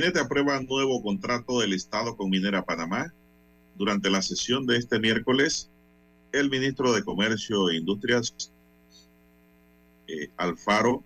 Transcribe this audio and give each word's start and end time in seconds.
Gabinete 0.00 0.20
aprueba 0.20 0.58
nuevo 0.62 1.02
contrato 1.02 1.60
del 1.60 1.74
Estado 1.74 2.16
con 2.16 2.30
Minera 2.30 2.64
Panamá. 2.64 3.12
Durante 3.74 4.08
la 4.08 4.22
sesión 4.22 4.64
de 4.64 4.78
este 4.78 4.98
miércoles, 4.98 5.68
el 6.32 6.48
ministro 6.48 6.94
de 6.94 7.04
Comercio 7.04 7.68
e 7.68 7.76
Industrias, 7.76 8.34
eh, 10.06 10.30
Alfaro, 10.38 11.04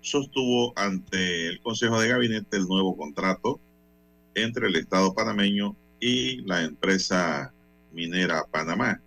sostuvo 0.00 0.74
ante 0.78 1.48
el 1.48 1.60
Consejo 1.60 1.98
de 1.98 2.06
Gabinete 2.06 2.56
el 2.56 2.68
nuevo 2.68 2.96
contrato 2.96 3.58
entre 4.36 4.68
el 4.68 4.76
Estado 4.76 5.12
panameño 5.12 5.74
y 5.98 6.42
la 6.42 6.62
empresa 6.62 7.52
minera 7.90 8.44
Panamá. 8.48 9.00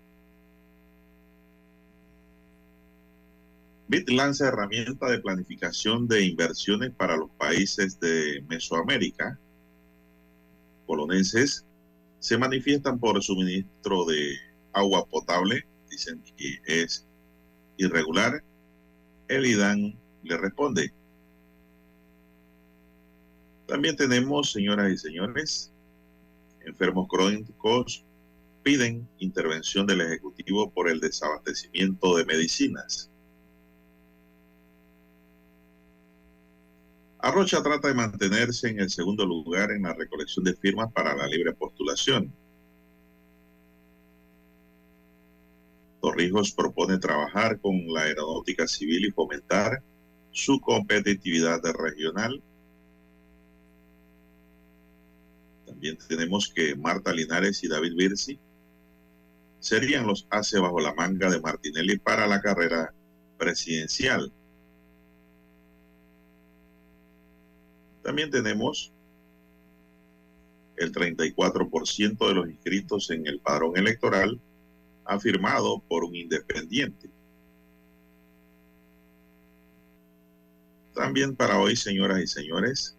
BIT 3.89 4.07
lanza 4.11 4.49
herramienta 4.49 5.09
de 5.09 5.17
planificación 5.17 6.07
de 6.07 6.23
inversiones 6.23 6.91
para 6.91 7.17
los 7.17 7.31
países 7.31 7.99
de 7.99 8.45
Mesoamérica. 8.47 9.39
Poloneses 10.85 11.65
se 12.19 12.37
manifiestan 12.37 12.99
por 12.99 13.19
suministro 13.23 14.05
de 14.05 14.35
agua 14.73 15.07
potable, 15.07 15.65
dicen 15.89 16.21
que 16.37 16.59
es 16.67 17.07
irregular. 17.77 18.43
El 19.27 19.47
IDAN 19.47 19.97
le 20.21 20.37
responde. 20.37 20.93
También 23.65 23.95
tenemos, 23.95 24.51
señoras 24.51 24.91
y 24.91 24.97
señores, 24.97 25.73
enfermos 26.63 27.07
crónicos 27.07 28.05
piden 28.61 29.09
intervención 29.17 29.87
del 29.87 30.01
Ejecutivo 30.01 30.69
por 30.69 30.89
el 30.89 30.99
desabastecimiento 30.99 32.15
de 32.15 32.25
medicinas. 32.25 33.09
Arrocha 37.21 37.61
trata 37.61 37.89
de 37.89 37.93
mantenerse 37.93 38.69
en 38.69 38.79
el 38.79 38.89
segundo 38.89 39.25
lugar 39.25 39.71
en 39.71 39.83
la 39.83 39.93
recolección 39.93 40.45
de 40.45 40.55
firmas 40.55 40.91
para 40.93 41.13
la 41.15 41.27
libre 41.27 41.53
postulación. 41.53 42.33
Torrijos 46.01 46.53
propone 46.53 46.97
trabajar 46.97 47.59
con 47.59 47.75
la 47.93 48.03
aeronáutica 48.03 48.67
civil 48.67 49.05
y 49.05 49.11
fomentar 49.11 49.83
su 50.31 50.61
competitividad 50.61 51.61
regional. 51.77 52.41
También 55.65 55.97
tenemos 56.07 56.47
que 56.55 56.73
Marta 56.77 57.11
Linares 57.11 57.61
y 57.65 57.67
David 57.67 57.95
Virsi 57.97 58.39
serían 59.59 60.07
los 60.07 60.25
hace 60.29 60.57
bajo 60.57 60.79
la 60.79 60.93
manga 60.93 61.29
de 61.29 61.41
Martinelli 61.41 61.99
para 61.99 62.27
la 62.27 62.39
carrera 62.39 62.93
presidencial. 63.37 64.31
También 68.03 68.29
tenemos 68.29 68.93
el 70.77 70.91
34% 70.91 72.27
de 72.27 72.33
los 72.33 72.49
inscritos 72.49 73.09
en 73.11 73.27
el 73.27 73.39
padrón 73.39 73.77
electoral 73.77 74.39
afirmado 75.05 75.79
por 75.87 76.03
un 76.05 76.15
independiente. 76.15 77.09
También 80.93 81.35
para 81.35 81.59
hoy, 81.59 81.75
señoras 81.75 82.21
y 82.21 82.27
señores, 82.27 82.97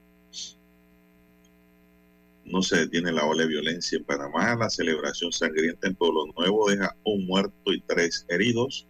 no 2.44 2.62
se 2.62 2.78
detiene 2.78 3.12
la 3.12 3.24
ola 3.24 3.42
de 3.42 3.48
violencia 3.48 3.96
en 3.96 4.04
Panamá. 4.04 4.56
La 4.56 4.68
celebración 4.68 5.32
sangrienta 5.32 5.86
en 5.86 5.94
Pueblo 5.94 6.26
Nuevo 6.36 6.68
deja 6.68 6.96
un 7.04 7.26
muerto 7.26 7.72
y 7.72 7.80
tres 7.82 8.26
heridos. 8.28 8.86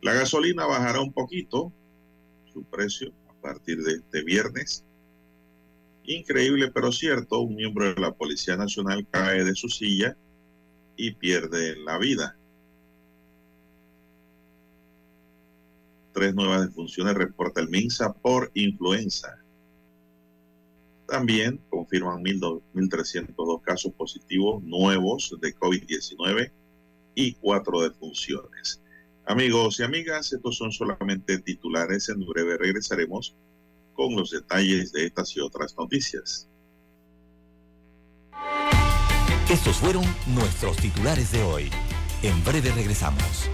La 0.00 0.14
gasolina 0.14 0.64
bajará 0.66 1.00
un 1.00 1.12
poquito 1.12 1.72
su 2.52 2.64
precio 2.64 3.12
partir 3.40 3.82
de 3.82 3.94
este 3.94 4.22
viernes. 4.22 4.84
Increíble 6.04 6.70
pero 6.72 6.90
cierto, 6.92 7.40
un 7.40 7.54
miembro 7.54 7.92
de 7.92 8.00
la 8.00 8.12
Policía 8.12 8.56
Nacional 8.56 9.06
cae 9.10 9.44
de 9.44 9.54
su 9.54 9.68
silla 9.68 10.16
y 10.96 11.12
pierde 11.12 11.76
la 11.76 11.98
vida. 11.98 12.36
Tres 16.12 16.34
nuevas 16.34 16.66
defunciones 16.66 17.14
reporta 17.14 17.60
el 17.60 17.68
MINSA 17.68 18.12
por 18.12 18.50
influenza. 18.54 19.38
También 21.06 21.60
confirman 21.70 22.22
1.302 22.22 23.62
casos 23.62 23.92
positivos 23.92 24.62
nuevos 24.62 25.34
de 25.40 25.54
COVID-19 25.54 26.50
y 27.14 27.32
cuatro 27.34 27.82
defunciones. 27.82 28.82
Amigos 29.28 29.78
y 29.78 29.82
amigas, 29.82 30.32
estos 30.32 30.56
son 30.56 30.72
solamente 30.72 31.38
titulares. 31.40 32.08
En 32.08 32.24
breve 32.24 32.56
regresaremos 32.56 33.36
con 33.92 34.16
los 34.16 34.30
detalles 34.30 34.90
de 34.92 35.04
estas 35.04 35.36
y 35.36 35.40
otras 35.40 35.76
noticias. 35.76 36.48
Estos 39.50 39.76
fueron 39.76 40.02
nuestros 40.28 40.78
titulares 40.78 41.30
de 41.30 41.42
hoy. 41.42 41.70
En 42.22 42.42
breve 42.42 42.72
regresamos. 42.72 43.50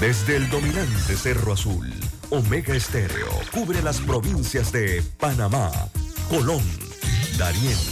Desde 0.00 0.36
el 0.36 0.50
dominante 0.50 1.14
Cerro 1.14 1.52
Azul, 1.52 1.88
Omega 2.30 2.74
Estéreo 2.74 3.30
cubre 3.52 3.80
las 3.80 4.00
provincias 4.00 4.72
de 4.72 5.04
Panamá, 5.20 5.70
Colón, 6.28 6.64
Darién 7.38 7.91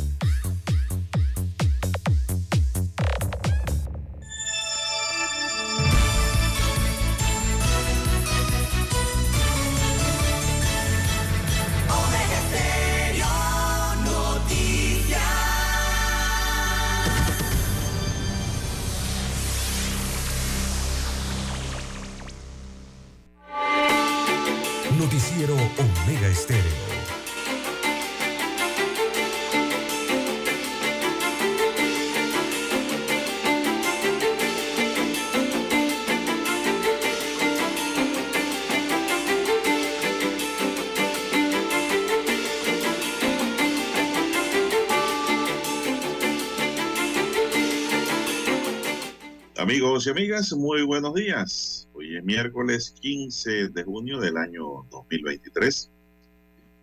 Amigos 50.01 50.17
y 50.17 50.23
amigas, 50.23 50.53
muy 50.53 50.81
buenos 50.81 51.13
días. 51.13 51.87
Hoy 51.93 52.17
es 52.17 52.23
miércoles 52.23 52.95
15 53.01 53.69
de 53.69 53.83
junio 53.83 54.19
del 54.19 54.35
año 54.35 54.87
2023. 54.89 55.91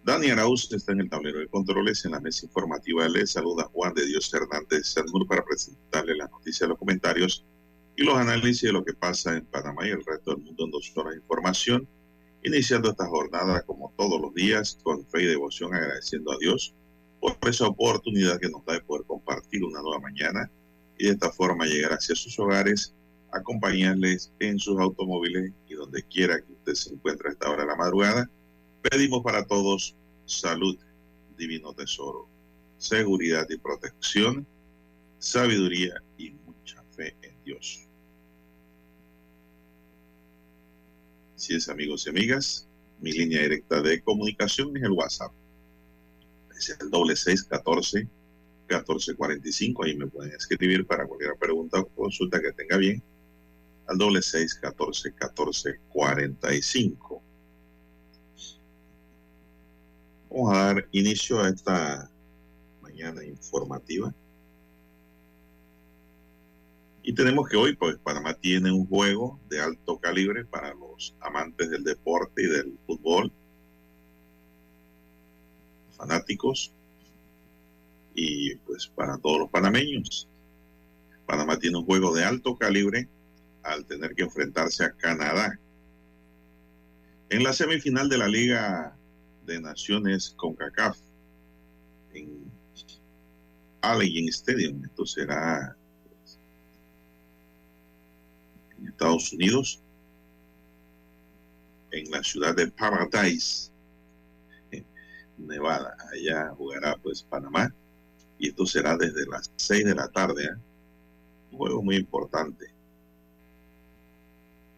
Dani 0.04 0.30
Arauz 0.30 0.72
está 0.72 0.92
en 0.92 1.00
el 1.00 1.10
tablero 1.10 1.40
de 1.40 1.48
controles 1.48 2.04
en 2.04 2.12
la 2.12 2.20
mesa 2.20 2.46
informativa. 2.46 3.08
Le 3.08 3.26
saluda 3.26 3.64
Juan 3.72 3.92
de 3.94 4.06
Dios 4.06 4.32
Hernández 4.32 4.86
Sanmur 4.86 5.26
para 5.26 5.44
presentarle 5.44 6.14
las 6.14 6.30
noticias, 6.30 6.68
los 6.68 6.78
comentarios 6.78 7.44
y 7.96 8.04
los 8.04 8.16
análisis 8.16 8.62
de 8.62 8.72
lo 8.72 8.84
que 8.84 8.94
pasa 8.94 9.36
en 9.36 9.46
Panamá 9.46 9.88
y 9.88 9.90
el 9.90 10.04
resto 10.04 10.34
del 10.34 10.44
mundo 10.44 10.66
en 10.66 10.70
dos 10.70 10.92
horas 10.94 11.14
de 11.14 11.18
información. 11.18 11.88
Iniciando 12.44 12.90
esta 12.90 13.08
jornada 13.08 13.62
como 13.62 13.92
todos 13.96 14.20
los 14.20 14.32
días 14.32 14.78
con 14.84 15.04
fe 15.06 15.24
y 15.24 15.26
devoción 15.26 15.74
agradeciendo 15.74 16.30
a 16.30 16.38
Dios 16.38 16.72
por 17.20 17.36
esa 17.48 17.66
oportunidad 17.66 18.38
que 18.38 18.48
nos 18.48 18.64
da 18.64 18.74
de 18.74 18.80
poder 18.82 19.04
compartir 19.06 19.64
una 19.64 19.82
nueva 19.82 19.98
mañana 19.98 20.48
y 20.98 21.06
de 21.06 21.12
esta 21.12 21.32
forma 21.32 21.64
llegar 21.64 21.92
hacia 21.92 22.14
sus 22.14 22.38
hogares, 22.38 22.94
acompañarles 23.32 24.32
en 24.38 24.58
sus 24.58 24.78
automóviles 24.78 25.52
y 25.68 25.74
donde 25.74 26.02
quiera 26.04 26.40
que 26.40 26.52
usted 26.52 26.74
se 26.74 26.94
encuentre 26.94 27.28
a 27.28 27.32
esta 27.32 27.50
hora 27.50 27.62
de 27.62 27.68
la 27.68 27.76
madrugada. 27.76 28.30
Pedimos 28.82 29.22
para 29.22 29.46
todos 29.46 29.94
salud, 30.26 30.78
divino 31.36 31.72
tesoro, 31.74 32.28
seguridad 32.78 33.46
y 33.48 33.56
protección, 33.58 34.46
sabiduría 35.18 35.94
y 36.16 36.30
mucha 36.30 36.82
fe 36.96 37.16
en 37.22 37.34
Dios. 37.44 37.86
Así 41.36 41.54
es, 41.54 41.68
amigos 41.68 42.06
y 42.06 42.10
amigas, 42.10 42.68
mi 43.00 43.12
línea 43.12 43.42
directa 43.42 43.80
de 43.80 44.02
comunicación 44.02 44.76
es 44.76 44.82
el 44.82 44.92
WhatsApp. 44.92 45.32
Es 46.56 46.76
el 46.80 46.90
doble 46.90 47.14
seis 47.14 47.44
catorce 47.44 48.08
1445. 48.68 49.84
Ahí 49.84 49.96
me 49.96 50.08
pueden 50.08 50.32
escribir 50.32 50.84
para 50.84 51.06
cualquier 51.06 51.36
pregunta 51.38 51.78
o 51.78 51.88
consulta 51.88 52.40
que 52.40 52.52
tenga 52.52 52.76
bien 52.76 53.02
al 53.88 53.98
doble 53.98 54.22
seis 54.22 54.54
catorce 54.54 55.14
catorce 55.14 55.80
cuarenta 55.88 56.54
y 56.54 56.62
cinco. 56.62 57.22
Vamos 60.30 60.54
a 60.54 60.64
dar 60.66 60.88
inicio 60.92 61.40
a 61.40 61.48
esta 61.48 62.10
mañana 62.82 63.24
informativa. 63.24 64.14
Y 67.02 67.14
tenemos 67.14 67.48
que 67.48 67.56
hoy, 67.56 67.74
pues, 67.74 67.96
Panamá 67.96 68.34
tiene 68.34 68.70
un 68.70 68.86
juego 68.86 69.40
de 69.48 69.62
alto 69.62 69.98
calibre 69.98 70.44
para 70.44 70.74
los 70.74 71.16
amantes 71.20 71.70
del 71.70 71.82
deporte 71.82 72.42
y 72.42 72.46
del 72.46 72.78
fútbol, 72.86 73.32
fanáticos 75.96 76.72
y 78.14 78.56
pues 78.56 78.86
para 78.88 79.16
todos 79.16 79.38
los 79.38 79.50
panameños. 79.50 80.28
Panamá 81.24 81.58
tiene 81.58 81.78
un 81.78 81.86
juego 81.86 82.14
de 82.14 82.24
alto 82.24 82.58
calibre 82.58 83.08
al 83.68 83.84
tener 83.84 84.14
que 84.14 84.22
enfrentarse 84.22 84.84
a 84.84 84.92
Canadá. 84.92 85.58
En 87.30 87.42
la 87.42 87.52
semifinal 87.52 88.08
de 88.08 88.18
la 88.18 88.28
Liga 88.28 88.96
de 89.44 89.60
Naciones 89.60 90.34
con 90.36 90.54
CACAF 90.54 90.98
en 92.12 92.50
Allegheny 93.82 94.28
Stadium, 94.28 94.84
esto 94.84 95.06
será 95.06 95.76
pues, 96.08 96.38
en 98.78 98.88
Estados 98.88 99.32
Unidos, 99.32 99.82
en 101.90 102.10
la 102.10 102.22
ciudad 102.22 102.56
de 102.56 102.68
Paradise, 102.68 103.70
Nevada. 105.36 105.96
Allá 106.12 106.50
jugará 106.56 106.96
pues 106.96 107.22
Panamá 107.22 107.72
y 108.38 108.48
esto 108.48 108.66
será 108.66 108.96
desde 108.96 109.26
las 109.26 109.50
6 109.56 109.84
de 109.84 109.94
la 109.94 110.08
tarde. 110.08 110.44
¿eh? 110.44 110.56
Un 111.52 111.58
juego 111.58 111.82
muy 111.82 111.96
importante. 111.96 112.77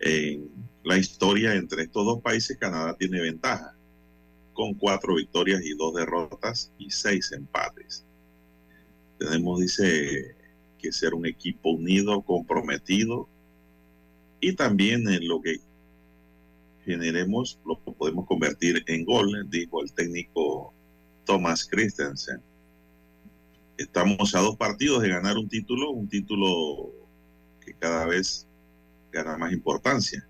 En 0.00 0.50
la 0.82 0.96
historia 0.96 1.54
entre 1.54 1.82
estos 1.82 2.04
dos 2.04 2.22
países, 2.22 2.56
Canadá 2.56 2.96
tiene 2.96 3.20
ventaja, 3.20 3.76
con 4.54 4.74
cuatro 4.74 5.14
victorias 5.14 5.62
y 5.62 5.74
dos 5.76 5.94
derrotas 5.94 6.72
y 6.78 6.90
seis 6.90 7.32
empates. 7.32 8.06
Tenemos, 9.18 9.60
dice, 9.60 10.34
que 10.78 10.92
ser 10.92 11.14
un 11.14 11.26
equipo 11.26 11.70
unido, 11.70 12.22
comprometido, 12.22 13.28
y 14.40 14.54
también 14.54 15.06
en 15.08 15.28
lo 15.28 15.42
que 15.42 15.56
generemos 16.84 17.60
lo 17.66 17.78
podemos 17.78 18.26
convertir 18.26 18.82
en 18.86 19.04
gol, 19.04 19.46
dijo 19.50 19.82
el 19.82 19.92
técnico 19.92 20.72
Thomas 21.26 21.66
Christensen. 21.66 22.40
Estamos 23.76 24.34
a 24.34 24.40
dos 24.40 24.56
partidos 24.56 25.02
de 25.02 25.10
ganar 25.10 25.36
un 25.36 25.48
título, 25.48 25.90
un 25.90 26.08
título 26.08 26.90
que 27.64 27.74
cada 27.74 28.06
vez 28.06 28.46
gana 29.10 29.36
más 29.36 29.52
importancia. 29.52 30.26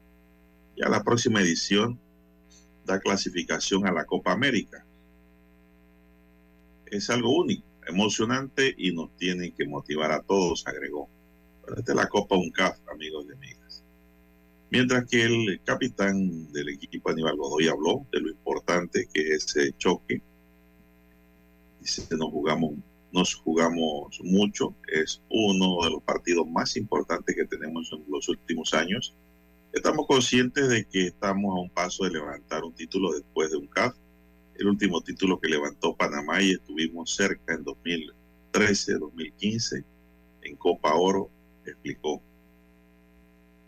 Ya 0.77 0.88
la 0.88 1.03
próxima 1.03 1.41
edición 1.41 1.99
da 2.85 2.99
clasificación 2.99 3.87
a 3.87 3.93
la 3.93 4.05
Copa 4.05 4.32
América. 4.32 4.85
Es 6.87 7.11
algo 7.11 7.37
único, 7.37 7.67
emocionante 7.87 8.75
y 8.77 8.93
nos 8.93 9.15
tiene 9.17 9.53
que 9.53 9.67
motivar 9.67 10.12
a 10.12 10.23
todos, 10.23 10.67
agregó. 10.67 11.09
esta 11.77 11.93
es 11.93 11.97
la 11.97 12.09
Copa 12.09 12.37
UNCAF, 12.37 12.79
amigos 12.93 13.27
y 13.29 13.32
amigas. 13.32 13.85
Mientras 14.71 15.05
que 15.09 15.23
el 15.23 15.61
capitán 15.65 16.53
del 16.53 16.69
equipo 16.69 17.11
Aníbal 17.11 17.37
Godoy 17.37 17.69
habló 17.69 18.06
de 18.12 18.21
lo 18.21 18.31
importante 18.31 19.09
que 19.12 19.35
es 19.35 19.56
ese 19.56 19.73
choque. 19.79 20.23
Dice, 21.81 22.17
nos 22.17 22.31
jugamos 22.31 22.75
nos 23.12 23.34
jugamos 23.34 24.20
mucho. 24.22 24.74
Es 24.93 25.22
uno 25.29 25.84
de 25.84 25.90
los 25.90 26.02
partidos 26.02 26.46
más 26.48 26.76
importantes 26.76 27.34
que 27.34 27.44
tenemos 27.44 27.90
en 27.93 28.05
los 28.08 28.29
últimos 28.29 28.74
años. 28.74 29.14
Estamos 29.72 30.06
conscientes 30.06 30.69
de 30.69 30.84
que 30.84 31.06
estamos 31.06 31.56
a 31.56 31.60
un 31.60 31.70
paso 31.70 32.05
de 32.05 32.10
levantar 32.10 32.64
un 32.64 32.74
título 32.74 33.12
después 33.12 33.50
de 33.50 33.56
un 33.56 33.67
CAF, 33.69 33.94
el 34.56 34.67
último 34.67 35.00
título 35.00 35.40
que 35.40 35.48
levantó 35.48 35.96
Panamá 35.96 36.43
y 36.43 36.52
estuvimos 36.52 37.14
cerca 37.14 37.55
en 37.55 37.64
2013, 37.64 38.98
2015 38.98 39.84
en 40.43 40.56
Copa 40.56 40.94
Oro, 40.94 41.31
explicó. 41.64 42.20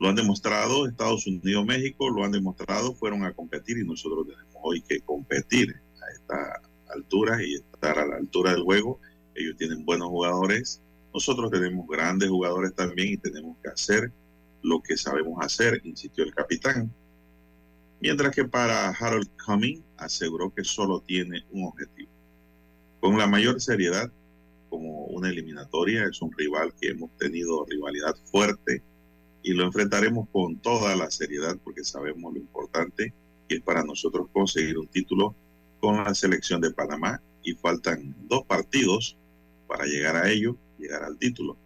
Lo 0.00 0.08
han 0.08 0.16
demostrado 0.16 0.87
Estados 0.88 1.26
Unidos, 1.28 1.64
México, 1.64 2.11
lo 2.11 2.25
han 2.25 2.32
demostrado, 2.32 2.94
fueron 2.94 3.25
a 3.25 3.32
competir 3.32 3.78
y 3.78 3.84
nosotros 3.84 4.26
tenemos 4.26 4.56
hoy 4.61 4.82
que 4.82 5.00
competir 5.00 5.72
a 5.72 6.12
esta 6.12 6.62
altura 6.92 7.42
y 7.42 7.54
estar 7.54 7.99
a 7.99 8.06
la 8.06 8.16
altura 8.16 8.52
del 8.52 8.62
juego 8.62 8.99
ellos 9.34 9.56
tienen 9.56 9.84
buenos 9.84 10.08
jugadores, 10.08 10.82
nosotros 11.12 11.50
tenemos 11.50 11.86
grandes 11.86 12.28
jugadores 12.28 12.74
también 12.74 13.14
y 13.14 13.16
tenemos 13.16 13.56
que 13.62 13.68
hacer 13.68 14.12
lo 14.62 14.82
que 14.82 14.96
sabemos 14.96 15.44
hacer, 15.44 15.80
insistió 15.84 16.24
el 16.24 16.34
capitán. 16.34 16.92
Mientras 18.00 18.34
que 18.34 18.44
para 18.44 18.88
Harold 18.88 19.28
Cumming 19.44 19.84
aseguró 19.96 20.52
que 20.52 20.64
solo 20.64 21.00
tiene 21.00 21.44
un 21.50 21.66
objetivo. 21.66 22.10
Con 23.00 23.18
la 23.18 23.26
mayor 23.26 23.60
seriedad, 23.60 24.10
como 24.70 25.06
una 25.06 25.28
eliminatoria, 25.28 26.04
es 26.04 26.22
un 26.22 26.32
rival 26.32 26.72
que 26.80 26.90
hemos 26.90 27.10
tenido 27.18 27.64
rivalidad 27.66 28.16
fuerte 28.30 28.82
y 29.42 29.52
lo 29.52 29.64
enfrentaremos 29.64 30.28
con 30.30 30.56
toda 30.58 30.96
la 30.96 31.10
seriedad 31.10 31.56
porque 31.62 31.84
sabemos 31.84 32.32
lo 32.32 32.38
importante 32.38 33.12
que 33.48 33.56
es 33.56 33.60
para 33.60 33.84
nosotros 33.84 34.28
conseguir 34.32 34.78
un 34.78 34.86
título 34.86 35.34
con 35.80 35.96
la 35.96 36.14
selección 36.14 36.60
de 36.60 36.70
Panamá 36.70 37.20
y 37.42 37.54
faltan 37.54 38.14
dos 38.28 38.44
partidos 38.44 39.18
para 39.73 39.87
llegar 39.87 40.17
a 40.17 40.31
ello, 40.31 40.55
llegar 40.79 41.02
al 41.02 41.17
título. 41.17 41.57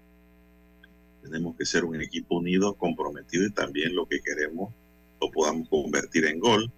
Tenemos 1.23 1.57
que 1.57 1.67
ser 1.67 1.85
un 1.85 2.01
equipo 2.01 2.37
unido, 2.37 2.75
comprometido 2.75 3.45
y 3.45 3.51
también 3.51 3.97
lo 3.97 4.07
que 4.07 4.21
queremos 4.21 4.73
lo 5.21 5.29
podamos 5.33 5.69
convertir 5.69 6.25
en 6.27 6.39
gol. 6.39 6.71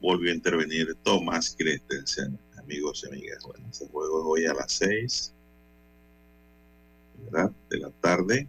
Volvió 0.00 0.30
a 0.30 0.34
intervenir 0.34 0.94
Tomás 1.02 1.54
Christensen, 1.58 2.38
amigos 2.56 3.04
y 3.04 3.08
amigas. 3.08 3.44
Bueno, 3.44 3.66
este 3.70 3.86
juego 3.88 4.18
es 4.18 4.24
hoy 4.26 4.46
a 4.46 4.54
las 4.54 4.72
seis 4.72 5.34
¿verdad? 7.24 7.52
de 7.68 7.78
la 7.78 7.90
tarde, 7.90 8.48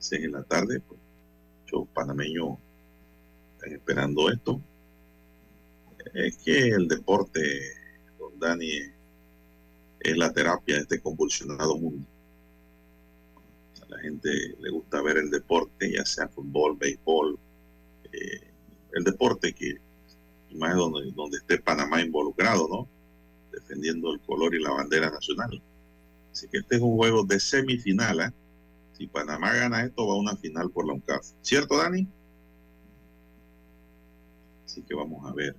seis 0.00 0.22
de 0.22 0.30
la 0.30 0.42
tarde. 0.42 0.80
Pues, 0.80 0.98
muchos 1.60 1.88
panameños 1.94 2.58
están 3.52 3.72
esperando 3.72 4.28
esto. 4.32 4.60
Es 6.12 6.36
que 6.38 6.70
el 6.70 6.88
deporte, 6.88 7.40
don 8.18 8.36
Dani, 8.40 8.95
es 10.00 10.16
la 10.16 10.32
terapia 10.32 10.76
de 10.76 10.82
este 10.82 11.00
convulsionado 11.00 11.76
mundo. 11.76 12.06
A 13.82 13.88
la 13.88 13.98
gente 14.00 14.28
le 14.60 14.70
gusta 14.70 15.02
ver 15.02 15.18
el 15.18 15.30
deporte, 15.30 15.92
ya 15.92 16.04
sea 16.04 16.28
fútbol, 16.28 16.76
béisbol, 16.76 17.38
eh, 18.12 18.52
el 18.92 19.04
deporte 19.04 19.54
que, 19.54 19.76
más 20.54 20.74
donde, 20.74 21.10
donde 21.12 21.38
esté 21.38 21.58
Panamá 21.58 22.00
involucrado, 22.00 22.68
¿no? 22.68 22.88
Defendiendo 23.52 24.12
el 24.12 24.20
color 24.20 24.54
y 24.54 24.62
la 24.62 24.70
bandera 24.70 25.10
nacional. 25.10 25.62
Así 26.32 26.48
que 26.48 26.58
este 26.58 26.76
es 26.76 26.82
un 26.82 26.96
juego 26.96 27.24
de 27.24 27.40
semifinal. 27.40 28.20
¿eh? 28.20 28.30
Si 28.92 29.06
Panamá 29.06 29.54
gana 29.54 29.84
esto, 29.84 30.06
va 30.06 30.14
a 30.14 30.18
una 30.18 30.36
final 30.36 30.70
por 30.70 30.86
la 30.86 30.94
UNCAF. 30.94 31.26
¿Cierto, 31.42 31.76
Dani? 31.76 32.06
Así 34.64 34.82
que 34.82 34.94
vamos 34.94 35.24
a 35.26 35.32
ver 35.34 35.56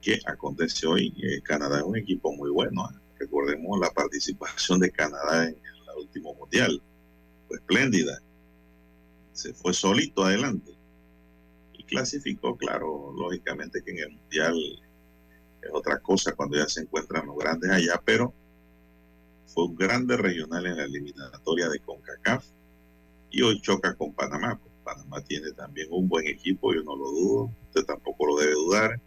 qué 0.00 0.18
acontece 0.26 0.86
hoy. 0.86 1.14
Eh, 1.22 1.42
Canadá 1.42 1.78
es 1.78 1.84
un 1.84 1.96
equipo 1.96 2.32
muy 2.32 2.50
bueno. 2.50 2.88
Recordemos 3.20 3.78
la 3.78 3.90
participación 3.90 4.80
de 4.80 4.90
Canadá 4.90 5.44
en 5.44 5.54
el 5.54 5.98
último 5.98 6.34
mundial. 6.34 6.82
Fue 7.46 7.58
espléndida. 7.58 8.18
se 9.34 9.52
fue 9.52 9.74
solito 9.74 10.24
adelante 10.24 10.72
y 11.74 11.84
clasificó, 11.84 12.56
claro, 12.56 13.12
lógicamente 13.14 13.82
que 13.84 13.90
en 13.90 13.98
el 13.98 14.10
Mundial 14.12 14.56
es 15.62 15.70
otra 15.72 15.98
cosa 16.00 16.34
cuando 16.34 16.56
ya 16.56 16.66
se 16.66 16.80
encuentran 16.80 17.26
los 17.26 17.36
grandes 17.36 17.70
allá, 17.70 18.00
pero 18.04 18.32
fue 19.46 19.64
un 19.64 19.76
grande 19.76 20.16
regional 20.16 20.66
en 20.66 20.76
la 20.78 20.84
eliminatoria 20.84 21.68
de 21.68 21.80
CONCACAF 21.80 22.46
y 23.30 23.42
hoy 23.42 23.60
choca 23.60 23.94
con 23.94 24.14
Panamá. 24.14 24.58
Pues 24.58 24.72
Panamá 24.82 25.22
tiene 25.22 25.52
también 25.52 25.88
un 25.90 26.08
buen 26.08 26.26
equipo, 26.26 26.74
yo 26.74 26.82
no 26.82 26.96
lo 26.96 27.10
dudo, 27.10 27.50
usted 27.66 27.84
tampoco 27.84 28.26
lo 28.26 28.38
debe 28.38 28.52
dudar. 28.52 29.00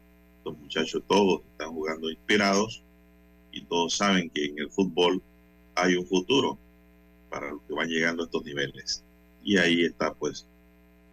Los 0.46 0.58
muchachos 0.58 1.02
todos 1.08 1.42
están 1.52 1.72
jugando 1.72 2.12
inspirados 2.12 2.84
y 3.54 3.64
todos 3.66 3.96
saben 3.96 4.30
que 4.32 4.46
en 4.46 4.60
el 4.60 4.70
fútbol 4.70 5.22
hay 5.76 5.96
un 5.96 6.06
futuro 6.06 6.58
para 7.30 7.52
los 7.52 7.62
que 7.64 7.74
van 7.74 7.88
llegando 7.88 8.24
a 8.24 8.26
estos 8.26 8.44
niveles. 8.44 9.04
Y 9.44 9.58
ahí 9.58 9.86
está 9.86 10.14
pues 10.14 10.48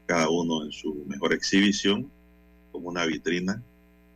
cada 0.06 0.28
uno 0.28 0.64
en 0.64 0.72
su 0.72 1.04
mejor 1.06 1.32
exhibición 1.32 2.10
como 2.72 2.88
una 2.88 3.04
vitrina 3.06 3.62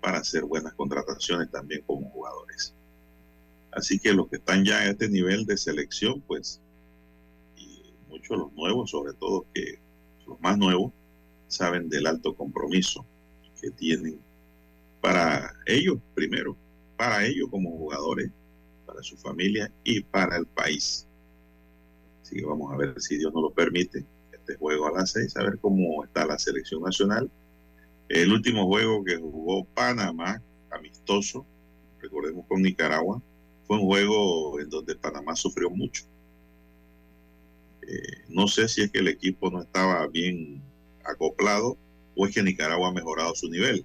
para 0.01 0.19
hacer 0.19 0.45
buenas 0.45 0.75
contrataciones 0.75 1.51
también 1.51 1.83
como 1.87 2.11
jugadores. 2.11 2.75
Así 3.73 3.99
que 3.99 4.13
los 4.13 4.29
que 4.29 4.37
están 4.37 4.65
ya 4.65 4.79
a 4.79 4.91
este 4.91 5.09
nivel 5.09 5.47
de 5.47 5.57
selección, 5.57 6.21
pues, 6.23 6.61
y 7.57 7.93
muchos 8.09 8.39
los 8.39 8.53
nuevos, 8.53 8.91
sobre 8.91 9.15
todo 9.15 9.47
que 9.53 9.81
los 10.27 10.41
más 10.41 10.57
nuevos, 10.57 10.93
saben 11.49 11.89
del 11.89 12.07
alto 12.07 12.35
compromiso 12.35 13.05
que 13.61 13.71
tienen 13.71 14.19
para 15.01 15.53
ellos 15.67 15.99
primero, 16.15 16.57
para 16.97 17.25
ellos 17.25 17.49
como 17.51 17.71
jugadores, 17.71 18.31
para 18.87 19.03
su 19.03 19.17
familia 19.17 19.71
y 19.85 20.03
para 20.03 20.37
el 20.37 20.47
país. 20.47 21.07
Así 22.23 22.37
que 22.37 22.45
vamos 22.45 22.73
a 22.73 22.77
ver 22.77 23.01
si 23.01 23.19
Dios 23.19 23.33
nos 23.33 23.43
lo 23.43 23.51
permite, 23.51 24.05
este 24.33 24.57
juego 24.57 24.87
a 24.87 24.93
las 24.93 25.13
seis, 25.13 25.37
a 25.37 25.43
ver 25.43 25.59
cómo 25.61 26.05
está 26.05 26.27
la 26.27 26.39
selección 26.39 26.83
nacional. 26.83 27.31
El 28.09 28.33
último 28.33 28.67
juego 28.67 29.03
que 29.05 29.17
jugó 29.17 29.65
Panamá, 29.65 30.43
amistoso, 30.71 31.47
recordemos 32.01 32.47
con 32.47 32.63
Nicaragua, 32.63 33.23
fue 33.67 33.79
un 33.79 33.85
juego 33.85 34.61
en 34.61 34.69
donde 34.69 34.95
Panamá 34.97 35.35
sufrió 35.35 35.71
mucho. 35.71 36.05
Eh, 37.83 38.25
no 38.29 38.47
sé 38.49 38.69
si 38.69 38.83
es 38.83 38.91
que 38.91 38.99
el 38.99 39.09
equipo 39.09 39.51
no 39.51 39.63
estaba 39.63 40.07
bien 40.09 40.63
acoplado 41.05 41.77
o 42.17 42.27
es 42.27 42.35
que 42.35 42.43
Nicaragua 42.43 42.89
ha 42.89 42.93
mejorado 42.93 43.35
su 43.35 43.49
nivel. 43.49 43.85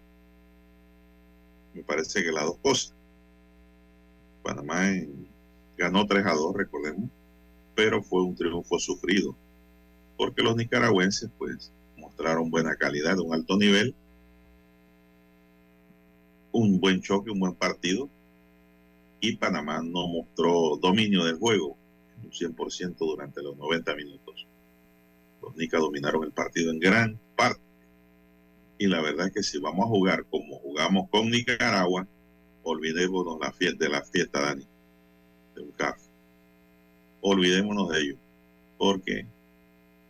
Me 1.74 1.84
parece 1.84 2.24
que 2.24 2.32
las 2.32 2.46
dos 2.46 2.58
cosas. 2.62 2.96
Panamá 4.44 4.84
ganó 5.78 6.06
3 6.06 6.26
a 6.26 6.34
2, 6.34 6.56
recordemos, 6.56 7.10
pero 7.76 8.04
fue 8.04 8.24
un 8.24 8.36
triunfo 8.36 8.80
sufrido, 8.80 9.36
porque 10.18 10.44
los 10.44 10.56
nicaragüenses 10.56 11.30
pues 11.38 11.72
mostraron 11.98 12.50
buena 12.50 12.76
calidad, 12.76 13.18
un 13.20 13.34
alto 13.34 13.58
nivel, 13.58 13.96
un 16.52 16.80
buen 16.80 17.02
choque, 17.02 17.32
un 17.32 17.40
buen 17.40 17.56
partido, 17.56 18.10
y 19.22 19.36
Panamá 19.36 19.82
no 19.84 20.08
mostró 20.08 20.78
dominio 20.78 21.26
del 21.26 21.38
juego, 21.38 21.78
un 22.24 22.32
100% 22.32 22.96
durante 22.98 23.42
los 23.42 23.58
90 23.58 23.96
minutos. 23.96 24.48
Los 25.42 25.56
Nicas 25.56 25.82
dominaron 25.82 26.24
el 26.24 26.32
partido 26.32 26.72
en 26.72 26.80
gran 26.80 27.20
parte. 27.36 27.62
Y 28.78 28.88
la 28.88 29.02
verdad 29.02 29.28
es 29.28 29.34
que 29.34 29.44
si 29.44 29.60
vamos 29.60 29.86
a 29.86 29.90
jugar 29.90 30.26
como 30.26 30.58
jugamos 30.60 31.10
con 31.10 31.30
Nicaragua, 31.30 32.08
olvidémonos 32.64 33.40
la 33.40 33.52
fiesta, 33.52 33.86
de 33.86 33.92
la 33.92 34.04
fiesta, 34.04 34.42
Dani, 34.42 34.66
de 35.56 35.62
un 35.62 35.72
café. 35.72 36.10
Olvidémonos 37.22 37.90
de 37.90 38.00
ello, 38.00 38.18
porque 38.78 39.26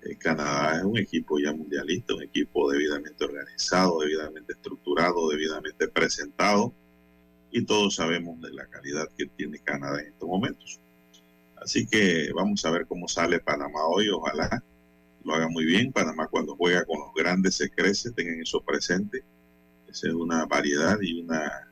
el 0.01 0.18
Canadá 0.18 0.77
es 0.77 0.84
un 0.84 0.98
equipo 0.98 1.39
ya 1.39 1.53
mundialista, 1.53 2.13
un 2.13 2.24
equipo 2.24 2.72
debidamente 2.72 3.24
organizado, 3.24 4.00
debidamente 4.00 4.53
estructurado, 4.53 5.29
debidamente 5.29 5.88
presentado, 5.88 6.74
y 7.51 7.65
todos 7.65 7.96
sabemos 7.96 8.39
de 8.41 8.51
la 8.51 8.68
calidad 8.68 9.10
que 9.18 9.25
tiene 9.25 9.60
Canadá 9.60 10.00
en 10.01 10.08
estos 10.08 10.29
momentos. 10.29 10.79
Así 11.58 11.88
que 11.88 12.32
vamos 12.34 12.63
a 12.65 12.72
ver 12.72 12.86
cómo 12.86 13.08
sale 13.08 13.39
Panamá 13.39 13.86
hoy, 13.88 14.10
ojalá 14.10 14.63
lo 15.24 15.34
haga 15.34 15.50
muy 15.50 15.65
bien. 15.65 15.91
Panamá 15.91 16.27
cuando 16.27 16.56
juega 16.56 16.86
con 16.86 17.00
los 17.00 17.13
grandes 17.13 17.56
se 17.56 17.70
crece, 17.70 18.12
tengan 18.12 18.41
eso 18.41 18.62
presente. 18.62 19.24
Esa 19.88 20.08
es 20.08 20.13
una 20.13 20.46
variedad 20.46 20.98
y 21.01 21.20
una, 21.22 21.68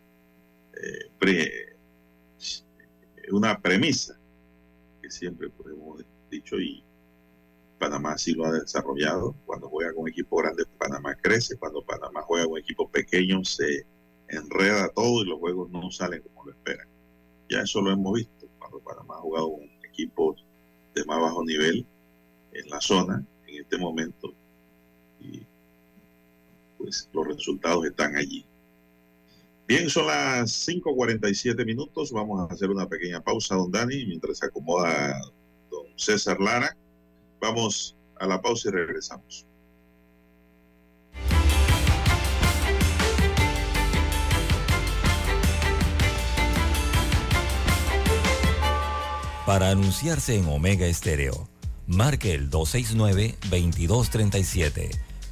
una 3.32 3.60
premisa 3.60 4.18
que 5.02 5.10
siempre 5.12 5.50
pues, 5.50 5.74
hemos 5.74 6.04
dicho 6.30 6.60
y 6.60 6.84
Panamá 7.78 8.18
sí 8.18 8.34
lo 8.34 8.46
ha 8.46 8.52
desarrollado. 8.52 9.36
Cuando 9.46 9.70
juega 9.70 9.94
con 9.94 10.08
equipo 10.08 10.38
grande, 10.38 10.66
Panamá 10.78 11.16
crece. 11.16 11.58
Cuando 11.58 11.84
Panamá 11.84 12.22
juega 12.24 12.48
con 12.48 12.58
equipo 12.58 12.90
pequeño, 12.90 13.44
se 13.44 13.86
enreda 14.30 14.90
todo 14.90 15.24
y 15.24 15.28
los 15.28 15.40
juegos 15.40 15.70
no 15.70 15.92
salen 15.92 16.22
como 16.22 16.46
lo 16.46 16.52
esperan. 16.52 16.88
Ya 17.50 17.62
eso 17.62 17.82
lo 17.82 17.92
hemos 17.92 18.14
visto. 18.14 18.48
Cuando 18.60 18.80
Panamá 18.80 19.16
ha 19.16 19.20
jugado 19.20 19.52
con 19.52 19.64
equipos 19.84 20.44
de 20.96 21.06
más 21.06 21.22
bajo 21.22 21.44
nivel 21.46 21.86
en 22.54 22.70
la 22.70 22.82
zona, 22.82 23.24
en 23.46 23.62
este 23.62 23.78
momento, 23.78 24.34
y 25.20 25.46
pues 26.78 27.10
los 27.14 27.28
resultados 27.28 27.86
están 27.86 28.16
allí. 28.16 28.46
Bien, 29.68 29.90
son 29.90 30.08
las 30.08 30.66
5.47 30.66 31.66
minutos. 31.66 32.14
Vamos 32.14 32.40
a 32.40 32.46
hacer 32.54 32.70
una 32.70 32.88
pequeña 32.88 33.20
pausa, 33.20 33.56
don 33.56 33.70
Dani, 33.70 34.06
mientras 34.06 34.38
se 34.38 34.46
acomoda 34.46 35.20
don 35.70 35.88
César 35.98 36.40
Lara. 36.40 36.74
Vamos 37.42 37.98
a 38.16 38.26
la 38.28 38.42
pausa 38.42 38.70
y 38.70 38.72
regresamos. 38.72 39.46
Para 49.46 49.72
anunciarse 49.72 50.38
en 50.38 50.48
Omega 50.48 50.88
Estéreo, 50.88 51.50
marque 51.88 52.34
el 52.34 52.50
269-2237. 52.50 55.07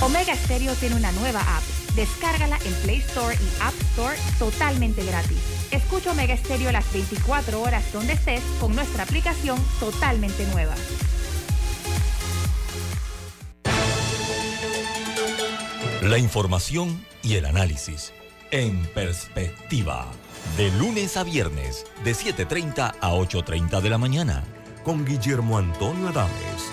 Omega 0.00 0.34
Stereo 0.34 0.74
tiene 0.74 0.96
una 0.96 1.12
nueva 1.12 1.40
app. 1.40 1.62
Descárgala 1.94 2.58
en 2.64 2.74
Play 2.82 2.98
Store 2.98 3.34
y 3.34 3.62
App 3.62 3.74
Store 3.92 4.16
totalmente 4.38 5.04
gratis. 5.04 5.38
Escucha 5.70 6.10
Omega 6.10 6.36
Stereo 6.36 6.72
las 6.72 6.92
24 6.92 7.60
horas 7.60 7.92
donde 7.92 8.14
estés 8.14 8.42
con 8.60 8.74
nuestra 8.74 9.04
aplicación 9.04 9.58
totalmente 9.80 10.46
nueva. 10.46 10.74
La 16.02 16.18
información 16.18 17.04
y 17.22 17.36
el 17.36 17.46
análisis 17.46 18.12
en 18.50 18.86
perspectiva. 18.94 20.06
De 20.56 20.70
lunes 20.72 21.16
a 21.16 21.24
viernes, 21.24 21.86
de 22.04 22.12
7.30 22.12 22.94
a 23.00 23.10
8.30 23.12 23.80
de 23.80 23.90
la 23.90 23.98
mañana. 23.98 24.44
Con 24.84 25.04
Guillermo 25.04 25.58
Antonio 25.58 26.08
Adames, 26.08 26.72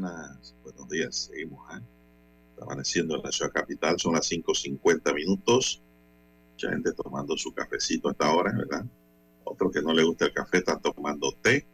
Buenos 0.00 0.88
días, 0.88 1.28
seguimos. 1.30 1.60
¿eh? 1.76 1.80
amaneciendo 2.60 3.16
en 3.16 3.22
la 3.22 3.32
ciudad 3.32 3.52
capital, 3.52 3.98
son 3.98 4.14
las 4.14 4.30
5.50 4.30 5.14
minutos. 5.14 5.82
Mucha 6.52 6.70
gente 6.70 6.92
tomando 6.92 7.36
su 7.36 7.52
cafecito 7.52 8.08
hasta 8.08 8.26
ahora, 8.26 8.52
¿verdad? 8.56 8.84
Otros 9.44 9.72
que 9.72 9.82
no 9.82 9.92
le 9.92 10.04
gusta 10.04 10.26
el 10.26 10.32
café 10.32 10.58
están 10.58 10.80
tomando 10.80 11.32
té. 11.32 11.66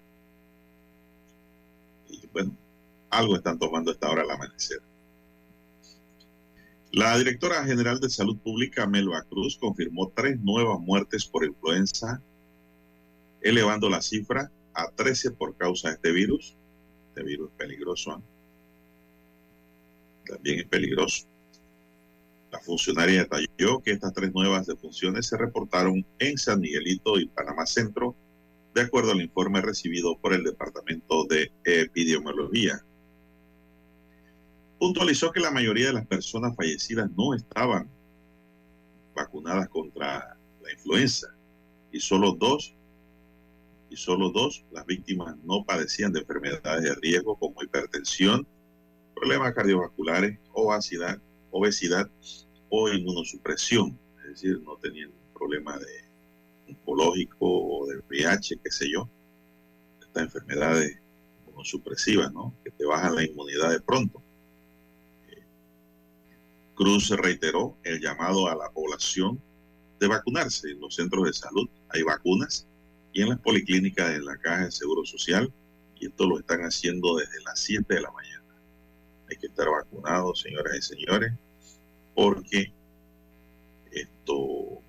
Y 2.09 2.27
bueno, 2.29 2.57
algo 3.11 3.37
están 3.37 3.59
tomando 3.59 3.93
esta 3.93 4.11
hora 4.11 4.23
al 4.23 4.31
amanecer. 4.31 4.81
La 6.93 7.17
directora 7.19 7.65
general 7.65 8.01
de 8.01 8.11
Salud 8.11 8.39
Pública, 8.39 8.87
Melba 8.87 9.23
Cruz, 9.23 9.57
confirmó 9.59 10.11
tres 10.15 10.41
nuevas 10.41 10.81
muertes 10.81 11.25
por 11.25 11.45
influenza, 11.45 12.21
elevando 13.43 13.89
la 13.89 14.03
cifra 14.03 14.51
a 14.75 14.91
13 14.91 15.33
por 15.33 15.57
causa 15.57 15.89
de 15.89 15.95
este 15.95 16.11
virus. 16.11 16.57
Este 17.21 17.33
virus 17.33 17.51
peligroso. 17.53 18.23
También 20.25 20.61
es 20.61 20.67
peligroso. 20.69 21.27
La 22.51 22.59
funcionaria 22.61 23.25
detalló 23.25 23.81
que 23.81 23.91
estas 23.91 24.15
tres 24.15 24.33
nuevas 24.33 24.67
defunciones 24.67 25.27
se 25.27 25.37
reportaron 25.37 26.07
en 26.19 26.39
San 26.39 26.61
Miguelito 26.61 27.21
y 27.21 27.27
Panamá 27.27 27.67
Centro, 27.67 28.17
de 28.75 28.81
acuerdo 28.81 29.13
al 29.13 29.21
informe 29.21 29.61
recibido 29.61 30.17
por 30.17 30.33
el 30.33 30.45
Departamento 30.45 31.27
de 31.27 31.53
Epidemiología. 31.65 32.83
Puntualizó 34.79 35.31
que 35.31 35.41
la 35.41 35.51
mayoría 35.51 35.89
de 35.89 35.93
las 35.93 36.07
personas 36.07 36.57
fallecidas 36.57 37.11
no 37.19 37.35
estaban 37.35 37.87
vacunadas 39.15 39.69
contra 39.69 40.39
la 40.63 40.73
influenza 40.73 41.29
y 41.93 42.01
solo 42.01 42.33
dos 42.33 42.75
y 43.91 43.97
solo 43.97 44.31
dos 44.31 44.65
las 44.71 44.87
víctimas 44.87 45.37
no 45.45 45.65
padecían 45.65 46.13
de 46.13 46.21
enfermedades 46.21 46.85
de 46.85 46.95
riesgo 46.95 47.37
como 47.37 47.63
hipertensión, 47.63 48.47
problemas 49.15 49.53
cardiovasculares, 49.53 50.39
obesidad, 50.53 51.21
obesidad 51.51 52.09
o 52.69 52.89
inmunosupresión, 52.89 53.99
es 54.23 54.31
decir, 54.31 54.61
no 54.63 54.77
tenían 54.77 55.11
problema 55.35 55.77
de 55.77 56.05
oncológico 56.69 57.37
o 57.41 57.87
de 57.89 57.99
VIH, 58.09 58.61
qué 58.63 58.71
sé 58.71 58.89
yo, 58.91 59.09
estas 60.01 60.23
enfermedades 60.23 60.97
inmunosupresivas, 61.47 62.33
¿no? 62.33 62.55
Que 62.65 62.71
te 62.71 62.87
bajan 62.87 63.17
la 63.17 63.25
inmunidad 63.25 63.71
de 63.71 63.81
pronto. 63.81 64.23
Cruz 66.77 67.11
reiteró 67.11 67.77
el 67.83 68.01
llamado 68.01 68.47
a 68.49 68.55
la 68.55 68.71
población 68.71 69.39
de 69.99 70.07
vacunarse 70.07 70.71
en 70.71 70.81
los 70.81 70.95
centros 70.95 71.27
de 71.27 71.33
salud. 71.35 71.69
Hay 71.91 72.03
vacunas 72.03 72.67
y 73.13 73.23
en 73.23 73.31
las 73.31 73.39
policlínicas 73.41 74.11
de 74.11 74.21
la 74.21 74.37
Caja 74.37 74.67
de 74.67 74.73
Seguro 74.73 75.05
Social 75.05 75.53
y 76.01 76.07
esto 76.07 76.27
lo 76.27 76.39
están 76.39 76.63
haciendo 76.63 77.17
desde 77.17 77.43
las 77.45 77.61
7 77.61 77.95
de 77.95 78.01
la 78.01 78.11
mañana. 78.11 78.43
Hay 79.29 79.37
que 79.37 79.47
estar 79.47 79.69
vacunados, 79.69 80.41
señoras 80.41 80.75
y 80.77 80.83
señores, 80.83 81.33
porque 82.15 82.73
esto, 83.93 84.83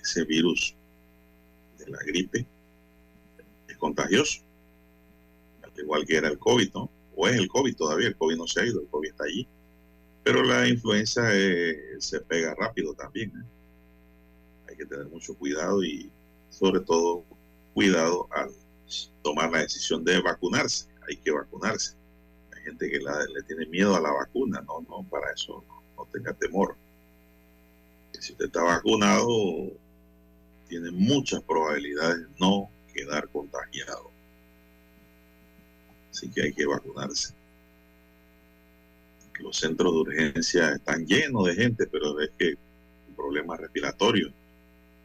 ese 0.00 0.24
virus 0.24 0.74
de 1.78 1.88
la 1.88 1.98
gripe 2.06 2.46
es 3.66 3.76
contagioso, 3.78 4.42
al 5.62 5.72
igual 5.80 6.04
que 6.06 6.16
era 6.16 6.28
el 6.28 6.38
COVID, 6.38 6.72
¿no? 6.74 6.90
O 7.16 7.26
es 7.26 7.36
el 7.36 7.48
COVID 7.48 7.76
todavía, 7.76 8.08
el 8.08 8.16
COVID 8.16 8.36
no 8.36 8.46
se 8.46 8.60
ha 8.60 8.66
ido, 8.66 8.82
el 8.82 8.88
COVID 8.88 9.08
está 9.08 9.24
allí. 9.24 9.48
Pero 10.22 10.42
la 10.42 10.68
influenza 10.68 11.30
eh, 11.34 11.96
se 11.98 12.20
pega 12.20 12.54
rápido 12.54 12.94
también. 12.94 13.30
¿eh? 13.30 13.57
Hay 14.68 14.76
que 14.76 14.86
tener 14.86 15.06
mucho 15.06 15.34
cuidado 15.36 15.82
y 15.82 16.10
sobre 16.50 16.80
todo 16.80 17.24
cuidado 17.74 18.28
al 18.32 18.50
tomar 19.22 19.50
la 19.50 19.60
decisión 19.60 20.04
de 20.04 20.20
vacunarse. 20.20 20.86
Hay 21.08 21.16
que 21.16 21.30
vacunarse 21.30 21.98
gente 22.68 22.90
que 22.90 22.98
le 22.98 23.42
tiene 23.44 23.66
miedo 23.66 23.96
a 23.96 24.00
la 24.00 24.12
vacuna, 24.12 24.60
no, 24.66 24.80
no, 24.88 25.02
para 25.08 25.32
eso 25.32 25.64
no, 25.96 26.06
tenga 26.12 26.32
temor. 26.34 26.76
Si 28.18 28.32
usted 28.32 28.46
está 28.46 28.62
vacunado, 28.62 29.26
tiene 30.68 30.90
muchas 30.90 31.42
probabilidades 31.42 32.18
de 32.18 32.26
no 32.38 32.68
quedar 32.92 33.28
contagiado. 33.28 34.10
Así 36.10 36.28
que 36.30 36.42
hay 36.42 36.52
que 36.52 36.66
vacunarse. 36.66 37.34
Los 39.40 39.56
centros 39.56 39.92
de 39.92 39.98
urgencia 40.00 40.72
están 40.72 41.06
llenos 41.06 41.46
de 41.46 41.54
gente, 41.54 41.86
pero 41.86 42.20
es 42.20 42.30
que 42.36 42.54
problemas 43.16 43.60
respiratorios 43.60 44.32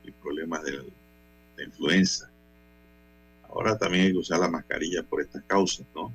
y 0.04 0.12
problemas 0.12 0.64
de, 0.64 0.84
de 1.58 1.64
influenza. 1.64 2.30
Ahora 3.50 3.78
también 3.78 4.06
hay 4.06 4.12
que 4.12 4.18
usar 4.18 4.40
la 4.40 4.50
mascarilla 4.50 5.04
por 5.04 5.22
estas 5.22 5.44
causas, 5.44 5.86
¿no? 5.94 6.12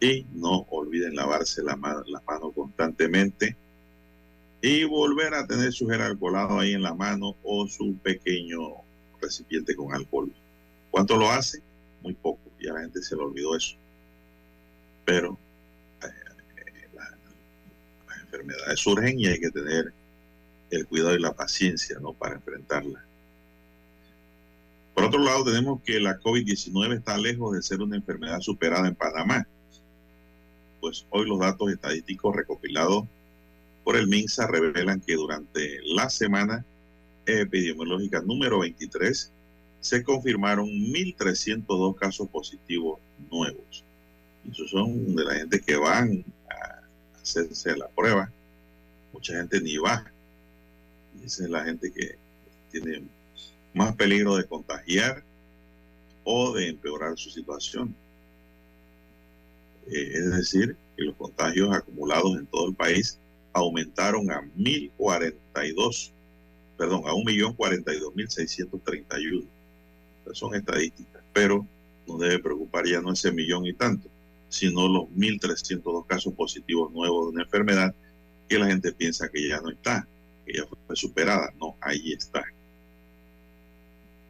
Y 0.00 0.26
no 0.34 0.66
olviden 0.70 1.14
lavarse 1.14 1.62
las 1.62 1.78
manos 1.78 2.04
constantemente 2.54 3.56
y 4.60 4.84
volver 4.84 5.34
a 5.34 5.46
tener 5.46 5.72
su 5.72 5.88
gel 5.88 6.00
alcoholado 6.00 6.60
ahí 6.60 6.72
en 6.74 6.82
la 6.82 6.94
mano 6.94 7.36
o 7.42 7.66
su 7.66 7.96
pequeño 7.96 8.60
recipiente 9.20 9.74
con 9.74 9.92
alcohol. 9.92 10.32
¿Cuánto 10.90 11.16
lo 11.16 11.30
hace? 11.30 11.60
Muy 12.00 12.14
poco. 12.14 12.40
Ya 12.60 12.72
la 12.72 12.80
gente 12.80 13.02
se 13.02 13.16
le 13.16 13.22
olvidó 13.22 13.56
eso. 13.56 13.74
Pero 15.04 15.36
eh, 16.02 16.86
las 16.94 18.20
enfermedades 18.20 18.78
surgen 18.78 19.18
y 19.18 19.26
hay 19.26 19.40
que 19.40 19.50
tener 19.50 19.92
el 20.70 20.86
cuidado 20.86 21.16
y 21.16 21.20
la 21.20 21.32
paciencia 21.32 21.98
¿no? 21.98 22.12
para 22.12 22.36
enfrentarlas. 22.36 23.02
Por 24.94 25.04
otro 25.04 25.20
lado, 25.20 25.44
tenemos 25.44 25.82
que 25.82 26.00
la 26.00 26.18
COVID-19 26.20 26.98
está 26.98 27.16
lejos 27.16 27.54
de 27.54 27.62
ser 27.62 27.80
una 27.80 27.96
enfermedad 27.96 28.40
superada 28.40 28.88
en 28.88 28.94
Panamá 28.94 29.46
pues 30.82 31.06
hoy 31.10 31.28
los 31.28 31.38
datos 31.38 31.70
estadísticos 31.70 32.34
recopilados 32.34 33.04
por 33.84 33.96
el 33.96 34.08
MINSA 34.08 34.48
revelan 34.48 35.00
que 35.00 35.14
durante 35.14 35.78
la 35.84 36.10
semana 36.10 36.66
epidemiológica 37.24 38.20
número 38.20 38.58
23 38.58 39.30
se 39.80 40.02
confirmaron 40.02 40.66
1.302 40.66 41.94
casos 41.94 42.28
positivos 42.28 42.98
nuevos. 43.30 43.84
Esos 44.50 44.70
son 44.70 45.14
de 45.14 45.24
la 45.24 45.34
gente 45.34 45.60
que 45.60 45.76
van 45.76 46.24
a 46.50 47.20
hacerse 47.20 47.76
la 47.76 47.88
prueba. 47.88 48.30
Mucha 49.12 49.34
gente 49.34 49.60
ni 49.60 49.76
va. 49.76 50.04
Esa 51.24 51.44
es 51.44 51.50
la 51.50 51.64
gente 51.64 51.92
que 51.92 52.16
tiene 52.72 53.02
más 53.74 53.94
peligro 53.96 54.36
de 54.36 54.44
contagiar 54.44 55.24
o 56.24 56.52
de 56.52 56.68
empeorar 56.68 57.18
su 57.18 57.30
situación. 57.30 57.94
Eh, 59.86 60.10
es 60.14 60.30
decir, 60.30 60.76
que 60.96 61.04
los 61.04 61.16
contagios 61.16 61.74
acumulados 61.74 62.38
en 62.38 62.46
todo 62.46 62.68
el 62.68 62.74
país 62.74 63.18
aumentaron 63.52 64.30
a 64.30 64.40
1.042, 64.56 66.12
perdón, 66.76 67.02
a 67.06 67.12
1.042.631. 67.12 69.44
Son 70.32 70.54
estadísticas, 70.54 71.20
pero 71.32 71.66
nos 72.06 72.20
debe 72.20 72.38
preocupar 72.38 72.86
ya 72.86 73.00
no 73.00 73.12
ese 73.12 73.32
millón 73.32 73.66
y 73.66 73.74
tanto, 73.74 74.08
sino 74.48 74.86
los 74.88 75.08
1.302 75.10 76.06
casos 76.06 76.32
positivos 76.34 76.92
nuevos 76.92 77.26
de 77.26 77.32
una 77.32 77.42
enfermedad 77.42 77.92
que 78.48 78.58
la 78.58 78.66
gente 78.66 78.92
piensa 78.92 79.28
que 79.28 79.48
ya 79.48 79.60
no 79.60 79.70
está, 79.70 80.06
que 80.46 80.58
ya 80.58 80.64
fue 80.86 80.96
superada. 80.96 81.52
No, 81.58 81.76
ahí 81.80 82.12
está. 82.12 82.44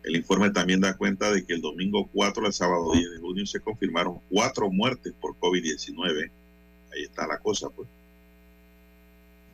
El 0.03 0.17
informe 0.17 0.51
también 0.51 0.81
da 0.81 0.97
cuenta 0.97 1.31
de 1.31 1.45
que 1.45 1.55
el 1.55 1.61
domingo 1.61 2.09
4 2.13 2.47
al 2.47 2.53
sábado 2.53 2.93
10 2.93 3.13
de 3.13 3.19
junio 3.19 3.47
se 3.47 3.61
confirmaron 3.61 4.19
cuatro 4.29 4.71
muertes 4.71 5.13
por 5.21 5.39
COVID-19. 5.39 6.31
Ahí 6.93 7.05
está 7.05 7.27
la 7.27 7.39
cosa, 7.39 7.71
pues. 7.71 7.89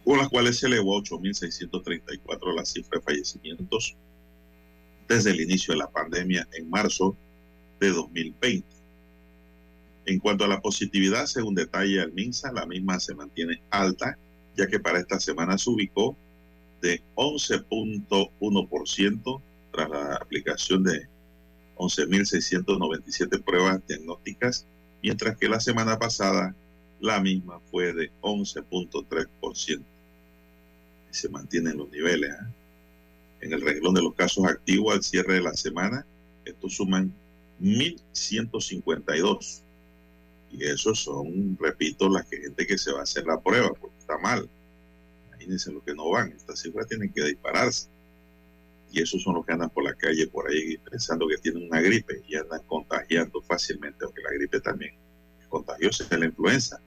Con 0.04 0.16
las 0.16 0.28
cuales 0.28 0.58
se 0.58 0.66
elevó 0.66 0.96
a 0.96 1.02
8.634 1.02 2.54
la 2.54 2.64
cifra 2.64 2.98
de 2.98 3.04
fallecimientos 3.04 3.94
desde 5.06 5.32
el 5.32 5.40
inicio 5.40 5.74
de 5.74 5.78
la 5.78 5.90
pandemia 5.90 6.48
en 6.52 6.70
marzo 6.70 7.14
de 7.78 7.90
2020. 7.90 8.66
En 10.06 10.18
cuanto 10.18 10.44
a 10.44 10.48
la 10.48 10.62
positividad, 10.62 11.26
según 11.26 11.54
detalla 11.54 12.04
el 12.04 12.12
MINSA, 12.12 12.52
la 12.52 12.64
misma 12.64 12.98
se 12.98 13.14
mantiene 13.14 13.60
alta, 13.68 14.16
ya 14.56 14.66
que 14.66 14.80
para 14.80 14.98
esta 14.98 15.20
semana 15.20 15.58
se 15.58 15.68
ubicó 15.68 16.16
de 16.80 17.02
11.1% 17.14 19.42
tras 19.78 19.90
la 19.90 20.14
aplicación 20.16 20.82
de 20.82 21.06
11.697 21.76 23.44
pruebas 23.44 23.80
diagnósticas, 23.86 24.66
mientras 25.02 25.36
que 25.36 25.48
la 25.48 25.60
semana 25.60 25.96
pasada 25.96 26.52
la 26.98 27.20
misma 27.20 27.60
fue 27.70 27.92
de 27.92 28.10
11.3%. 28.20 29.80
Y 31.10 31.14
se 31.14 31.28
mantienen 31.28 31.76
los 31.76 31.88
niveles. 31.90 32.32
¿eh? 32.32 32.46
En 33.42 33.52
el 33.52 33.60
reglón 33.60 33.94
de 33.94 34.02
los 34.02 34.14
casos 34.14 34.44
activos 34.46 34.94
al 34.94 35.04
cierre 35.04 35.34
de 35.34 35.42
la 35.42 35.54
semana, 35.54 36.04
estos 36.44 36.74
suman 36.74 37.12
1.152. 37.62 39.60
Y 40.50 40.64
esos 40.64 40.98
son, 40.98 41.56
repito, 41.60 42.08
la 42.08 42.24
gente 42.24 42.66
que 42.66 42.78
se 42.78 42.90
va 42.92 42.98
a 43.00 43.04
hacer 43.04 43.26
la 43.26 43.40
prueba, 43.40 43.68
porque 43.78 43.98
está 43.98 44.18
mal. 44.18 44.48
Imagínense 45.28 45.70
los 45.70 45.84
que 45.84 45.94
no 45.94 46.10
van. 46.10 46.32
Estas 46.32 46.62
cifras 46.62 46.88
tienen 46.88 47.12
que 47.12 47.22
dispararse. 47.22 47.88
Y 48.90 49.02
esos 49.02 49.22
son 49.22 49.34
los 49.34 49.46
que 49.46 49.52
andan 49.52 49.70
por 49.70 49.84
la 49.84 49.94
calle, 49.94 50.26
por 50.26 50.50
ahí, 50.50 50.78
pensando 50.78 51.26
que 51.28 51.38
tienen 51.38 51.66
una 51.66 51.80
gripe 51.80 52.22
y 52.26 52.36
andan 52.36 52.62
contagiando 52.66 53.42
fácilmente, 53.42 54.04
aunque 54.04 54.22
la 54.22 54.30
gripe 54.30 54.60
también 54.60 54.94
es 55.40 55.46
contagiosa, 55.48 56.04
es 56.10 56.18
la 56.18 56.26
influenza. 56.26 56.80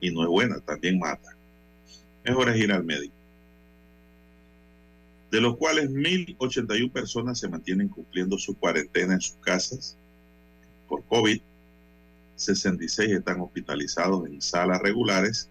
Y 0.00 0.10
no 0.10 0.22
es 0.22 0.28
buena, 0.28 0.60
también 0.60 0.98
mata. 0.98 1.34
Mejor 2.24 2.50
es 2.50 2.56
ir 2.56 2.72
al 2.72 2.84
médico. 2.84 3.14
De 5.30 5.40
los 5.40 5.56
cuales 5.56 5.90
1.081 5.90 6.90
personas 6.90 7.38
se 7.38 7.48
mantienen 7.48 7.88
cumpliendo 7.88 8.36
su 8.36 8.56
cuarentena 8.58 9.14
en 9.14 9.20
sus 9.20 9.36
casas 9.36 9.96
por 10.88 11.04
COVID 11.04 11.40
66 12.40 13.10
están 13.10 13.40
hospitalizados 13.40 14.26
en 14.26 14.40
salas 14.40 14.80
regulares 14.80 15.48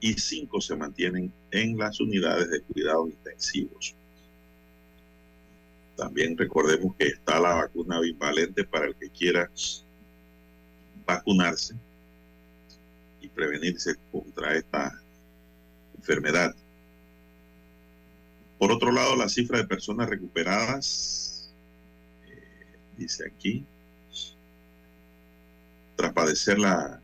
y 0.00 0.14
5 0.14 0.60
se 0.60 0.74
mantienen 0.74 1.32
en 1.50 1.76
las 1.76 2.00
unidades 2.00 2.50
de 2.50 2.62
cuidados 2.62 3.10
intensivos. 3.10 3.94
También 5.98 6.38
recordemos 6.38 6.94
que 6.96 7.08
está 7.08 7.38
la 7.40 7.56
vacuna 7.56 7.98
bivalente 7.98 8.62
para 8.62 8.86
el 8.86 8.94
que 8.94 9.10
quiera 9.10 9.50
vacunarse 11.04 11.74
y 13.20 13.26
prevenirse 13.26 13.96
contra 14.12 14.54
esta 14.54 15.02
enfermedad. 15.96 16.54
Por 18.60 18.70
otro 18.70 18.92
lado, 18.92 19.16
la 19.16 19.28
cifra 19.28 19.58
de 19.58 19.66
personas 19.66 20.08
recuperadas, 20.08 21.52
eh, 22.28 22.76
dice 22.96 23.26
aquí, 23.26 23.64
tras 25.96 26.12
padecer 26.12 26.60
la 26.60 27.00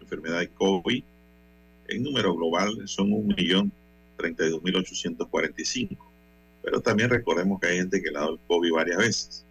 enfermedad 0.00 0.40
de 0.40 0.48
COVID, 0.48 1.04
en 1.86 2.02
número 2.02 2.34
global 2.34 2.88
son 2.88 3.12
1.032.845. 3.12 6.11
Pero 6.62 6.80
también 6.80 7.10
recordemos 7.10 7.60
que 7.60 7.68
hay 7.68 7.76
gente 7.78 8.02
que 8.02 8.10
le 8.10 8.18
ha 8.18 8.20
dado 8.20 8.34
el 8.34 8.40
COVID 8.46 8.72
varias 8.72 8.98
veces. 8.98 9.44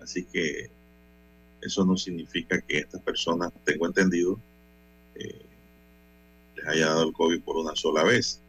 Así 0.00 0.24
que 0.24 0.70
eso 1.60 1.84
no 1.84 1.96
significa 1.96 2.60
que 2.60 2.78
estas 2.78 3.00
personas, 3.02 3.52
tengo 3.64 3.86
entendido, 3.86 4.38
eh, 5.14 5.44
les 6.56 6.66
haya 6.66 6.86
dado 6.86 7.08
el 7.08 7.12
COVID 7.12 7.42
por 7.42 7.56
una 7.56 7.74
sola 7.76 8.04
vez. 8.04 8.40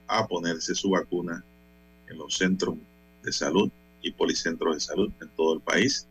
a 0.07 0.27
ponerse 0.27 0.75
su 0.75 0.89
vacuna 0.89 1.43
en 2.09 2.17
los 2.17 2.37
centros 2.37 2.75
de 3.23 3.31
salud 3.31 3.71
y 4.01 4.11
policentros 4.11 4.75
de 4.75 4.79
salud 4.81 5.11
en 5.21 5.29
todo 5.29 5.53
el 5.55 5.61
país, 5.61 6.05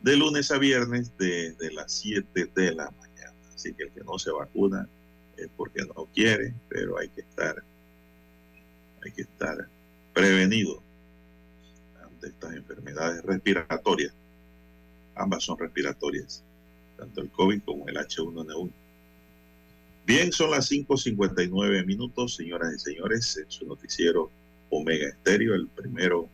de 0.00 0.16
lunes 0.16 0.52
a 0.52 0.58
viernes 0.58 1.10
desde 1.18 1.72
las 1.72 1.92
7 1.92 2.50
de 2.54 2.74
la 2.74 2.88
mañana. 2.92 3.34
Así 3.52 3.74
que 3.74 3.84
el 3.84 3.90
que 3.90 4.04
no 4.04 4.16
se 4.16 4.30
vacuna 4.30 4.88
es 5.36 5.48
porque 5.56 5.82
no 5.82 6.06
quiere, 6.14 6.54
pero 6.68 6.98
hay 6.98 7.08
que 7.08 7.22
estar, 7.22 7.60
hay 9.04 9.10
que 9.10 9.22
estar 9.22 9.68
prevenido 10.14 10.80
ante 12.00 12.28
estas 12.28 12.54
enfermedades 12.54 13.24
respiratorias. 13.24 14.14
Ambas 15.16 15.42
son 15.42 15.58
respiratorias, 15.58 16.44
tanto 16.96 17.22
el 17.22 17.30
COVID 17.30 17.60
como 17.64 17.88
el 17.88 17.96
H1N1. 17.96 18.81
Bien, 20.04 20.32
son 20.32 20.50
las 20.50 20.70
5.59 20.70 21.86
minutos, 21.86 22.34
señoras 22.34 22.74
y 22.74 22.78
señores, 22.78 23.36
en 23.36 23.50
su 23.50 23.66
noticiero 23.66 24.30
Omega 24.68 25.08
Estéreo, 25.08 25.54
el 25.54 25.68
primero 25.68 26.28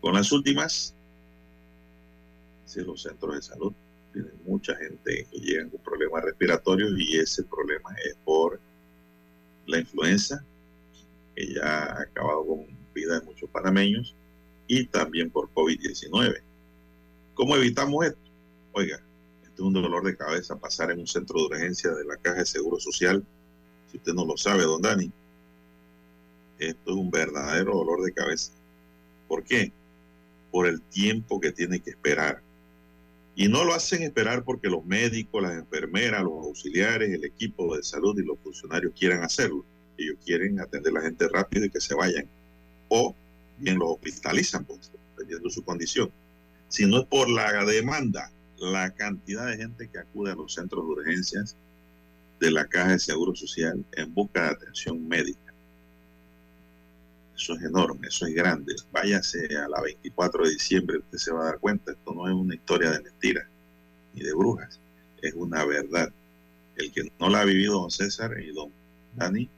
con 0.00 0.14
las 0.14 0.30
últimas. 0.30 0.94
Si 2.64 2.80
los 2.82 3.02
centros 3.02 3.34
de 3.34 3.42
salud 3.42 3.72
tienen 4.12 4.32
mucha 4.44 4.76
gente 4.76 5.26
que 5.30 5.38
llega 5.38 5.68
con 5.68 5.80
problemas 5.80 6.24
respiratorios 6.24 6.92
y 6.96 7.18
ese 7.18 7.42
problema 7.42 7.94
es 8.04 8.16
por 8.24 8.60
la 9.66 9.78
influenza, 9.78 10.44
que 11.34 11.54
ya 11.54 11.62
ha 11.64 12.02
acabado 12.02 12.46
con 12.46 12.66
vida 12.94 13.18
de 13.18 13.26
muchos 13.26 13.50
panameños, 13.50 14.14
y 14.68 14.86
también 14.86 15.30
por 15.30 15.52
COVID-19. 15.52 16.40
¿Cómo 17.34 17.56
evitamos 17.56 18.06
esto? 18.06 18.18
Oiga, 18.72 19.00
un 19.62 19.72
dolor 19.72 20.04
de 20.04 20.16
cabeza 20.16 20.56
pasar 20.56 20.90
en 20.90 21.00
un 21.00 21.06
centro 21.06 21.38
de 21.38 21.46
urgencia 21.46 21.90
de 21.92 22.04
la 22.04 22.16
Caja 22.16 22.38
de 22.38 22.46
Seguro 22.46 22.78
Social. 22.78 23.24
Si 23.90 23.96
usted 23.96 24.12
no 24.12 24.24
lo 24.24 24.36
sabe, 24.36 24.64
don 24.64 24.82
Dani, 24.82 25.10
esto 26.58 26.90
es 26.90 26.96
un 26.96 27.10
verdadero 27.10 27.74
dolor 27.74 28.02
de 28.02 28.12
cabeza. 28.12 28.52
¿Por 29.28 29.44
qué? 29.44 29.72
Por 30.50 30.66
el 30.66 30.80
tiempo 30.80 31.40
que 31.40 31.52
tiene 31.52 31.80
que 31.80 31.90
esperar. 31.90 32.42
Y 33.34 33.48
no 33.48 33.64
lo 33.64 33.74
hacen 33.74 34.02
esperar 34.02 34.44
porque 34.44 34.68
los 34.68 34.84
médicos, 34.84 35.42
las 35.42 35.52
enfermeras, 35.52 36.22
los 36.22 36.46
auxiliares, 36.46 37.10
el 37.10 37.24
equipo 37.24 37.76
de 37.76 37.82
salud 37.82 38.18
y 38.18 38.24
los 38.24 38.38
funcionarios 38.38 38.94
quieran 38.98 39.22
hacerlo. 39.22 39.64
Ellos 39.98 40.16
quieren 40.24 40.58
atender 40.60 40.92
a 40.92 41.00
la 41.00 41.02
gente 41.02 41.28
rápido 41.28 41.66
y 41.66 41.70
que 41.70 41.80
se 41.80 41.94
vayan. 41.94 42.26
O 42.88 43.14
bien 43.58 43.78
los 43.78 43.90
hospitalizan, 43.90 44.64
pues, 44.64 44.90
dependiendo 45.10 45.48
de 45.48 45.54
su 45.54 45.62
condición. 45.62 46.10
Si 46.68 46.86
no 46.86 47.00
es 47.00 47.06
por 47.06 47.28
la 47.28 47.64
demanda 47.64 48.30
la 48.58 48.90
cantidad 48.90 49.46
de 49.46 49.56
gente 49.56 49.88
que 49.88 49.98
acude 49.98 50.32
a 50.32 50.34
los 50.34 50.54
centros 50.54 50.84
de 50.84 50.92
urgencias 50.92 51.56
de 52.40 52.50
la 52.50 52.66
Caja 52.66 52.92
de 52.92 52.98
Seguro 52.98 53.34
Social 53.34 53.84
en 53.92 54.14
busca 54.14 54.42
de 54.42 54.48
atención 54.50 55.06
médica. 55.06 55.52
Eso 57.36 57.54
es 57.54 57.62
enorme, 57.62 58.08
eso 58.08 58.26
es 58.26 58.34
grande. 58.34 58.74
Váyase 58.92 59.56
a 59.56 59.68
la 59.68 59.80
24 59.80 60.44
de 60.44 60.50
diciembre, 60.50 60.98
usted 60.98 61.18
se 61.18 61.32
va 61.32 61.42
a 61.42 61.44
dar 61.46 61.58
cuenta, 61.58 61.92
esto 61.92 62.14
no 62.14 62.26
es 62.26 62.34
una 62.34 62.54
historia 62.54 62.90
de 62.90 63.02
mentiras 63.02 63.46
ni 64.14 64.22
de 64.22 64.34
brujas, 64.34 64.80
es 65.20 65.34
una 65.34 65.64
verdad. 65.64 66.10
El 66.76 66.92
que 66.92 67.10
no 67.18 67.28
la 67.28 67.40
ha 67.40 67.44
vivido 67.44 67.80
don 67.80 67.90
César 67.90 68.38
y 68.40 68.52
don 68.52 68.70
Dani, 69.14 69.48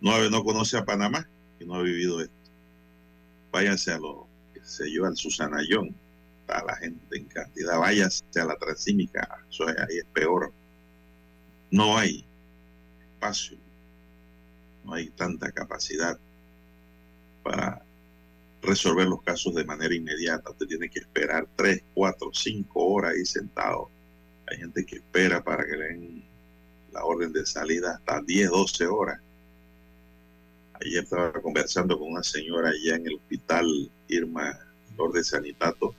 no, 0.00 0.30
no 0.30 0.44
conoce 0.44 0.76
a 0.76 0.84
Panamá 0.84 1.28
y 1.60 1.64
no 1.64 1.74
ha 1.74 1.82
vivido 1.82 2.20
esto. 2.20 2.34
Váyase 3.52 3.92
a 3.92 3.98
lo 3.98 4.26
que 4.52 4.60
se 4.64 4.86
lleva 4.86 5.08
al 5.08 5.16
Susanayón 5.16 5.94
está 6.46 6.64
la 6.64 6.76
gente 6.76 7.16
en 7.16 7.24
cantidad. 7.26 7.78
Váyase 7.78 8.24
a 8.36 8.44
la 8.44 8.56
transímica, 8.56 9.44
eso 9.50 9.66
ahí 9.66 9.98
es 9.98 10.04
peor. 10.12 10.52
No 11.70 11.98
hay 11.98 12.24
espacio, 13.00 13.58
no 14.84 14.94
hay 14.94 15.10
tanta 15.10 15.50
capacidad 15.50 16.18
para 17.42 17.82
resolver 18.62 19.06
los 19.06 19.22
casos 19.22 19.54
de 19.54 19.64
manera 19.64 19.94
inmediata. 19.94 20.50
Usted 20.50 20.66
tiene 20.66 20.88
que 20.88 21.00
esperar 21.00 21.46
tres, 21.56 21.82
cuatro, 21.94 22.30
cinco 22.32 22.84
horas 22.84 23.14
ahí 23.14 23.24
sentado. 23.24 23.90
Hay 24.46 24.58
gente 24.58 24.86
que 24.86 24.96
espera 24.96 25.42
para 25.42 25.64
que 25.66 25.76
le 25.76 25.88
den 25.88 26.24
la 26.92 27.04
orden 27.04 27.32
de 27.32 27.44
salida 27.44 27.96
hasta 27.96 28.22
10, 28.22 28.50
12 28.50 28.86
horas. 28.86 29.20
Ayer 30.80 31.02
estaba 31.02 31.32
conversando 31.32 31.98
con 31.98 32.12
una 32.12 32.22
señora 32.22 32.68
allá 32.70 32.96
en 32.96 33.06
el 33.06 33.14
hospital 33.14 33.66
Irma 34.08 34.58
de 35.12 35.24
Sanitato. 35.24 35.94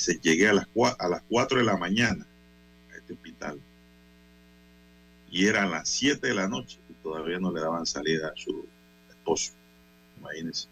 Dice, 0.00 0.18
llegué 0.22 0.48
a 0.48 0.54
las, 0.54 0.66
a 0.98 1.08
las 1.08 1.22
4 1.28 1.58
de 1.58 1.64
la 1.64 1.76
mañana 1.76 2.26
a 2.90 2.96
este 2.96 3.12
hospital. 3.12 3.60
Y 5.30 5.46
eran 5.46 5.70
las 5.70 5.90
7 5.90 6.26
de 6.26 6.32
la 6.32 6.48
noche 6.48 6.78
y 6.88 6.94
todavía 7.02 7.38
no 7.38 7.52
le 7.52 7.60
daban 7.60 7.84
salida 7.84 8.28
a 8.28 8.32
su 8.34 8.64
esposo. 9.10 9.52
Imagínense. 10.18 10.68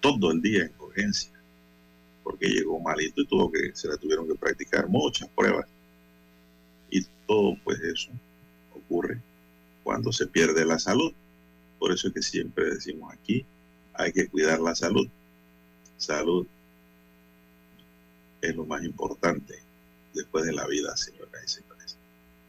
Todo 0.00 0.32
el 0.32 0.40
día 0.40 0.64
en 0.64 0.72
urgencia. 0.80 1.30
Porque 2.24 2.48
llegó 2.48 2.80
malito 2.80 3.20
y 3.20 3.26
tuvo 3.26 3.52
que, 3.52 3.70
se 3.74 3.86
le 3.86 3.98
tuvieron 3.98 4.26
que 4.26 4.34
practicar 4.34 4.88
muchas 4.88 5.28
pruebas. 5.28 5.66
Y 6.90 7.04
todo, 7.26 7.54
pues 7.64 7.78
eso 7.80 8.10
ocurre 8.74 9.20
cuando 9.84 10.10
se 10.10 10.26
pierde 10.26 10.64
la 10.64 10.78
salud. 10.78 11.12
Por 11.78 11.92
eso 11.92 12.08
es 12.08 12.14
que 12.14 12.22
siempre 12.22 12.64
decimos 12.70 13.12
aquí, 13.12 13.44
hay 13.92 14.10
que 14.10 14.26
cuidar 14.26 14.58
la 14.58 14.74
salud. 14.74 15.06
Salud 15.98 16.46
es 18.40 18.54
lo 18.54 18.64
más 18.64 18.82
importante 18.84 19.58
después 20.14 20.44
de 20.44 20.52
la 20.52 20.66
vida, 20.66 20.96
señoras 20.96 21.42
y 21.44 21.48
señores. 21.48 21.96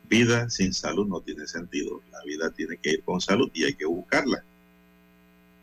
Vida 0.10 0.49
sin 0.49 0.73
salud 0.73 1.08
no 1.08 1.21
tiene 1.21 1.45
sentido. 1.45 2.02
La 2.12 2.23
vida 2.23 2.49
tiene 2.52 2.78
que 2.78 2.91
ir 2.91 3.04
con 3.04 3.21
salud 3.21 3.49
y 3.54 3.63
hay 3.65 3.75
que 3.75 3.86
buscarla. 3.86 4.43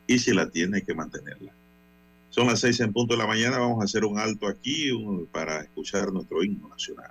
Y 0.07 0.19
si 0.19 0.33
la 0.33 0.49
tiene, 0.49 0.79
hay 0.79 0.83
que 0.85 0.95
mantenerla. 0.95 1.53
Son 2.31 2.47
las 2.47 2.61
seis 2.61 2.79
en 2.81 2.93
punto 2.93 3.15
de 3.15 3.19
la 3.19 3.27
mañana. 3.27 3.59
Vamos 3.59 3.81
a 3.81 3.85
hacer 3.85 4.05
un 4.05 4.19
alto 4.19 4.47
aquí 4.47 4.91
para 5.33 5.62
escuchar 5.62 6.12
nuestro 6.12 6.45
himno 6.45 6.69
nacional. 6.69 7.11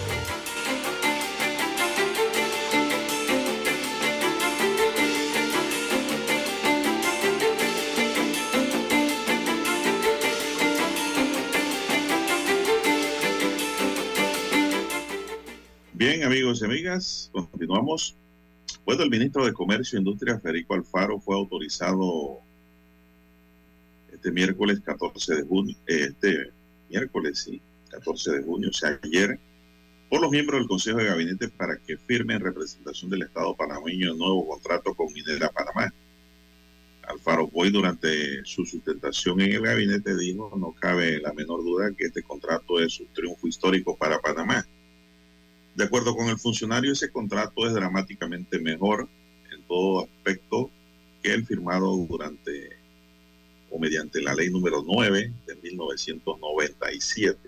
Amigas, 16.63 17.29
continuamos. 17.31 18.15
Bueno, 18.85 19.03
el 19.03 19.09
ministro 19.09 19.45
de 19.45 19.53
Comercio 19.53 19.97
e 19.97 20.01
Industria, 20.01 20.39
Federico 20.39 20.73
Alfaro, 20.73 21.19
fue 21.19 21.35
autorizado 21.35 22.39
este 24.11 24.31
miércoles 24.31 24.79
14 24.81 25.35
de 25.35 25.43
junio, 25.43 25.75
este 25.87 26.51
miércoles, 26.89 27.39
sí, 27.39 27.61
14 27.89 28.31
de 28.31 28.43
junio, 28.43 28.69
o 28.69 28.73
sea, 28.73 28.99
ayer, 29.03 29.39
por 30.09 30.21
los 30.21 30.31
miembros 30.31 30.59
del 30.59 30.67
Consejo 30.67 30.97
de 30.97 31.05
Gabinete 31.05 31.49
para 31.49 31.77
que 31.77 31.97
firmen 31.97 32.37
en 32.37 32.43
representación 32.43 33.09
del 33.09 33.23
Estado 33.23 33.55
panameño 33.55 34.11
el 34.11 34.17
nuevo 34.17 34.47
contrato 34.47 34.93
con 34.93 35.11
Minera 35.13 35.49
Panamá. 35.49 35.93
Alfaro 37.03 37.47
Boy 37.47 37.71
durante 37.71 38.43
su 38.45 38.65
sustentación 38.65 39.41
en 39.41 39.53
el 39.53 39.61
gabinete 39.61 40.15
dijo, 40.15 40.53
no 40.57 40.73
cabe 40.79 41.19
la 41.19 41.33
menor 41.33 41.63
duda 41.63 41.91
que 41.97 42.05
este 42.05 42.23
contrato 42.23 42.79
es 42.79 42.99
un 42.99 43.07
triunfo 43.13 43.47
histórico 43.47 43.97
para 43.97 44.19
Panamá. 44.19 44.65
De 45.75 45.85
acuerdo 45.85 46.15
con 46.15 46.27
el 46.27 46.37
funcionario, 46.37 46.91
ese 46.91 47.11
contrato 47.11 47.65
es 47.65 47.73
dramáticamente 47.73 48.59
mejor 48.59 49.07
en 49.53 49.63
todo 49.67 50.03
aspecto 50.03 50.69
que 51.23 51.33
el 51.33 51.45
firmado 51.45 51.95
durante 51.95 52.81
o 53.69 53.79
mediante 53.79 54.21
la 54.21 54.35
ley 54.35 54.49
número 54.49 54.83
9 54.85 55.33
de 55.47 55.55
1997. 55.55 57.39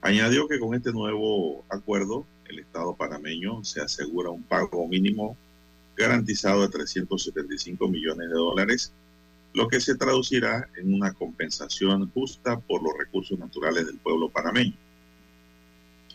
Añadió 0.00 0.48
que 0.48 0.58
con 0.58 0.74
este 0.74 0.92
nuevo 0.92 1.64
acuerdo, 1.68 2.26
el 2.46 2.58
Estado 2.58 2.96
panameño 2.96 3.62
se 3.62 3.80
asegura 3.80 4.30
un 4.30 4.42
pago 4.42 4.86
mínimo 4.88 5.36
garantizado 5.96 6.62
de 6.62 6.68
375 6.68 7.86
millones 7.88 8.28
de 8.28 8.34
dólares, 8.34 8.92
lo 9.54 9.68
que 9.68 9.80
se 9.80 9.94
traducirá 9.94 10.68
en 10.76 10.92
una 10.92 11.12
compensación 11.12 12.10
justa 12.10 12.58
por 12.58 12.82
los 12.82 12.92
recursos 12.98 13.38
naturales 13.38 13.86
del 13.86 13.98
pueblo 13.98 14.28
panameño. 14.30 14.74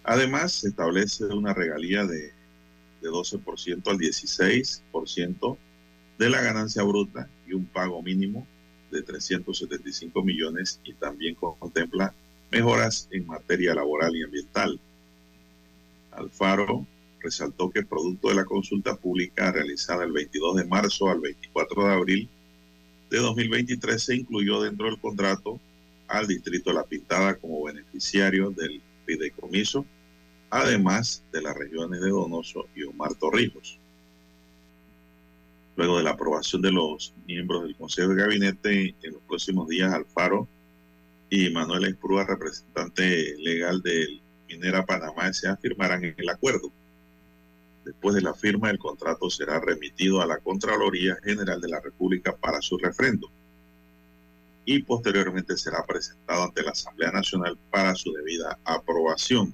Además, 0.08 0.54
se 0.54 0.70
establece 0.70 1.26
una 1.26 1.54
regalía 1.54 2.06
de, 2.06 2.32
de 3.02 3.10
12% 3.10 3.88
al 3.88 3.98
16% 3.98 5.58
de 6.18 6.30
la 6.30 6.42
ganancia 6.42 6.82
bruta 6.84 7.30
y 7.46 7.54
un 7.54 7.66
pago 7.66 8.02
mínimo 8.02 8.48
de 8.90 9.02
375 9.02 10.24
millones 10.24 10.80
y 10.86 10.94
también 10.94 11.36
contempla 11.36 12.14
mejoras 12.50 13.10
en 13.12 13.28
materia 13.28 13.76
laboral 13.76 14.16
y 14.16 14.24
ambiental. 14.24 14.80
Alfaro 16.12 16.88
resaltó 17.20 17.70
que 17.70 17.84
producto 17.84 18.30
de 18.30 18.36
la 18.36 18.46
consulta 18.46 18.96
pública 18.96 19.52
realizada 19.52 20.06
el 20.06 20.14
22 20.14 20.56
de 20.56 20.66
marzo 20.66 21.10
al 21.10 21.20
24 21.20 21.86
de 21.86 21.94
abril 21.94 22.30
de 23.10 23.18
2023 23.18 24.02
se 24.02 24.16
incluyó 24.16 24.62
dentro 24.62 24.86
del 24.86 25.02
contrato 25.02 25.60
al 26.08 26.28
distrito 26.28 26.70
de 26.70 26.78
La 26.78 26.86
Pintada 26.86 27.36
como 27.36 27.66
beneficiario 27.66 28.52
del 28.52 28.82
fideicomiso, 29.06 29.86
además 30.50 31.24
de 31.32 31.42
las 31.42 31.56
regiones 31.56 32.02
de 32.02 32.10
Donoso 32.10 32.68
y 32.76 32.84
Omar 32.84 33.14
Torrijos. 33.16 33.80
Luego 35.76 35.98
de 35.98 36.04
la 36.04 36.12
aprobación 36.12 36.62
de 36.62 36.72
los 36.72 37.14
miembros 37.28 37.64
del 37.64 37.76
Consejo 37.76 38.10
de 38.10 38.22
Gabinete 38.22 38.96
en 39.02 39.14
los 39.14 39.22
próximos 39.24 39.68
días, 39.68 39.94
Alfaro 39.94 40.48
y 41.30 41.50
Manuel 41.50 41.86
Esprúa, 41.86 42.26
representante 42.26 43.36
legal 43.38 43.82
del 43.82 44.22
Minera 44.48 44.86
Panamá, 44.86 45.32
se 45.34 45.48
afirmarán 45.48 46.04
en 46.04 46.16
el 46.18 46.30
acuerdo. 46.30 46.72
Después 47.86 48.16
de 48.16 48.22
la 48.22 48.34
firma, 48.34 48.70
el 48.70 48.80
contrato 48.80 49.30
será 49.30 49.60
remitido 49.60 50.22
a 50.22 50.26
la 50.26 50.40
Contraloría 50.40 51.18
General 51.24 51.62
de 51.62 51.70
la 51.70 51.80
República 51.80 52.36
para 52.36 52.62
su 52.62 52.78
refrendo 52.78 53.30
y 54.66 54.84
posteriormente 54.84 55.58
será 55.58 55.82
presentado 55.86 56.44
ante 56.44 56.62
la 56.62 56.72
Asamblea 56.72 57.10
Nacional 57.12 57.58
para 57.72 57.96
su 57.96 58.12
debida 58.12 58.60
aprobación. 58.66 59.54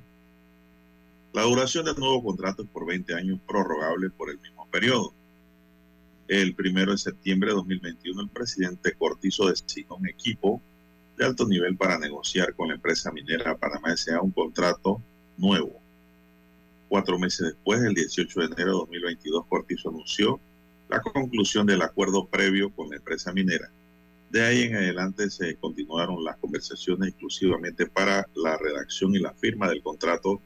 La 1.33 1.43
duración 1.43 1.85
del 1.85 1.95
nuevo 1.95 2.23
contrato 2.23 2.63
es 2.63 2.69
por 2.69 2.85
20 2.85 3.13
años 3.15 3.39
prorrogable 3.47 4.09
por 4.11 4.29
el 4.29 4.39
mismo 4.39 4.67
periodo. 4.67 5.13
El 6.27 6.55
primero 6.55 6.91
de 6.91 6.97
septiembre 6.97 7.49
de 7.49 7.55
2021, 7.55 8.21
el 8.21 8.29
presidente 8.29 8.93
Cortizo 8.93 9.49
designó 9.49 9.95
un 9.95 10.07
equipo 10.07 10.61
de 11.17 11.25
alto 11.25 11.47
nivel 11.47 11.75
para 11.75 11.99
negociar 11.99 12.53
con 12.53 12.69
la 12.69 12.75
empresa 12.75 13.11
minera 13.11 13.57
Panamá 13.57 13.93
S.A. 13.93 14.21
un 14.21 14.31
contrato 14.31 15.01
nuevo 15.37 15.83
Cuatro 16.93 17.17
meses 17.17 17.47
después, 17.47 17.81
el 17.81 17.95
18 17.95 18.39
de 18.39 18.45
enero 18.45 18.65
de 18.65 18.77
2022, 18.77 19.47
Cortizo 19.47 19.89
anunció 19.89 20.39
la 20.87 21.01
conclusión 21.01 21.65
del 21.65 21.81
acuerdo 21.81 22.27
previo 22.27 22.69
con 22.69 22.91
la 22.91 22.97
empresa 22.97 23.33
minera. 23.33 23.67
De 24.29 24.45
ahí 24.45 24.61
en 24.61 24.75
adelante 24.75 25.27
se 25.31 25.55
continuaron 25.55 26.23
las 26.23 26.37
conversaciones 26.37 27.09
exclusivamente 27.09 27.87
para 27.87 28.27
la 28.35 28.59
redacción 28.59 29.15
y 29.15 29.17
la 29.17 29.33
firma 29.33 29.69
del 29.69 29.81
contrato, 29.81 30.39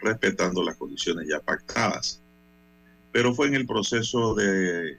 respetando 0.00 0.62
las 0.62 0.76
condiciones 0.76 1.28
ya 1.28 1.40
pactadas. 1.40 2.20
Pero 3.12 3.34
fue 3.34 3.48
en 3.48 3.54
el 3.54 3.66
proceso 3.66 4.34
de 4.34 4.98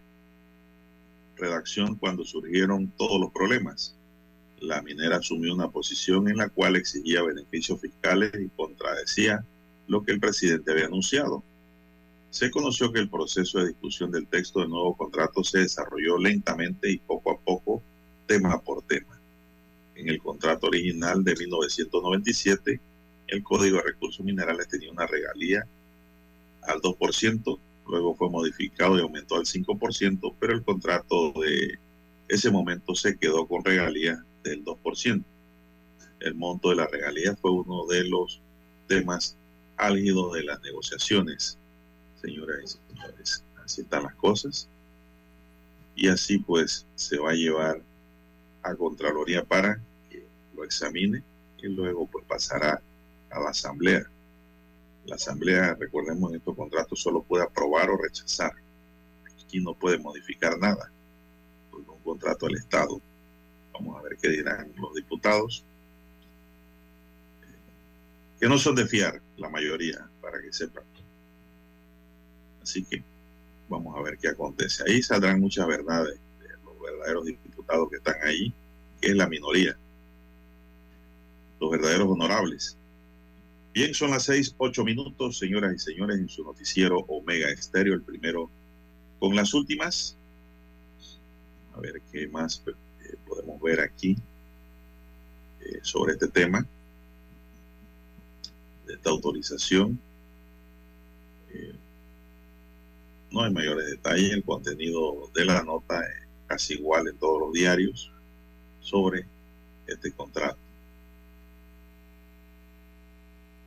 redacción 1.38 1.96
cuando 1.96 2.24
surgieron 2.24 2.92
todos 2.98 3.20
los 3.20 3.32
problemas. 3.32 3.96
La 4.60 4.82
minera 4.82 5.18
asumió 5.18 5.54
una 5.54 5.70
posición 5.70 6.30
en 6.30 6.38
la 6.38 6.50
cual 6.50 6.76
exigía 6.76 7.24
beneficios 7.24 7.82
fiscales 7.82 8.32
y 8.40 8.48
contradecía 8.50 9.44
lo 9.88 10.04
que 10.04 10.12
el 10.12 10.20
presidente 10.20 10.72
había 10.72 10.86
anunciado. 10.86 11.44
Se 12.30 12.52
conoció 12.52 12.94
que 12.94 13.00
el 13.00 13.10
proceso 13.10 13.60
de 13.60 13.70
discusión 13.70 14.12
del 14.12 14.28
texto 14.28 14.60
del 14.60 14.70
nuevo 14.70 14.96
contrato 14.96 15.44
se 15.44 15.60
desarrolló 15.60 16.18
lentamente 16.18 16.92
y 16.92 16.98
poco 16.98 17.32
a 17.32 17.40
poco, 17.40 17.82
tema 18.28 18.62
por 18.62 18.84
tema. 18.84 19.20
En 19.96 20.08
el 20.08 20.20
contrato 20.20 20.68
original 20.68 21.24
de 21.24 21.36
1997, 21.36 22.80
el 23.32 23.44
Código 23.44 23.78
de 23.78 23.84
Recursos 23.84 24.24
Minerales 24.24 24.68
tenía 24.68 24.92
una 24.92 25.08
regalía 25.08 25.66
al 26.64 26.82
2%, 26.82 27.60
luego 27.88 28.16
fue 28.16 28.30
modificado 28.30 28.98
y 28.98 29.02
aumentó 29.02 29.38
al 29.38 29.46
5%, 29.46 30.36
pero 30.38 30.54
el 30.54 30.64
contrato 30.64 31.32
de 31.42 31.80
ese 32.28 32.52
momento 32.52 32.94
se 32.94 33.18
quedó 33.18 33.48
con 33.48 33.64
regalía 33.64 34.24
del 34.44 34.64
2%. 34.64 35.24
El 36.20 36.36
monto 36.36 36.70
de 36.70 36.76
la 36.76 36.88
regalía 36.88 37.36
fue 37.38 37.52
uno 37.52 37.88
de 37.88 38.04
los 38.04 38.42
temas 38.88 39.36
álgido 39.78 40.34
de 40.34 40.44
las 40.44 40.62
negociaciones, 40.62 41.58
señoras 42.22 42.60
y 42.64 42.94
señores. 42.94 43.44
Así 43.64 43.82
están 43.82 44.04
las 44.04 44.16
cosas. 44.16 44.68
Y 45.96 46.10
así 46.10 46.38
pues 46.38 46.86
se 46.96 47.18
va 47.18 47.32
a 47.32 47.36
llevar 47.36 47.82
a 48.62 48.76
Contraloría 48.76 49.44
para 49.44 49.80
que 50.10 50.26
lo 50.56 50.66
examine 50.66 51.24
y 51.58 51.68
luego 51.68 52.08
pues 52.08 52.26
pasará 52.26 52.82
a 53.32 53.40
la 53.40 53.50
Asamblea. 53.50 54.04
La 55.06 55.16
Asamblea, 55.16 55.76
recordemos, 55.80 56.32
en 56.32 56.38
estos 56.38 56.56
contratos 56.56 57.02
solo 57.02 57.24
puede 57.24 57.44
aprobar 57.44 57.90
o 57.90 57.98
rechazar. 57.98 58.54
Aquí 59.44 59.60
no 59.60 59.74
puede 59.74 59.98
modificar 59.98 60.58
nada. 60.58 60.92
Pues 61.72 61.88
un 61.88 62.00
contrato 62.00 62.46
del 62.46 62.58
Estado. 62.58 63.02
Vamos 63.74 63.98
a 63.98 64.04
ver 64.04 64.18
qué 64.22 64.30
dirán 64.30 64.72
los 64.78 64.94
diputados 64.94 65.64
que 68.42 68.50
no 68.50 68.58
son 68.58 68.74
de 68.74 68.88
fiar, 68.88 69.22
la 69.38 69.50
mayoría, 69.50 70.10
para 70.20 70.42
que 70.42 70.52
sepan. 70.52 70.84
Así 72.64 72.84
que 72.84 73.04
vamos 73.70 73.96
a 73.96 74.02
ver 74.02 74.18
qué 74.18 74.30
acontece. 74.30 74.84
Ahí 74.88 75.04
saldrán 75.04 75.40
muchas 75.40 75.68
verdades 75.68 76.20
de 76.40 76.50
los 76.66 76.82
verdaderos 76.82 77.26
diputados 77.26 77.90
que 77.92 77.98
están 77.98 78.16
ahí, 78.24 78.52
que 79.00 79.10
es 79.10 79.16
la 79.16 79.28
minoría, 79.28 79.78
los 81.60 81.70
verdaderos 81.70 82.10
honorables. 82.10 82.78
Bien, 83.74 83.94
son 83.94 84.12
las 84.12 84.24
seis, 84.24 84.54
ocho 84.58 84.84
minutos, 84.84 85.38
señoras 85.38 85.74
y 85.74 85.80
señores, 85.80 86.20
en 86.20 86.28
su 86.28 86.44
noticiero 86.44 87.00
Omega 87.08 87.50
Estéreo, 87.50 87.94
el 87.94 88.02
primero 88.02 88.50
con 89.18 89.34
las 89.34 89.54
últimas. 89.54 90.18
A 91.74 91.80
ver 91.80 92.02
qué 92.12 92.28
más 92.28 92.62
eh, 92.68 93.16
podemos 93.26 93.62
ver 93.62 93.80
aquí 93.80 94.18
eh, 95.62 95.80
sobre 95.84 96.14
este 96.14 96.28
tema 96.28 96.68
esta 98.90 99.10
autorización. 99.10 99.98
Eh, 101.54 101.74
no 103.32 103.44
hay 103.44 103.54
mayores 103.54 103.86
detalles, 103.86 104.34
el 104.34 104.44
contenido 104.44 105.30
de 105.34 105.46
la 105.46 105.64
nota 105.64 106.02
es 106.02 106.28
casi 106.48 106.74
igual 106.74 107.08
en 107.08 107.18
todos 107.18 107.40
los 107.40 107.54
diarios 107.54 108.12
sobre 108.82 109.26
este 109.88 110.12
contrato. 110.12 110.58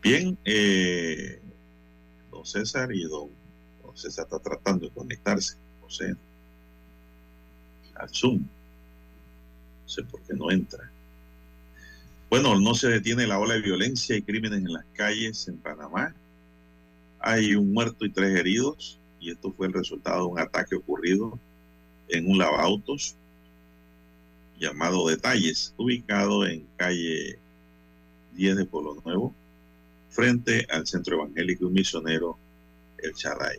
Bien, 0.04 0.36
eh, 0.44 1.40
don 2.30 2.44
César 2.44 2.92
y 2.92 3.04
don, 3.04 3.30
César 3.94 4.24
está 4.26 4.38
tratando 4.38 4.84
de 4.84 4.92
conectarse, 4.92 5.56
no 5.80 5.88
sé, 5.88 6.14
al 7.94 8.10
Zoom. 8.10 8.40
No 8.40 9.88
sé 9.88 10.02
por 10.02 10.20
qué 10.20 10.34
no 10.34 10.50
entra. 10.50 10.90
Bueno, 12.28 12.60
no 12.60 12.74
se 12.74 12.88
detiene 12.88 13.26
la 13.26 13.38
ola 13.38 13.54
de 13.54 13.62
violencia 13.62 14.14
y 14.14 14.20
crímenes 14.20 14.58
en 14.58 14.74
las 14.74 14.84
calles 14.92 15.48
en 15.48 15.56
Panamá. 15.56 16.14
Hay 17.20 17.54
un 17.54 17.72
muerto 17.72 18.04
y 18.04 18.10
tres 18.10 18.38
heridos 18.38 18.98
y 19.20 19.30
esto 19.30 19.52
fue 19.52 19.68
el 19.68 19.72
resultado 19.72 20.26
de 20.26 20.32
un 20.32 20.38
ataque 20.38 20.74
ocurrido 20.74 21.38
en 22.08 22.30
un 22.30 22.36
lavautos 22.36 23.16
llamado 24.58 25.08
Detalles, 25.08 25.72
ubicado 25.78 26.44
en 26.46 26.66
calle 26.76 27.38
10 28.34 28.56
de 28.56 28.66
Pueblo 28.66 29.00
Nuevo, 29.02 29.34
frente 30.14 30.64
al 30.70 30.86
centro 30.86 31.16
evangélico 31.16 31.66
y 31.66 31.70
misionero 31.70 32.38
El 32.98 33.14
Charay. 33.14 33.58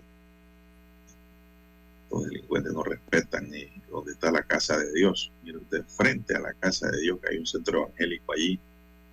Los 2.10 2.26
delincuentes 2.28 2.72
no 2.72 2.82
respetan 2.82 3.52
ni 3.52 3.68
donde 3.90 4.14
está 4.14 4.32
la 4.32 4.42
casa 4.44 4.78
de 4.78 4.94
Dios. 4.94 5.32
Mire 5.44 5.58
usted, 5.58 5.84
frente 5.86 6.34
a 6.34 6.40
la 6.40 6.54
casa 6.54 6.90
de 6.90 7.02
Dios, 7.02 7.20
que 7.20 7.34
hay 7.34 7.38
un 7.40 7.46
centro 7.46 7.80
evangélico 7.84 8.32
allí 8.32 8.58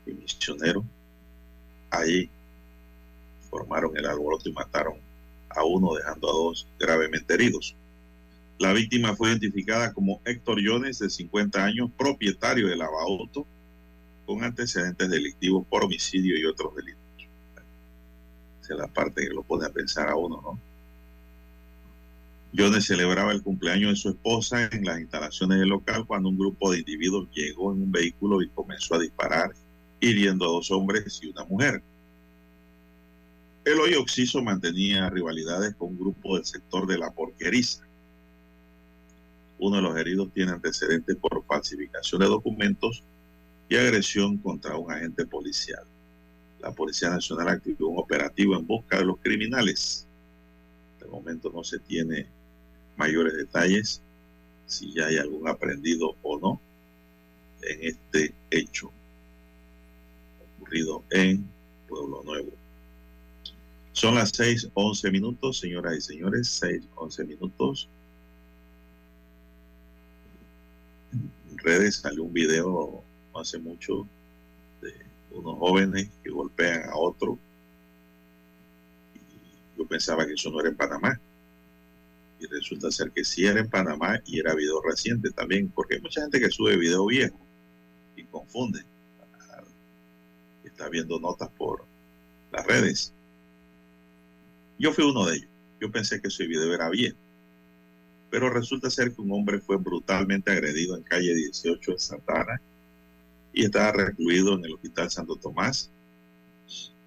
y 0.06 0.12
misionero. 0.12 0.84
Allí 1.90 2.30
formaron 3.50 3.96
el 3.96 4.06
alboroto 4.06 4.48
y 4.48 4.52
mataron 4.52 4.94
a 5.48 5.64
uno, 5.64 5.94
dejando 5.94 6.30
a 6.30 6.32
dos 6.32 6.68
gravemente 6.78 7.34
heridos. 7.34 7.74
La 8.58 8.72
víctima 8.72 9.16
fue 9.16 9.30
identificada 9.30 9.92
como 9.92 10.20
Héctor 10.24 10.60
Jones, 10.64 11.00
de 11.00 11.10
50 11.10 11.64
años, 11.64 11.90
propietario 11.98 12.68
de 12.68 12.76
lavauto, 12.76 13.44
con 14.26 14.44
antecedentes 14.44 15.10
delictivos 15.10 15.66
por 15.66 15.82
homicidio 15.82 16.38
y 16.38 16.44
otros 16.44 16.76
delitos. 16.76 17.01
Esa 18.62 18.74
es 18.74 18.78
la 18.78 18.86
parte 18.86 19.26
que 19.26 19.34
lo 19.34 19.42
pone 19.42 19.66
a 19.66 19.70
pensar 19.70 20.08
a 20.08 20.16
uno, 20.16 20.40
¿no? 20.40 20.58
Jones 22.56 22.84
celebraba 22.84 23.32
el 23.32 23.42
cumpleaños 23.42 23.90
de 23.90 23.96
su 23.96 24.08
esposa 24.10 24.68
en 24.72 24.84
las 24.84 25.00
instalaciones 25.00 25.58
del 25.58 25.70
local 25.70 26.06
cuando 26.06 26.28
un 26.28 26.38
grupo 26.38 26.70
de 26.70 26.80
individuos 26.80 27.28
llegó 27.32 27.72
en 27.72 27.82
un 27.82 27.90
vehículo 27.90 28.42
y 28.42 28.48
comenzó 28.48 28.94
a 28.94 28.98
disparar, 28.98 29.52
hiriendo 30.00 30.44
a 30.44 30.48
dos 30.48 30.70
hombres 30.70 31.18
y 31.22 31.28
una 31.28 31.44
mujer. 31.44 31.82
El 33.64 33.80
hoy 33.80 33.94
Oxiso 33.94 34.42
mantenía 34.42 35.08
rivalidades 35.08 35.74
con 35.76 35.90
un 35.90 35.98
grupo 35.98 36.36
del 36.36 36.44
sector 36.44 36.86
de 36.86 36.98
la 36.98 37.10
porqueriza. 37.10 37.84
Uno 39.58 39.76
de 39.76 39.82
los 39.82 39.96
heridos 39.96 40.30
tiene 40.34 40.52
antecedentes 40.52 41.16
por 41.16 41.44
falsificación 41.46 42.20
de 42.20 42.26
documentos 42.26 43.02
y 43.68 43.76
agresión 43.76 44.36
contra 44.38 44.76
un 44.76 44.92
agente 44.92 45.24
policial. 45.24 45.84
La 46.62 46.70
Policía 46.70 47.10
Nacional 47.10 47.48
activó 47.48 47.88
un 47.88 47.98
operativo 47.98 48.56
en 48.56 48.66
busca 48.66 48.98
de 48.98 49.04
los 49.04 49.18
criminales. 49.18 50.06
De 51.00 51.06
momento 51.06 51.50
no 51.52 51.64
se 51.64 51.80
tiene 51.80 52.26
mayores 52.96 53.34
detalles 53.34 54.00
si 54.66 54.92
ya 54.92 55.06
hay 55.06 55.18
algún 55.18 55.48
aprendido 55.48 56.14
o 56.22 56.38
no 56.38 56.60
en 57.62 57.82
este 57.82 58.32
hecho 58.50 58.90
ocurrido 60.56 61.02
en 61.10 61.44
Pueblo 61.88 62.22
Nuevo. 62.24 62.50
Son 63.92 64.14
las 64.14 64.32
6:11 64.32 65.10
minutos, 65.10 65.58
señoras 65.58 65.96
y 65.96 66.00
señores, 66.00 66.48
6:11 66.62 67.26
minutos. 67.26 67.88
En 71.12 71.58
redes 71.58 71.96
salió 71.96 72.22
un 72.22 72.32
video 72.32 73.02
hace 73.34 73.58
mucho 73.58 74.06
unos 75.34 75.58
jóvenes 75.58 76.08
que 76.22 76.30
golpean 76.30 76.88
a 76.88 76.96
otro. 76.96 77.38
Y 79.14 79.78
yo 79.78 79.86
pensaba 79.86 80.26
que 80.26 80.34
eso 80.34 80.50
no 80.50 80.60
era 80.60 80.68
en 80.70 80.76
Panamá. 80.76 81.18
Y 82.40 82.46
resulta 82.46 82.90
ser 82.90 83.10
que 83.12 83.24
sí 83.24 83.46
era 83.46 83.60
en 83.60 83.70
Panamá 83.70 84.20
y 84.26 84.40
era 84.40 84.54
video 84.54 84.82
reciente 84.82 85.30
también, 85.30 85.68
porque 85.68 85.94
hay 85.94 86.00
mucha 86.00 86.22
gente 86.22 86.40
que 86.40 86.50
sube 86.50 86.76
video 86.76 87.06
viejo 87.06 87.38
y 88.16 88.24
confunde. 88.24 88.84
Está 90.64 90.88
viendo 90.88 91.20
notas 91.20 91.50
por 91.50 91.84
las 92.50 92.66
redes. 92.66 93.12
Yo 94.78 94.92
fui 94.92 95.04
uno 95.04 95.26
de 95.26 95.36
ellos. 95.36 95.48
Yo 95.80 95.90
pensé 95.90 96.20
que 96.20 96.28
ese 96.28 96.46
video 96.46 96.72
era 96.74 96.88
viejo. 96.88 97.16
Pero 98.30 98.50
resulta 98.50 98.90
ser 98.90 99.14
que 99.14 99.20
un 99.20 99.32
hombre 99.32 99.60
fue 99.60 99.76
brutalmente 99.76 100.50
agredido 100.50 100.96
en 100.96 101.02
calle 101.02 101.34
18 101.34 101.92
en 101.92 101.98
Santana 101.98 102.60
y 103.52 103.64
estaba 103.64 103.92
recluido 103.92 104.54
en 104.54 104.64
el 104.64 104.74
Hospital 104.74 105.10
Santo 105.10 105.36
Tomás 105.36 105.90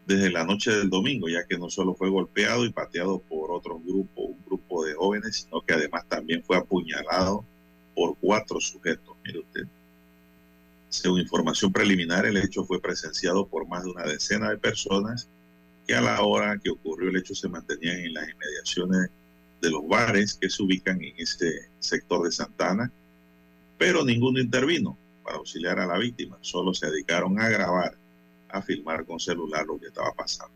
desde 0.05 0.29
la 0.29 0.43
noche 0.43 0.71
del 0.71 0.89
domingo, 0.89 1.27
ya 1.27 1.45
que 1.45 1.57
no 1.57 1.69
solo 1.69 1.95
fue 1.95 2.09
golpeado 2.09 2.65
y 2.65 2.71
pateado 2.71 3.19
por 3.19 3.51
otro 3.51 3.79
grupo, 3.79 4.21
un 4.21 4.45
grupo 4.45 4.85
de 4.85 4.93
jóvenes, 4.93 5.37
sino 5.37 5.61
que 5.61 5.73
además 5.73 6.05
también 6.07 6.43
fue 6.43 6.57
apuñalado 6.57 7.43
por 7.95 8.15
cuatro 8.19 8.59
sujetos. 8.59 9.15
Mire 9.25 9.39
usted. 9.39 9.65
Según 10.89 11.21
información 11.21 11.73
preliminar, 11.73 12.25
el 12.25 12.37
hecho 12.37 12.63
fue 12.65 12.79
presenciado 12.79 13.47
por 13.47 13.67
más 13.67 13.83
de 13.83 13.91
una 13.91 14.03
decena 14.03 14.51
de 14.51 14.57
personas 14.57 15.27
que 15.87 15.95
a 15.95 16.01
la 16.01 16.21
hora 16.21 16.59
que 16.63 16.69
ocurrió 16.69 17.09
el 17.09 17.17
hecho 17.17 17.33
se 17.33 17.49
mantenían 17.49 17.97
en 17.97 18.13
las 18.13 18.29
inmediaciones 18.29 19.09
de 19.61 19.71
los 19.71 19.87
bares 19.87 20.35
que 20.35 20.49
se 20.49 20.61
ubican 20.61 21.01
en 21.03 21.13
este 21.17 21.67
sector 21.79 22.23
de 22.25 22.31
Santana, 22.31 22.91
pero 23.77 24.05
ninguno 24.05 24.39
intervino 24.39 24.97
para 25.25 25.37
auxiliar 25.37 25.79
a 25.79 25.87
la 25.87 25.97
víctima, 25.97 26.37
solo 26.41 26.73
se 26.73 26.85
dedicaron 26.85 27.41
a 27.41 27.49
grabar, 27.49 27.97
a 28.49 28.61
filmar 28.61 29.05
con 29.05 29.19
celular 29.19 29.65
lo 29.65 29.79
que 29.79 29.87
estaba 29.87 30.13
pasando. 30.13 30.55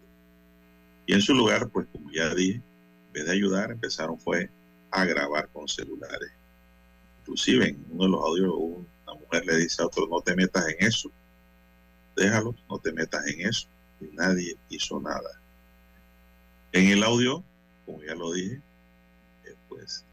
Y 1.07 1.13
en 1.13 1.21
su 1.21 1.33
lugar, 1.33 1.69
pues 1.69 1.87
como 1.91 2.11
ya 2.11 2.33
dije, 2.35 2.61
en 3.07 3.13
vez 3.13 3.25
de 3.25 3.31
ayudar, 3.31 3.71
empezaron 3.71 4.19
fue 4.19 4.51
a 4.91 5.05
grabar 5.05 5.49
con 5.49 5.67
celulares. 5.67 6.31
Inclusive 7.21 7.69
en 7.69 7.85
uno 7.89 8.03
de 8.03 8.09
los 8.11 8.23
audios 8.23 8.53
una 8.53 9.19
mujer 9.19 9.45
le 9.47 9.57
dice 9.57 9.81
a 9.81 9.87
otro, 9.87 10.07
no 10.07 10.21
te 10.21 10.35
metas 10.35 10.67
en 10.67 10.87
eso, 10.87 11.11
déjalo, 12.15 12.55
no 12.69 12.77
te 12.77 12.93
metas 12.93 13.25
en 13.25 13.47
eso. 13.47 13.67
Y 13.99 14.15
nadie 14.15 14.55
hizo 14.69 14.99
nada. 14.99 15.41
En 16.71 16.87
el 16.89 17.03
audio, 17.03 17.43
como 17.85 18.03
ya 18.03 18.13
lo 18.13 18.31
dije, 18.31 18.61
eh, 19.45 19.55
pues 19.67 20.05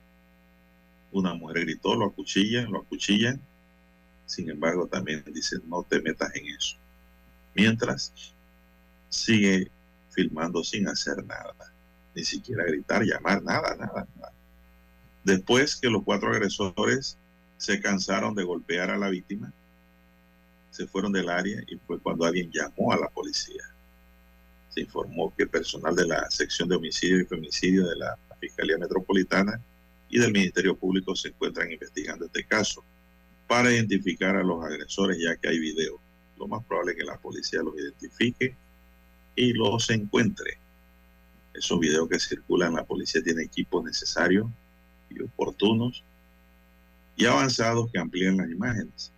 una 1.12 1.34
mujer 1.34 1.61
gritó, 1.61 1.94
lo 1.94 2.07
acuchillan, 2.07 2.72
lo 2.72 2.80
acuchillan, 2.80 3.40
sin 4.26 4.50
embargo, 4.50 4.86
también 4.86 5.24
dice, 5.32 5.56
no 5.66 5.84
te 5.84 6.00
metas 6.00 6.34
en 6.34 6.46
eso. 6.46 6.76
Mientras 7.54 8.12
sigue 9.08 9.70
filmando 10.10 10.64
sin 10.64 10.88
hacer 10.88 11.24
nada, 11.24 11.54
ni 12.14 12.24
siquiera 12.24 12.64
gritar, 12.64 13.04
llamar, 13.04 13.42
nada, 13.42 13.76
nada, 13.76 14.06
nada. 14.16 14.32
Después 15.24 15.76
que 15.76 15.88
los 15.88 16.02
cuatro 16.02 16.30
agresores 16.30 17.16
se 17.56 17.80
cansaron 17.80 18.34
de 18.34 18.42
golpear 18.42 18.90
a 18.90 18.98
la 18.98 19.08
víctima, 19.08 19.52
se 20.70 20.86
fueron 20.86 21.12
del 21.12 21.30
área 21.30 21.62
y 21.68 21.76
fue 21.76 21.98
cuando 22.00 22.26
alguien 22.26 22.50
llamó 22.52 22.92
a 22.92 22.98
la 22.98 23.08
policía. 23.08 23.62
Se 24.68 24.80
informó 24.82 25.32
que 25.34 25.46
personal 25.46 25.94
de 25.94 26.06
la 26.06 26.30
sección 26.30 26.68
de 26.68 26.76
homicidio 26.76 27.20
y 27.20 27.24
femicidio 27.24 27.86
de 27.86 27.96
la 27.96 28.18
Fiscalía 28.40 28.76
Metropolitana 28.76 29.60
y 30.10 30.18
del 30.18 30.32
Ministerio 30.32 30.76
Público 30.76 31.16
se 31.16 31.28
encuentran 31.28 31.72
investigando 31.72 32.26
este 32.26 32.44
caso 32.44 32.84
para 33.47 33.72
identificar 33.72 34.36
a 34.36 34.42
los 34.42 34.64
agresores, 34.64 35.18
ya 35.18 35.36
que 35.36 35.49
hay 35.49 35.59
video. 35.59 36.01
Lo 36.38 36.49
más 36.49 36.64
probable 36.64 36.92
es 36.92 36.99
que 36.99 37.05
la 37.05 37.16
policía 37.16 37.62
los 37.62 37.76
identifique 37.76 38.55
y 39.34 39.53
los 39.53 39.88
encuentre. 39.90 40.59
Esos 41.55 41.78
videos 41.78 42.09
que 42.09 42.18
circulan, 42.18 42.74
la 42.74 42.84
policía 42.84 43.22
tiene 43.22 43.44
equipos 43.44 43.84
necesarios 43.84 44.47
y 45.11 45.22
oportunos 45.22 46.03
y 47.16 47.24
avanzados 47.24 47.90
que 47.90 47.99
amplían 47.99 48.36
las 48.36 48.51
imágenes. 48.51 49.12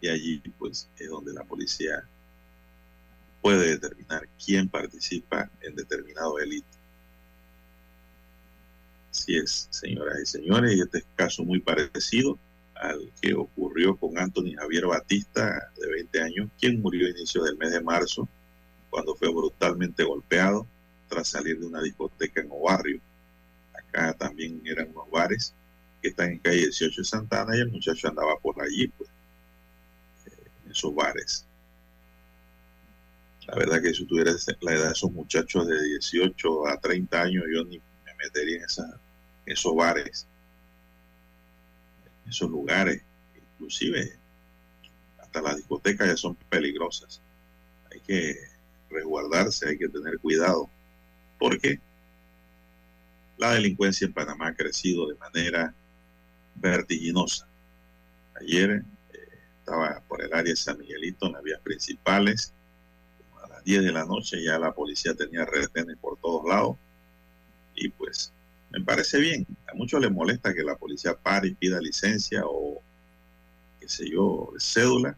Y 0.00 0.08
allí, 0.08 0.42
pues, 0.58 0.88
es 0.98 1.08
donde 1.08 1.32
la 1.32 1.44
policía 1.44 2.02
puede 3.40 3.68
determinar 3.68 4.28
quién 4.44 4.68
participa 4.68 5.48
en 5.60 5.76
determinado 5.76 6.36
delito. 6.36 6.66
Así 9.12 9.36
es, 9.36 9.68
señoras 9.70 10.18
y 10.20 10.26
señores, 10.26 10.76
y 10.76 10.80
este 10.80 10.98
es 10.98 11.04
caso 11.14 11.44
muy 11.44 11.60
parecido 11.60 12.38
al 12.80 13.12
que 13.20 13.34
ocurrió 13.34 13.96
con 13.96 14.18
Anthony 14.18 14.54
Javier 14.56 14.86
Batista, 14.86 15.70
de 15.78 15.90
20 15.90 16.20
años, 16.20 16.50
quien 16.60 16.80
murió 16.80 17.06
a 17.06 17.10
inicios 17.10 17.44
del 17.44 17.56
mes 17.56 17.72
de 17.72 17.80
marzo, 17.80 18.28
cuando 18.90 19.14
fue 19.14 19.28
brutalmente 19.28 20.04
golpeado 20.04 20.66
tras 21.08 21.28
salir 21.28 21.58
de 21.58 21.66
una 21.66 21.82
discoteca 21.82 22.40
en 22.40 22.48
Obarrio. 22.50 23.00
Acá 23.74 24.12
también 24.14 24.60
eran 24.64 24.90
unos 24.90 25.10
bares 25.10 25.54
que 26.02 26.08
están 26.08 26.32
en 26.32 26.38
calle 26.38 26.58
18 26.58 27.00
de 27.00 27.04
Santana 27.04 27.56
y 27.56 27.60
el 27.60 27.70
muchacho 27.70 28.08
andaba 28.08 28.36
por 28.38 28.60
allí, 28.62 28.88
pues, 28.88 29.08
eh, 30.26 30.50
en 30.64 30.72
esos 30.72 30.94
bares. 30.94 31.46
La 33.46 33.54
verdad 33.54 33.80
que 33.80 33.94
si 33.94 34.04
tuviera 34.06 34.32
la 34.60 34.72
edad 34.72 34.86
de 34.86 34.92
esos 34.92 35.12
muchachos 35.12 35.68
de 35.68 35.82
18 35.82 36.68
a 36.68 36.78
30 36.78 37.22
años, 37.22 37.44
yo 37.52 37.64
ni 37.64 37.78
me 37.78 38.14
metería 38.18 38.56
en, 38.56 38.64
esos 39.46 39.76
bares 39.76 40.26
esos 42.28 42.50
lugares, 42.50 43.02
inclusive 43.34 44.12
hasta 45.18 45.42
las 45.42 45.56
discotecas 45.56 46.08
ya 46.08 46.16
son 46.16 46.34
peligrosas. 46.48 47.20
Hay 47.92 48.00
que 48.00 48.36
resguardarse, 48.90 49.68
hay 49.68 49.78
que 49.78 49.88
tener 49.88 50.18
cuidado, 50.18 50.68
porque 51.38 51.80
la 53.38 53.52
delincuencia 53.54 54.06
en 54.06 54.12
Panamá 54.12 54.48
ha 54.48 54.54
crecido 54.54 55.08
de 55.08 55.14
manera 55.16 55.74
vertiginosa. 56.54 57.46
Ayer 58.40 58.82
eh, 59.12 59.28
estaba 59.58 60.00
por 60.08 60.22
el 60.22 60.32
área 60.32 60.50
de 60.50 60.56
San 60.56 60.78
Miguelito 60.78 61.26
en 61.26 61.32
las 61.32 61.42
vías 61.42 61.60
principales, 61.60 62.52
a 63.42 63.48
las 63.48 63.64
10 63.64 63.84
de 63.84 63.92
la 63.92 64.04
noche 64.04 64.42
ya 64.42 64.58
la 64.58 64.72
policía 64.72 65.14
tenía 65.14 65.44
retenes 65.44 65.96
por 65.98 66.18
todos 66.18 66.46
lados 66.48 66.76
y 67.74 67.88
pues 67.90 68.32
me 68.76 68.84
parece 68.84 69.18
bien. 69.18 69.46
A 69.72 69.74
muchos 69.74 70.00
les 70.00 70.10
molesta 70.10 70.52
que 70.52 70.62
la 70.62 70.76
policía 70.76 71.14
pare 71.14 71.48
y 71.48 71.54
pida 71.54 71.80
licencia 71.80 72.42
o, 72.44 72.82
qué 73.80 73.88
sé 73.88 74.10
yo, 74.10 74.52
cédula, 74.58 75.16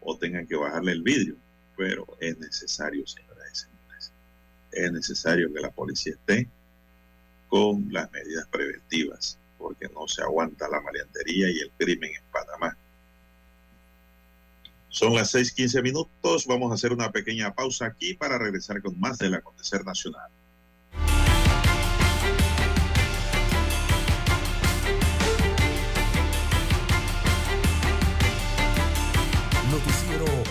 o 0.00 0.16
tengan 0.16 0.46
que 0.46 0.56
bajarle 0.56 0.92
el 0.92 1.02
vidrio. 1.02 1.36
pero 1.76 2.06
es 2.20 2.38
necesario, 2.38 3.06
señoras 3.06 3.46
y 3.52 3.56
señores, 3.56 4.12
es 4.72 4.92
necesario 4.92 5.52
que 5.52 5.60
la 5.60 5.70
policía 5.70 6.12
esté 6.12 6.46
con 7.48 7.90
las 7.90 8.10
medidas 8.12 8.46
preventivas, 8.48 9.38
porque 9.56 9.88
no 9.88 10.06
se 10.06 10.22
aguanta 10.22 10.68
la 10.68 10.80
maleantería 10.82 11.48
y 11.50 11.58
el 11.58 11.70
crimen 11.78 12.10
en 12.14 12.22
Panamá. 12.30 12.76
Son 14.90 15.14
las 15.14 15.34
6:15 15.34 15.82
minutos. 15.82 16.46
Vamos 16.46 16.70
a 16.70 16.74
hacer 16.74 16.92
una 16.92 17.10
pequeña 17.10 17.54
pausa 17.54 17.86
aquí 17.86 18.12
para 18.14 18.38
regresar 18.38 18.82
con 18.82 18.98
más 19.00 19.18
del 19.18 19.34
acontecer 19.34 19.84
nacional. 19.84 20.30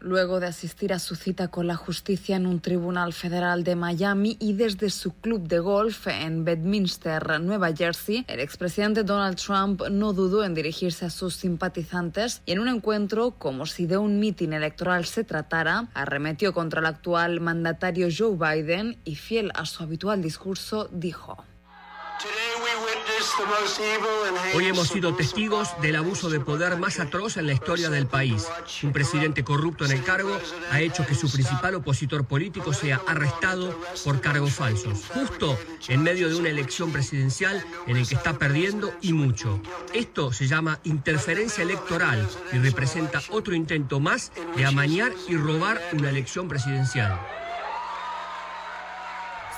Luego 0.00 0.40
de 0.40 0.46
asistir 0.46 0.92
a 0.92 0.98
su 0.98 1.14
cita 1.14 1.48
con 1.48 1.66
la 1.66 1.76
justicia 1.76 2.36
en 2.36 2.46
un 2.46 2.60
tribunal 2.60 3.12
federal 3.12 3.64
de 3.64 3.76
Miami 3.76 4.36
y 4.40 4.54
desde 4.54 4.90
su 4.90 5.12
club 5.12 5.46
de 5.46 5.58
golf 5.58 6.06
en 6.06 6.44
Bedminster, 6.44 7.40
Nueva 7.40 7.72
Jersey, 7.74 8.24
el 8.28 8.40
expresidente 8.40 9.04
Donald 9.04 9.36
Trump 9.36 9.82
no 9.90 10.12
dudó 10.12 10.44
en 10.44 10.54
dirigirse 10.54 11.04
a 11.04 11.10
sus 11.10 11.36
simpatizantes 11.36 12.42
y 12.46 12.52
en 12.52 12.60
un 12.60 12.68
encuentro 12.68 13.32
como 13.32 13.66
si 13.66 13.86
de 13.86 13.98
un 13.98 14.18
mitin 14.18 14.52
electoral 14.52 15.04
se 15.04 15.24
tratara, 15.24 15.88
arremetió 15.94 16.52
contra 16.52 16.80
el 16.80 16.86
actual 16.86 17.40
mandatario 17.40 18.08
Joe 18.16 18.36
Biden 18.36 18.98
y 19.04 19.16
fiel 19.16 19.52
a 19.54 19.66
su 19.66 19.82
habitual 19.82 20.22
discurso 20.22 20.88
dijo. 20.92 21.44
Hoy 24.54 24.66
hemos 24.66 24.88
sido 24.88 25.14
testigos 25.14 25.68
del 25.80 25.96
abuso 25.96 26.28
de 26.28 26.40
poder 26.40 26.76
más 26.76 27.00
atroz 27.00 27.36
en 27.36 27.46
la 27.46 27.52
historia 27.52 27.88
del 27.88 28.06
país. 28.06 28.46
Un 28.82 28.92
presidente 28.92 29.42
corrupto 29.44 29.84
en 29.84 29.92
el 29.92 30.02
cargo 30.02 30.38
ha 30.70 30.80
hecho 30.80 31.06
que 31.06 31.14
su 31.14 31.30
principal 31.30 31.76
opositor 31.76 32.26
político 32.26 32.72
sea 32.72 33.00
arrestado 33.06 33.78
por 34.04 34.20
cargos 34.20 34.52
falsos, 34.52 35.04
justo 35.14 35.58
en 35.88 36.02
medio 36.02 36.28
de 36.28 36.36
una 36.36 36.48
elección 36.50 36.92
presidencial 36.92 37.64
en 37.86 37.96
el 37.96 38.06
que 38.06 38.14
está 38.14 38.38
perdiendo 38.38 38.92
y 39.00 39.12
mucho. 39.12 39.60
Esto 39.94 40.32
se 40.32 40.46
llama 40.46 40.80
interferencia 40.84 41.62
electoral 41.62 42.28
y 42.52 42.58
representa 42.58 43.22
otro 43.30 43.54
intento 43.54 44.00
más 44.00 44.32
de 44.56 44.66
amañar 44.66 45.12
y 45.28 45.36
robar 45.36 45.80
una 45.92 46.10
elección 46.10 46.48
presidencial. 46.48 47.18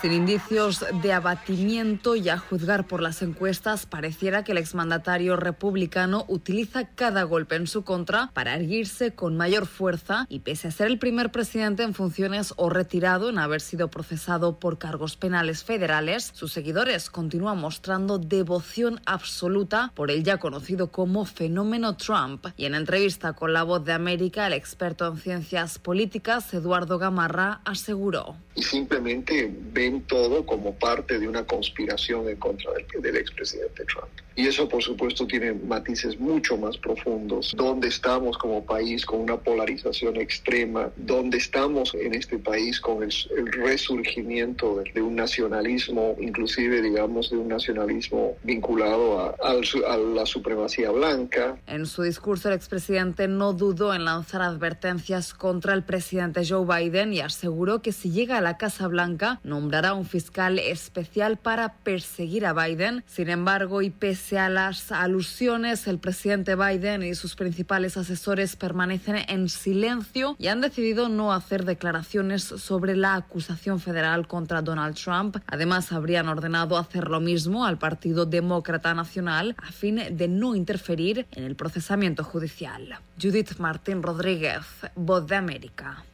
Sin 0.02 0.14
indicios 0.14 0.84
de 1.00 1.12
abatimiento 1.12 2.16
y 2.16 2.28
a 2.28 2.36
juzgar 2.36 2.88
por 2.88 3.00
las 3.00 3.22
encuestas, 3.22 3.86
pareciera 3.86 4.42
que 4.42 4.50
el 4.50 4.58
exmandatario 4.58 5.36
republicano 5.36 6.24
utiliza 6.26 6.88
cada 6.88 7.22
golpe 7.22 7.54
en 7.54 7.68
su 7.68 7.84
contra 7.84 8.28
para 8.34 8.56
erguirse 8.56 9.14
con 9.14 9.36
mayor 9.36 9.64
fuerza 9.64 10.26
y 10.28 10.40
pese 10.40 10.66
a 10.66 10.70
ser 10.72 10.88
el 10.88 10.98
primer 10.98 11.30
presidente 11.30 11.84
en 11.84 11.94
funciones 11.94 12.52
o 12.56 12.68
retirado 12.68 13.30
en 13.30 13.38
haber 13.38 13.60
sido 13.60 13.92
procesado 13.92 14.58
por 14.58 14.76
cargos 14.76 15.16
penales 15.16 15.62
federales, 15.62 16.32
sus 16.34 16.50
seguidores 16.50 17.08
continúan 17.08 17.58
mostrando 17.58 18.18
devoción 18.18 19.00
absoluta 19.06 19.92
por 19.94 20.10
el 20.10 20.24
ya 20.24 20.38
conocido 20.38 20.90
como 20.90 21.26
fenómeno 21.26 21.96
Trump. 21.96 22.46
Y 22.56 22.64
en 22.64 22.74
entrevista 22.74 23.34
con 23.34 23.52
La 23.52 23.62
Voz 23.62 23.84
de 23.84 23.92
América, 23.92 24.48
el 24.48 24.54
experto 24.54 25.06
en 25.06 25.18
ciencias 25.18 25.78
políticas, 25.78 26.52
Eduardo 26.52 26.98
Gamarra, 26.98 27.60
aseguró. 27.64 28.34
Simplemente 28.56 29.50
ven 29.72 29.91
todo 30.00 30.44
como 30.44 30.74
parte 30.78 31.18
de 31.18 31.28
una 31.28 31.44
conspiración 31.44 32.28
en 32.28 32.36
contra 32.36 32.72
del, 32.72 32.86
del 33.02 33.16
expresidente 33.16 33.84
Trump. 33.84 34.10
Y 34.34 34.46
eso, 34.46 34.68
por 34.68 34.82
supuesto, 34.82 35.26
tiene 35.26 35.52
matices 35.52 36.18
mucho 36.18 36.56
más 36.56 36.78
profundos. 36.78 37.52
¿Dónde 37.56 37.88
estamos 37.88 38.38
como 38.38 38.64
país 38.64 39.04
con 39.04 39.20
una 39.20 39.36
polarización 39.36 40.16
extrema? 40.16 40.90
¿Dónde 40.96 41.38
estamos 41.38 41.94
en 41.94 42.14
este 42.14 42.38
país 42.38 42.80
con 42.80 43.02
el, 43.02 43.12
el 43.36 43.52
resurgimiento 43.52 44.76
de, 44.76 44.90
de, 44.92 45.02
un 45.02 45.16
nacionalismo, 45.16 46.16
inclusive, 46.20 46.80
digamos, 46.80 47.30
de 47.30 47.36
un 47.36 47.48
nacionalismo 47.48 48.36
vinculado 48.42 49.20
a, 49.20 49.34
a, 49.42 49.92
a 49.92 49.96
la 49.96 50.26
supremacía 50.26 50.90
blanca? 50.90 51.58
En 51.66 51.86
su 51.86 52.02
discurso, 52.02 52.48
el 52.48 52.54
expresidente 52.54 53.28
no 53.28 53.52
dudó 53.52 53.94
en 53.94 54.04
lanzar 54.04 54.42
advertencias 54.42 55.34
contra 55.34 55.74
el 55.74 55.82
presidente 55.82 56.42
Joe 56.46 56.64
Biden 56.66 57.12
y 57.12 57.20
aseguró 57.20 57.82
que 57.82 57.92
si 57.92 58.10
llega 58.10 58.38
a 58.38 58.40
la 58.40 58.56
Casa 58.56 58.88
Blanca, 58.88 59.40
nombrará 59.44 59.92
un 59.94 60.06
fiscal 60.06 60.58
especial 60.58 61.36
para 61.36 61.74
perseguir 61.74 62.46
a 62.46 62.52
Biden. 62.54 63.04
Sin 63.06 63.28
embargo, 63.28 63.82
y 63.82 63.90
pese 63.90 64.21
Pese 64.22 64.48
las 64.48 64.92
alusiones, 64.92 65.88
el 65.88 65.98
presidente 65.98 66.54
Biden 66.54 67.02
y 67.02 67.16
sus 67.16 67.34
principales 67.34 67.96
asesores 67.96 68.54
permanecen 68.54 69.16
en 69.28 69.48
silencio 69.48 70.36
y 70.38 70.46
han 70.46 70.60
decidido 70.60 71.08
no 71.08 71.32
hacer 71.32 71.64
declaraciones 71.64 72.44
sobre 72.44 72.94
la 72.94 73.16
acusación 73.16 73.80
federal 73.80 74.28
contra 74.28 74.62
Donald 74.62 74.94
Trump. 74.94 75.38
Además, 75.48 75.90
habrían 75.90 76.28
ordenado 76.28 76.78
hacer 76.78 77.08
lo 77.08 77.18
mismo 77.18 77.66
al 77.66 77.78
Partido 77.78 78.24
Demócrata 78.24 78.94
Nacional 78.94 79.56
a 79.60 79.72
fin 79.72 80.00
de 80.12 80.28
no 80.28 80.54
interferir 80.54 81.26
en 81.32 81.42
el 81.42 81.56
procesamiento 81.56 82.22
judicial. 82.22 83.00
Judith 83.20 83.58
Martín 83.58 84.04
Rodríguez, 84.04 84.62
Voz 84.94 85.26
de 85.26 85.34
América. 85.34 86.04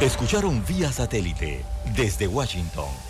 Escucharon 0.00 0.64
vía 0.66 0.92
satélite 0.92 1.64
desde 1.96 2.28
Washington 2.28 3.09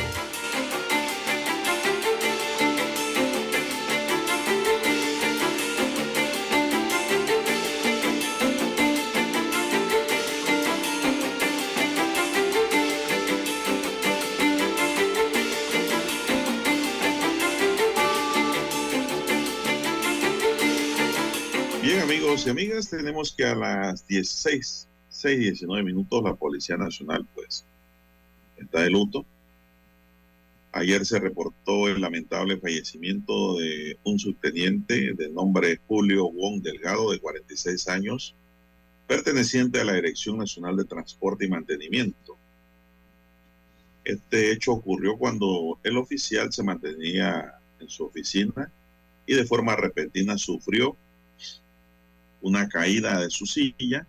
Amigas, 22.51 22.89
tenemos 22.89 23.33
que 23.33 23.45
a 23.45 23.55
las 23.55 24.05
16, 24.07 24.87
6, 25.09 25.39
19 25.39 25.83
minutos 25.83 26.21
la 26.21 26.35
Policía 26.35 26.75
Nacional 26.75 27.25
pues 27.33 27.63
está 28.57 28.81
de 28.81 28.89
luto. 28.89 29.25
Ayer 30.73 31.05
se 31.05 31.19
reportó 31.19 31.87
el 31.87 32.01
lamentable 32.01 32.57
fallecimiento 32.57 33.57
de 33.57 33.97
un 34.03 34.19
subteniente 34.19 35.13
de 35.13 35.29
nombre 35.29 35.79
Julio 35.87 36.29
Wong 36.29 36.61
Delgado, 36.61 37.11
de 37.11 37.19
46 37.19 37.87
años, 37.87 38.35
perteneciente 39.07 39.79
a 39.79 39.85
la 39.85 39.93
Dirección 39.93 40.37
Nacional 40.37 40.75
de 40.75 40.85
Transporte 40.85 41.45
y 41.45 41.49
Mantenimiento. 41.49 42.37
Este 44.03 44.51
hecho 44.51 44.73
ocurrió 44.73 45.17
cuando 45.17 45.79
el 45.83 45.97
oficial 45.97 46.51
se 46.51 46.63
mantenía 46.63 47.53
en 47.79 47.89
su 47.89 48.05
oficina 48.05 48.71
y 49.25 49.35
de 49.35 49.45
forma 49.45 49.75
repentina 49.75 50.37
sufrió 50.37 50.97
una 52.41 52.67
caída 52.67 53.19
de 53.19 53.29
su 53.29 53.45
silla 53.45 54.05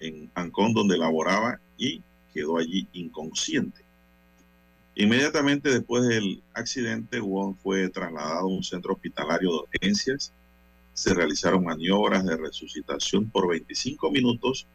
en 0.00 0.30
Ancón 0.34 0.74
donde 0.74 0.98
laboraba 0.98 1.60
y 1.78 2.02
quedó 2.32 2.58
allí 2.58 2.86
inconsciente. 2.92 3.82
Inmediatamente 4.96 5.70
después 5.70 6.06
del 6.06 6.42
accidente, 6.52 7.20
Wong 7.20 7.56
fue 7.62 7.88
trasladado 7.88 8.40
a 8.40 8.46
un 8.46 8.62
centro 8.62 8.94
hospitalario 8.94 9.50
de 9.50 9.56
urgencias. 9.56 10.32
Se 10.92 11.12
realizaron 11.12 11.64
maniobras 11.64 12.24
de 12.24 12.36
resucitación 12.36 13.28
por 13.28 13.48
25 13.48 14.10
minutos 14.12 14.66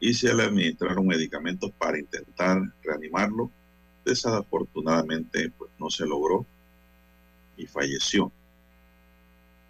y 0.00 0.14
se 0.14 0.34
le 0.34 0.42
administraron 0.42 1.06
medicamentos 1.06 1.70
para 1.78 1.98
intentar 1.98 2.60
reanimarlo. 2.82 3.50
Desafortunadamente, 4.04 5.52
pues 5.56 5.70
no 5.78 5.90
se 5.90 6.06
logró 6.06 6.44
y 7.56 7.66
falleció. 7.66 8.32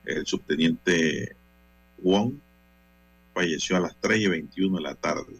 El 0.04 0.26
subteniente 0.26 1.36
Wong 1.98 2.34
falleció 3.34 3.76
a 3.76 3.80
las 3.80 3.96
3 4.00 4.20
y 4.20 4.28
21 4.28 4.76
de 4.76 4.82
la 4.82 4.94
tarde. 4.94 5.36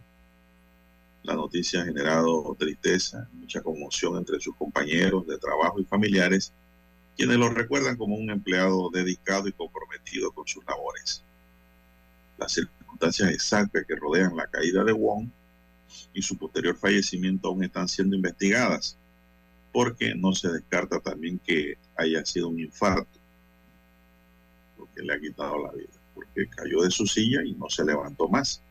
La 1.24 1.34
noticia 1.34 1.82
ha 1.82 1.84
generado 1.84 2.56
tristeza, 2.58 3.28
mucha 3.32 3.60
conmoción 3.60 4.16
entre 4.18 4.40
sus 4.40 4.56
compañeros 4.56 5.26
de 5.26 5.38
trabajo 5.38 5.80
y 5.80 5.84
familiares, 5.84 6.52
quienes 7.16 7.36
lo 7.36 7.48
recuerdan 7.50 7.96
como 7.96 8.16
un 8.16 8.30
empleado 8.30 8.90
dedicado 8.90 9.48
y 9.48 9.52
comprometido 9.52 10.32
con 10.32 10.46
sus 10.46 10.64
labores. 10.64 11.22
Las 12.38 12.52
circunstancias 12.52 13.30
exactas 13.30 13.84
que 13.86 13.96
rodean 13.96 14.36
la 14.36 14.46
caída 14.46 14.82
de 14.84 14.92
Wong 14.92 15.28
y 16.14 16.22
su 16.22 16.36
posterior 16.36 16.76
fallecimiento 16.76 17.48
aún 17.48 17.64
están 17.64 17.88
siendo 17.88 18.16
investigadas, 18.16 18.96
porque 19.72 20.14
no 20.14 20.34
se 20.34 20.48
descarta 20.48 21.00
también 21.00 21.38
que 21.38 21.76
haya 21.96 22.24
sido 22.24 22.48
un 22.48 22.58
infarto, 22.58 23.21
que 24.94 25.02
le 25.02 25.14
ha 25.14 25.20
quitado 25.20 25.66
la 25.66 25.72
vida, 25.72 25.92
porque 26.14 26.48
cayó 26.48 26.82
de 26.82 26.90
su 26.90 27.06
silla 27.06 27.42
y 27.42 27.52
no 27.54 27.68
se 27.68 27.84
levantó 27.84 28.28
más 28.28 28.62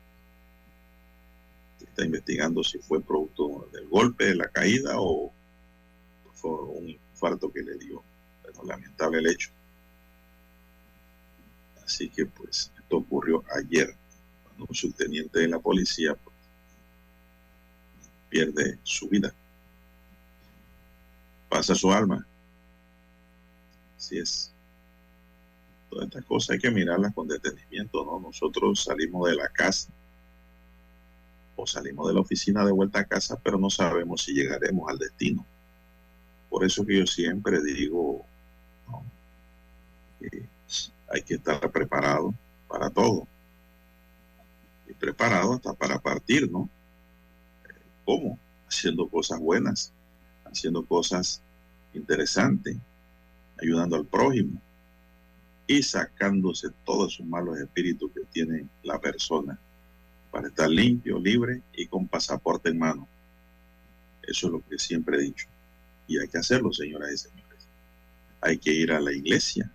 está 1.91 2.05
investigando 2.05 2.63
si 2.63 2.79
fue 2.79 3.01
producto 3.01 3.67
del 3.73 3.87
golpe, 3.87 4.25
de 4.25 4.35
la 4.35 4.47
caída 4.47 4.95
o 4.97 5.31
fue 6.33 6.51
un 6.51 6.89
infarto 6.89 7.51
que 7.51 7.61
le 7.61 7.77
dio. 7.77 8.01
Pero 8.43 8.63
lamentable 8.63 9.19
el 9.19 9.27
hecho. 9.27 9.49
Así 11.83 12.09
que 12.09 12.25
pues 12.25 12.71
esto 12.77 12.97
ocurrió 12.97 13.43
ayer, 13.55 13.93
cuando 14.43 14.65
un 14.69 14.75
subteniente 14.75 15.39
de 15.39 15.49
la 15.49 15.59
policía 15.59 16.15
pues, 16.15 16.35
pierde 18.29 18.79
su 18.83 19.09
vida. 19.09 19.33
Pasa 21.49 21.75
su 21.75 21.91
alma. 21.91 22.25
Así 23.97 24.17
es. 24.17 24.53
Todas 25.91 26.07
estas 26.07 26.25
cosas 26.25 26.49
hay 26.51 26.59
que 26.59 26.71
mirarlas 26.71 27.13
con 27.13 27.27
detenimiento, 27.27 28.03
¿no? 28.03 28.19
Nosotros 28.19 28.83
salimos 28.83 29.29
de 29.29 29.35
la 29.35 29.49
casa 29.49 29.91
salimos 31.65 32.07
de 32.07 32.13
la 32.13 32.21
oficina 32.21 32.65
de 32.65 32.71
vuelta 32.71 32.99
a 32.99 33.05
casa, 33.05 33.39
pero 33.41 33.57
no 33.57 33.69
sabemos 33.69 34.23
si 34.23 34.33
llegaremos 34.33 34.89
al 34.89 34.97
destino. 34.97 35.45
Por 36.49 36.65
eso 36.65 36.85
que 36.85 36.99
yo 36.99 37.05
siempre 37.05 37.61
digo, 37.63 38.25
que 40.19 40.45
hay 41.09 41.21
que 41.23 41.35
estar 41.35 41.71
preparado 41.71 42.33
para 42.67 42.89
todo. 42.89 43.27
Y 44.87 44.93
preparado 44.93 45.53
hasta 45.53 45.73
para 45.73 45.99
partir, 45.99 46.51
¿no? 46.51 46.69
¿Cómo? 48.05 48.37
Haciendo 48.67 49.07
cosas 49.07 49.39
buenas, 49.39 49.91
haciendo 50.45 50.85
cosas 50.85 51.41
interesantes, 51.93 52.77
ayudando 53.61 53.95
al 53.95 54.05
prójimo 54.05 54.59
y 55.71 55.83
sacándose 55.83 56.67
todos 56.85 57.13
esos 57.13 57.25
malos 57.25 57.57
espíritus 57.57 58.11
que 58.11 58.25
tiene 58.29 58.67
la 58.83 58.99
persona 58.99 59.57
para 60.29 60.49
estar 60.49 60.69
limpio, 60.69 61.17
libre 61.17 61.61
y 61.73 61.87
con 61.87 62.09
pasaporte 62.09 62.69
en 62.69 62.79
mano. 62.79 63.07
Eso 64.21 64.47
es 64.47 64.53
lo 64.53 64.61
que 64.67 64.77
siempre 64.77 65.15
he 65.15 65.21
dicho. 65.21 65.47
Y 66.07 66.17
hay 66.17 66.27
que 66.27 66.39
hacerlo, 66.39 66.73
señoras 66.73 67.13
y 67.13 67.17
señores. 67.17 67.67
Hay 68.41 68.57
que 68.57 68.73
ir 68.73 68.91
a 68.91 68.99
la 68.99 69.13
iglesia, 69.13 69.71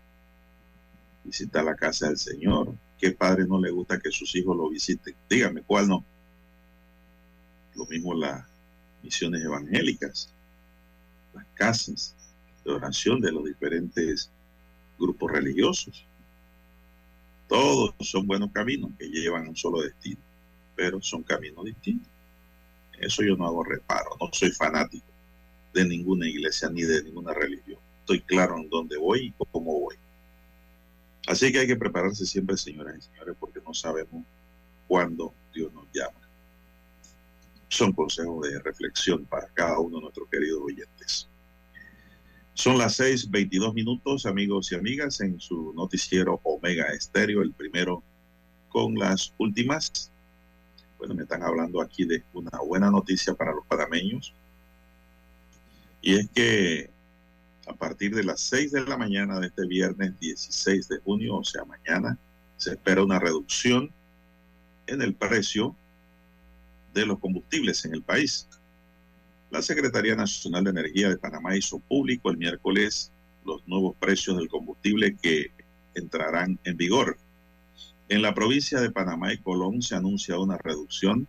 visitar 1.24 1.64
la 1.64 1.74
casa 1.74 2.09
del 2.09 2.18
Señor. 2.18 2.74
¿Qué 2.99 3.12
padre 3.12 3.47
no 3.47 3.59
le 3.59 3.70
gusta 3.70 3.99
que 3.99 4.11
sus 4.11 4.34
hijos 4.36 4.55
lo 4.55 4.68
visiten? 4.68 5.14
Dígame, 5.30 5.62
¿cuál 5.62 5.88
no? 5.88 6.05
Lo 7.74 7.86
mismo 7.86 8.12
las 8.12 8.44
misiones 9.03 9.42
evangélicas, 9.42 10.30
las 11.34 11.47
casas 11.55 12.14
de 12.64 12.72
oración 12.72 13.20
de 13.20 13.32
los 13.32 13.44
diferentes 13.47 14.30
grupos 14.99 15.32
religiosos. 15.32 16.07
Todos 17.49 17.94
son 18.01 18.26
buenos 18.26 18.51
caminos 18.53 18.90
que 18.99 19.09
llevan 19.09 19.47
a 19.47 19.51
un 19.51 19.57
solo 19.57 19.82
destino 19.82 20.20
pero 20.76 21.01
son 21.01 21.22
caminos 21.22 21.64
distintos. 21.64 22.09
Eso 23.01 23.22
yo 23.22 23.36
no 23.36 23.47
hago 23.47 23.64
reparo, 23.64 24.11
no 24.20 24.28
soy 24.32 24.53
fanático 24.53 25.07
de 25.72 25.84
ninguna 25.84 26.28
iglesia 26.28 26.68
ni 26.68 26.82
de 26.82 27.03
ninguna 27.03 27.32
religión. 27.32 27.80
Estoy 28.01 28.20
claro 28.20 28.59
en 28.59 28.68
dónde 28.68 28.97
voy 28.97 29.26
y 29.26 29.44
cómo 29.51 29.80
voy. 29.80 29.97
Así 31.26 31.51
que 31.51 31.59
hay 31.61 31.66
que 31.66 31.76
prepararse 31.76 32.24
siempre, 32.24 32.57
señoras 32.57 32.97
y 32.99 33.03
señores, 33.03 33.34
porque 33.40 33.61
no 33.66 33.74
sabemos 33.74 34.24
cuándo 34.86 35.34
Dios 35.53 35.72
nos 35.72 35.86
llama. 35.92 36.20
Son 37.68 37.92
consejos 37.92 38.49
de 38.49 38.61
reflexión 38.61 39.24
para 39.24 39.49
cada 39.49 39.78
uno 39.78 39.97
de 39.97 40.03
nuestros 40.03 40.28
queridos 40.28 40.61
oyentes. 40.62 41.28
Son 42.57 42.77
las 42.79 42.99
6:22 42.99 43.75
minutos, 43.75 44.27
amigos 44.27 44.73
y 44.73 44.75
amigas, 44.75 45.21
en 45.21 45.39
su 45.39 45.73
noticiero 45.75 46.41
Omega 46.43 46.87
Estéreo, 46.87 47.43
el 47.43 47.53
primero 47.53 48.03
con 48.69 48.95
las 48.95 49.33
últimas 49.39 50.11
bueno, 50.99 51.15
me 51.15 51.23
están 51.23 51.43
hablando 51.43 51.81
aquí 51.81 52.05
de 52.05 52.23
una 52.33 52.59
buena 52.61 52.91
noticia 52.91 53.35
para 53.35 53.53
los 53.53 53.67
panameños. 53.67 54.35
Y 56.01 56.15
es 56.15 56.29
que 56.35 56.91
a 57.67 57.75
partir 57.75 58.15
de 58.15 58.25
las 58.25 58.41
6 58.41 58.73
de 58.73 58.85
la 58.85 58.97
mañana 58.97 59.41
de 59.41 59.49
este 59.49 59.67
viernes 59.67 60.19
16 60.19 60.89
de 60.89 60.99
junio, 60.99 61.37
o 61.37 61.45
sea, 61.45 61.65
mañana, 61.65 62.17
se 62.57 62.71
espera 62.71 63.03
una 63.03 63.19
reducción 63.19 63.91
en 64.87 65.03
el 65.03 65.15
precio 65.15 65.77
de 66.95 67.05
los 67.05 67.19
combustibles 67.19 67.85
en 67.85 67.95
el 67.95 68.03
país. 68.03 68.49
La 69.51 69.62
Secretaría 69.62 70.16
Nacional 70.16 70.64
de 70.64 70.70
Energía 70.70 71.09
de 71.09 71.18
Panamá 71.18 71.57
hizo 71.57 71.78
público 71.78 72.30
el 72.30 72.36
miércoles 72.36 73.12
los 73.44 73.66
nuevos 73.68 73.97
precios 73.97 74.36
del 74.36 74.49
combustible 74.49 75.16
que 75.22 75.53
entrarán 75.94 76.59
en 76.64 76.76
vigor. 76.76 77.16
En 78.09 78.22
la 78.22 78.34
provincia 78.34 78.80
de 78.80 78.90
Panamá 78.90 79.32
y 79.32 79.38
Colón 79.38 79.82
se 79.82 79.94
anuncia 79.94 80.38
una 80.38 80.59
reducción 80.59 81.28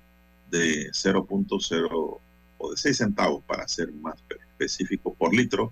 de 0.49 0.89
0.0 0.91 2.19
o 2.57 2.71
de 2.71 2.77
6 2.77 2.97
centavos 2.97 3.43
para 3.45 3.67
ser 3.67 3.91
más 3.91 4.15
específico 4.29 5.13
por 5.13 5.33
litro 5.35 5.71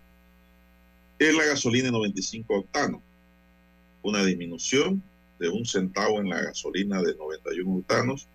en 1.17 1.37
la 1.37 1.45
gasolina 1.45 1.89
95 1.89 2.55
octano. 2.55 3.01
Una 4.03 4.23
disminución 4.23 5.01
de 5.39 5.49
un 5.49 5.65
centavo 5.65 6.19
en 6.19 6.29
la 6.29 6.41
gasolina 6.41 7.01
de 7.01 7.15
91 7.15 7.77
octanos 7.77 8.27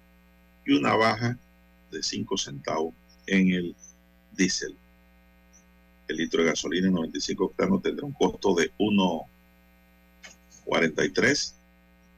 y 0.66 0.72
una 0.72 0.96
baja 0.96 1.38
de 1.92 2.02
5 2.02 2.36
centavos 2.36 2.94
en 3.26 3.52
el 3.52 3.76
diésel. 4.40 4.74
El 6.08 6.16
litro 6.16 6.42
de 6.42 6.48
gasolina 6.48 6.88
95 6.88 7.44
octanos 7.44 7.82
tendrá 7.82 8.06
un 8.06 8.12
costo 8.12 8.54
de 8.54 8.72
1.43 8.78 11.52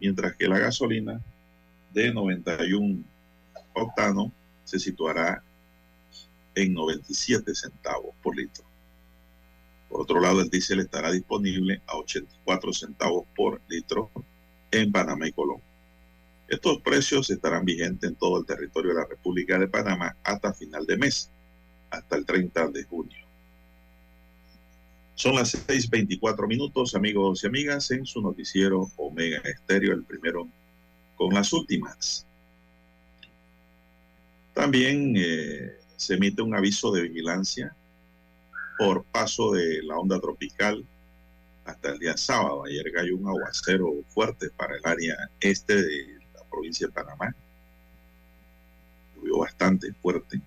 mientras 0.01 0.37
que 0.37 0.47
la 0.47 0.61
gasolina 0.61 1.21
de 1.93 2.15
91 2.15 3.03
octano 3.75 4.33
se 4.65 4.79
situará 4.79 5.43
en 6.55 6.73
97 6.73 7.53
centavos 7.55 8.15
por 8.23 8.37
litro. 8.37 8.65
Por 9.89 10.03
otro 10.03 10.21
lado, 10.21 10.41
el 10.41 10.49
diésel 10.49 10.79
estará 10.81 11.11
disponible 11.11 11.83
a 11.87 11.97
84 11.97 12.73
centavos 12.73 13.27
por 13.35 13.61
litro 13.69 14.11
en 14.71 14.93
Panamá 14.93 15.27
y 15.29 15.33
Colombia. 15.33 15.67
Estos 16.49 16.81
precios 16.83 17.31
estarán 17.31 17.65
vigentes 17.65 18.11
en 18.11 18.17
todo 18.17 18.39
el 18.39 18.47
territorio 18.47 18.95
de 18.95 19.01
la 19.01 19.07
República 19.07 19.59
de 19.59 19.67
Panamá 19.69 20.17
hasta 20.23 20.55
final 20.55 20.87
de 20.87 20.99
mes, 20.99 21.33
hasta 21.93 22.17
el 22.17 22.25
30 22.25 22.69
de 22.69 22.85
junio. 22.85 23.19
Son 25.15 25.35
las 25.37 25.55
6:24 25.55 26.49
minutos, 26.49 26.95
amigos 26.95 27.45
y 27.45 27.47
amigas, 27.47 27.91
en 27.91 28.07
su 28.07 28.21
noticiero 28.21 28.91
Omega 28.97 29.41
Estéreo, 29.45 29.93
el 29.93 30.05
primero 30.05 30.49
con 31.17 31.35
las 31.35 31.53
últimas. 31.53 32.27
También 34.55 35.15
eh, 35.17 35.77
se 35.97 36.15
emite 36.15 36.43
un 36.43 36.55
aviso 36.55 36.91
de 36.93 37.03
vigilancia 37.03 37.75
por 38.79 39.05
paso 39.05 39.53
de 39.53 39.83
la 39.83 39.97
onda 39.97 40.19
tropical 40.19 40.85
hasta 41.65 41.91
el 41.91 41.99
día 41.99 42.17
sábado. 42.17 42.65
Ayer 42.65 42.91
cayó 42.93 43.17
un 43.17 43.29
aguacero 43.29 43.93
fuerte 44.09 44.51
para 44.51 44.77
el 44.77 44.83
área 44.85 45.17
este 45.41 45.77
de 45.77 46.19
la 46.35 46.43
provincia 46.51 46.87
de 46.87 46.93
Panamá. 46.93 47.35
Llovió 49.15 49.39
bastante 49.39 49.93
fuerte. 49.93 50.41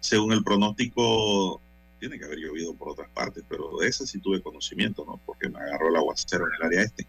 Según 0.00 0.32
el 0.32 0.42
pronóstico 0.42 1.60
tiene 1.98 2.18
que 2.18 2.24
haber 2.24 2.38
llovido 2.38 2.74
por 2.74 2.88
otras 2.88 3.10
partes, 3.10 3.44
pero 3.48 3.76
de 3.78 3.88
esa 3.88 4.06
sí 4.06 4.18
tuve 4.18 4.42
conocimiento, 4.42 5.04
¿no? 5.04 5.20
Porque 5.24 5.48
me 5.48 5.58
agarró 5.58 5.88
el 5.88 5.96
aguacero 5.96 6.46
en 6.46 6.54
el 6.54 6.66
área 6.66 6.82
este. 6.82 7.06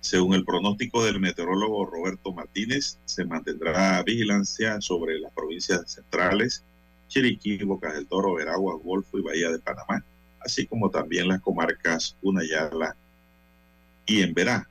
Según 0.00 0.34
el 0.34 0.44
pronóstico 0.44 1.02
del 1.04 1.20
meteorólogo 1.20 1.86
Roberto 1.86 2.32
Martínez, 2.32 2.98
se 3.06 3.24
mantendrá 3.24 4.02
vigilancia 4.02 4.80
sobre 4.80 5.18
las 5.18 5.32
provincias 5.32 5.92
centrales, 5.92 6.62
Chiriquí, 7.08 7.58
Bocas 7.62 7.94
del 7.94 8.06
Toro, 8.06 8.34
Veragua, 8.34 8.74
Golfo 8.74 9.18
y 9.18 9.22
Bahía 9.22 9.50
de 9.50 9.60
Panamá, 9.60 10.04
así 10.40 10.66
como 10.66 10.90
también 10.90 11.28
las 11.28 11.40
comarcas 11.40 12.16
Unayala 12.20 12.96
y 14.04 14.20
Emberá. 14.22 14.68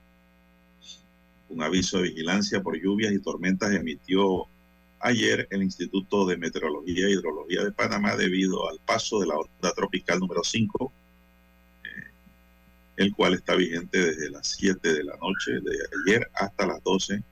Un 1.49 1.64
aviso 1.64 1.97
de 1.97 2.09
vigilancia 2.09 2.61
por 2.61 2.80
lluvias 2.80 3.14
y 3.14 3.20
tormentas 3.20 3.72
emitió 3.74 4.47
ayer 5.04 5.47
el 5.51 5.64
Instituto 5.64 6.26
de 6.26 6.38
Meteorología 6.38 7.08
e 7.08 7.12
Hidrología 7.12 7.64
de 7.64 7.72
Panamá 7.72 8.16
debido 8.16 8.70
al 8.70 8.80
paso 8.80 9.20
de 9.20 9.28
la 9.28 9.36
onda 9.36 9.74
tropical 9.74 10.20
número 10.20 10.43
5 10.43 10.91
el 12.95 13.14
cual 13.14 13.34
está 13.34 13.56
vigente 13.56 13.99
desde 13.99 14.30
las 14.30 14.47
7 14.47 14.93
de 14.93 15.04
la 15.04 15.18
noche 15.18 15.51
de 15.51 15.78
ayer 16.06 16.30
hasta 16.36 16.66
las 16.66 16.84
12, 16.84 17.24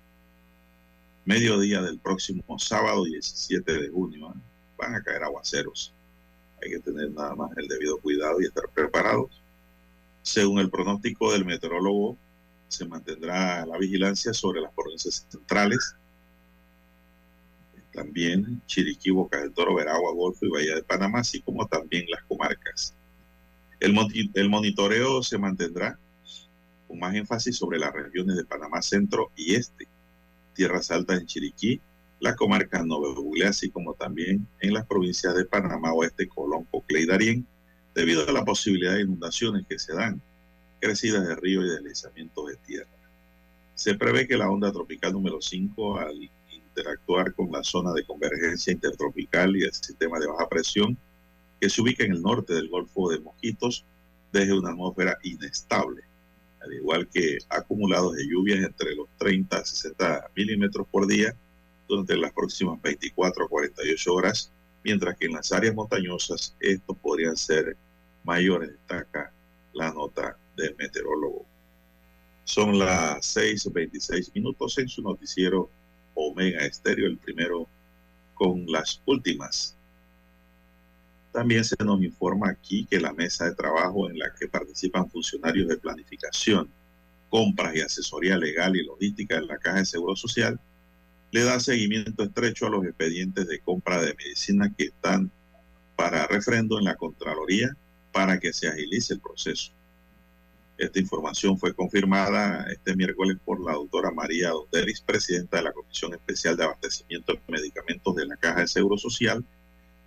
mediodía 1.25 1.81
del 1.81 1.99
próximo 1.99 2.57
sábado 2.57 3.03
17 3.03 3.71
de 3.71 3.89
junio. 3.89 4.33
¿eh? 4.35 4.39
Van 4.77 4.95
a 4.95 5.03
caer 5.03 5.23
aguaceros. 5.23 5.93
Hay 6.61 6.71
que 6.71 6.79
tener 6.79 7.11
nada 7.11 7.35
más 7.35 7.51
el 7.57 7.67
debido 7.67 7.99
cuidado 7.99 8.41
y 8.41 8.45
estar 8.45 8.67
preparados. 8.73 9.41
Según 10.23 10.59
el 10.59 10.69
pronóstico 10.69 11.31
del 11.31 11.45
meteorólogo, 11.45 12.17
se 12.67 12.85
mantendrá 12.85 13.65
la 13.65 13.77
vigilancia 13.77 14.33
sobre 14.33 14.61
las 14.61 14.71
provincias 14.73 15.27
centrales, 15.29 15.95
también 17.93 18.61
Chiriquí, 18.67 19.11
Boca 19.11 19.39
del 19.39 19.53
Toro, 19.53 19.75
Veragua, 19.75 20.13
Golfo 20.13 20.45
y 20.45 20.49
Bahía 20.49 20.75
de 20.75 20.83
Panamá, 20.83 21.19
así 21.19 21.41
como 21.41 21.67
también 21.67 22.05
las 22.09 22.23
comarcas 22.23 22.95
el, 23.81 24.49
monitoreo 24.49 25.23
se 25.23 25.37
mantendrá 25.37 25.97
con 26.87 26.99
más 26.99 27.15
énfasis 27.15 27.57
sobre 27.57 27.79
las 27.79 27.91
regiones 27.91 28.37
de 28.37 28.45
Panamá 28.45 28.81
Centro 28.81 29.31
y 29.35 29.55
Este, 29.55 29.87
Tierras 30.53 30.91
Altas 30.91 31.19
en 31.19 31.25
Chiriquí, 31.25 31.81
la 32.19 32.35
comarca 32.35 32.83
Nove 32.83 33.47
así 33.47 33.71
como 33.71 33.95
también 33.95 34.47
en 34.59 34.73
las 34.73 34.85
provincias 34.85 35.33
de 35.35 35.45
Panamá 35.45 35.93
Oeste, 35.93 36.27
Colón, 36.27 36.65
Coclé 36.69 37.01
y 37.01 37.05
Darién, 37.07 37.47
debido 37.95 38.27
a 38.27 38.31
la 38.31 38.45
posibilidad 38.45 38.93
de 38.93 39.01
inundaciones 39.01 39.65
que 39.67 39.79
se 39.79 39.93
dan, 39.93 40.21
crecidas 40.79 41.27
de 41.27 41.35
río 41.35 41.65
y 41.65 41.69
deslizamientos 41.69 42.47
de 42.47 42.55
tierra. 42.57 42.89
Se 43.73 43.95
prevé 43.95 44.27
que 44.27 44.37
la 44.37 44.49
onda 44.49 44.71
tropical 44.71 45.13
número 45.13 45.41
5, 45.41 45.97
al 45.97 46.29
interactuar 46.71 47.33
con 47.33 47.51
la 47.51 47.63
zona 47.63 47.93
de 47.93 48.05
convergencia 48.05 48.73
intertropical 48.73 49.55
y 49.55 49.63
el 49.63 49.73
sistema 49.73 50.19
de 50.19 50.27
baja 50.27 50.47
presión, 50.49 50.97
que 51.59 51.69
se 51.69 51.81
ubica 51.81 52.03
en 52.03 52.13
el 52.13 52.21
norte 52.21 52.53
del 52.53 52.69
Golfo 52.69 53.09
de 53.09 53.19
Mojitos 53.19 53.85
desde 54.31 54.57
una 54.57 54.71
atmósfera 54.71 55.17
inestable, 55.23 56.03
al 56.61 56.73
igual 56.73 57.07
que 57.07 57.37
acumulados 57.49 58.15
de 58.15 58.27
lluvias 58.27 58.63
entre 58.63 58.95
los 58.95 59.07
30 59.17 59.57
a 59.57 59.65
60 59.65 60.31
milímetros 60.35 60.87
por 60.89 61.05
día 61.07 61.35
durante 61.87 62.15
las 62.15 62.31
próximas 62.31 62.81
24 62.81 63.45
a 63.45 63.49
48 63.49 64.13
horas, 64.13 64.51
mientras 64.83 65.17
que 65.17 65.25
en 65.25 65.33
las 65.33 65.51
áreas 65.51 65.75
montañosas 65.75 66.55
estos 66.59 66.97
podrían 66.97 67.35
ser 67.35 67.75
mayores, 68.23 68.71
destaca 68.71 69.31
la 69.73 69.91
nota 69.91 70.37
del 70.55 70.75
meteorólogo. 70.77 71.45
Son 72.43 72.79
las 72.79 73.35
6.26 73.35 74.33
minutos 74.33 74.77
en 74.77 74.87
su 74.87 75.01
noticiero 75.01 75.69
Omega 76.13 76.65
Estéreo, 76.65 77.07
el 77.07 77.17
primero 77.17 77.67
con 78.33 78.65
las 78.67 79.01
últimas 79.05 79.75
también 81.31 81.63
se 81.63 81.75
nos 81.83 82.01
informa 82.03 82.49
aquí 82.49 82.85
que 82.85 82.99
la 82.99 83.13
mesa 83.13 83.45
de 83.45 83.55
trabajo 83.55 84.09
en 84.09 84.19
la 84.19 84.33
que 84.33 84.47
participan 84.47 85.09
funcionarios 85.09 85.67
de 85.67 85.77
planificación, 85.77 86.69
compras 87.29 87.75
y 87.75 87.81
asesoría 87.81 88.37
legal 88.37 88.75
y 88.75 88.83
logística 88.83 89.35
de 89.35 89.45
la 89.45 89.57
Caja 89.57 89.79
de 89.79 89.85
Seguro 89.85 90.15
Social 90.15 90.59
le 91.31 91.43
da 91.43 91.61
seguimiento 91.61 92.23
estrecho 92.23 92.67
a 92.67 92.69
los 92.69 92.83
expedientes 92.83 93.47
de 93.47 93.59
compra 93.59 94.01
de 94.01 94.13
medicina 94.15 94.73
que 94.77 94.85
están 94.85 95.31
para 95.95 96.27
refrendo 96.27 96.77
en 96.77 96.85
la 96.85 96.95
Contraloría 96.95 97.69
para 98.11 98.37
que 98.37 98.51
se 98.51 98.67
agilice 98.67 99.13
el 99.13 99.21
proceso. 99.21 99.71
Esta 100.81 100.97
información 100.97 101.59
fue 101.59 101.75
confirmada 101.75 102.65
este 102.71 102.95
miércoles 102.95 103.37
por 103.45 103.63
la 103.63 103.73
doctora 103.73 104.09
María 104.09 104.49
Donderis, 104.49 104.99
presidenta 104.99 105.57
de 105.57 105.63
la 105.65 105.73
Comisión 105.73 106.11
Especial 106.15 106.57
de 106.57 106.63
Abastecimiento 106.63 107.33
de 107.33 107.39
Medicamentos 107.49 108.15
de 108.15 108.25
la 108.25 108.35
Caja 108.35 108.61
de 108.61 108.67
Seguro 108.67 108.97
Social, 108.97 109.45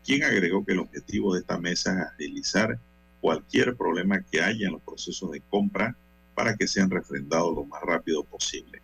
quien 0.05 0.25
agregó 0.25 0.65
que 0.65 0.73
el 0.73 0.81
objetivo 0.81 1.33
de 1.33 1.43
esta 1.43 1.59
mesa 1.59 1.93
es 1.93 2.07
agilizar 2.09 2.77
cualquier 3.21 3.77
problema 3.77 4.21
que 4.21 4.43
haya 4.43 4.67
en 4.67 4.73
los 4.73 4.83
procesos 4.83 5.31
de 5.31 5.41
compra 5.49 5.97
para 6.35 6.57
que 6.57 6.67
sean 6.67 6.91
refrendados 6.91 7.55
lo 7.55 7.65
más 7.67 7.81
rápido 7.81 8.25
posible. 8.25 8.83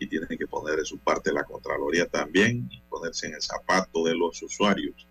Y 0.00 0.08
tienen 0.08 0.36
que 0.36 0.48
poner 0.48 0.80
en 0.80 0.86
su 0.86 0.98
parte 0.98 1.32
la 1.32 1.44
Contraloría 1.44 2.06
también 2.06 2.68
y 2.68 2.80
ponerse 2.90 3.28
en 3.28 3.34
el 3.34 3.42
zapato 3.42 4.02
de 4.06 4.16
los 4.16 4.42
usuarios. 4.42 5.06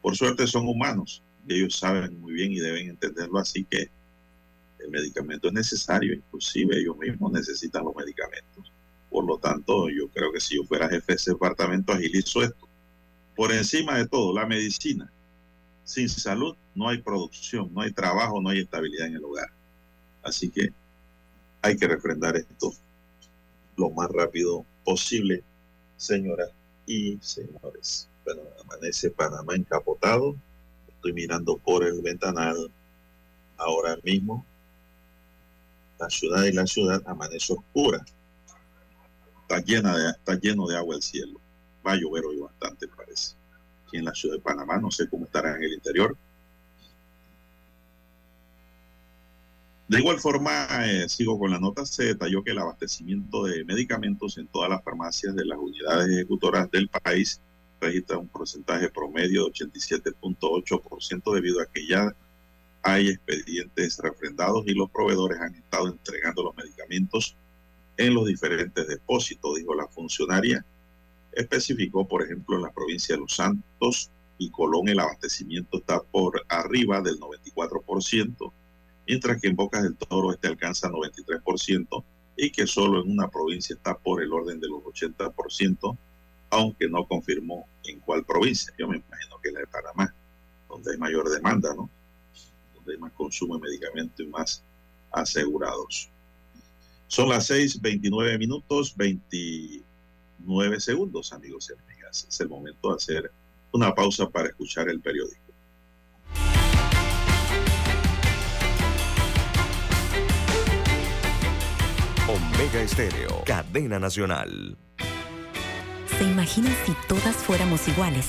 Por 0.00 0.14
suerte 0.14 0.46
son 0.46 0.68
humanos 0.68 1.20
y 1.48 1.54
ellos 1.56 1.80
saben 1.80 2.20
muy 2.20 2.34
bien 2.34 2.52
y 2.52 2.60
deben 2.60 2.90
entenderlo 2.90 3.40
así 3.40 3.64
que 3.64 3.90
el 4.84 4.90
medicamento 4.90 5.48
es 5.48 5.54
necesario, 5.54 6.14
inclusive 6.14 6.78
ellos 6.78 6.96
mismos 6.96 7.32
necesitan 7.32 7.84
los 7.84 7.96
medicamentos. 7.96 8.72
Por 9.10 9.24
lo 9.24 9.38
tanto, 9.38 9.88
yo 9.88 10.08
creo 10.08 10.32
que 10.32 10.40
si 10.40 10.56
yo 10.56 10.64
fuera 10.64 10.88
jefe 10.88 11.12
de 11.12 11.16
ese 11.16 11.32
departamento, 11.32 11.92
agilizo 11.92 12.42
esto 12.42 12.68
por 13.34 13.52
encima 13.52 13.98
de 13.98 14.06
todo, 14.06 14.32
la 14.32 14.46
medicina. 14.46 15.10
Sin 15.84 16.08
salud 16.08 16.56
no 16.74 16.88
hay 16.88 17.02
producción, 17.02 17.72
no 17.74 17.82
hay 17.82 17.92
trabajo, 17.92 18.40
no 18.40 18.48
hay 18.48 18.60
estabilidad 18.60 19.08
en 19.08 19.16
el 19.16 19.24
hogar. 19.24 19.48
Así 20.22 20.48
que 20.48 20.72
hay 21.62 21.76
que 21.76 21.88
refrendar 21.88 22.36
esto 22.36 22.72
lo 23.76 23.90
más 23.90 24.08
rápido 24.10 24.64
posible, 24.84 25.42
señoras 25.96 26.50
y 26.86 27.18
señores. 27.20 28.08
Bueno, 28.24 28.42
amanece 28.62 29.10
Panamá 29.10 29.54
encapotado. 29.56 30.36
Estoy 30.88 31.12
mirando 31.12 31.58
por 31.58 31.84
el 31.84 32.00
ventanal 32.00 32.70
ahora 33.56 33.98
mismo. 34.04 34.46
La 36.04 36.10
ciudad 36.10 36.44
y 36.44 36.52
la 36.52 36.66
ciudad 36.66 37.02
amanece 37.06 37.54
oscura. 37.54 38.04
Está, 39.42 39.60
llena 39.60 39.96
de, 39.96 40.10
está 40.10 40.34
lleno 40.38 40.66
de 40.66 40.76
agua 40.76 40.96
el 40.96 41.02
cielo 41.02 41.40
va 41.86 41.92
a 41.92 41.96
llover 41.96 42.24
hoy 42.24 42.38
bastante, 42.38 42.88
parece. 42.88 43.36
Aquí 43.86 43.98
en 43.98 44.04
la 44.04 44.14
ciudad 44.14 44.36
de 44.36 44.42
Panamá, 44.42 44.78
no 44.78 44.90
sé 44.90 45.08
cómo 45.08 45.24
estará 45.24 45.56
en 45.56 45.62
el 45.62 45.72
interior. 45.72 46.14
De 49.88 49.98
igual 49.98 50.18
forma, 50.18 50.66
eh, 50.86 51.08
sigo 51.08 51.38
con 51.38 51.50
la 51.50 51.58
nota, 51.58 51.84
se 51.84 52.04
detalló 52.04 52.42
que 52.42 52.52
el 52.52 52.58
abastecimiento 52.58 53.44
de 53.44 53.64
medicamentos 53.64 54.38
en 54.38 54.46
todas 54.48 54.70
las 54.70 54.82
farmacias 54.82 55.34
de 55.34 55.44
las 55.46 55.58
unidades 55.58 56.10
ejecutoras 56.10 56.70
del 56.70 56.88
país 56.88 57.40
registra 57.80 58.18
un 58.18 58.28
porcentaje 58.28 58.90
promedio 58.90 59.44
de 59.44 59.52
87.8% 59.52 61.34
debido 61.34 61.60
a 61.60 61.66
que 61.66 61.86
ya 61.86 62.14
hay 62.84 63.08
expedientes 63.08 63.98
refrendados 63.98 64.64
y 64.66 64.74
los 64.74 64.90
proveedores 64.90 65.40
han 65.40 65.54
estado 65.54 65.88
entregando 65.88 66.44
los 66.44 66.56
medicamentos 66.56 67.36
en 67.96 68.14
los 68.14 68.26
diferentes 68.26 68.86
depósitos, 68.86 69.56
dijo 69.56 69.74
la 69.74 69.88
funcionaria 69.88 70.64
especificó, 71.34 72.06
por 72.06 72.22
ejemplo, 72.22 72.56
en 72.56 72.62
la 72.62 72.72
provincia 72.72 73.14
de 73.14 73.20
Los 73.20 73.34
Santos 73.34 74.10
y 74.38 74.50
Colón 74.50 74.88
el 74.88 75.00
abastecimiento 75.00 75.78
está 75.78 76.00
por 76.00 76.44
arriba 76.48 77.00
del 77.00 77.18
94%, 77.18 78.52
mientras 79.06 79.40
que 79.40 79.48
en 79.48 79.56
Bocas 79.56 79.82
del 79.82 79.96
Toro 79.96 80.32
este 80.32 80.48
alcanza 80.48 80.88
93% 80.90 82.04
y 82.36 82.50
que 82.50 82.66
solo 82.66 83.02
en 83.02 83.10
una 83.10 83.28
provincia 83.28 83.74
está 83.74 83.96
por 83.96 84.22
el 84.22 84.32
orden 84.32 84.60
de 84.60 84.68
los 84.68 84.82
80%, 84.82 85.96
aunque 86.50 86.88
no 86.88 87.06
confirmó 87.06 87.66
en 87.84 88.00
cuál 88.00 88.24
provincia. 88.24 88.72
Yo 88.78 88.88
me 88.88 88.96
imagino 88.96 89.38
que 89.40 89.48
es 89.48 89.54
la 89.54 89.60
de 89.60 89.66
Panamá, 89.66 90.14
donde 90.68 90.92
hay 90.92 90.98
mayor 90.98 91.28
demanda, 91.30 91.74
¿no? 91.74 91.88
Hay 92.88 92.98
más 92.98 93.12
consumo 93.12 93.56
de 93.56 93.62
medicamentos 93.62 94.24
y 94.24 94.28
más 94.28 94.62
asegurados. 95.12 96.10
Son 97.06 97.28
las 97.28 97.48
6:29 97.50 98.38
minutos, 98.38 98.94
20 98.96 99.84
nueve 100.44 100.80
segundos, 100.80 101.32
amigos 101.32 101.70
y 101.70 101.80
amigas. 101.80 102.26
Es 102.28 102.40
el 102.40 102.48
momento 102.48 102.90
de 102.90 102.96
hacer 102.96 103.32
una 103.72 103.94
pausa 103.94 104.28
para 104.28 104.48
escuchar 104.48 104.88
el 104.88 105.00
periódico. 105.00 105.40
Omega 112.28 112.82
Estéreo, 112.82 113.42
cadena 113.44 113.98
nacional. 113.98 114.76
¿Se 116.18 116.24
imaginan 116.24 116.74
si 116.86 116.94
todas 117.08 117.36
fuéramos 117.36 117.86
iguales? 117.88 118.28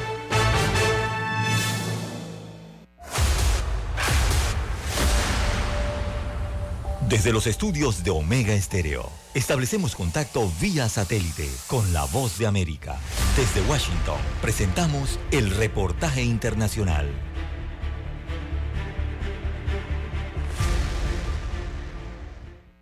Desde 7.11 7.33
los 7.33 7.45
estudios 7.45 8.05
de 8.05 8.09
Omega 8.09 8.53
Estéreo, 8.53 9.11
establecemos 9.33 9.97
contacto 9.97 10.49
vía 10.61 10.87
satélite 10.87 11.45
con 11.67 11.91
la 11.91 12.05
voz 12.05 12.39
de 12.39 12.47
América. 12.47 12.97
Desde 13.35 13.59
Washington, 13.69 14.17
presentamos 14.41 15.19
el 15.29 15.49
reportaje 15.49 16.23
internacional. 16.23 17.09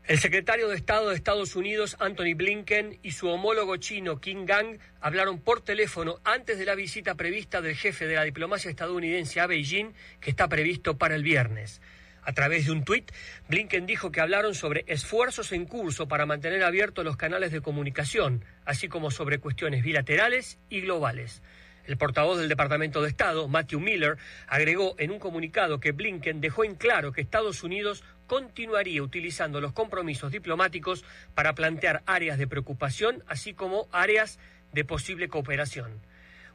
El 0.04 0.20
secretario 0.20 0.68
de 0.68 0.76
Estado 0.76 1.10
de 1.10 1.16
Estados 1.16 1.56
Unidos, 1.56 1.98
Anthony 2.00 2.36
Blinken, 2.36 3.00
y 3.02 3.14
su 3.14 3.30
homólogo 3.30 3.78
chino, 3.78 4.22
Kim 4.22 4.46
Gang, 4.46 4.78
hablaron 5.02 5.40
por 5.40 5.62
teléfono 5.62 6.20
antes 6.24 6.60
de 6.60 6.66
la 6.66 6.76
visita 6.76 7.16
prevista 7.16 7.62
del 7.62 7.76
jefe 7.76 8.06
de 8.06 8.14
la 8.14 8.26
diplomacia 8.26 8.70
estadounidense 8.70 9.40
a 9.40 9.48
Beijing, 9.48 9.94
que 10.22 10.30
está 10.30 10.48
previsto 10.48 11.00
para 11.00 11.16
el 11.16 11.24
viernes. 11.24 11.82
A 12.30 12.34
través 12.34 12.68
de 12.68 12.72
un 12.72 12.84
tuit, 12.84 13.12
Blinken 13.48 13.88
dijo 13.88 14.12
que 14.12 14.22
hablaron 14.22 14.54
sobre 14.54 14.84
esfuerzos 14.86 15.52
en 15.52 15.66
curso 15.66 16.08
para 16.08 16.28
mantener 16.28 16.62
abiertos 16.62 17.04
los 17.04 17.18
canales 17.18 17.52
de 17.52 17.62
comunicación, 17.62 18.46
así 18.66 18.88
como 18.88 19.10
sobre 19.10 19.40
cuestiones 19.40 19.82
bilaterales 19.82 20.60
y 20.70 20.82
globales. 20.82 21.42
El 21.86 21.98
portavoz 21.98 22.38
del 22.38 22.48
Departamento 22.48 23.02
de 23.02 23.10
Estado, 23.10 23.48
Matthew 23.48 23.80
Miller, 23.80 24.18
agregó 24.46 24.94
en 25.00 25.10
un 25.10 25.18
comunicado 25.18 25.80
que 25.80 25.92
Blinken 25.92 26.40
dejó 26.40 26.64
en 26.64 26.76
claro 26.76 27.14
que 27.14 27.22
Estados 27.22 27.64
Unidos 27.64 28.04
continuaría 28.28 29.02
utilizando 29.02 29.60
los 29.60 29.74
compromisos 29.74 30.32
diplomáticos 30.32 31.04
para 31.34 31.56
plantear 31.56 32.04
áreas 32.06 32.38
de 32.38 32.46
preocupación, 32.46 33.24
así 33.26 33.56
como 33.56 33.90
áreas 33.92 34.38
de 34.72 34.86
posible 34.86 35.30
cooperación. 35.30 36.00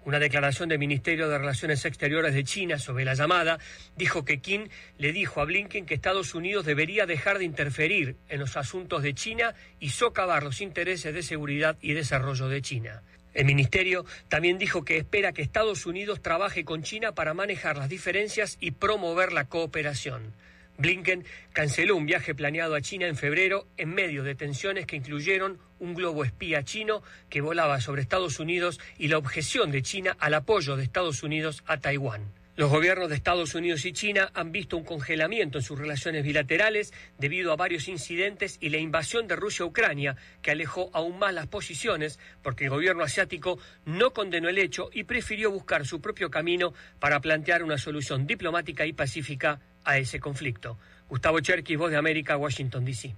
Una 0.05 0.18
declaración 0.18 0.68
del 0.68 0.78
Ministerio 0.78 1.30
de 1.30 1.38
Relaciones 1.38 1.84
Exteriores 1.86 2.34
de 2.34 2.44
China 2.44 2.78
sobre 2.78 3.07
la 3.07 3.14
llamada 3.14 3.59
dijo 3.96 4.22
que 4.24 4.38
Kim 4.38 4.68
le 4.98 5.12
dijo 5.12 5.40
a 5.40 5.46
Blinken 5.46 5.86
que 5.86 5.94
Estados 5.94 6.34
Unidos 6.34 6.66
debería 6.66 7.07
dejar 7.07 7.38
de 7.38 7.46
interferir 7.46 8.16
en 8.28 8.40
los 8.40 8.59
asuntos 8.59 9.02
de 9.02 9.14
China 9.14 9.55
y 9.80 9.90
socavar 9.90 10.42
los 10.42 10.61
intereses 10.61 11.14
de 11.14 11.22
seguridad 11.22 11.78
y 11.80 11.94
desarrollo 11.94 12.48
de 12.48 12.61
China. 12.61 13.02
El 13.32 13.46
ministerio 13.46 14.05
también 14.28 14.59
dijo 14.59 14.84
que 14.84 14.98
espera 14.98 15.32
que 15.32 15.40
Estados 15.40 15.86
Unidos 15.86 16.20
trabaje 16.20 16.66
con 16.66 16.82
China 16.82 17.12
para 17.12 17.32
manejar 17.32 17.78
las 17.78 17.88
diferencias 17.88 18.59
y 18.61 18.72
promover 18.72 19.32
la 19.32 19.46
cooperación. 19.46 20.34
Blinken 20.77 21.25
canceló 21.53 21.97
un 21.97 22.07
viaje 22.07 22.35
planeado 22.35 22.75
a 22.75 22.81
China 22.81 23.07
en 23.07 23.16
febrero 23.16 23.68
en 23.77 23.95
medio 23.95 24.25
de 24.25 24.35
tensiones 24.35 24.87
que 24.87 24.97
incluyeron 24.97 25.59
un 25.79 25.95
globo 25.95 26.25
espía 26.25 26.64
chino 26.64 27.03
que 27.31 27.41
volaba 27.41 27.81
sobre 27.81 28.03
Estados 28.03 28.41
Unidos 28.41 28.81
y 28.99 29.09
la 29.09 29.18
objeción 29.18 29.70
de 29.70 29.83
China 29.83 30.16
al 30.18 30.35
apoyo 30.35 30.77
de 30.77 30.83
Estados 30.83 31.22
Unidos 31.22 31.62
a 31.66 31.79
Taiwán. 31.79 32.33
Los 32.57 32.70
gobiernos 32.70 33.09
de 33.09 33.16
Estados 33.16 33.57
Unidos 33.57 33.85
y 33.85 33.93
China 33.93 34.31
han 34.33 34.53
visto 34.53 34.77
un 34.77 34.85
congelamiento 34.85 35.59
en 35.59 35.64
sus 35.64 35.77
relaciones 35.77 36.22
bilaterales 36.22 36.93
debido 37.18 37.53
a 37.53 37.57
varios 37.57 37.89
incidentes 37.89 38.59
y 38.61 38.68
la 38.68 38.79
invasión 38.79 39.27
de 39.27 39.35
Rusia 39.35 39.64
a 39.64 39.66
Ucrania, 39.66 40.16
que 40.41 40.53
alejó 40.53 40.89
aún 40.93 41.18
más 41.18 41.35
las 41.35 41.49
posiciones 41.49 42.20
porque 42.43 42.64
el 42.64 42.70
gobierno 42.70 43.03
asiático 43.03 43.59
no 43.87 44.12
condenó 44.12 44.49
el 44.49 44.59
hecho 44.59 44.89
y 44.93 45.03
prefirió 45.03 45.51
buscar 45.51 45.85
su 45.85 46.01
propio 46.01 46.31
camino 46.31 46.75
para 47.01 47.20
plantear 47.20 47.64
una 47.64 47.77
solución 47.77 48.25
diplomática 48.25 48.87
y 48.87 48.93
pacífica 48.93 49.61
a 49.85 49.99
ese 49.99 50.20
conflicto. 50.20 50.78
Gustavo 51.09 51.41
Cherkis, 51.41 51.78
Voz 51.78 51.91
de 51.91 51.97
América, 51.97 52.37
Washington, 52.37 52.85
D.C. 52.85 53.14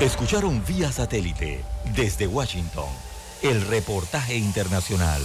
Escucharon 0.00 0.64
vía 0.66 0.90
satélite 0.90 1.64
desde 1.94 2.26
Washington 2.26 2.88
el 3.42 3.60
reportaje 3.66 4.36
internacional. 4.36 5.22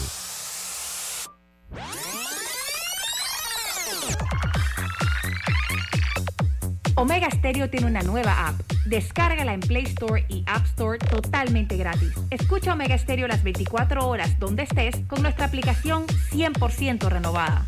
Omega 6.96 7.30
Stereo 7.30 7.70
tiene 7.70 7.86
una 7.86 8.02
nueva 8.02 8.48
app. 8.48 8.60
Descárgala 8.86 9.54
en 9.54 9.60
Play 9.60 9.84
Store 9.84 10.26
y 10.30 10.44
App 10.48 10.66
Store 10.66 10.98
totalmente 10.98 11.78
gratis. 11.78 12.12
Escucha 12.32 12.74
Omega 12.74 12.98
Stereo 12.98 13.28
las 13.28 13.44
24 13.44 14.08
horas 14.08 14.40
donde 14.40 14.64
estés 14.64 14.96
con 15.08 15.22
nuestra 15.22 15.46
aplicación 15.46 16.08
100% 16.32 17.08
renovada. 17.08 17.68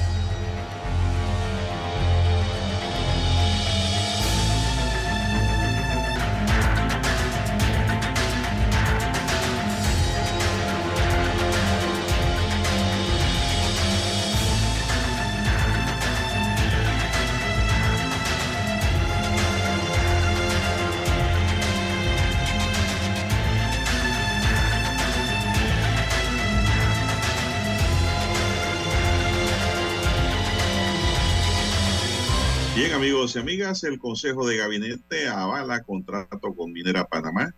Amigas, 33.35 33.83
el 33.83 33.99
Consejo 33.99 34.47
de 34.47 34.57
Gabinete 34.57 35.27
avala 35.27 35.83
contrato 35.83 36.53
con 36.53 36.71
Minera 36.71 37.05
Panamá. 37.05 37.53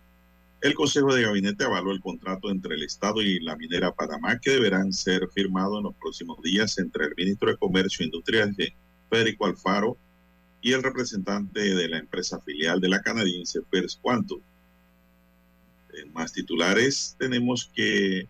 El 0.60 0.74
Consejo 0.74 1.14
de 1.14 1.22
Gabinete 1.22 1.64
avaló 1.64 1.92
el 1.92 2.00
contrato 2.00 2.50
entre 2.50 2.74
el 2.74 2.82
Estado 2.82 3.22
y 3.22 3.40
la 3.40 3.56
Minera 3.56 3.92
Panamá 3.92 4.38
que 4.38 4.52
deberán 4.52 4.92
ser 4.92 5.28
firmados 5.34 5.78
en 5.78 5.84
los 5.84 5.94
próximos 5.94 6.40
días 6.42 6.78
entre 6.78 7.06
el 7.06 7.14
ministro 7.16 7.50
de 7.50 7.56
Comercio 7.56 8.02
e 8.02 8.06
Industria, 8.06 8.50
Federico 9.10 9.46
Alfaro, 9.46 9.96
y 10.60 10.72
el 10.72 10.82
representante 10.82 11.74
de 11.74 11.88
la 11.88 11.98
empresa 11.98 12.40
filial 12.40 12.80
de 12.80 12.88
la 12.88 13.02
canadiense 13.02 13.60
First 13.70 14.00
Quantum. 14.00 14.40
Más 16.12 16.32
titulares 16.32 17.16
tenemos 17.18 17.70
que 17.74 18.28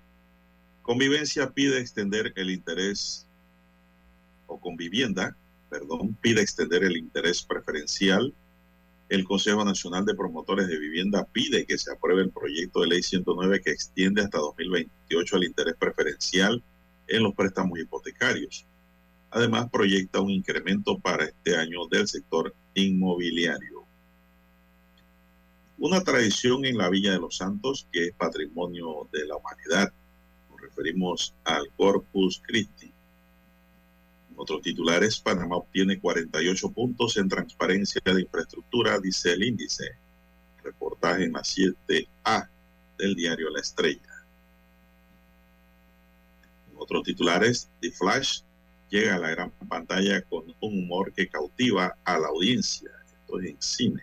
Convivencia 0.83 1.51
pide 1.51 1.81
extender 1.81 2.33
el 2.37 2.51
interés 2.51 3.27
o 4.47 4.61
Convivienda 4.61 5.37
perdón, 5.75 6.17
pide 6.21 6.41
extender 6.41 6.85
el 6.85 6.97
interés 6.97 7.43
preferencial. 7.43 8.33
El 9.09 9.25
Consejo 9.25 9.65
Nacional 9.65 10.05
de 10.05 10.15
Promotores 10.15 10.69
de 10.69 10.79
Vivienda 10.79 11.27
pide 11.33 11.67
que 11.67 11.79
se 11.79 11.91
apruebe 11.91 12.23
el 12.23 12.31
proyecto 12.31 12.81
de 12.81 12.87
ley 12.87 13.03
109 13.03 13.61
que 13.61 13.73
extiende 13.73 14.23
hasta 14.23 14.39
2028 14.39 15.37
el 15.37 15.45
interés 15.45 15.75
preferencial 15.77 16.63
en 17.09 17.25
los 17.25 17.35
préstamos 17.35 17.77
hipotecarios. 17.81 18.65
Además, 19.33 19.69
proyecta 19.69 20.21
un 20.21 20.31
incremento 20.31 20.97
para 21.01 21.25
este 21.25 21.57
año 21.57 21.89
del 21.91 22.07
sector 22.07 22.55
inmobiliario. 22.75 23.83
Una 25.79 26.05
tradición 26.05 26.65
en 26.67 26.79
la 26.79 26.89
Villa 26.89 27.11
de 27.11 27.19
los 27.19 27.39
Santos 27.39 27.89
que 27.91 28.07
es 28.07 28.15
patrimonio 28.15 29.09
de 29.13 29.27
la 29.27 29.35
humanidad. 29.35 29.93
Nos 30.51 30.61
referimos 30.61 31.35
al 31.43 31.69
Corpus 31.77 32.41
Christi. 32.47 32.94
Otros 34.37 34.63
titulares, 34.63 35.21
Panamá 35.21 35.57
obtiene 35.57 36.01
48 36.01 36.71
puntos 36.71 37.17
en 37.17 37.29
transparencia 37.29 38.01
de 38.05 38.23
infraestructura, 38.23 38.99
dice 38.99 39.33
el 39.33 39.45
índice. 39.45 39.93
Reportaje 40.63 41.25
en 41.25 41.33
la 41.33 41.41
7A 41.41 42.49
del 42.99 43.15
diario 43.15 43.51
La 43.51 43.61
Estrella. 43.61 44.27
Otros 46.77 47.05
titulares, 47.05 47.71
The 47.81 47.93
Flash 47.93 48.41
llega 48.91 49.15
a 49.15 49.19
la 49.19 49.31
gran 49.31 49.51
pantalla 49.69 50.23
con 50.23 50.45
un 50.61 50.79
humor 50.79 51.13
que 51.13 51.29
cautiva 51.29 51.97
a 52.05 52.19
la 52.19 52.29
audiencia. 52.29 52.91
Esto 53.07 53.41
es 53.41 53.51
en 53.51 53.63
cine. 53.63 54.03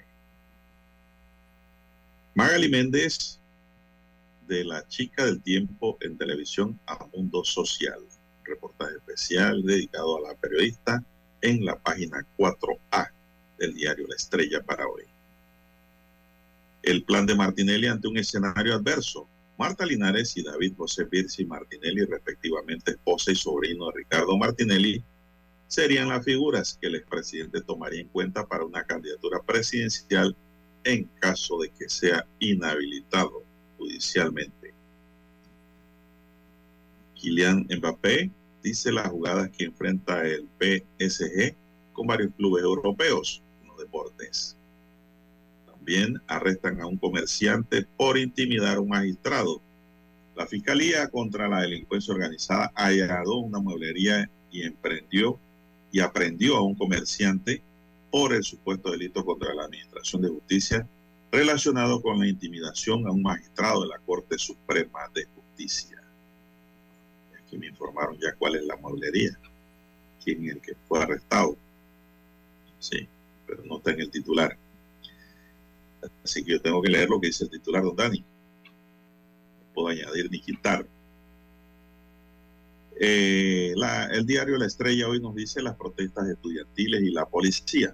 Magali 2.33 2.69
Méndez, 2.69 3.39
de 4.47 4.63
La 4.63 4.87
Chica 4.87 5.25
del 5.25 5.41
Tiempo 5.41 5.97
en 6.01 6.17
televisión 6.17 6.79
a 6.85 7.05
Mundo 7.13 7.43
Social 7.43 8.01
reportaje 8.51 8.95
especial 8.97 9.63
dedicado 9.63 10.17
a 10.17 10.29
la 10.29 10.35
periodista 10.35 11.03
en 11.41 11.65
la 11.65 11.77
página 11.77 12.25
4A 12.37 13.11
del 13.57 13.73
diario 13.73 14.07
La 14.07 14.15
Estrella 14.15 14.61
para 14.63 14.87
hoy. 14.87 15.03
El 16.83 17.03
plan 17.03 17.25
de 17.25 17.35
Martinelli 17.35 17.87
ante 17.87 18.07
un 18.07 18.17
escenario 18.17 18.75
adverso. 18.75 19.27
Marta 19.57 19.85
Linares 19.85 20.35
y 20.37 20.43
David 20.43 20.73
José 20.75 21.03
Virsi 21.03 21.45
Martinelli, 21.45 22.05
respectivamente 22.05 22.91
esposa 22.91 23.31
y 23.31 23.35
sobrino 23.35 23.87
de 23.87 23.97
Ricardo 23.97 24.35
Martinelli, 24.37 25.03
serían 25.67 26.09
las 26.09 26.25
figuras 26.25 26.77
que 26.81 26.87
el 26.87 26.95
expresidente 26.95 27.61
tomaría 27.61 28.01
en 28.01 28.07
cuenta 28.07 28.47
para 28.47 28.65
una 28.65 28.83
candidatura 28.83 29.39
presidencial 29.41 30.35
en 30.83 31.05
caso 31.19 31.59
de 31.59 31.69
que 31.69 31.87
sea 31.87 32.25
inhabilitado 32.39 33.43
judicialmente. 33.77 34.73
Kylian 37.15 37.67
Mbappé 37.69 38.31
dice 38.61 38.91
las 38.91 39.09
jugadas 39.09 39.49
que 39.49 39.65
enfrenta 39.65 40.25
el 40.25 40.47
PSG 40.59 41.55
con 41.93 42.07
varios 42.07 42.33
clubes 42.35 42.63
europeos 42.63 43.41
en 43.61 43.67
los 43.67 43.77
deportes. 43.77 44.57
También 45.65 46.21
arrestan 46.27 46.79
a 46.81 46.87
un 46.87 46.97
comerciante 46.97 47.85
por 47.97 48.17
intimidar 48.17 48.77
a 48.77 48.81
un 48.81 48.89
magistrado. 48.89 49.61
La 50.35 50.47
Fiscalía 50.47 51.09
contra 51.09 51.47
la 51.47 51.61
Delincuencia 51.61 52.13
Organizada 52.13 52.71
hallado 52.75 53.37
una 53.37 53.59
mueblería 53.59 54.29
y 54.51 54.63
emprendió 54.63 55.39
y 55.91 55.99
aprendió 55.99 56.57
a 56.57 56.63
un 56.63 56.75
comerciante 56.75 57.61
por 58.09 58.33
el 58.33 58.43
supuesto 58.43 58.91
delito 58.91 59.25
contra 59.25 59.53
la 59.53 59.65
Administración 59.65 60.21
de 60.21 60.29
Justicia 60.29 60.87
relacionado 61.31 62.01
con 62.01 62.19
la 62.19 62.27
intimidación 62.27 63.07
a 63.07 63.11
un 63.11 63.21
magistrado 63.21 63.83
de 63.83 63.89
la 63.89 63.99
Corte 63.99 64.37
Suprema 64.37 64.99
de 65.13 65.25
Justicia 65.25 66.00
que 67.51 67.57
me 67.57 67.67
informaron 67.67 68.17
ya 68.17 68.33
cuál 68.35 68.55
es 68.55 68.63
la 68.63 68.77
mueblería, 68.77 69.37
quién 70.23 70.47
el 70.47 70.61
que 70.61 70.73
fue 70.87 71.03
arrestado. 71.03 71.57
Sí, 72.79 73.07
pero 73.45 73.63
no 73.65 73.77
está 73.77 73.91
en 73.91 73.99
el 73.99 74.09
titular. 74.09 74.57
Así 76.23 76.43
que 76.43 76.53
yo 76.53 76.61
tengo 76.61 76.81
que 76.81 76.89
leer 76.89 77.09
lo 77.09 77.19
que 77.19 77.27
dice 77.27 77.43
el 77.43 77.49
titular, 77.51 77.83
don 77.83 77.95
Dani. 77.95 78.19
No 78.19 79.73
puedo 79.73 79.89
añadir 79.89 80.31
ni 80.31 80.39
quitar. 80.39 80.87
Eh, 82.99 83.73
el 84.11 84.25
diario 84.25 84.57
La 84.57 84.67
Estrella 84.67 85.07
hoy 85.07 85.19
nos 85.19 85.35
dice 85.35 85.61
las 85.61 85.75
protestas 85.75 86.27
estudiantiles 86.27 87.01
y 87.01 87.11
la 87.11 87.25
policía. 87.25 87.93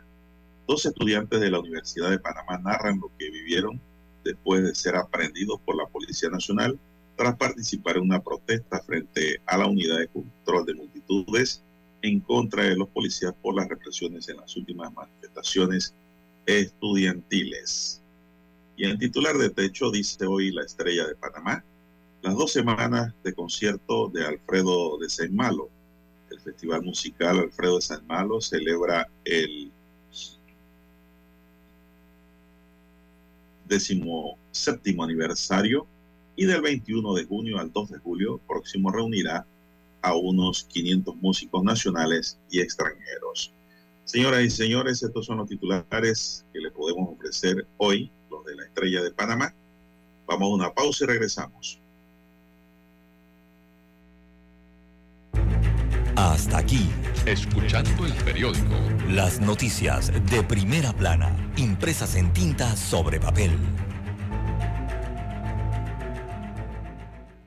Dos 0.67 0.85
estudiantes 0.85 1.39
de 1.39 1.49
la 1.49 1.59
Universidad 1.59 2.11
de 2.11 2.19
Panamá 2.19 2.57
narran 2.59 2.99
lo 2.99 3.11
que 3.17 3.29
vivieron 3.31 3.81
después 4.23 4.63
de 4.63 4.75
ser 4.75 4.95
aprendidos 4.95 5.59
por 5.61 5.77
la 5.77 5.87
Policía 5.87 6.29
Nacional 6.29 6.77
tras 7.17 7.35
participar 7.35 7.97
en 7.97 8.03
una 8.03 8.21
protesta 8.21 8.79
frente 8.79 9.41
a 9.47 9.57
la 9.57 9.65
unidad 9.65 9.97
de 9.97 10.07
control 10.07 10.65
de 10.65 10.75
multitudes 10.75 11.63
en 12.03 12.19
contra 12.19 12.63
de 12.63 12.77
los 12.77 12.87
policías 12.89 13.33
por 13.41 13.55
las 13.55 13.67
represiones 13.67 14.29
en 14.29 14.37
las 14.37 14.55
últimas 14.55 14.93
manifestaciones 14.93 15.95
estudiantiles. 16.45 18.01
Y 18.77 18.85
en 18.85 18.99
titular 18.99 19.35
de 19.35 19.49
techo 19.49 19.89
dice 19.89 20.27
hoy 20.27 20.51
la 20.51 20.63
estrella 20.63 21.07
de 21.07 21.15
Panamá, 21.15 21.63
las 22.21 22.35
dos 22.35 22.51
semanas 22.51 23.13
de 23.23 23.33
concierto 23.33 24.09
de 24.09 24.23
Alfredo 24.23 24.99
de 24.99 25.09
Saint 25.09 25.33
Malo. 25.33 25.69
El 26.29 26.39
Festival 26.39 26.83
Musical 26.83 27.39
Alfredo 27.39 27.77
de 27.77 27.81
Saint 27.81 28.03
Malo 28.03 28.39
celebra 28.41 29.07
el 29.25 29.71
décimo 33.67 34.37
séptimo 34.51 35.03
aniversario 35.03 35.87
y 36.37 36.45
del 36.45 36.61
21 36.61 37.13
de 37.15 37.25
junio 37.25 37.59
al 37.59 37.73
2 37.73 37.89
de 37.89 37.97
julio 37.97 38.39
próximo 38.47 38.91
reunirá 38.91 39.45
a 40.03 40.15
unos 40.15 40.63
500 40.65 41.15
músicos 41.17 41.63
nacionales 41.63 42.39
y 42.49 42.61
extranjeros. 42.61 43.51
Señoras 44.05 44.43
y 44.43 44.49
señores, 44.49 45.03
estos 45.03 45.25
son 45.25 45.39
los 45.39 45.49
titulares 45.49 46.45
que 46.53 46.61
le 46.61 46.71
podemos 46.71 47.09
ofrecer 47.09 47.67
hoy, 47.77 48.09
los 48.29 48.45
de 48.45 48.55
la 48.55 48.63
Estrella 48.63 49.01
de 49.01 49.11
Panamá. 49.11 49.53
Vamos 50.27 50.47
a 50.47 50.53
una 50.53 50.73
pausa 50.73 51.03
y 51.03 51.07
regresamos. 51.07 51.81
Hasta 56.15 56.59
aquí, 56.59 56.89
escuchando 57.25 58.05
el 58.05 58.13
periódico. 58.23 58.75
Las 59.09 59.41
noticias 59.41 60.11
de 60.29 60.43
primera 60.43 60.93
plana, 60.93 61.35
impresas 61.57 62.15
en 62.15 62.31
tinta 62.31 62.75
sobre 62.75 63.19
papel. 63.19 63.51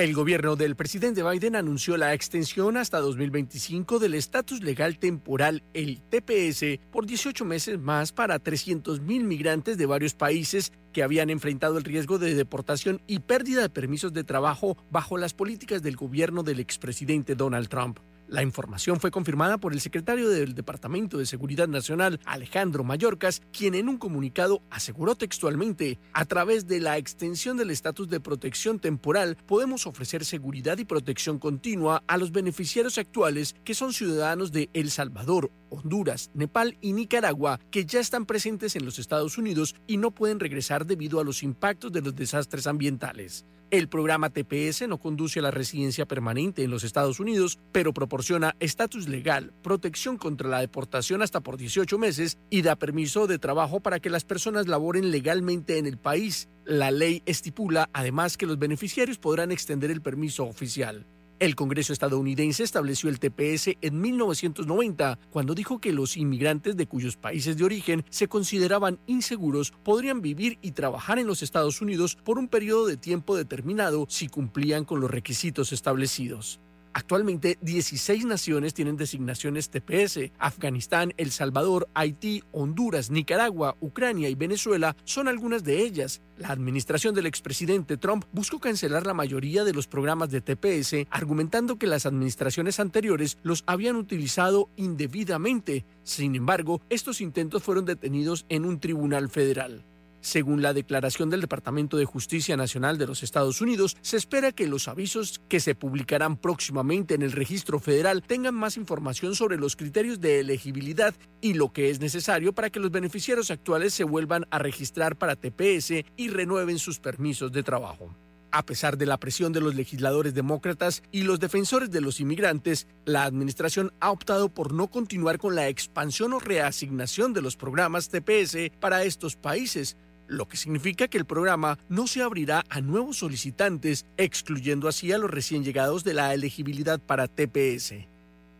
El 0.00 0.14
gobierno 0.14 0.56
del 0.56 0.76
presidente 0.76 1.22
Biden 1.22 1.56
anunció 1.56 1.98
la 1.98 2.14
extensión 2.14 2.78
hasta 2.78 3.00
2025 3.00 3.98
del 3.98 4.14
estatus 4.14 4.62
legal 4.62 4.98
temporal, 4.98 5.62
el 5.74 6.00
TPS, 6.00 6.80
por 6.90 7.04
18 7.04 7.44
meses 7.44 7.78
más 7.78 8.10
para 8.10 8.42
300.000 8.42 9.02
migrantes 9.24 9.76
de 9.76 9.84
varios 9.84 10.14
países 10.14 10.72
que 10.94 11.02
habían 11.02 11.28
enfrentado 11.28 11.76
el 11.76 11.84
riesgo 11.84 12.18
de 12.18 12.34
deportación 12.34 13.02
y 13.06 13.18
pérdida 13.18 13.60
de 13.60 13.68
permisos 13.68 14.14
de 14.14 14.24
trabajo 14.24 14.78
bajo 14.90 15.18
las 15.18 15.34
políticas 15.34 15.82
del 15.82 15.96
gobierno 15.96 16.42
del 16.42 16.60
expresidente 16.60 17.34
Donald 17.34 17.68
Trump. 17.68 17.98
La 18.30 18.44
información 18.44 19.00
fue 19.00 19.10
confirmada 19.10 19.58
por 19.58 19.72
el 19.72 19.80
secretario 19.80 20.28
del 20.28 20.54
Departamento 20.54 21.18
de 21.18 21.26
Seguridad 21.26 21.66
Nacional, 21.66 22.20
Alejandro 22.24 22.84
Mayorkas, 22.84 23.42
quien 23.52 23.74
en 23.74 23.88
un 23.88 23.98
comunicado 23.98 24.62
aseguró 24.70 25.16
textualmente, 25.16 25.98
a 26.12 26.24
través 26.26 26.68
de 26.68 26.78
la 26.78 26.96
extensión 26.96 27.56
del 27.56 27.72
estatus 27.72 28.08
de 28.08 28.20
protección 28.20 28.78
temporal, 28.78 29.36
podemos 29.46 29.84
ofrecer 29.88 30.24
seguridad 30.24 30.78
y 30.78 30.84
protección 30.84 31.40
continua 31.40 32.04
a 32.06 32.18
los 32.18 32.30
beneficiarios 32.30 32.98
actuales 32.98 33.56
que 33.64 33.74
son 33.74 33.92
ciudadanos 33.92 34.52
de 34.52 34.70
El 34.74 34.92
Salvador, 34.92 35.50
Honduras, 35.68 36.30
Nepal 36.32 36.78
y 36.80 36.92
Nicaragua, 36.92 37.58
que 37.72 37.84
ya 37.84 37.98
están 37.98 38.26
presentes 38.26 38.76
en 38.76 38.84
los 38.84 39.00
Estados 39.00 39.38
Unidos 39.38 39.74
y 39.88 39.96
no 39.96 40.12
pueden 40.12 40.38
regresar 40.38 40.86
debido 40.86 41.18
a 41.18 41.24
los 41.24 41.42
impactos 41.42 41.90
de 41.90 42.02
los 42.02 42.14
desastres 42.14 42.68
ambientales. 42.68 43.44
El 43.70 43.88
programa 43.88 44.30
TPS 44.30 44.88
no 44.88 44.98
conduce 44.98 45.38
a 45.38 45.42
la 45.42 45.52
residencia 45.52 46.04
permanente 46.04 46.64
en 46.64 46.72
los 46.72 46.82
Estados 46.82 47.20
Unidos, 47.20 47.60
pero 47.70 47.94
proporciona 47.94 48.56
estatus 48.58 49.06
legal, 49.08 49.52
protección 49.62 50.16
contra 50.16 50.48
la 50.48 50.58
deportación 50.58 51.22
hasta 51.22 51.40
por 51.40 51.56
18 51.56 51.96
meses 51.96 52.36
y 52.50 52.62
da 52.62 52.74
permiso 52.74 53.28
de 53.28 53.38
trabajo 53.38 53.78
para 53.78 54.00
que 54.00 54.10
las 54.10 54.24
personas 54.24 54.66
laboren 54.66 55.12
legalmente 55.12 55.78
en 55.78 55.86
el 55.86 55.98
país. 55.98 56.48
La 56.64 56.90
ley 56.90 57.22
estipula 57.26 57.88
además 57.92 58.36
que 58.36 58.46
los 58.46 58.58
beneficiarios 58.58 59.18
podrán 59.18 59.52
extender 59.52 59.92
el 59.92 60.02
permiso 60.02 60.46
oficial. 60.46 61.06
El 61.40 61.56
Congreso 61.56 61.94
estadounidense 61.94 62.62
estableció 62.62 63.08
el 63.08 63.18
TPS 63.18 63.78
en 63.80 63.98
1990, 63.98 65.18
cuando 65.30 65.54
dijo 65.54 65.80
que 65.80 65.90
los 65.90 66.18
inmigrantes 66.18 66.76
de 66.76 66.86
cuyos 66.86 67.16
países 67.16 67.56
de 67.56 67.64
origen 67.64 68.04
se 68.10 68.28
consideraban 68.28 68.98
inseguros 69.06 69.72
podrían 69.82 70.20
vivir 70.20 70.58
y 70.60 70.72
trabajar 70.72 71.18
en 71.18 71.26
los 71.26 71.42
Estados 71.42 71.80
Unidos 71.80 72.18
por 72.24 72.38
un 72.38 72.46
periodo 72.46 72.86
de 72.86 72.98
tiempo 72.98 73.38
determinado 73.38 74.04
si 74.10 74.28
cumplían 74.28 74.84
con 74.84 75.00
los 75.00 75.10
requisitos 75.10 75.72
establecidos. 75.72 76.60
Actualmente, 76.92 77.56
16 77.60 78.24
naciones 78.24 78.74
tienen 78.74 78.96
designaciones 78.96 79.70
TPS. 79.70 80.32
Afganistán, 80.38 81.12
El 81.16 81.30
Salvador, 81.30 81.88
Haití, 81.94 82.42
Honduras, 82.52 83.10
Nicaragua, 83.10 83.76
Ucrania 83.80 84.28
y 84.28 84.34
Venezuela 84.34 84.96
son 85.04 85.28
algunas 85.28 85.62
de 85.62 85.82
ellas. 85.82 86.20
La 86.36 86.48
administración 86.48 87.14
del 87.14 87.26
expresidente 87.26 87.96
Trump 87.96 88.24
buscó 88.32 88.58
cancelar 88.58 89.06
la 89.06 89.14
mayoría 89.14 89.62
de 89.62 89.72
los 89.72 89.86
programas 89.86 90.30
de 90.30 90.40
TPS, 90.40 91.06
argumentando 91.10 91.78
que 91.78 91.86
las 91.86 92.06
administraciones 92.06 92.80
anteriores 92.80 93.38
los 93.42 93.62
habían 93.66 93.96
utilizado 93.96 94.68
indebidamente. 94.76 95.84
Sin 96.02 96.34
embargo, 96.34 96.80
estos 96.88 97.20
intentos 97.20 97.62
fueron 97.62 97.84
detenidos 97.84 98.46
en 98.48 98.64
un 98.64 98.80
tribunal 98.80 99.28
federal. 99.28 99.84
Según 100.20 100.60
la 100.60 100.74
declaración 100.74 101.30
del 101.30 101.40
Departamento 101.40 101.96
de 101.96 102.04
Justicia 102.04 102.56
Nacional 102.56 102.98
de 102.98 103.06
los 103.06 103.22
Estados 103.22 103.60
Unidos, 103.60 103.96
se 104.02 104.18
espera 104.18 104.52
que 104.52 104.68
los 104.68 104.86
avisos 104.86 105.40
que 105.48 105.60
se 105.60 105.74
publicarán 105.74 106.36
próximamente 106.36 107.14
en 107.14 107.22
el 107.22 107.32
registro 107.32 107.80
federal 107.80 108.22
tengan 108.22 108.54
más 108.54 108.76
información 108.76 109.34
sobre 109.34 109.56
los 109.56 109.76
criterios 109.76 110.20
de 110.20 110.40
elegibilidad 110.40 111.14
y 111.40 111.54
lo 111.54 111.72
que 111.72 111.90
es 111.90 112.00
necesario 112.00 112.52
para 112.52 112.70
que 112.70 112.80
los 112.80 112.90
beneficiarios 112.90 113.50
actuales 113.50 113.94
se 113.94 114.04
vuelvan 114.04 114.46
a 114.50 114.58
registrar 114.58 115.16
para 115.16 115.36
TPS 115.36 116.04
y 116.16 116.28
renueven 116.28 116.78
sus 116.78 117.00
permisos 117.00 117.50
de 117.52 117.62
trabajo. 117.62 118.14
A 118.52 118.66
pesar 118.66 118.98
de 118.98 119.06
la 119.06 119.18
presión 119.18 119.52
de 119.52 119.60
los 119.60 119.76
legisladores 119.76 120.34
demócratas 120.34 121.04
y 121.12 121.22
los 121.22 121.38
defensores 121.38 121.90
de 121.92 122.00
los 122.00 122.18
inmigrantes, 122.18 122.88
la 123.04 123.22
administración 123.22 123.92
ha 124.00 124.10
optado 124.10 124.48
por 124.48 124.72
no 124.72 124.88
continuar 124.88 125.38
con 125.38 125.54
la 125.54 125.68
expansión 125.68 126.32
o 126.32 126.40
reasignación 126.40 127.32
de 127.32 127.42
los 127.42 127.56
programas 127.56 128.08
TPS 128.08 128.72
para 128.80 129.04
estos 129.04 129.36
países, 129.36 129.96
lo 130.30 130.46
que 130.46 130.56
significa 130.56 131.08
que 131.08 131.18
el 131.18 131.26
programa 131.26 131.78
no 131.88 132.06
se 132.06 132.22
abrirá 132.22 132.64
a 132.70 132.80
nuevos 132.80 133.18
solicitantes, 133.18 134.06
excluyendo 134.16 134.88
así 134.88 135.12
a 135.12 135.18
los 135.18 135.30
recién 135.30 135.64
llegados 135.64 136.04
de 136.04 136.14
la 136.14 136.32
elegibilidad 136.32 137.00
para 137.00 137.26
TPS. 137.26 137.94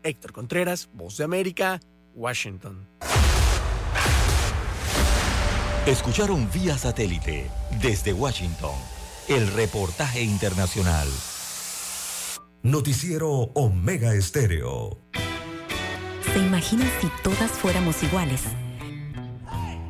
Héctor 0.03 0.33
Contreras, 0.33 0.89
Voz 0.93 1.17
de 1.17 1.23
América, 1.23 1.79
Washington. 2.13 2.87
Escucharon 5.85 6.47
vía 6.51 6.77
satélite 6.77 7.49
desde 7.81 8.13
Washington 8.13 8.75
el 9.29 9.47
reportaje 9.53 10.21
internacional. 10.21 11.07
Noticiero 12.63 13.29
Omega 13.55 14.13
Estéreo. 14.13 14.99
¿Se 16.33 16.39
imagina 16.39 16.85
si 16.99 17.09
todas 17.23 17.51
fuéramos 17.51 18.03
iguales? 18.03 18.43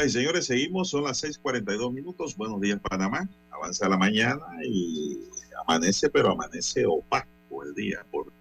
Señoras 0.00 0.06
y 0.06 0.18
señores, 0.18 0.46
seguimos, 0.46 0.90
son 0.90 1.04
las 1.04 1.22
6:42 1.22 1.92
minutos. 1.92 2.34
Buenos 2.34 2.58
días, 2.60 2.80
Panamá. 2.80 3.28
Avanza 3.50 3.86
la 3.86 3.98
mañana 3.98 4.40
y 4.64 5.18
amanece, 5.66 6.08
pero 6.08 6.30
amanece 6.30 6.86
opaco 6.86 7.64
el 7.64 7.74
día 7.74 8.04
por 8.10 8.32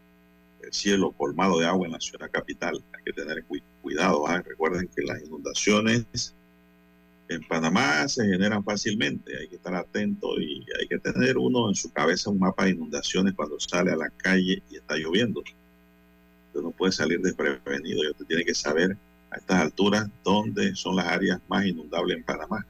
el 0.64 0.72
cielo 0.72 1.12
colmado 1.12 1.60
de 1.60 1.66
agua 1.66 1.86
en 1.86 1.92
la 1.94 2.00
ciudad 2.00 2.32
capital. 2.32 2.82
Hay 2.94 3.04
que 3.04 3.12
tener 3.12 3.44
cuidado. 3.82 4.26
¿ah? 4.28 4.42
Recuerden 4.42 4.90
que 4.96 5.02
las 5.02 5.22
inundaciones 5.22 6.34
en 7.28 7.46
Panamá 7.46 8.08
se 8.08 8.24
generan 8.26 8.64
fácilmente. 8.64 9.38
Hay 9.38 9.50
que 9.50 9.58
estar 9.58 9.76
atento 9.76 10.40
y 10.40 10.66
hay 10.80 10.88
que 10.88 11.00
tener 11.00 11.38
uno 11.38 11.68
en 11.68 11.76
su 11.76 11.92
cabeza 11.92 12.30
un 12.30 12.40
mapa 12.40 12.66
de 12.66 12.72
inundaciones 12.72 13.34
cuando 13.34 13.60
sale 13.60 13.92
a 13.92 13.98
la 13.98 14.10
calle 14.12 14.64
y 14.70 14.78
está 14.78 14.96
lloviendo. 14.96 15.42
Usted 15.42 16.62
no 16.62 16.72
puede 16.72 16.94
salir 16.94 17.20
desprevenido. 17.20 18.10
Usted 18.12 18.26
tiene 18.28 18.46
que 18.46 18.56
saber 18.56 18.96
a 19.32 19.38
estas 19.38 19.62
alturas 19.62 20.08
dónde 20.24 20.76
son 20.76 20.96
las 20.96 21.08
áreas 21.08 21.40
más 21.48 21.66
inundables 21.66 22.18
en 22.18 22.24
Panamá. 22.24 22.66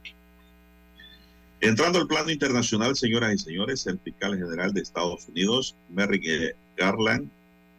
Entrando 1.61 1.99
al 1.99 2.07
plano 2.07 2.31
internacional, 2.31 2.95
señoras 2.95 3.33
y 3.33 3.37
señores, 3.37 3.85
el 3.85 3.99
fiscal 3.99 4.37
general 4.37 4.73
de 4.73 4.81
Estados 4.81 5.27
Unidos, 5.27 5.75
Merrick 5.89 6.55
Garland, 6.77 7.29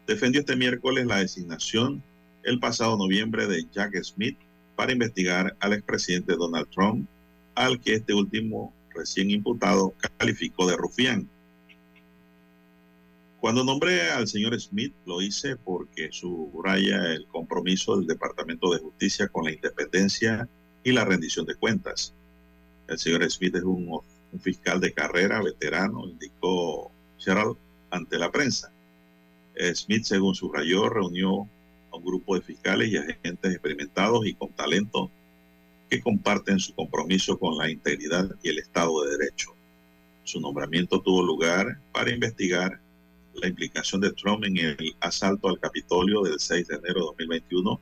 defendió 0.05 0.41
este 0.41 0.55
miércoles 0.55 1.05
la 1.05 1.17
designación 1.17 2.03
el 2.43 2.59
pasado 2.59 2.97
noviembre 2.97 3.47
de 3.47 3.65
Jack 3.71 3.95
Smith 4.03 4.37
para 4.75 4.91
investigar 4.91 5.55
al 5.59 5.73
expresidente 5.73 6.35
Donald 6.35 6.67
Trump, 6.69 7.07
al 7.55 7.79
que 7.79 7.95
este 7.95 8.13
último 8.13 8.73
recién 8.93 9.29
imputado 9.31 9.93
calificó 10.17 10.67
de 10.67 10.77
rufián. 10.77 11.29
Cuando 13.41 13.63
nombré 13.63 14.11
al 14.11 14.27
señor 14.27 14.57
Smith, 14.61 14.93
lo 15.07 15.19
hice 15.19 15.55
porque 15.55 16.11
subraya 16.11 17.11
el 17.11 17.25
compromiso 17.25 17.97
del 17.97 18.05
Departamento 18.05 18.71
de 18.71 18.77
Justicia 18.77 19.29
con 19.29 19.45
la 19.45 19.51
independencia 19.51 20.47
y 20.83 20.91
la 20.91 21.05
rendición 21.05 21.47
de 21.47 21.55
cuentas. 21.55 22.13
El 22.87 22.99
señor 22.99 23.27
Smith 23.31 23.55
es 23.55 23.63
un, 23.63 23.99
fiscal 24.39 24.79
de 24.79 24.93
carrera, 24.93 25.41
veterano, 25.41 26.07
indicó 26.07 26.91
Gerald 27.17 27.57
ante 27.89 28.19
la 28.19 28.31
prensa. 28.31 28.71
Smith, 29.73 30.03
según 30.03 30.35
subrayó, 30.35 30.87
reunió 30.87 31.49
a 31.91 31.97
un 31.97 32.05
grupo 32.05 32.35
de 32.35 32.41
fiscales 32.41 32.89
y 32.89 32.97
agentes 32.97 33.53
experimentados 33.53 34.23
y 34.27 34.35
con 34.35 34.53
talento 34.53 35.09
que 35.89 35.99
comparten 35.99 36.59
su 36.59 36.75
compromiso 36.75 37.39
con 37.39 37.57
la 37.57 37.71
integridad 37.71 38.29
y 38.43 38.49
el 38.49 38.59
Estado 38.59 39.03
de 39.03 39.17
Derecho. 39.17 39.55
Su 40.25 40.39
nombramiento 40.39 41.01
tuvo 41.01 41.23
lugar 41.23 41.79
para 41.91 42.11
investigar 42.11 42.79
la 43.35 43.47
implicación 43.47 44.01
de 44.01 44.11
Trump 44.13 44.43
en 44.43 44.57
el 44.57 44.95
asalto 44.99 45.49
al 45.49 45.59
Capitolio 45.59 46.21
del 46.21 46.39
6 46.39 46.67
de 46.67 46.75
enero 46.75 46.99
de 46.99 47.05
2021, 47.07 47.79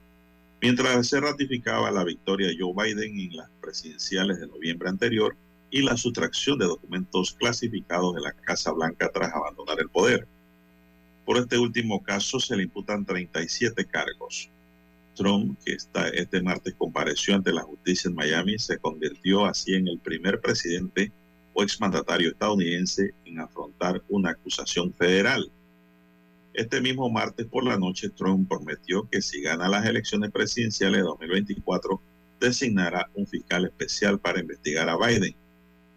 mientras 0.62 1.08
se 1.08 1.20
ratificaba 1.20 1.92
la 1.92 2.04
victoria 2.04 2.48
de 2.48 2.58
Joe 2.60 2.74
Biden 2.76 3.20
en 3.20 3.38
las 3.38 3.50
presidenciales 3.62 4.40
de 4.40 4.48
noviembre 4.48 4.90
anterior 4.90 5.36
y 5.72 5.82
la 5.82 5.98
sustracción 5.98 6.58
de 6.58 6.66
documentos 6.66 7.34
clasificados 7.34 8.16
de 8.16 8.22
la 8.22 8.32
Casa 8.32 8.72
Blanca 8.72 9.10
tras 9.14 9.34
abandonar 9.34 9.80
el 9.80 9.90
poder. 9.90 10.28
Por 11.26 11.38
este 11.38 11.58
último 11.58 12.02
caso 12.02 12.40
se 12.40 12.56
le 12.56 12.64
imputan 12.64 13.06
37 13.06 13.86
cargos. 13.86 14.50
Trump, 15.16 15.60
que 15.66 15.74
este 16.14 16.42
martes 16.42 16.74
compareció 16.76 17.36
ante 17.36 17.52
la 17.52 17.62
justicia 17.62 18.08
en 18.08 18.16
Miami, 18.16 18.58
se 18.58 18.78
convirtió 18.78 19.46
así 19.46 19.76
en 19.76 19.88
el 19.88 20.00
primer 20.00 20.40
presidente 20.40 21.12
exmandatario 21.64 22.30
estadounidense 22.30 23.14
en 23.26 23.40
afrontar 23.40 24.04
una 24.10 24.32
acusación 24.32 24.94
federal. 24.94 25.52
Este 26.54 26.82
mismo 26.82 27.10
martes 27.10 27.46
por 27.46 27.64
la 27.64 27.78
noche, 27.78 28.10
Trump 28.10 28.50
prometió 28.50 29.08
que 29.10 29.22
si 29.22 29.42
gana 29.42 29.70
las 29.70 29.86
elecciones 29.86 30.32
presidenciales 30.32 30.98
de 30.98 31.04
2024, 31.04 32.02
designará 32.40 33.10
un 33.14 33.28
fiscal 33.28 33.66
especial 33.66 34.20
para 34.20 34.40
investigar 34.40 34.90
a 34.90 34.98
Biden, 34.98 35.36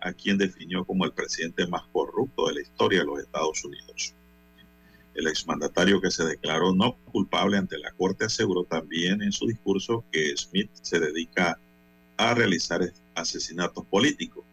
a 0.00 0.12
quien 0.12 0.38
definió 0.38 0.84
como 0.84 1.04
el 1.04 1.12
presidente 1.12 1.66
más 1.66 1.82
corrupto 1.92 2.48
de 2.48 2.54
la 2.54 2.60
historia 2.62 3.00
de 3.00 3.06
los 3.06 3.20
Estados 3.20 3.64
Unidos. 3.64 4.14
El 5.14 5.26
exmandatario 5.26 6.00
que 6.00 6.10
se 6.10 6.24
declaró 6.24 6.74
no 6.74 6.96
culpable 7.12 7.58
ante 7.58 7.78
la 7.78 7.92
Corte 7.92 8.24
aseguró 8.24 8.64
también 8.64 9.22
en 9.22 9.32
su 9.32 9.46
discurso 9.46 10.04
que 10.10 10.34
Smith 10.36 10.70
se 10.80 10.98
dedica 10.98 11.58
a 12.16 12.34
realizar 12.34 12.80
asesinatos 13.14 13.84
políticos 13.86 14.44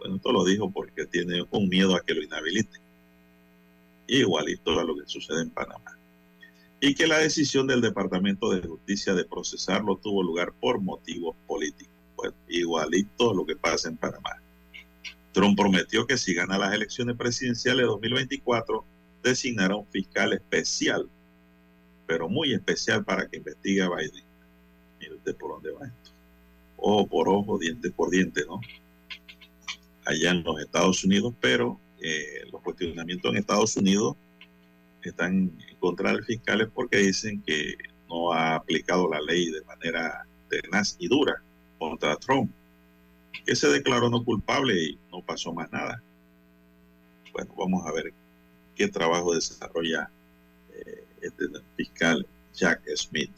bueno, 0.00 0.16
esto 0.16 0.32
lo 0.32 0.44
dijo 0.44 0.70
porque 0.70 1.04
tiene 1.04 1.44
un 1.50 1.68
miedo 1.68 1.94
a 1.94 2.00
que 2.00 2.14
lo 2.14 2.22
inhabilite. 2.22 2.78
Igualito 4.06 4.80
a 4.80 4.84
lo 4.84 4.96
que 4.96 5.06
sucede 5.06 5.42
en 5.42 5.50
Panamá. 5.50 5.96
y 6.82 6.94
que 6.94 7.06
la 7.06 7.18
decisión 7.18 7.66
del 7.66 7.82
Departamento 7.82 8.50
de 8.50 8.66
Justicia 8.66 9.12
de 9.12 9.26
procesarlo 9.26 9.96
tuvo 9.96 10.22
lugar 10.22 10.54
por 10.58 10.80
motivos 10.80 11.36
políticos. 11.46 11.92
Pues 12.16 12.32
igualito 12.48 13.32
a 13.32 13.34
lo 13.34 13.44
que 13.44 13.54
pasa 13.54 13.90
en 13.90 13.98
Panamá. 13.98 14.40
Trump 15.32 15.58
prometió 15.58 16.06
que 16.06 16.16
si 16.16 16.32
gana 16.32 16.56
las 16.56 16.72
elecciones 16.72 17.16
presidenciales 17.16 17.82
de 17.82 17.86
2024, 17.86 18.82
designará 19.22 19.76
un 19.76 19.86
fiscal 19.88 20.32
especial, 20.32 21.06
pero 22.06 22.30
muy 22.30 22.54
especial 22.54 23.04
para 23.04 23.28
que 23.28 23.36
investigue 23.36 23.82
a 23.82 23.90
Biden. 23.90 24.24
Mire 24.98 25.16
usted 25.16 25.36
por 25.36 25.50
dónde 25.52 25.70
va 25.72 25.86
esto. 25.86 26.10
Ojo 26.78 27.06
por 27.06 27.28
ojo, 27.28 27.58
diente 27.58 27.90
por 27.90 28.08
diente, 28.08 28.46
¿no? 28.46 28.58
Allá 30.06 30.30
en 30.30 30.42
los 30.42 30.60
Estados 30.60 31.04
Unidos, 31.04 31.34
pero 31.40 31.78
eh, 32.00 32.44
los 32.50 32.62
cuestionamientos 32.62 33.30
en 33.30 33.38
Estados 33.38 33.76
Unidos 33.76 34.16
están 35.02 35.52
en 35.68 35.76
contra 35.78 36.12
del 36.12 36.24
fiscal 36.24 36.60
es 36.60 36.68
porque 36.68 36.98
dicen 36.98 37.42
que 37.42 37.76
no 38.08 38.32
ha 38.32 38.56
aplicado 38.56 39.08
la 39.08 39.20
ley 39.20 39.50
de 39.50 39.62
manera 39.64 40.26
tenaz 40.48 40.96
y 40.98 41.08
dura 41.08 41.42
contra 41.78 42.16
Trump, 42.16 42.50
que 43.46 43.54
se 43.54 43.68
declaró 43.68 44.10
no 44.10 44.24
culpable 44.24 44.74
y 44.74 44.98
no 45.10 45.22
pasó 45.22 45.52
más 45.52 45.70
nada. 45.72 46.02
Bueno, 47.32 47.54
vamos 47.56 47.86
a 47.86 47.92
ver 47.92 48.12
qué 48.74 48.88
trabajo 48.88 49.34
desarrolla 49.34 50.10
eh, 50.74 51.04
este 51.22 51.46
fiscal 51.76 52.26
Jack 52.54 52.82
Smith. 52.96 53.30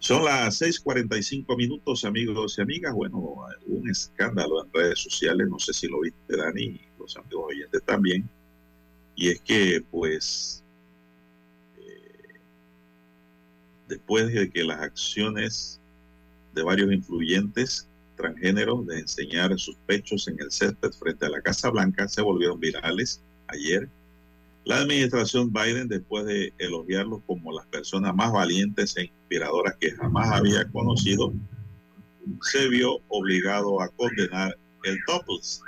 Son 0.00 0.24
las 0.24 0.56
6:45 0.56 1.56
minutos, 1.56 2.06
amigos 2.06 2.56
y 2.56 2.62
amigas. 2.62 2.94
Bueno, 2.94 3.36
un 3.66 3.88
escándalo 3.90 4.64
en 4.64 4.72
redes 4.72 4.98
sociales, 4.98 5.46
no 5.48 5.58
sé 5.58 5.74
si 5.74 5.88
lo 5.88 6.00
viste, 6.00 6.36
Dani, 6.38 6.62
y 6.62 6.80
los 6.98 7.16
amigos 7.18 7.44
oyentes 7.48 7.82
también. 7.84 8.28
Y 9.14 9.28
es 9.28 9.42
que, 9.42 9.84
pues, 9.90 10.64
eh, 11.78 12.40
después 13.88 14.32
de 14.32 14.50
que 14.50 14.64
las 14.64 14.80
acciones 14.80 15.78
de 16.54 16.62
varios 16.62 16.90
influyentes 16.90 17.86
transgéneros 18.16 18.86
de 18.86 19.00
enseñar 19.00 19.58
sus 19.58 19.76
pechos 19.86 20.28
en 20.28 20.40
el 20.40 20.50
césped 20.50 20.92
frente 20.92 21.26
a 21.26 21.28
la 21.28 21.42
Casa 21.42 21.68
Blanca 21.68 22.08
se 22.08 22.22
volvieron 22.22 22.58
virales 22.58 23.22
ayer. 23.48 23.86
La 24.64 24.78
administración 24.78 25.52
Biden, 25.52 25.88
después 25.88 26.24
de 26.24 26.54
elogiarlos 26.56 27.20
como 27.26 27.52
las 27.52 27.66
personas 27.66 28.14
más 28.14 28.32
valientes 28.32 28.96
e 28.96 29.10
que 29.78 29.92
jamás 29.92 30.32
había 30.32 30.68
conocido, 30.70 31.32
se 32.42 32.68
vio 32.68 32.98
obligado 33.08 33.80
a 33.80 33.88
condenar 33.88 34.56
el 34.84 34.98
topless. 35.06 35.62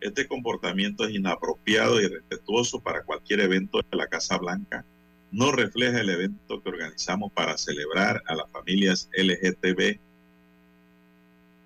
Este 0.00 0.26
comportamiento 0.26 1.04
es 1.04 1.14
inapropiado 1.14 2.00
y 2.00 2.08
respetuoso 2.08 2.80
para 2.80 3.04
cualquier 3.04 3.40
evento 3.40 3.80
de 3.88 3.96
la 3.96 4.08
Casa 4.08 4.38
Blanca. 4.38 4.84
No 5.30 5.52
refleja 5.52 6.00
el 6.00 6.10
evento 6.10 6.60
que 6.60 6.68
organizamos 6.68 7.32
para 7.32 7.56
celebrar 7.56 8.22
a 8.26 8.34
las 8.34 8.50
familias 8.50 9.08
LGTB 9.16 10.00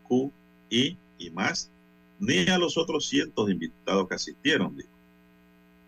Q, 0.02 0.30
I 0.68 0.98
y 1.18 1.30
más, 1.30 1.70
ni 2.20 2.46
a 2.48 2.58
los 2.58 2.76
otros 2.76 3.08
cientos 3.08 3.46
de 3.46 3.52
invitados 3.52 4.08
que 4.08 4.14
asistieron. 4.14 4.76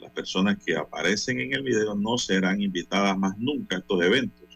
Las 0.00 0.10
personas 0.12 0.56
que 0.64 0.76
aparecen 0.76 1.40
en 1.40 1.52
el 1.52 1.62
video 1.62 1.94
no 1.94 2.16
serán 2.16 2.62
invitadas 2.62 3.16
más 3.18 3.36
nunca 3.36 3.76
a 3.76 3.78
estos 3.80 4.02
eventos, 4.02 4.47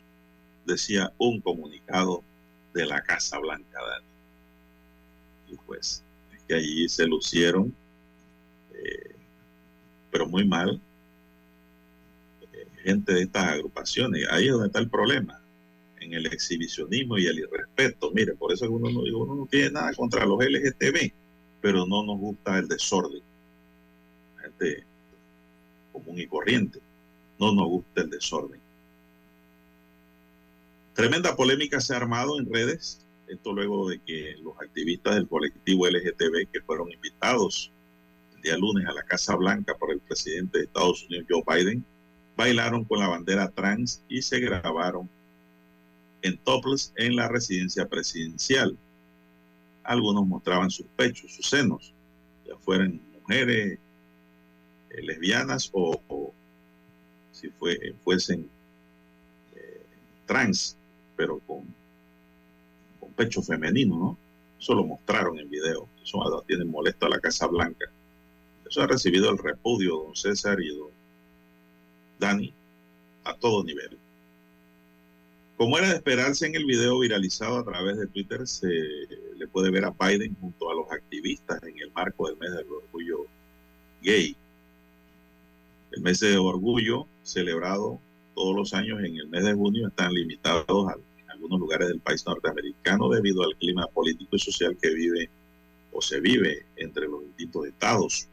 decía 0.67 1.13
un 1.19 1.41
comunicado 1.41 2.23
de 2.75 2.87
la 2.87 3.03
Casa 3.03 3.39
Blanca. 3.39 3.79
Y 5.49 5.57
pues, 5.67 6.03
es 6.35 6.43
que 6.45 6.55
allí 6.55 6.89
se 6.89 7.07
lucieron, 7.07 7.75
eh, 8.75 9.15
pero 10.11 10.27
muy 10.27 10.47
mal, 10.47 10.81
eh, 12.53 12.67
gente 12.83 13.15
de 13.15 13.23
estas 13.23 13.45
agrupaciones. 13.45 14.27
Ahí 14.31 14.47
es 14.47 14.53
donde 14.53 14.69
está 14.69 14.79
el 14.79 14.89
problema 14.89 15.43
en 16.01 16.15
el 16.15 16.27
exhibicionismo 16.27 17.19
y 17.19 17.27
el 17.27 17.39
irrespeto. 17.41 18.11
Mire, 18.13 18.35
por 18.35 18.53
eso 18.53 18.71
uno 18.71 18.91
no, 18.91 19.01
uno 19.01 19.35
no 19.35 19.47
tiene 19.47 19.71
nada 19.71 19.93
contra 19.95 20.27
los 20.27 20.39
LGTB, 20.45 21.13
pero 21.61 21.87
no 21.87 22.03
nos 22.05 22.19
gusta 22.19 22.59
el 22.59 22.69
desorden. 22.69 23.23
Gente 24.41 24.85
común 25.93 26.19
y 26.19 26.27
corriente. 26.27 26.81
No 27.39 27.53
nos 27.53 27.67
gusta 27.69 28.03
el 28.03 28.11
desorden. 28.11 28.62
Tremenda 30.95 31.35
polémica 31.37 31.81
se 31.81 31.95
ha 31.95 31.97
armado 31.97 32.39
en 32.39 32.53
redes. 32.53 33.01
Esto 33.27 33.53
luego 33.53 33.89
de 33.89 33.99
que 34.01 34.37
los 34.43 34.55
activistas 34.61 35.15
del 35.15 35.27
colectivo 35.27 35.87
LGTB 35.87 36.51
que 36.53 36.61
fueron 36.61 36.93
invitados 36.93 37.73
el 38.37 38.43
día 38.43 38.59
lunes 38.59 38.87
a 38.87 38.93
la 38.93 39.03
Casa 39.03 39.35
Blanca 39.37 39.75
por 39.79 39.91
el 39.91 40.01
presidente 40.01 40.59
de 40.59 40.65
Estados 40.65 41.07
Unidos, 41.07 41.27
Joe 41.31 41.43
Biden, 41.47 41.85
bailaron 42.37 42.85
con 42.85 42.99
la 42.99 43.09
bandera 43.09 43.49
trans 43.49 44.03
y 44.09 44.21
se 44.21 44.41
grabaron 44.41 45.09
en 46.21 46.37
topless 46.39 46.93
en 46.97 47.17
la 47.17 47.29
residencia 47.29 47.89
presidencial. 47.89 48.77
Algunos 49.85 50.27
mostraban 50.27 50.71
sus 50.71 50.87
pechos, 50.97 51.33
sus 51.33 51.49
senos, 51.49 51.93
ya 52.47 52.57
fueran 52.59 53.01
mujeres 53.21 53.79
eh, 54.91 55.03
lesbianas 55.03 55.71
o, 55.73 56.33
si 57.33 57.49
fue, 57.49 57.95
fuesen 58.05 58.49
eh, 59.57 59.87
trans, 60.27 60.77
pero 61.17 61.39
con, 61.41 61.63
con 63.01 63.13
pecho 63.13 63.43
femenino, 63.43 63.97
¿no? 63.97 64.19
Eso 64.59 64.75
lo 64.75 64.85
mostraron 64.85 65.39
en 65.39 65.51
video. 65.51 65.89
Eso 66.05 66.45
tiene 66.47 66.65
molesto 66.65 67.07
a 67.07 67.11
la 67.11 67.19
Casa 67.19 67.47
Blanca. 67.49 67.87
Eso 68.69 68.81
ha 68.81 68.87
recibido 68.87 69.31
el 69.31 69.39
repudio 69.39 70.05
don 70.05 70.15
César 70.17 70.61
y 70.61 70.69
don 70.69 70.91
Dani 72.19 72.55
a 73.25 73.35
todo 73.35 73.65
nivel. 73.65 73.99
Como 75.57 75.79
era 75.79 75.89
de 75.89 75.97
esperarse 75.97 76.47
en 76.47 76.55
el 76.55 76.65
video 76.65 77.01
viralizado 77.01 77.59
a 77.59 77.65
través 77.65 77.97
de 77.99 78.07
Twitter, 78.07 78.47
se 78.47 78.69
le 79.37 79.47
puede 79.49 79.71
ver 79.71 79.85
a 79.85 79.91
Biden 79.91 80.37
junto 80.41 80.71
a 80.71 80.75
los 80.75 80.91
activistas 80.91 81.63
en 81.65 81.79
el 81.79 81.93
marco 81.93 82.29
del 82.29 82.37
mes 82.39 82.53
del 82.53 82.67
orgullo 82.71 83.27
gay. 84.03 84.37
El 85.93 86.03
mes 86.03 86.21
de 86.21 86.37
orgullo, 86.39 87.07
celebrado 87.23 88.01
todos 88.35 88.57
los 88.57 88.75
años 88.75 89.01
en 89.01 89.17
el 89.17 89.29
mes 89.29 89.45
de 89.45 89.55
junio, 89.55 89.89
están 89.89 90.13
limitados 90.13 90.89
a, 90.89 90.97
algunos 91.33 91.61
lugares 91.61 91.89
del 91.89 92.01
país 92.01 92.25
norteamericano 92.27 93.09
debido 93.09 93.43
al 93.43 93.57
clima 93.57 93.87
político 93.89 94.37
y 94.37 94.39
social 94.39 94.77
que 94.81 94.91
vive 94.95 95.31
o 95.93 96.01
se 96.01 96.21
vive 96.21 96.67
entre 96.77 97.09
los 97.09 97.25
distintos 97.27 97.67
estados. 97.67 98.29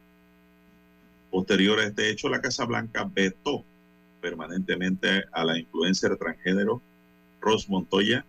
Posterior 1.30 1.80
a 1.80 1.86
este 1.86 2.10
hecho, 2.10 2.28
la 2.28 2.40
Casa 2.40 2.64
Blanca 2.66 3.10
vetó 3.12 3.64
permanentemente 4.20 5.24
a 5.32 5.44
la 5.44 5.58
influencer 5.58 6.16
transgénero 6.16 6.82
Ross 7.40 7.68
Montoya, 7.68 8.24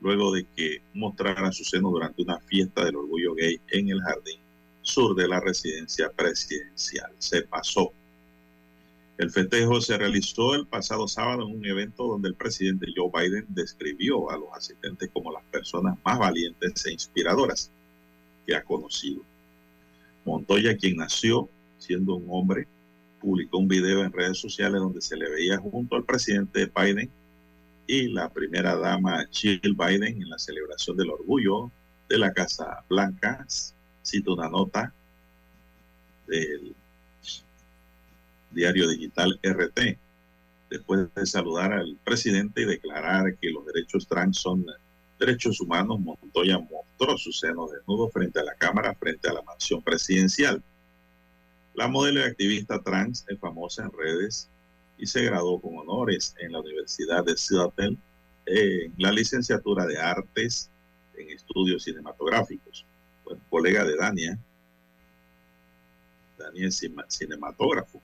luego 0.00 0.32
de 0.32 0.46
que 0.54 0.82
mostrara 0.94 1.50
su 1.52 1.64
seno 1.64 1.90
durante 1.90 2.22
una 2.22 2.38
fiesta 2.40 2.84
del 2.84 2.96
orgullo 2.96 3.34
gay 3.34 3.60
en 3.68 3.88
el 3.88 4.00
jardín 4.00 4.38
sur 4.82 5.14
de 5.14 5.28
la 5.28 5.40
residencia 5.40 6.10
presidencial. 6.10 7.10
Se 7.18 7.42
pasó. 7.42 7.92
El 9.20 9.30
festejo 9.30 9.82
se 9.82 9.98
realizó 9.98 10.54
el 10.54 10.66
pasado 10.66 11.06
sábado 11.06 11.46
en 11.46 11.54
un 11.54 11.66
evento 11.66 12.04
donde 12.04 12.30
el 12.30 12.34
presidente 12.34 12.86
Joe 12.96 13.10
Biden 13.12 13.44
describió 13.50 14.30
a 14.30 14.38
los 14.38 14.48
asistentes 14.54 15.10
como 15.12 15.30
las 15.30 15.44
personas 15.44 15.98
más 16.02 16.18
valientes 16.18 16.86
e 16.86 16.92
inspiradoras 16.92 17.70
que 18.46 18.56
ha 18.56 18.64
conocido. 18.64 19.20
Montoya, 20.24 20.74
quien 20.74 20.96
nació 20.96 21.50
siendo 21.76 22.14
un 22.14 22.24
hombre, 22.30 22.66
publicó 23.20 23.58
un 23.58 23.68
video 23.68 24.02
en 24.02 24.10
redes 24.10 24.38
sociales 24.38 24.80
donde 24.80 25.02
se 25.02 25.18
le 25.18 25.28
veía 25.28 25.58
junto 25.58 25.96
al 25.96 26.04
presidente 26.04 26.72
Biden 26.74 27.10
y 27.86 28.08
la 28.08 28.30
primera 28.30 28.74
dama 28.74 29.26
Jill 29.30 29.76
Biden 29.76 30.22
en 30.22 30.30
la 30.30 30.38
celebración 30.38 30.96
del 30.96 31.10
orgullo 31.10 31.70
de 32.08 32.16
la 32.16 32.32
Casa 32.32 32.86
Blanca. 32.88 33.46
Cito 34.02 34.32
una 34.32 34.48
nota 34.48 34.94
del 36.26 36.74
diario 38.50 38.88
digital 38.88 39.38
RT. 39.42 39.98
Después 40.70 41.08
de 41.14 41.26
saludar 41.26 41.72
al 41.72 41.96
presidente 42.04 42.62
y 42.62 42.64
declarar 42.64 43.36
que 43.36 43.50
los 43.50 43.66
derechos 43.66 44.06
trans 44.06 44.38
son 44.38 44.64
derechos 45.18 45.60
humanos, 45.60 46.00
Montoya 46.00 46.58
mostró 46.58 47.18
su 47.18 47.32
seno 47.32 47.68
desnudo 47.68 48.08
frente 48.08 48.40
a 48.40 48.44
la 48.44 48.54
cámara, 48.54 48.94
frente 48.94 49.28
a 49.28 49.32
la 49.32 49.42
mansión 49.42 49.82
presidencial. 49.82 50.62
La 51.74 51.88
modelo 51.88 52.20
y 52.20 52.24
activista 52.24 52.80
trans 52.82 53.24
es 53.28 53.38
famosa 53.38 53.84
en 53.84 53.92
redes 53.92 54.48
y 54.98 55.06
se 55.06 55.22
graduó 55.22 55.60
con 55.60 55.78
honores 55.78 56.34
en 56.38 56.52
la 56.52 56.60
Universidad 56.60 57.24
de 57.24 57.36
Seattle 57.36 57.96
en 58.46 58.94
la 58.98 59.12
licenciatura 59.12 59.86
de 59.86 59.98
Artes 59.98 60.70
en 61.16 61.30
Estudios 61.30 61.84
Cinematográficos. 61.84 62.84
Bueno, 63.24 63.40
colega 63.48 63.84
de 63.84 63.96
Dania. 63.96 64.38
Dania 66.38 66.68
es 66.68 66.82
cinematógrafo. 67.08 68.00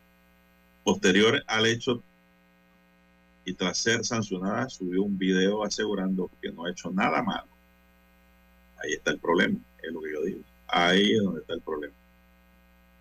Posterior 0.87 1.43
al 1.49 1.67
hecho 1.67 2.01
y 3.45 3.55
tras 3.55 3.77
ser 3.77 4.05
sancionada, 4.05 4.69
subió 4.69 5.03
un 5.03 5.19
video 5.19 5.65
asegurando 5.65 6.31
que 6.41 6.53
no 6.53 6.65
ha 6.65 6.71
hecho 6.71 6.93
nada 6.93 7.25
malo. 7.25 7.49
Ahí 8.81 8.93
está 8.93 9.11
el 9.11 9.19
problema, 9.19 9.59
es 9.83 9.93
lo 9.93 10.01
que 10.01 10.13
yo 10.13 10.23
digo. 10.23 10.41
Ahí 10.69 11.15
es 11.15 11.23
donde 11.25 11.41
está 11.41 11.55
el 11.55 11.61
problema. 11.61 11.95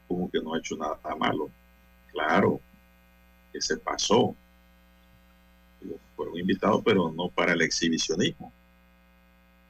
Como 0.08 0.32
que 0.32 0.42
no 0.42 0.56
ha 0.56 0.58
hecho 0.58 0.76
nada 0.76 0.98
malo. 1.16 1.52
Claro, 2.12 2.60
que 3.54 3.62
se 3.62 3.78
pasó. 3.78 4.36
Fueron 6.16 6.40
invitados, 6.40 6.82
pero 6.84 7.12
no 7.12 7.30
para 7.30 7.54
el 7.54 7.62
exhibicionismo. 7.62 8.52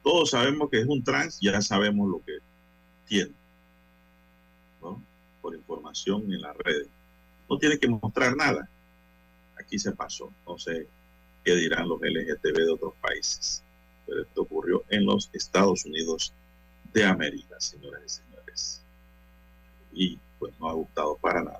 Todos 0.02 0.30
sabemos 0.30 0.70
que 0.70 0.80
es 0.80 0.86
un 0.86 1.04
trans, 1.04 1.38
ya 1.38 1.60
sabemos 1.60 2.08
lo 2.08 2.24
que 2.24 2.38
tiene, 3.04 3.34
¿no? 4.80 5.02
Por 5.42 5.54
información 5.54 6.32
en 6.32 6.40
las 6.40 6.56
redes. 6.56 6.95
No 7.48 7.58
tiene 7.58 7.78
que 7.78 7.88
mostrar 7.88 8.36
nada. 8.36 8.68
Aquí 9.58 9.78
se 9.78 9.92
pasó. 9.92 10.32
No 10.46 10.58
sé 10.58 10.86
qué 11.44 11.54
dirán 11.54 11.88
los 11.88 12.00
LGTB 12.00 12.56
de 12.56 12.70
otros 12.70 12.94
países. 13.00 13.62
Pero 14.06 14.22
esto 14.22 14.42
ocurrió 14.42 14.84
en 14.88 15.06
los 15.06 15.30
Estados 15.32 15.84
Unidos 15.84 16.32
de 16.92 17.04
América, 17.04 17.58
señoras 17.58 18.02
y 18.04 18.08
señores. 18.08 18.82
Y 19.92 20.18
pues 20.38 20.52
no 20.60 20.68
ha 20.68 20.72
gustado 20.72 21.16
para 21.16 21.42
nada. 21.42 21.58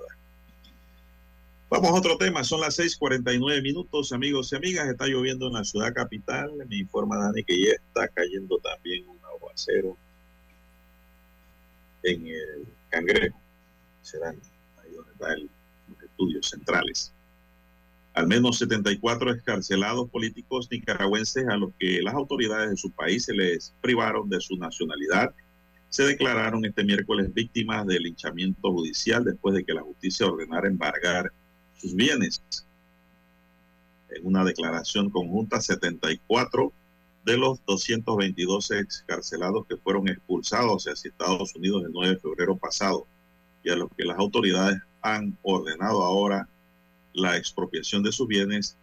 Vamos 1.69 1.91
a 1.91 1.95
otro 1.95 2.17
tema, 2.17 2.45
son 2.45 2.61
las 2.61 2.79
6:49 2.79 3.61
minutos, 3.61 4.13
amigos 4.13 4.53
y 4.53 4.57
amigas. 4.57 4.89
Está 4.89 5.07
lloviendo 5.07 5.49
en 5.49 5.55
la 5.55 5.65
ciudad 5.65 5.93
capital. 5.93 6.53
Me 6.69 6.77
informa 6.77 7.19
Dani 7.19 7.43
que 7.43 7.61
ya 7.61 7.73
está 7.73 8.07
cayendo 8.09 8.59
también 8.59 9.09
un 9.09 9.19
aguacero 9.25 9.97
en 12.05 12.27
el 12.29 12.67
Cangrejo. 12.89 13.41
Serán 14.03 14.41
ahí 14.81 14.93
donde 14.93 15.13
están 15.13 15.41
los 15.41 15.56
estudios 16.17 16.49
centrales. 16.49 17.13
Al 18.15 18.27
menos 18.27 18.59
74 18.59 19.33
escarcelados 19.33 20.09
políticos 20.09 20.69
nicaragüenses 20.71 21.47
a 21.49 21.57
los 21.57 21.73
que 21.79 22.01
las 22.01 22.15
autoridades 22.15 22.71
de 22.71 22.77
su 22.77 22.91
país 22.91 23.25
se 23.25 23.35
les 23.35 23.75
privaron 23.83 24.29
de 24.31 24.41
su 24.41 24.57
nacionalidad 24.57 25.35
se 25.89 26.05
declararon 26.05 26.65
este 26.65 26.85
miércoles 26.85 27.33
víctimas 27.33 27.87
del 27.87 28.03
linchamiento 28.03 28.73
judicial 28.73 29.25
después 29.25 29.55
de 29.55 29.65
que 29.65 29.73
la 29.73 29.83
justicia 29.83 30.27
ordenara 30.27 30.69
embargar 30.69 31.33
sus 31.79 31.95
bienes. 31.95 32.43
En 34.11 34.27
una 34.27 34.45
declaración 34.45 35.11
conjunta, 35.11 35.61
74 35.61 36.73
de 37.25 37.37
los 37.39 37.65
222 37.65 38.71
excarcelados 38.73 39.67
que 39.67 39.77
fueron 39.77 40.09
expulsados 40.09 40.85
hacia 40.85 41.09
Estados 41.09 41.55
Unidos 41.55 41.85
el 41.85 41.93
9 41.93 42.15
de 42.15 42.21
febrero 42.21 42.57
pasado 42.57 43.07
y 43.65 43.71
a 43.71 43.77
los 43.77 43.89
que 43.97 44.05
las 44.05 44.19
autoridades 44.19 44.79
han 45.15 45.39
ordenado 45.43 46.03
ahora 46.03 46.49
la 47.13 47.37
expropiación 47.37 48.03
de 48.03 48.13
sus 48.13 48.27
bienes, 48.27 48.77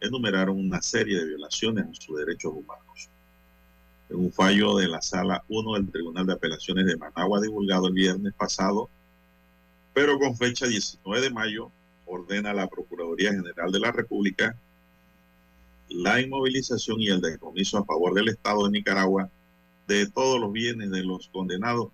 enumeraron 0.00 0.58
una 0.58 0.80
serie 0.82 1.18
de 1.18 1.26
violaciones 1.26 1.86
a 1.86 1.94
sus 1.94 2.18
derechos 2.18 2.52
humanos. 2.54 3.08
En 4.08 4.16
un 4.16 4.32
fallo 4.32 4.76
de 4.76 4.88
la 4.88 5.00
Sala 5.02 5.44
1 5.48 5.74
del 5.74 5.90
Tribunal 5.90 6.26
de 6.26 6.32
Apelaciones 6.32 6.86
de 6.86 6.96
Managua 6.96 7.40
divulgado 7.40 7.88
el 7.88 7.94
viernes 7.94 8.32
pasado, 8.34 8.88
pero 9.92 10.18
con 10.18 10.36
fecha 10.36 10.66
19 10.66 11.20
de 11.20 11.30
mayo, 11.30 11.70
ordena 12.06 12.50
a 12.50 12.54
la 12.54 12.66
Procuraduría 12.66 13.30
General 13.30 13.70
de 13.70 13.80
la 13.80 13.92
República 13.92 14.56
la 15.88 16.20
inmovilización 16.20 17.00
y 17.00 17.08
el 17.08 17.20
decomiso 17.20 17.78
a 17.78 17.84
favor 17.84 18.14
del 18.14 18.28
Estado 18.28 18.64
de 18.64 18.70
Nicaragua 18.70 19.30
de 19.86 20.06
todos 20.10 20.40
los 20.40 20.52
bienes 20.52 20.90
de 20.90 21.04
los 21.04 21.28
condenados 21.28 21.88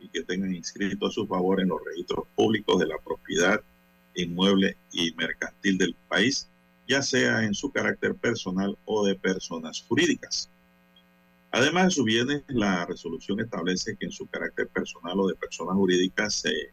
y 0.00 0.08
que 0.08 0.22
tengan 0.22 0.54
inscrito 0.54 1.06
a 1.06 1.10
su 1.10 1.26
favor 1.26 1.60
en 1.60 1.68
los 1.68 1.78
registros 1.84 2.26
públicos 2.34 2.78
de 2.78 2.86
la 2.86 2.98
propiedad 2.98 3.60
inmueble 4.14 4.76
y 4.92 5.12
mercantil 5.14 5.78
del 5.78 5.94
país, 6.08 6.48
ya 6.88 7.02
sea 7.02 7.44
en 7.44 7.54
su 7.54 7.70
carácter 7.70 8.14
personal 8.14 8.76
o 8.84 9.04
de 9.06 9.14
personas 9.14 9.84
jurídicas. 9.86 10.50
Además 11.50 11.84
de 11.84 11.90
sus 11.92 12.04
bienes, 12.04 12.42
la 12.48 12.84
resolución 12.86 13.40
establece 13.40 13.96
que 13.96 14.06
en 14.06 14.12
su 14.12 14.26
carácter 14.26 14.68
personal 14.68 15.18
o 15.20 15.28
de 15.28 15.34
personas 15.34 15.76
jurídicas 15.76 16.34
se 16.34 16.70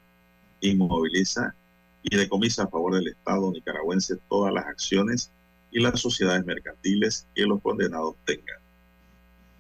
inmoviliza 0.61 1.56
y 2.03 2.15
decomisa 2.15 2.64
a 2.64 2.68
favor 2.68 2.95
del 2.95 3.07
Estado 3.07 3.52
nicaragüense 3.52 4.18
todas 4.30 4.53
las 4.53 4.65
acciones 4.65 5.31
y 5.72 5.80
las 5.80 5.99
sociedades 5.99 6.45
mercantiles 6.45 7.27
que 7.34 7.43
los 7.43 7.61
condenados 7.61 8.15
tengan. 8.26 8.64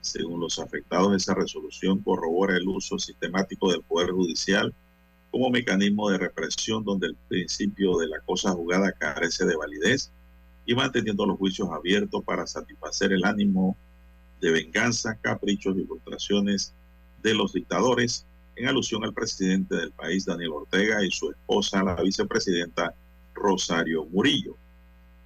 Según 0.05 0.39
los 0.39 0.59
afectados, 0.59 1.15
esa 1.15 1.33
resolución 1.33 1.99
corrobora 1.99 2.55
el 2.55 2.67
uso 2.67 2.99
sistemático 2.99 3.71
del 3.71 3.81
Poder 3.81 4.11
Judicial 4.11 4.71
como 5.31 5.49
mecanismo 5.49 6.11
de 6.11 6.19
represión 6.19 6.85
donde 6.85 7.07
el 7.07 7.15
principio 7.27 7.97
de 7.97 8.07
la 8.07 8.19
cosa 8.19 8.51
jugada 8.51 8.91
carece 8.91 9.45
de 9.45 9.55
validez 9.55 10.11
y 10.63 10.75
manteniendo 10.75 11.25
los 11.25 11.39
juicios 11.39 11.69
abiertos 11.71 12.23
para 12.23 12.45
satisfacer 12.45 13.13
el 13.13 13.25
ánimo 13.25 13.75
de 14.41 14.51
venganza, 14.51 15.17
caprichos 15.19 15.75
y 15.75 15.85
frustraciones 15.85 16.71
de 17.23 17.33
los 17.33 17.53
dictadores 17.53 18.27
en 18.55 18.67
alusión 18.67 19.03
al 19.03 19.13
presidente 19.13 19.75
del 19.75 19.91
país, 19.91 20.25
Daniel 20.25 20.51
Ortega, 20.51 21.03
y 21.03 21.09
su 21.09 21.31
esposa, 21.31 21.83
la 21.83 21.95
vicepresidenta 21.95 22.93
Rosario 23.33 24.05
Murillo. 24.05 24.55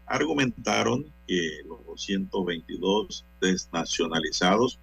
Argumentaron 0.05 1.05
que 1.29 1.61
los 1.67 1.85
222 1.85 3.23
desnacionalizados 3.39 4.79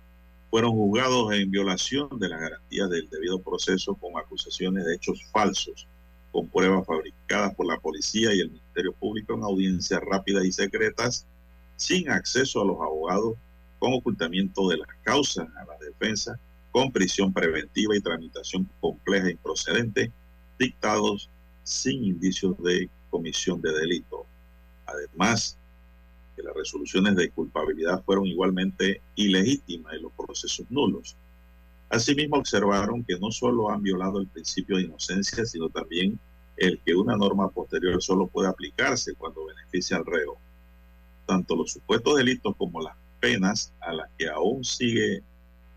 fueron 0.48 0.70
juzgados 0.70 1.32
en 1.32 1.51
violación 1.51 2.09
de 2.20 2.28
las 2.28 2.40
garantías 2.40 2.89
del 2.89 3.10
debido 3.10 3.40
proceso 3.40 3.97
con 3.97 4.16
acusaciones 4.16 4.85
de 4.85 4.94
hechos 4.94 5.18
falsos, 5.32 5.89
con 6.31 6.47
pruebas 6.47 6.86
fabricadas 6.86 7.52
por 7.56 7.66
la 7.66 7.81
policía 7.81 8.32
y 8.32 8.39
el 8.39 8.51
Ministerio 8.51 8.93
Público 8.93 9.35
en 9.35 9.43
audiencias 9.43 10.01
rápidas 10.09 10.44
y 10.44 10.52
secretas, 10.52 11.27
sin 11.74 12.09
acceso 12.10 12.62
a 12.62 12.64
los 12.64 12.77
abogados, 12.77 13.35
con 13.81 13.94
ocultamiento 13.94 14.68
de 14.68 14.77
las 14.77 14.89
causas 15.02 15.48
a 15.56 15.64
la 15.64 15.77
defensa 15.85 16.39
con 16.70 16.93
prisión 16.93 17.32
preventiva 17.32 17.97
y 17.97 18.01
tramitación 18.01 18.70
compleja 18.81 19.27
e 19.27 19.32
improcedente, 19.32 20.12
dictados 20.60 21.28
sin 21.64 22.05
indicios 22.05 22.56
de 22.62 22.89
comisión 23.10 23.60
de 23.60 23.73
delito. 23.73 24.27
Además, 24.86 25.59
que 26.37 26.43
las 26.43 26.55
resoluciones 26.55 27.17
de 27.17 27.31
culpabilidad 27.31 28.05
fueron 28.05 28.27
igualmente 28.27 29.01
ilegítimas 29.15 29.95
y 29.95 30.03
los 30.03 30.13
procesos 30.13 30.71
nulos. 30.71 31.17
Asimismo, 31.89 32.37
observaron 32.37 33.03
que 33.05 33.19
no 33.19 33.31
solo 33.31 33.71
han 33.71 33.83
violado 33.83 34.21
el 34.21 34.29
principio 34.29 34.77
de 34.77 34.83
inocencia, 34.85 35.47
sino 35.47 35.71
también 35.71 36.19
el 36.57 36.81
que 36.85 36.95
una 36.95 37.17
norma 37.17 37.49
posterior 37.51 38.03
solo 38.03 38.27
puede 38.27 38.49
aplicarse 38.49 39.15
cuando 39.15 39.47
beneficia 39.47 39.97
al 39.97 40.07
reo. 40.07 40.37
Tanto 41.27 41.57
los 41.57 41.73
supuestos 41.73 42.17
delitos 42.17 42.55
como 42.57 42.83
las 42.83 42.97
penas 43.21 43.73
a 43.81 43.93
las 43.93 44.11
que 44.19 44.29
aún 44.29 44.65
sigue 44.65 45.23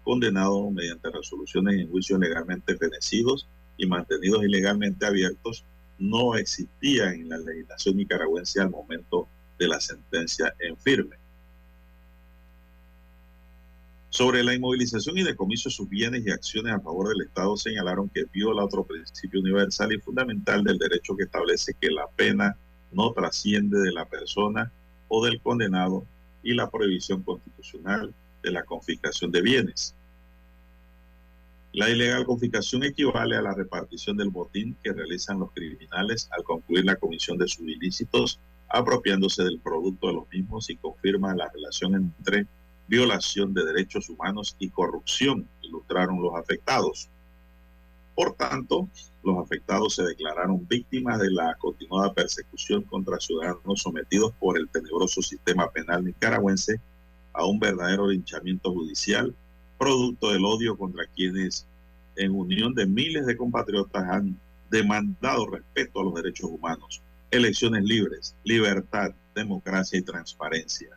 condenado 0.04 0.70
mediante 0.72 1.10
resoluciones 1.10 1.80
en 1.80 1.90
juicios 1.90 2.20
legalmente 2.20 2.78
fenecidos 2.78 3.48
y 3.78 3.86
mantenidos 3.86 4.44
ilegalmente 4.44 5.06
abiertos 5.06 5.64
no 6.00 6.36
existía 6.36 7.12
en 7.14 7.30
la 7.30 7.38
legislación 7.38 7.98
nicaragüense 7.98 8.62
al 8.62 8.70
momento 8.70 9.28
de 9.60 9.68
la 9.68 9.80
sentencia 9.80 10.56
en 10.60 10.76
firme. 10.78 11.18
Sobre 14.10 14.44
la 14.44 14.56
inmovilización 14.56 15.20
y 15.20 15.24
decomiso 15.24 15.70
de 15.70 15.76
sus 15.76 15.88
bienes 15.88 16.26
y 16.26 16.32
acciones 16.32 16.74
a 16.74 16.80
favor 16.80 17.10
del 17.10 17.28
Estado 17.28 17.56
señalaron 17.58 18.10
que 18.10 18.26
viola 18.34 18.66
otro 18.66 18.84
principio 18.84 19.40
universal 19.40 19.94
y 19.94 20.00
fundamental 20.00 20.64
del 20.64 20.80
derecho 20.80 21.16
que 21.16 21.26
establece 21.26 21.76
que 21.80 21.92
la 21.92 22.08
pena 22.08 22.58
no 22.92 23.12
trasciende 23.14 23.80
de 23.80 23.92
la 23.92 24.06
persona 24.06 24.72
o 25.10 25.24
del 25.24 25.40
condenado 25.42 26.06
y 26.42 26.56
la 26.56 26.70
prohibición 26.72 27.22
constitucional 27.22 28.14
de 28.42 28.52
la 28.52 28.64
confiscación 28.64 29.32
de 29.32 29.42
bienes. 29.42 29.94
La 31.72 31.88
ilegal 31.88 32.26
confiscación 32.26 32.84
equivale 32.84 33.36
a 33.36 33.44
la 33.44 33.54
repartición 33.54 34.18
del 34.18 34.30
botín 34.30 34.76
que 34.84 34.92
realizan 34.92 35.40
los 35.40 35.52
criminales 35.52 36.28
al 36.32 36.44
concluir 36.44 36.84
la 36.86 36.96
comisión 36.96 37.38
de 37.38 37.48
sus 37.48 37.68
ilícitos, 37.68 38.40
apropiándose 38.70 39.44
del 39.44 39.60
producto 39.60 40.08
de 40.08 40.14
los 40.14 40.30
mismos 40.32 40.70
y 40.70 40.78
confirma 40.78 41.36
la 41.36 41.50
relación 41.50 41.96
entre 41.96 42.46
violación 42.88 43.54
de 43.54 43.66
derechos 43.66 44.10
humanos 44.10 44.56
y 44.60 44.70
corrupción, 44.70 45.48
ilustraron 45.62 46.22
los 46.22 46.36
afectados. 46.36 47.10
Por 48.16 48.34
tanto, 48.34 48.88
los 49.24 49.38
afectados 49.38 49.96
se 49.96 50.04
declararon 50.04 50.68
víctimas 50.68 51.20
de 51.20 51.32
la 51.32 51.56
continuada 51.56 52.14
persecución 52.14 52.84
contra 52.84 53.20
ciudadanos 53.20 53.82
sometidos 53.82 54.34
por 54.40 54.58
el 54.58 54.68
tenebroso 54.70 55.22
sistema 55.22 55.70
penal 55.70 56.04
nicaragüense 56.04 56.80
a 57.34 57.46
un 57.46 57.60
verdadero 57.60 58.08
linchamiento 58.08 58.72
judicial 58.72 59.34
producto 59.78 60.32
del 60.32 60.46
odio 60.46 60.78
contra 60.78 61.06
quienes 61.08 61.66
en 62.18 62.36
unión 62.36 62.74
de 62.74 62.86
miles 62.86 63.26
de 63.26 63.38
compatriotas 63.38 64.04
han 64.10 64.38
demandado 64.70 65.48
respeto 65.48 66.02
a 66.02 66.04
los 66.04 66.16
derechos 66.16 66.50
humanos, 66.50 67.02
elecciones 67.32 67.84
libres, 67.84 68.36
libertad, 68.44 69.12
democracia 69.36 70.00
y 70.00 70.02
transparencia. 70.02 70.90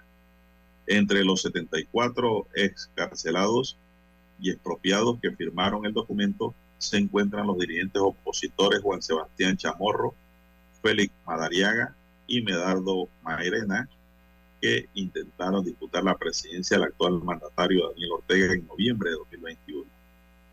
Entre 0.86 1.24
los 1.24 1.42
74 1.42 2.48
excarcelados 2.54 3.76
y 4.40 4.50
expropiados 4.50 5.18
que 5.20 5.30
firmaron 5.32 5.86
el 5.86 5.92
documento 5.92 6.54
se 6.78 6.96
encuentran 6.98 7.46
los 7.46 7.59
dirigentes 7.59 8.02
opositores 8.02 8.80
Juan 8.80 9.02
Sebastián 9.02 9.56
Chamorro, 9.56 10.14
Félix 10.82 11.12
Madariaga 11.24 11.94
y 12.26 12.42
Medardo 12.42 13.09
Mairena, 13.22 13.88
que 14.60 14.88
intentaron 14.94 15.64
disputar 15.64 16.02
la 16.02 16.16
presidencia 16.16 16.76
del 16.76 16.86
actual 16.86 17.22
mandatario 17.22 17.88
Daniel 17.90 18.12
Ortega 18.12 18.54
en 18.54 18.66
noviembre 18.66 19.10
de 19.10 19.16
2021. 19.16 19.84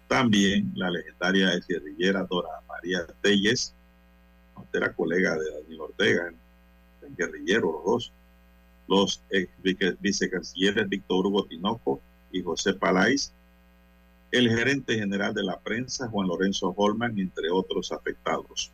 También 0.07 0.72
la 0.76 0.89
legendaria 0.89 1.51
guerrillera 1.68 2.23
Dora 2.23 2.49
María 2.68 3.06
Telles, 3.22 3.73
era 4.73 4.94
colega 4.94 5.38
de 5.38 5.52
Daniel 5.52 5.81
Ortega, 5.81 6.34
guerrillero 7.18 7.72
los 7.72 7.86
dos, 7.86 8.14
los 8.88 9.23
ex 9.30 9.49
vicecancilleres 9.99 10.88
Víctor 10.88 11.26
Hugo 11.26 11.45
Tinoco 11.45 12.02
y 12.31 12.41
José 12.41 12.73
Palais, 12.73 13.34
el 14.31 14.49
gerente 14.49 14.95
general 14.95 15.34
de 15.34 15.44
la 15.44 15.60
prensa 15.60 16.07
Juan 16.07 16.27
Lorenzo 16.27 16.73
Holman, 16.76 17.18
entre 17.18 17.49
otros 17.49 17.91
afectados. 17.91 18.72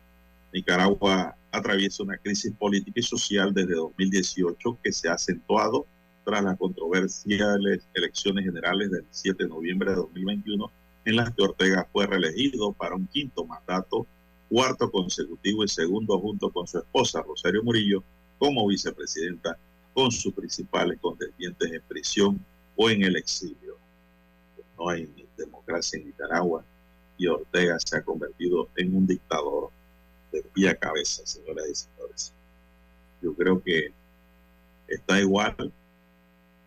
Nicaragua 0.52 1.36
atraviesa 1.50 2.02
una 2.02 2.18
crisis 2.18 2.52
política 2.52 3.00
y 3.00 3.02
social 3.02 3.52
desde 3.52 3.74
2018 3.74 4.78
que 4.82 4.92
se 4.92 5.08
ha 5.08 5.14
acentuado 5.14 5.86
tras 6.24 6.42
las 6.42 6.58
controversiales 6.58 7.86
elecciones 7.94 8.44
generales 8.44 8.90
del 8.90 9.04
7 9.10 9.44
de 9.44 9.48
noviembre 9.48 9.90
de 9.90 9.96
2021, 9.96 10.70
en 11.04 11.16
las 11.16 11.30
que 11.30 11.42
Ortega 11.42 11.88
fue 11.92 12.06
reelegido 12.06 12.72
para 12.72 12.96
un 12.96 13.06
quinto 13.06 13.44
mandato, 13.44 14.06
cuarto 14.48 14.90
consecutivo 14.90 15.64
y 15.64 15.68
segundo 15.68 16.18
junto 16.18 16.50
con 16.50 16.66
su 16.66 16.78
esposa 16.78 17.22
Rosario 17.22 17.62
Murillo 17.62 18.02
como 18.38 18.66
vicepresidenta, 18.66 19.56
con 19.94 20.10
sus 20.10 20.32
principales 20.34 20.98
contendientes 21.00 21.72
en 21.72 21.82
prisión 21.82 22.44
o 22.76 22.90
en 22.90 23.02
el 23.02 23.16
exilio. 23.16 23.76
No 24.78 24.90
hay 24.90 25.08
democracia 25.36 25.98
en 25.98 26.06
Nicaragua 26.06 26.64
y 27.18 27.26
Ortega 27.26 27.78
se 27.80 27.96
ha 27.96 28.02
convertido 28.02 28.68
en 28.76 28.94
un 28.94 29.06
dictador 29.06 29.70
de 30.32 30.42
pie 30.42 30.68
a 30.68 30.74
cabeza, 30.74 31.24
señoras 31.24 31.66
y 31.70 31.74
señores. 31.74 32.32
Yo 33.22 33.34
creo 33.34 33.62
que 33.62 33.92
está 34.86 35.18
igual 35.18 35.72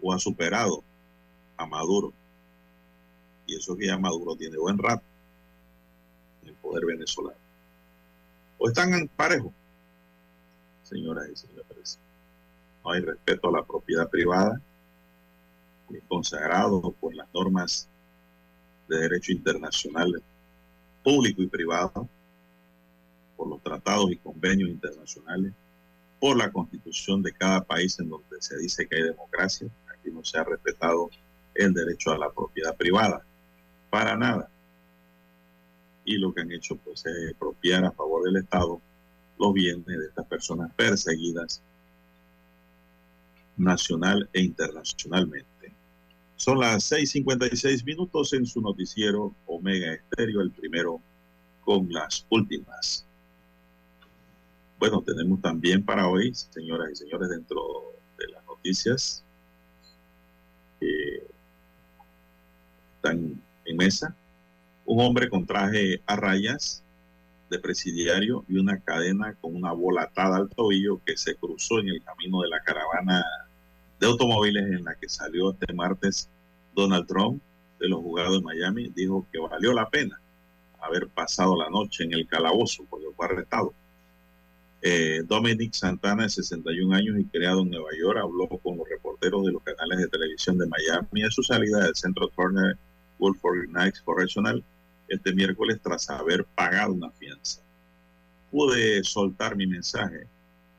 o 0.01 0.13
ha 0.13 0.19
superado 0.19 0.83
a 1.57 1.65
Maduro. 1.65 2.13
Y 3.45 3.55
eso 3.55 3.75
que 3.75 3.87
ya 3.87 3.97
Maduro 3.97 4.35
tiene 4.35 4.57
buen 4.57 4.77
rato 4.77 5.03
en 6.41 6.49
el 6.49 6.55
poder 6.55 6.85
venezolano. 6.85 7.48
O 8.59 8.67
están 8.67 8.93
en 8.93 9.07
parejo, 9.07 9.53
señoras 10.83 11.29
y 11.31 11.35
señores. 11.35 11.97
No 12.83 12.91
hay 12.91 13.01
respeto 13.01 13.47
a 13.47 13.53
la 13.53 13.65
propiedad 13.65 14.09
privada, 14.09 14.61
consagrado 16.07 16.91
por 16.99 17.15
las 17.15 17.27
normas 17.33 17.87
de 18.87 18.97
derecho 18.97 19.31
internacional 19.31 20.21
público 21.03 21.41
y 21.41 21.47
privado, 21.47 22.07
por 23.37 23.47
los 23.47 23.63
tratados 23.63 24.11
y 24.11 24.17
convenios 24.17 24.69
internacionales, 24.69 25.53
por 26.19 26.35
la 26.37 26.51
constitución 26.51 27.23
de 27.23 27.31
cada 27.31 27.63
país 27.63 27.97
en 27.99 28.09
donde 28.09 28.41
se 28.41 28.57
dice 28.57 28.87
que 28.87 28.97
hay 28.97 29.03
democracia, 29.03 29.69
y 30.03 30.11
no 30.11 30.23
se 30.23 30.37
ha 30.37 30.43
respetado 30.43 31.09
el 31.55 31.73
derecho 31.73 32.11
a 32.11 32.17
la 32.17 32.29
propiedad 32.29 32.75
privada. 32.75 33.23
Para 33.89 34.17
nada. 34.17 34.49
Y 36.09 36.17
lo 36.17 36.33
que 36.33 36.41
han 36.41 36.51
hecho 36.51 36.75
pues 36.75 37.05
es 37.05 37.29
expropiar 37.29 37.85
a 37.85 37.91
favor 37.91 38.23
del 38.23 38.37
Estado 38.37 38.81
los 39.37 39.53
bienes 39.53 39.85
de 39.85 40.07
estas 40.07 40.25
personas 40.25 40.73
perseguidas 40.73 41.61
nacional 43.57 44.27
e 44.33 44.41
internacionalmente. 44.41 45.71
Son 46.35 46.59
las 46.59 46.91
6:56 46.91 47.85
minutos 47.85 48.33
en 48.33 48.47
su 48.47 48.59
noticiero 48.59 49.35
Omega 49.45 49.93
Estéreo, 49.93 50.41
el 50.41 50.49
primero 50.49 50.99
con 51.63 51.93
las 51.93 52.25
últimas. 52.31 53.05
Bueno, 54.79 55.03
tenemos 55.03 55.39
también 55.41 55.85
para 55.85 56.07
hoy, 56.07 56.33
señoras 56.33 56.89
y 56.91 56.95
señores, 56.95 57.29
dentro 57.29 57.93
de 58.17 58.29
las 58.29 58.43
noticias, 58.47 59.23
están 62.95 63.39
en 63.65 63.77
mesa. 63.77 64.15
Un 64.91 64.99
hombre 65.01 65.29
con 65.29 65.45
traje 65.45 66.01
a 66.07 66.15
rayas 66.15 66.83
de 67.51 67.59
presidiario 67.59 68.43
y 68.49 68.57
una 68.57 68.79
cadena 68.79 69.35
con 69.39 69.55
una 69.55 69.71
bola 69.71 70.01
atada 70.01 70.37
al 70.37 70.49
tobillo 70.49 70.99
que 71.05 71.15
se 71.15 71.35
cruzó 71.35 71.77
en 71.77 71.89
el 71.89 72.03
camino 72.03 72.41
de 72.41 72.49
la 72.49 72.59
caravana 72.61 73.23
de 73.99 74.07
automóviles 74.07 74.63
en 74.63 74.83
la 74.83 74.95
que 74.95 75.07
salió 75.07 75.51
este 75.51 75.71
martes 75.75 76.27
Donald 76.73 77.05
Trump 77.05 77.39
de 77.79 77.87
los 77.87 77.99
jugados 77.99 78.39
de 78.39 78.43
Miami, 78.43 78.89
dijo 78.89 79.27
que 79.31 79.37
valió 79.37 79.73
la 79.73 79.87
pena 79.91 80.19
haber 80.81 81.07
pasado 81.07 81.55
la 81.55 81.69
noche 81.69 82.05
en 82.05 82.13
el 82.13 82.25
calabozo 82.25 82.83
porque 82.89 83.09
fue 83.15 83.27
arrestado. 83.27 83.75
Eh, 84.81 85.21
Dominic 85.23 85.73
Santana, 85.73 86.23
de 86.23 86.29
61 86.29 86.95
años 86.95 87.19
y 87.19 87.25
creado 87.25 87.61
en 87.61 87.69
Nueva 87.69 87.91
York, 87.95 88.17
habló 88.17 88.47
con 88.47 88.79
los 88.79 88.89
reporteros 88.89 89.45
de 89.45 89.51
los 89.51 89.61
canales 89.61 89.99
de 89.99 90.07
televisión 90.07 90.57
de 90.57 90.65
Miami 90.65 91.21
a 91.21 91.29
su 91.29 91.43
salida 91.43 91.83
del 91.83 91.95
centro 91.95 92.27
Turner 92.29 92.75
Wolford 93.19 93.69
Nights 93.69 94.01
Correctional 94.01 94.63
este 95.09 95.33
miércoles 95.33 95.79
tras 95.81 96.09
haber 96.09 96.45
pagado 96.45 96.93
una 96.93 97.11
fianza. 97.11 97.61
Pude 98.51 99.03
soltar 99.03 99.55
mi 99.55 99.67
mensaje. 99.67 100.27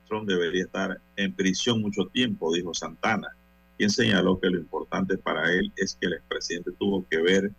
Trump 0.09 0.28
debería 0.28 0.65
estar 0.65 1.01
en 1.16 1.32
prisión 1.35 1.81
mucho 1.81 2.07
tiempo, 2.07 2.52
dijo 2.52 2.74
Santana, 2.74 3.28
quien 3.77 3.90
señaló 3.90 4.39
que 4.40 4.51
lo 4.51 4.59
importante 4.59 5.16
para 5.16 5.52
él 5.52 5.73
es 5.77 5.97
que 6.01 6.07
el 6.07 6.15
expresidente 6.15 6.73
tuvo 6.78 7.07
que 7.09 7.23
ver 7.23 7.51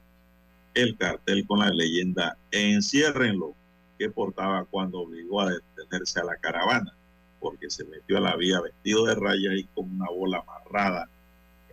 el 0.74 0.98
cartel 0.98 1.46
con 1.46 1.60
la 1.60 1.70
leyenda 1.70 2.38
Enciérrenlo 2.52 3.56
que 3.98 4.10
portaba 4.10 4.66
cuando 4.66 5.00
obligó 5.00 5.42
a 5.42 5.52
detenerse 5.52 6.20
a 6.20 6.24
la 6.24 6.36
caravana, 6.38 6.94
porque 7.40 7.70
se 7.70 7.86
metió 7.86 8.18
a 8.18 8.22
la 8.22 8.36
vía 8.36 8.62
vestido 8.62 9.06
de 9.06 9.16
raya 9.16 9.54
y 9.54 9.64
con 9.66 9.92
una 9.92 10.10
bola 10.10 10.40
amarrada 10.40 11.10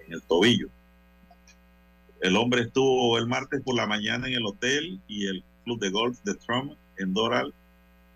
en 0.05 0.13
el 0.13 0.23
tobillo. 0.23 0.69
El 2.21 2.37
hombre 2.37 2.63
estuvo 2.63 3.17
el 3.17 3.27
martes 3.27 3.63
por 3.63 3.77
la 3.77 3.87
mañana 3.87 4.27
en 4.27 4.35
el 4.35 4.47
hotel 4.47 5.01
y 5.07 5.27
el 5.27 5.45
club 5.65 5.79
de 5.79 5.91
golf 5.91 6.19
de 6.25 6.35
Trump 6.35 6.73
en 6.97 7.15
Doral 7.15 7.55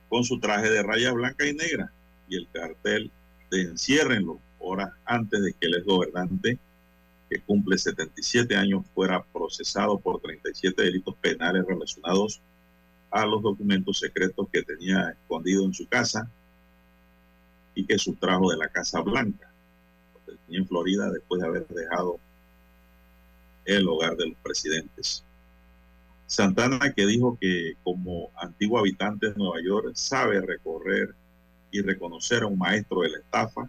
con 0.08 0.24
su 0.24 0.40
traje 0.40 0.68
de 0.70 0.82
rayas 0.82 1.14
blanca 1.14 1.46
y 1.46 1.54
negra 1.54 1.92
y 2.28 2.36
el 2.36 2.48
cartel 2.52 3.10
de 3.50 3.62
enciérrenlo 3.62 4.40
horas 4.58 4.90
antes 5.04 5.42
de 5.42 5.52
que 5.52 5.66
el 5.66 5.74
ex 5.74 5.84
gobernante 5.84 6.58
que 7.30 7.40
cumple 7.40 7.78
77 7.78 8.56
años 8.56 8.84
fuera 8.94 9.22
procesado 9.22 9.98
por 9.98 10.20
37 10.20 10.82
delitos 10.82 11.14
penales 11.16 11.64
relacionados 11.66 12.40
a 13.10 13.24
los 13.24 13.42
documentos 13.42 13.98
secretos 13.98 14.48
que 14.52 14.62
tenía 14.62 15.10
escondido 15.10 15.64
en 15.64 15.74
su 15.74 15.86
casa 15.86 16.28
y 17.74 17.84
que 17.84 17.98
sustrajo 17.98 18.50
de 18.50 18.58
la 18.58 18.68
Casa 18.68 19.00
Blanca, 19.00 19.50
en 20.48 20.66
Florida 20.66 21.10
después 21.10 21.40
de 21.40 21.48
haber 21.48 21.66
dejado 21.68 22.18
el 23.64 23.89
hogar 23.89 24.16
de 24.16 24.28
los 24.28 24.39
presidentes. 24.39 25.24
Santana 26.26 26.93
que 26.94 27.06
dijo 27.06 27.36
que 27.40 27.74
como 27.82 28.30
antiguo 28.36 28.78
habitante 28.78 29.30
de 29.30 29.36
Nueva 29.36 29.60
York 29.62 29.93
sabe 29.94 30.40
recorrer 30.40 31.14
y 31.70 31.82
reconocer 31.82 32.43
a 32.43 32.47
un 32.47 32.59
maestro 32.59 33.01
de 33.01 33.10
la 33.10 33.18
estafa, 33.18 33.68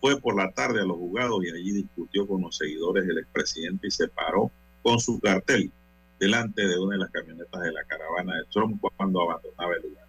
fue 0.00 0.20
por 0.20 0.36
la 0.36 0.50
tarde 0.52 0.80
a 0.80 0.84
los 0.84 0.96
juzgados 0.96 1.44
y 1.44 1.50
allí 1.50 1.72
discutió 1.72 2.26
con 2.26 2.42
los 2.42 2.56
seguidores 2.56 3.06
del 3.06 3.18
expresidente 3.18 3.86
y 3.86 3.90
se 3.90 4.08
paró 4.08 4.50
con 4.82 4.98
su 4.98 5.18
cartel 5.20 5.70
delante 6.18 6.66
de 6.66 6.78
una 6.78 6.94
de 6.94 7.00
las 7.00 7.10
camionetas 7.10 7.60
de 7.60 7.72
la 7.72 7.84
caravana 7.84 8.36
de 8.36 8.44
Trump 8.50 8.82
cuando 8.96 9.22
abandonaba 9.22 9.74
el 9.74 9.82
lugar. 9.82 10.06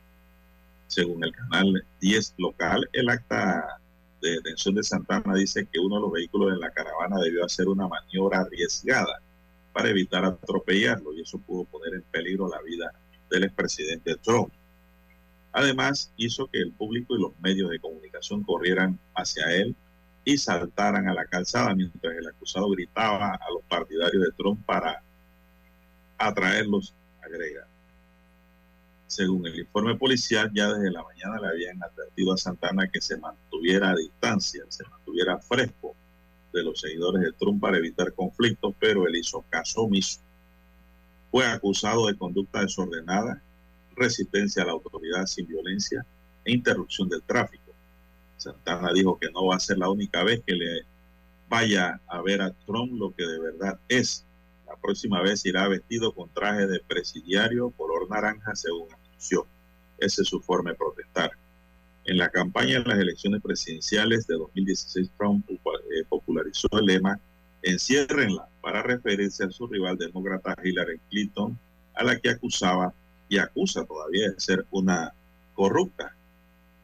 Según 0.88 1.24
el 1.24 1.32
canal 1.32 1.86
10 2.00 2.36
local, 2.38 2.88
el 2.94 3.10
acta 3.10 3.80
de 4.26 4.36
detención 4.38 4.76
de 4.76 4.84
Santana 4.84 5.36
dice 5.36 5.68
que 5.72 5.80
uno 5.80 5.96
de 5.96 6.02
los 6.02 6.12
vehículos 6.12 6.52
de 6.52 6.60
la 6.60 6.72
caravana 6.72 7.20
debió 7.20 7.46
hacer 7.46 7.68
una 7.68 7.88
maniobra 7.88 8.40
arriesgada 8.40 9.22
para 9.72 9.90
evitar 9.90 10.26
atropellarlo 10.26 11.14
y 11.14 11.22
eso 11.22 11.38
pudo 11.40 11.66
poner 11.66 11.94
en 11.94 12.02
peligro 12.04 12.50
la 12.50 12.62
vida 12.62 12.92
del 13.30 13.44
expresidente 13.44 14.16
Trump. 14.18 14.52
Además, 15.52 16.12
hizo 16.18 16.48
que 16.48 16.60
el 16.60 16.72
público 16.72 17.16
y 17.16 17.22
los 17.22 17.40
medios 17.40 17.70
de 17.70 17.80
comunicación 17.80 18.44
corrieran 18.44 19.00
hacia 19.14 19.54
él 19.56 19.76
y 20.26 20.38
saltaran 20.38 21.08
a 21.08 21.14
la 21.14 21.26
calzada 21.26 21.76
mientras 21.76 22.14
el 22.16 22.28
acusado 22.28 22.70
gritaba 22.70 23.36
a 23.36 23.52
los 23.52 23.64
partidarios 23.70 24.24
de 24.24 24.32
Trump 24.36 24.66
para 24.66 25.02
atraerlos, 26.18 26.96
agrega. 27.22 27.68
Según 29.08 29.46
el 29.46 29.60
informe 29.60 29.96
policial, 29.96 30.52
ya 30.54 30.74
desde 30.74 30.92
la 30.92 31.04
mañana 31.04 31.40
le 31.40 31.48
habían 31.48 31.82
advertido 31.84 32.34
a 32.34 32.38
Santana 32.38 32.90
que 32.90 33.02
se 33.02 33.18
mantuviera 33.18 33.92
a 33.92 33.96
distancia, 33.96 34.64
se 34.70 34.84
mantuviera 34.86 35.38
fresco 35.40 35.96
de 36.52 36.64
los 36.64 36.80
seguidores 36.80 37.22
de 37.22 37.34
Trump 37.34 37.62
para 37.62 37.78
evitar 37.78 38.14
conflictos, 38.14 38.74
pero 38.80 39.08
él 39.08 39.16
hizo 39.16 39.46
caso 39.50 39.82
omiso. 39.82 40.22
Fue 41.30 41.46
acusado 41.46 42.08
de 42.08 42.18
conducta 42.18 42.62
desordenada, 42.62 43.42
resistencia 43.96 44.64
a 44.64 44.66
la 44.66 44.72
autoridad 44.72 45.26
sin 45.26 45.48
violencia 45.48 46.06
e 46.44 46.54
interrupción 46.54 47.10
del 47.10 47.22
tráfico. 47.24 47.74
Santana 48.38 48.92
dijo 48.94 49.18
que 49.20 49.30
no 49.32 49.46
va 49.48 49.56
a 49.56 49.60
ser 49.60 49.78
la 49.78 49.90
única 49.90 50.24
vez 50.24 50.42
que 50.46 50.54
le 50.54 50.86
vaya 51.50 52.00
a 52.08 52.22
ver 52.22 52.42
a 52.42 52.52
Trump 52.52 52.94
lo 52.94 53.14
que 53.14 53.26
de 53.26 53.40
verdad 53.40 53.80
es, 53.88 54.25
próxima 54.86 55.22
vez 55.22 55.44
irá 55.46 55.68
vestido 55.68 56.14
con 56.14 56.30
traje 56.30 56.68
de 56.68 56.80
presidiario 56.80 57.72
color 57.72 58.08
naranja, 58.08 58.56
según 58.56 58.88
anunció. 58.94 59.48
Esa 59.98 60.22
es 60.22 60.28
su 60.28 60.40
forma 60.42 60.72
de 60.72 60.78
protestar. 60.78 61.32
En 62.06 62.18
la 62.18 62.30
campaña 62.30 62.80
de 62.80 62.86
las 62.86 63.00
elecciones 63.00 63.42
presidenciales 63.42 64.28
de 64.28 64.36
2016, 64.36 65.10
Trump 65.18 65.50
eh, 65.50 66.04
popularizó 66.08 66.68
el 66.74 66.86
lema 66.86 67.20
Enciérrenla 67.64 68.48
para 68.62 68.84
referirse 68.84 69.46
a 69.46 69.50
su 69.50 69.66
rival 69.66 69.98
demócrata 69.98 70.56
Hillary 70.64 71.00
Clinton, 71.10 71.58
a 71.96 72.04
la 72.04 72.20
que 72.20 72.30
acusaba 72.30 72.94
y 73.28 73.40
acusa 73.40 73.84
todavía 73.86 74.30
de 74.30 74.40
ser 74.40 74.68
una 74.70 75.12
corrupta. 75.56 76.16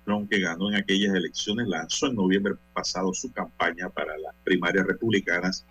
Trump, 0.06 0.28
que 0.28 0.40
ganó 0.40 0.70
en 0.70 0.78
aquellas 0.78 1.14
elecciones, 1.14 1.68
lanzó 1.68 2.08
en 2.08 2.16
noviembre 2.16 2.56
pasado 2.74 3.14
su 3.14 3.32
campaña 3.32 3.90
para 3.90 4.18
las 4.18 4.34
primarias 4.44 4.88
republicanas 4.88 5.68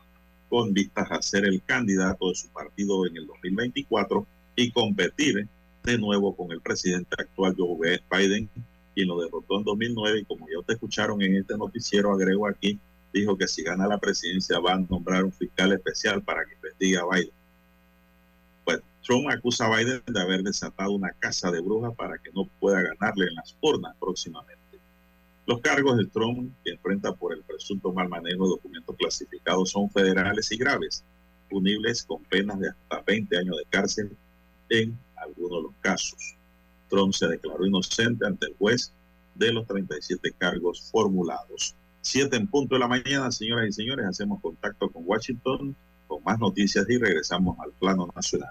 con 0.50 0.74
vistas 0.74 1.10
a 1.10 1.22
ser 1.22 1.46
el 1.46 1.62
candidato 1.62 2.28
de 2.28 2.34
su 2.34 2.48
partido 2.48 3.06
en 3.06 3.16
el 3.16 3.26
2024 3.26 4.26
y 4.56 4.72
competir 4.72 5.48
de 5.84 5.96
nuevo 5.96 6.36
con 6.36 6.50
el 6.50 6.60
presidente 6.60 7.16
actual 7.16 7.54
Joe 7.56 8.00
Biden, 8.10 8.50
quien 8.94 9.08
lo 9.08 9.22
derrotó 9.22 9.58
en 9.58 9.64
2009 9.64 10.18
y 10.18 10.24
como 10.24 10.46
ya 10.48 10.62
te 10.66 10.74
escucharon 10.74 11.22
en 11.22 11.36
este 11.36 11.56
noticiero, 11.56 12.12
agrego 12.12 12.48
aquí, 12.48 12.78
dijo 13.12 13.38
que 13.38 13.46
si 13.46 13.62
gana 13.62 13.86
la 13.86 13.98
presidencia 13.98 14.58
van 14.58 14.84
a 14.84 14.86
nombrar 14.90 15.24
un 15.24 15.32
fiscal 15.32 15.72
especial 15.72 16.22
para 16.22 16.44
que 16.44 16.54
investigue 16.54 16.98
a 16.98 17.06
Biden. 17.06 17.32
Pues 18.64 18.80
Trump 19.06 19.28
acusa 19.30 19.66
a 19.66 19.76
Biden 19.76 20.02
de 20.04 20.20
haber 20.20 20.42
desatado 20.42 20.90
una 20.90 21.12
casa 21.12 21.50
de 21.50 21.60
brujas 21.60 21.94
para 21.94 22.18
que 22.18 22.30
no 22.32 22.44
pueda 22.58 22.82
ganarle 22.82 23.26
en 23.28 23.36
las 23.36 23.56
urnas 23.60 23.94
próximamente. 23.98 24.59
Los 25.46 25.60
cargos 25.60 25.96
de 25.96 26.06
Trump 26.06 26.52
que 26.64 26.72
enfrenta 26.72 27.12
por 27.12 27.32
el 27.32 27.42
presunto 27.42 27.92
mal 27.92 28.08
manejo 28.08 28.44
de 28.44 28.50
documentos 28.50 28.96
clasificados 28.96 29.70
son 29.70 29.90
federales 29.90 30.50
y 30.52 30.56
graves, 30.56 31.04
punibles 31.48 32.04
con 32.04 32.22
penas 32.24 32.60
de 32.60 32.68
hasta 32.68 33.02
20 33.02 33.36
años 33.36 33.56
de 33.56 33.64
cárcel 33.70 34.16
en 34.68 34.98
algunos 35.16 35.58
de 35.58 35.62
los 35.62 35.72
casos. 35.80 36.36
Trump 36.88 37.12
se 37.12 37.28
declaró 37.28 37.66
inocente 37.66 38.26
ante 38.26 38.46
el 38.46 38.56
juez 38.56 38.92
de 39.34 39.52
los 39.52 39.66
37 39.66 40.32
cargos 40.38 40.90
formulados. 40.90 41.74
Siete 42.02 42.36
en 42.36 42.46
punto 42.46 42.74
de 42.74 42.80
la 42.80 42.88
mañana, 42.88 43.30
señoras 43.30 43.68
y 43.68 43.72
señores, 43.72 44.06
hacemos 44.06 44.40
contacto 44.40 44.88
con 44.90 45.02
Washington 45.06 45.76
con 46.06 46.22
más 46.24 46.38
noticias 46.38 46.84
y 46.88 46.98
regresamos 46.98 47.58
al 47.60 47.72
plano 47.72 48.08
nacional. 48.14 48.50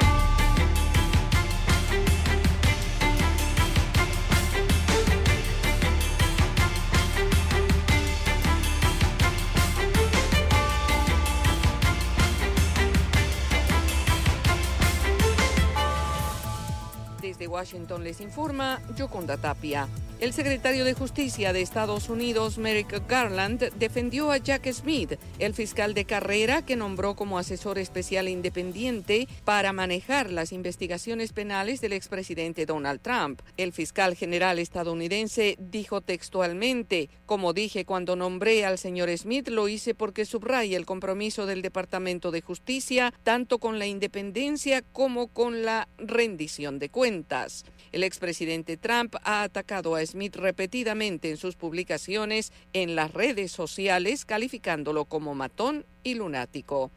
De 17.37 17.47
Washington 17.47 18.03
les 18.03 18.21
informa 18.21 18.79
Yoconda 18.97 19.37
Tapia. 19.37 19.87
El 20.21 20.33
secretario 20.33 20.85
de 20.85 20.93
Justicia 20.93 21.51
de 21.51 21.63
Estados 21.63 22.07
Unidos, 22.07 22.59
Merrick 22.59 23.07
Garland, 23.07 23.73
defendió 23.79 24.29
a 24.29 24.37
Jack 24.37 24.71
Smith, 24.71 25.13
el 25.39 25.55
fiscal 25.55 25.95
de 25.95 26.05
carrera 26.05 26.63
que 26.63 26.75
nombró 26.75 27.15
como 27.15 27.39
asesor 27.39 27.79
especial 27.79 28.29
independiente 28.29 29.27
para 29.45 29.73
manejar 29.73 30.29
las 30.29 30.51
investigaciones 30.51 31.33
penales 31.33 31.81
del 31.81 31.93
expresidente 31.93 32.67
Donald 32.67 33.01
Trump. 33.01 33.41
El 33.57 33.73
fiscal 33.73 34.15
general 34.15 34.59
estadounidense 34.59 35.57
dijo 35.57 36.01
textualmente, 36.01 37.09
como 37.25 37.53
dije 37.53 37.83
cuando 37.85 38.15
nombré 38.15 38.63
al 38.63 38.77
señor 38.77 39.09
Smith, 39.17 39.47
lo 39.47 39.69
hice 39.69 39.95
porque 39.95 40.25
subraya 40.25 40.77
el 40.77 40.85
compromiso 40.85 41.47
del 41.47 41.63
Departamento 41.63 42.29
de 42.29 42.41
Justicia 42.41 43.11
tanto 43.23 43.57
con 43.57 43.79
la 43.79 43.87
independencia 43.87 44.83
como 44.83 45.29
con 45.29 45.63
la 45.65 45.87
rendición 45.97 46.77
de 46.77 46.89
cuentas. 46.89 47.65
El 47.91 48.03
expresidente 48.03 48.77
Trump 48.77 49.15
ha 49.23 49.43
atacado 49.43 49.95
a 49.95 50.05
Smith 50.05 50.35
repetidamente 50.37 51.29
en 51.29 51.37
sus 51.37 51.55
publicaciones 51.55 52.53
en 52.73 52.95
las 52.95 53.13
redes 53.13 53.51
sociales, 53.51 54.23
calificándolo 54.23 55.05
como 55.05 55.35
matón 55.35 55.85
y 56.03 56.13
lunático. 56.13 56.91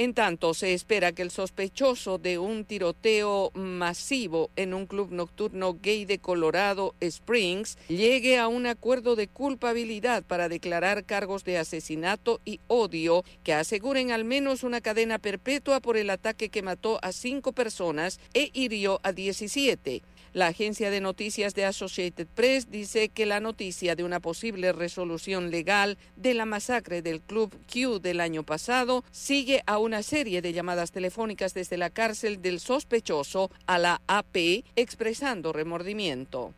En 0.00 0.14
tanto, 0.14 0.54
se 0.54 0.74
espera 0.74 1.10
que 1.10 1.22
el 1.22 1.32
sospechoso 1.32 2.18
de 2.18 2.38
un 2.38 2.64
tiroteo 2.64 3.50
masivo 3.54 4.48
en 4.54 4.72
un 4.72 4.86
club 4.86 5.10
nocturno 5.10 5.74
gay 5.74 6.04
de 6.04 6.20
Colorado 6.20 6.94
Springs 7.00 7.76
llegue 7.88 8.38
a 8.38 8.46
un 8.46 8.66
acuerdo 8.66 9.16
de 9.16 9.26
culpabilidad 9.26 10.22
para 10.22 10.48
declarar 10.48 11.04
cargos 11.04 11.42
de 11.42 11.58
asesinato 11.58 12.40
y 12.44 12.60
odio 12.68 13.24
que 13.42 13.54
aseguren 13.54 14.12
al 14.12 14.24
menos 14.24 14.62
una 14.62 14.80
cadena 14.80 15.18
perpetua 15.18 15.80
por 15.80 15.96
el 15.96 16.10
ataque 16.10 16.48
que 16.48 16.62
mató 16.62 17.00
a 17.02 17.10
cinco 17.10 17.50
personas 17.50 18.20
e 18.34 18.52
hirió 18.54 19.00
a 19.02 19.10
17. 19.10 20.02
La 20.32 20.48
agencia 20.48 20.90
de 20.90 21.00
noticias 21.00 21.54
de 21.54 21.64
Associated 21.64 22.26
Press 22.26 22.70
dice 22.70 23.08
que 23.08 23.26
la 23.26 23.40
noticia 23.40 23.96
de 23.96 24.04
una 24.04 24.20
posible 24.20 24.72
resolución 24.72 25.50
legal 25.50 25.96
de 26.16 26.34
la 26.34 26.44
masacre 26.44 27.00
del 27.00 27.22
Club 27.22 27.54
Q 27.72 27.98
del 27.98 28.20
año 28.20 28.42
pasado 28.42 29.04
sigue 29.10 29.62
a 29.66 29.78
una 29.78 30.02
serie 30.02 30.42
de 30.42 30.52
llamadas 30.52 30.92
telefónicas 30.92 31.54
desde 31.54 31.78
la 31.78 31.90
cárcel 31.90 32.42
del 32.42 32.60
sospechoso 32.60 33.50
a 33.66 33.78
la 33.78 34.02
AP 34.06 34.64
expresando 34.76 35.52
remordimiento. 35.52 36.54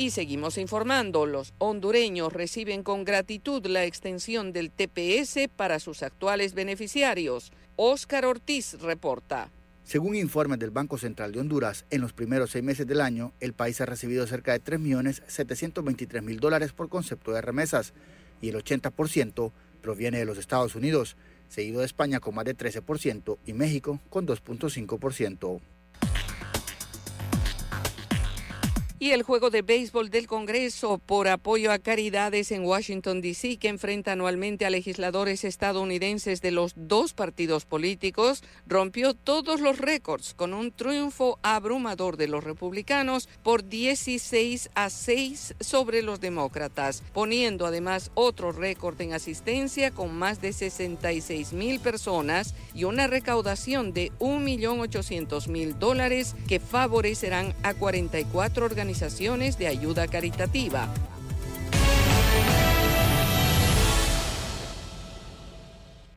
Y 0.00 0.12
seguimos 0.12 0.58
informando, 0.58 1.26
los 1.26 1.54
hondureños 1.58 2.32
reciben 2.32 2.84
con 2.84 3.04
gratitud 3.04 3.66
la 3.66 3.84
extensión 3.84 4.52
del 4.52 4.70
TPS 4.70 5.48
para 5.56 5.80
sus 5.80 6.04
actuales 6.04 6.54
beneficiarios. 6.54 7.50
Óscar 7.80 8.24
Ortiz 8.24 8.74
reporta. 8.80 9.52
Según 9.84 10.16
informes 10.16 10.58
del 10.58 10.72
Banco 10.72 10.98
Central 10.98 11.30
de 11.30 11.38
Honduras, 11.38 11.84
en 11.90 12.00
los 12.00 12.12
primeros 12.12 12.50
seis 12.50 12.64
meses 12.64 12.88
del 12.88 13.00
año, 13.00 13.32
el 13.38 13.52
país 13.52 13.80
ha 13.80 13.86
recibido 13.86 14.26
cerca 14.26 14.50
de 14.50 14.60
3.723.000 14.60 16.40
dólares 16.40 16.72
por 16.72 16.88
concepto 16.88 17.30
de 17.30 17.40
remesas 17.40 17.92
y 18.42 18.48
el 18.48 18.56
80% 18.56 19.52
proviene 19.80 20.18
de 20.18 20.24
los 20.24 20.38
Estados 20.38 20.74
Unidos, 20.74 21.16
seguido 21.48 21.78
de 21.78 21.86
España 21.86 22.18
con 22.18 22.34
más 22.34 22.46
de 22.46 22.56
13% 22.56 23.38
y 23.46 23.52
México 23.52 24.00
con 24.10 24.26
2.5%. 24.26 25.60
y 29.00 29.12
el 29.12 29.22
juego 29.22 29.50
de 29.50 29.62
béisbol 29.62 30.10
del 30.10 30.26
Congreso 30.26 30.98
por 30.98 31.28
apoyo 31.28 31.70
a 31.70 31.78
caridades 31.78 32.50
en 32.50 32.64
Washington, 32.64 33.20
D.C., 33.20 33.56
que 33.58 33.68
enfrenta 33.68 34.12
anualmente 34.12 34.66
a 34.66 34.70
legisladores 34.70 35.44
estadounidenses 35.44 36.40
de 36.42 36.50
los 36.50 36.72
dos 36.74 37.14
partidos 37.14 37.64
políticos, 37.64 38.42
rompió 38.66 39.14
todos 39.14 39.60
los 39.60 39.78
récords 39.78 40.34
con 40.34 40.52
un 40.52 40.72
triunfo 40.72 41.38
abrumador 41.42 42.16
de 42.16 42.26
los 42.26 42.42
republicanos 42.42 43.28
por 43.44 43.68
16 43.68 44.70
a 44.74 44.90
6 44.90 45.54
sobre 45.60 46.02
los 46.02 46.20
demócratas, 46.20 47.04
poniendo 47.12 47.66
además 47.66 48.10
otro 48.14 48.50
récord 48.50 49.00
en 49.00 49.12
asistencia 49.12 49.92
con 49.92 50.12
más 50.14 50.40
de 50.40 50.52
66 50.52 51.52
mil 51.52 51.78
personas 51.78 52.54
y 52.74 52.84
una 52.84 53.06
recaudación 53.06 53.92
de 53.92 54.10
1.800.000 54.18 55.74
dólares 55.74 56.34
que 56.48 56.58
favorecerán 56.58 57.54
a 57.62 57.74
44 57.74 58.64
organizaciones 58.64 58.87
organizaciones 58.88 59.58
de 59.58 59.66
ayuda 59.66 60.08
caritativa. 60.08 60.88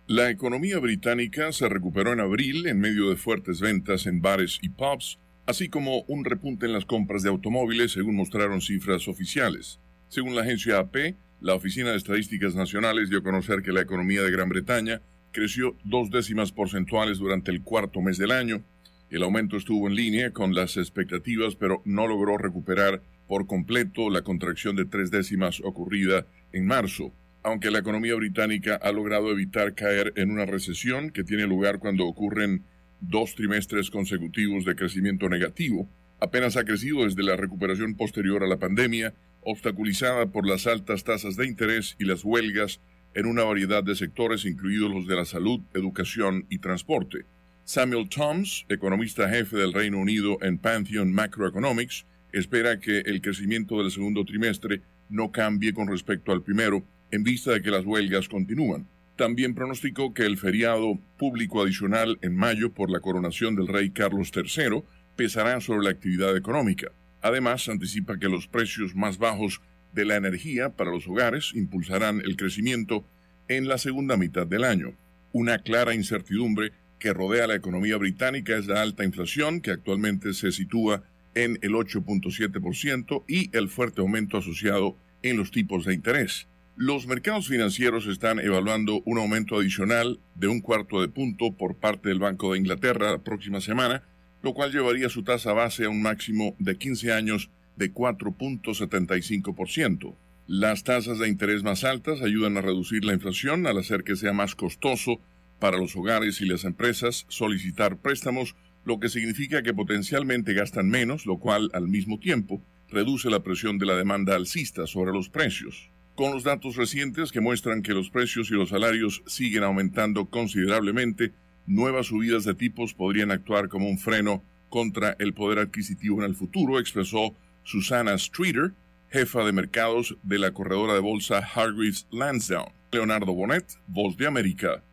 La 0.07 0.29
economía 0.29 0.79
británica 0.79 1.51
se 1.51 1.67
recuperó 1.67 2.13
en 2.13 2.21
abril 2.21 2.67
en 2.67 2.79
medio 2.79 3.09
de 3.09 3.17
fuertes 3.17 3.59
ventas 3.59 4.05
en 4.05 4.21
bares 4.21 4.57
y 4.61 4.69
pubs, 4.69 5.19
así 5.45 5.67
como 5.67 6.03
un 6.03 6.23
repunte 6.23 6.65
en 6.65 6.71
las 6.71 6.85
compras 6.85 7.23
de 7.23 7.29
automóviles, 7.29 7.91
según 7.91 8.15
mostraron 8.15 8.61
cifras 8.61 9.09
oficiales. 9.09 9.81
Según 10.07 10.35
la 10.35 10.43
agencia 10.43 10.79
AP, 10.79 11.15
la 11.41 11.55
Oficina 11.55 11.91
de 11.91 11.97
Estadísticas 11.97 12.55
Nacionales 12.55 13.09
dio 13.09 13.19
a 13.19 13.23
conocer 13.23 13.63
que 13.63 13.73
la 13.73 13.81
economía 13.81 14.21
de 14.21 14.31
Gran 14.31 14.47
Bretaña 14.47 15.01
creció 15.33 15.75
dos 15.83 16.09
décimas 16.09 16.53
porcentuales 16.53 17.17
durante 17.17 17.51
el 17.51 17.63
cuarto 17.63 18.01
mes 18.01 18.17
del 18.17 18.31
año, 18.31 18.63
el 19.11 19.23
aumento 19.23 19.57
estuvo 19.57 19.87
en 19.87 19.95
línea 19.95 20.31
con 20.31 20.55
las 20.55 20.77
expectativas, 20.77 21.55
pero 21.55 21.81
no 21.83 22.07
logró 22.07 22.37
recuperar 22.37 23.01
por 23.27 23.45
completo 23.45 24.09
la 24.09 24.21
contracción 24.21 24.77
de 24.77 24.85
tres 24.85 25.11
décimas 25.11 25.61
ocurrida 25.61 26.25
en 26.53 26.65
marzo. 26.65 27.13
Aunque 27.43 27.71
la 27.71 27.79
economía 27.79 28.15
británica 28.15 28.75
ha 28.75 28.91
logrado 28.91 29.29
evitar 29.31 29.75
caer 29.75 30.13
en 30.15 30.31
una 30.31 30.45
recesión 30.45 31.09
que 31.09 31.25
tiene 31.25 31.45
lugar 31.45 31.79
cuando 31.79 32.05
ocurren 32.05 32.63
dos 33.01 33.35
trimestres 33.35 33.89
consecutivos 33.89 34.63
de 34.63 34.75
crecimiento 34.75 35.27
negativo, 35.27 35.89
apenas 36.21 36.55
ha 36.55 36.63
crecido 36.63 37.03
desde 37.03 37.23
la 37.23 37.35
recuperación 37.35 37.95
posterior 37.95 38.43
a 38.43 38.47
la 38.47 38.59
pandemia, 38.59 39.13
obstaculizada 39.41 40.27
por 40.27 40.47
las 40.47 40.67
altas 40.67 41.03
tasas 41.03 41.35
de 41.35 41.47
interés 41.47 41.97
y 41.99 42.05
las 42.05 42.23
huelgas 42.23 42.79
en 43.13 43.25
una 43.25 43.43
variedad 43.43 43.83
de 43.83 43.95
sectores, 43.95 44.45
incluidos 44.45 44.89
los 44.89 45.05
de 45.05 45.15
la 45.15 45.25
salud, 45.25 45.59
educación 45.73 46.45
y 46.49 46.59
transporte. 46.59 47.25
Samuel 47.63 48.09
Toms, 48.09 48.65
economista 48.69 49.29
jefe 49.29 49.55
del 49.55 49.73
Reino 49.73 49.99
Unido 49.99 50.37
en 50.41 50.57
Pantheon 50.57 51.13
Macroeconomics, 51.13 52.05
espera 52.33 52.79
que 52.79 52.99
el 52.99 53.21
crecimiento 53.21 53.81
del 53.81 53.91
segundo 53.91 54.25
trimestre 54.25 54.81
no 55.09 55.31
cambie 55.31 55.73
con 55.73 55.87
respecto 55.87 56.31
al 56.31 56.41
primero, 56.41 56.83
en 57.11 57.23
vista 57.23 57.51
de 57.51 57.61
que 57.61 57.71
las 57.71 57.85
huelgas 57.85 58.27
continúan. 58.27 58.87
También 59.15 59.53
pronosticó 59.53 60.13
que 60.13 60.25
el 60.25 60.37
feriado 60.37 60.99
público 61.17 61.61
adicional 61.61 62.17
en 62.21 62.35
mayo 62.35 62.73
por 62.73 62.89
la 62.89 62.99
coronación 62.99 63.55
del 63.55 63.67
rey 63.67 63.91
Carlos 63.91 64.31
III 64.35 64.83
pesará 65.15 65.61
sobre 65.61 65.83
la 65.83 65.91
actividad 65.91 66.35
económica. 66.35 66.91
Además, 67.21 67.69
anticipa 67.69 68.17
que 68.17 68.29
los 68.29 68.47
precios 68.47 68.95
más 68.95 69.17
bajos 69.17 69.61
de 69.93 70.05
la 70.05 70.15
energía 70.15 70.69
para 70.69 70.91
los 70.91 71.07
hogares 71.07 71.51
impulsarán 71.53 72.21
el 72.21 72.35
crecimiento 72.35 73.05
en 73.47 73.67
la 73.67 73.77
segunda 73.77 74.17
mitad 74.17 74.47
del 74.47 74.63
año. 74.63 74.93
Una 75.33 75.59
clara 75.59 75.93
incertidumbre 75.93 76.71
que 77.01 77.13
rodea 77.13 77.47
la 77.47 77.55
economía 77.55 77.97
británica 77.97 78.55
es 78.55 78.67
la 78.67 78.81
alta 78.81 79.03
inflación, 79.03 79.59
que 79.59 79.71
actualmente 79.71 80.33
se 80.33 80.51
sitúa 80.51 81.03
en 81.33 81.57
el 81.63 81.71
8.7%, 81.71 83.23
y 83.27 83.49
el 83.57 83.69
fuerte 83.69 84.01
aumento 84.01 84.37
asociado 84.37 84.95
en 85.23 85.35
los 85.35 85.49
tipos 85.49 85.83
de 85.83 85.95
interés. 85.95 86.47
Los 86.75 87.07
mercados 87.07 87.47
financieros 87.47 88.05
están 88.05 88.39
evaluando 88.39 89.01
un 89.05 89.17
aumento 89.17 89.57
adicional 89.57 90.19
de 90.35 90.47
un 90.47 90.61
cuarto 90.61 91.01
de 91.01 91.07
punto 91.07 91.57
por 91.57 91.75
parte 91.75 92.09
del 92.09 92.19
Banco 92.19 92.53
de 92.53 92.59
Inglaterra 92.59 93.09
la 93.11 93.23
próxima 93.23 93.61
semana, 93.61 94.03
lo 94.43 94.53
cual 94.53 94.71
llevaría 94.71 95.09
su 95.09 95.23
tasa 95.23 95.53
base 95.53 95.85
a 95.85 95.89
un 95.89 96.03
máximo 96.03 96.55
de 96.59 96.77
15 96.77 97.13
años 97.13 97.49
de 97.77 97.91
4.75%. 97.91 100.15
Las 100.45 100.83
tasas 100.83 101.17
de 101.17 101.29
interés 101.29 101.63
más 101.63 101.83
altas 101.83 102.21
ayudan 102.21 102.57
a 102.57 102.61
reducir 102.61 103.03
la 103.05 103.13
inflación 103.13 103.65
al 103.65 103.79
hacer 103.79 104.03
que 104.03 104.15
sea 104.15 104.33
más 104.33 104.53
costoso 104.53 105.19
para 105.61 105.77
los 105.77 105.95
hogares 105.95 106.41
y 106.41 106.45
las 106.45 106.65
empresas 106.65 107.25
solicitar 107.29 107.97
préstamos, 107.97 108.55
lo 108.83 108.99
que 108.99 109.09
significa 109.09 109.61
que 109.61 109.75
potencialmente 109.75 110.55
gastan 110.55 110.89
menos, 110.89 111.27
lo 111.27 111.37
cual 111.37 111.69
al 111.73 111.87
mismo 111.87 112.19
tiempo 112.19 112.63
reduce 112.89 113.29
la 113.29 113.43
presión 113.43 113.77
de 113.77 113.85
la 113.85 113.95
demanda 113.95 114.35
alcista 114.35 114.87
sobre 114.87 115.13
los 115.13 115.29
precios. 115.29 115.91
Con 116.15 116.33
los 116.33 116.43
datos 116.43 116.77
recientes 116.77 117.31
que 117.31 117.41
muestran 117.41 117.83
que 117.83 117.93
los 117.93 118.09
precios 118.09 118.49
y 118.49 118.55
los 118.55 118.69
salarios 118.69 119.21
siguen 119.27 119.63
aumentando 119.63 120.25
considerablemente, 120.25 121.31
nuevas 121.67 122.07
subidas 122.07 122.43
de 122.43 122.55
tipos 122.55 122.95
podrían 122.95 123.29
actuar 123.29 123.69
como 123.69 123.87
un 123.87 123.99
freno 123.99 124.43
contra 124.67 125.15
el 125.19 125.35
poder 125.35 125.59
adquisitivo 125.59 126.23
en 126.23 126.25
el 126.25 126.35
futuro, 126.35 126.79
expresó 126.79 127.35
Susana 127.63 128.17
Streeter, 128.17 128.71
jefa 129.11 129.45
de 129.45 129.51
mercados 129.51 130.17
de 130.23 130.39
la 130.39 130.53
corredora 130.53 130.95
de 130.95 131.01
bolsa 131.01 131.37
Hargreaves 131.37 132.07
Lansdowne. 132.09 132.73
Leonardo 132.91 133.33
Bonet, 133.33 133.79
Voz 133.87 134.17
de 134.17 134.27
América. 134.27 134.83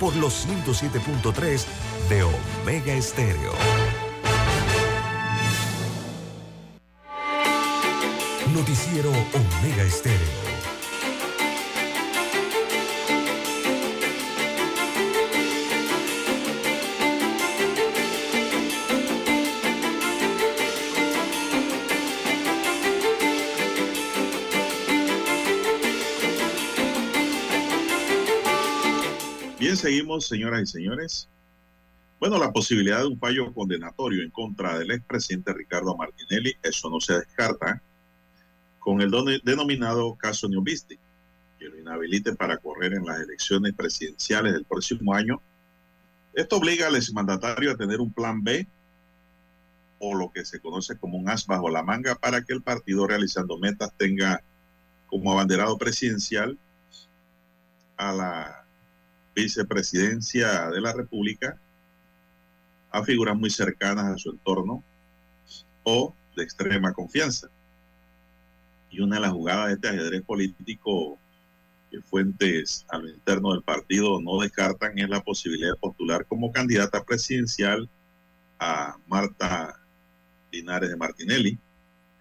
Por 0.00 0.14
los 0.16 0.46
107.3 0.46 1.64
de 2.08 2.22
Omega 2.22 2.92
Estéreo. 2.92 3.52
Noticiero 8.52 9.10
Omega 9.10 9.82
Estéreo. 9.82 10.45
Señoras 30.20 30.62
y 30.62 30.66
señores. 30.66 31.28
Bueno, 32.20 32.38
la 32.38 32.52
posibilidad 32.52 33.00
de 33.00 33.08
un 33.08 33.18
fallo 33.18 33.52
condenatorio 33.52 34.22
en 34.22 34.30
contra 34.30 34.78
del 34.78 34.92
expresidente 34.92 35.52
Ricardo 35.52 35.96
Martinelli, 35.96 36.54
eso 36.62 36.88
no 36.88 37.00
se 37.00 37.14
descarta, 37.14 37.82
con 38.78 39.00
el 39.00 39.10
denominado 39.42 40.14
caso 40.14 40.48
Newbisti, 40.48 40.96
que 41.58 41.68
lo 41.68 41.78
inhabilite 41.78 42.34
para 42.34 42.56
correr 42.56 42.94
en 42.94 43.04
las 43.04 43.20
elecciones 43.20 43.74
presidenciales 43.74 44.52
del 44.52 44.64
próximo 44.64 45.12
año. 45.12 45.42
Esto 46.34 46.56
obliga 46.56 46.86
al 46.86 46.96
exmandatario 46.96 47.72
a 47.72 47.76
tener 47.76 48.00
un 48.00 48.12
plan 48.12 48.44
B 48.44 48.66
o 49.98 50.14
lo 50.14 50.30
que 50.30 50.44
se 50.44 50.60
conoce 50.60 50.96
como 50.96 51.18
un 51.18 51.28
as 51.28 51.46
bajo 51.46 51.68
la 51.68 51.82
manga 51.82 52.14
para 52.14 52.42
que 52.42 52.52
el 52.52 52.62
partido 52.62 53.06
realizando 53.06 53.58
metas 53.58 53.92
tenga 53.98 54.40
como 55.08 55.32
abanderado 55.32 55.76
presidencial 55.76 56.56
a 57.96 58.12
la 58.12 58.65
vicepresidencia 59.36 60.70
de 60.70 60.80
la 60.80 60.92
República 60.94 61.60
a 62.90 63.04
figuras 63.04 63.36
muy 63.36 63.50
cercanas 63.50 64.06
a 64.06 64.16
su 64.16 64.30
entorno 64.30 64.82
o 65.82 66.14
de 66.34 66.42
extrema 66.42 66.92
confianza. 66.94 67.48
Y 68.90 69.00
una 69.00 69.16
de 69.16 69.22
las 69.22 69.32
jugadas 69.32 69.68
de 69.68 69.74
este 69.74 69.88
ajedrez 69.88 70.22
político 70.22 71.18
que 71.90 72.00
fuentes 72.00 72.86
a 72.88 72.98
lo 72.98 73.10
interno 73.10 73.52
del 73.52 73.62
partido 73.62 74.20
no 74.22 74.40
descartan 74.40 74.98
es 74.98 75.08
la 75.08 75.20
posibilidad 75.22 75.72
de 75.72 75.78
postular 75.78 76.24
como 76.26 76.50
candidata 76.50 77.04
presidencial 77.04 77.88
a 78.58 78.96
Marta 79.06 79.78
Linares 80.50 80.88
de 80.88 80.96
Martinelli, 80.96 81.58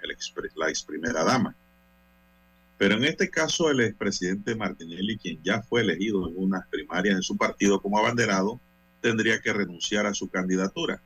el 0.03 0.11
ex- 0.11 0.33
la 0.55 0.69
ex 0.69 0.83
primera 0.83 1.23
dama. 1.23 1.55
Pero 2.77 2.95
en 2.95 3.05
este 3.05 3.29
caso, 3.29 3.69
el 3.69 3.79
expresidente 3.79 4.55
Martinelli, 4.55 5.17
quien 5.17 5.41
ya 5.43 5.61
fue 5.61 5.81
elegido 5.81 6.27
en 6.27 6.33
unas 6.37 6.67
primarias 6.67 7.15
en 7.15 7.21
su 7.21 7.37
partido 7.37 7.81
como 7.81 7.97
abanderado, 7.99 8.59
tendría 9.01 9.39
que 9.39 9.53
renunciar 9.53 10.05
a 10.05 10.13
su 10.13 10.29
candidatura. 10.29 11.01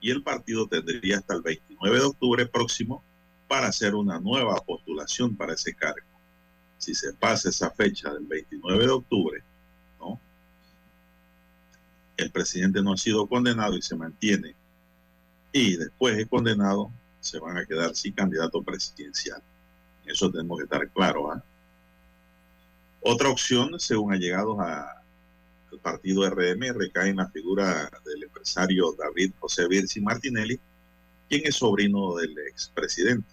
Y 0.00 0.10
el 0.10 0.22
partido 0.22 0.66
tendría 0.68 1.18
hasta 1.18 1.34
el 1.34 1.42
29 1.42 1.98
de 1.98 2.04
octubre 2.04 2.46
próximo 2.46 3.02
para 3.48 3.66
hacer 3.66 3.94
una 3.94 4.20
nueva 4.20 4.54
postulación 4.64 5.34
para 5.34 5.54
ese 5.54 5.74
cargo. 5.74 6.06
Si 6.78 6.94
se 6.94 7.12
pasa 7.14 7.48
esa 7.48 7.70
fecha 7.70 8.12
del 8.14 8.26
29 8.26 8.84
de 8.84 8.90
octubre, 8.90 9.42
¿no? 9.98 10.20
El 12.16 12.30
presidente 12.30 12.82
no 12.82 12.92
ha 12.92 12.96
sido 12.96 13.26
condenado 13.26 13.76
y 13.76 13.82
se 13.82 13.96
mantiene. 13.96 14.54
Y 15.52 15.76
después 15.76 16.16
de 16.16 16.26
condenado, 16.26 16.92
se 17.20 17.38
van 17.38 17.58
a 17.58 17.66
quedar 17.66 17.94
sin 17.96 18.12
candidato 18.12 18.62
presidencial. 18.62 19.42
Eso 20.10 20.30
tenemos 20.30 20.58
que 20.58 20.64
estar 20.64 20.88
claros. 20.90 21.24
¿ah? 21.34 21.44
Otra 23.02 23.28
opción, 23.30 23.78
según 23.78 24.12
allegados 24.12 24.58
a- 24.60 25.02
al 25.72 25.78
partido 25.78 26.24
RM, 26.24 26.72
recae 26.72 27.10
en 27.10 27.16
la 27.16 27.28
figura 27.30 27.88
del 28.04 28.24
empresario 28.24 28.92
David 28.98 29.32
José 29.38 29.68
Virsi 29.68 30.00
Martinelli, 30.00 30.58
quien 31.28 31.42
es 31.44 31.54
sobrino 31.56 32.16
del 32.16 32.36
expresidente, 32.50 33.28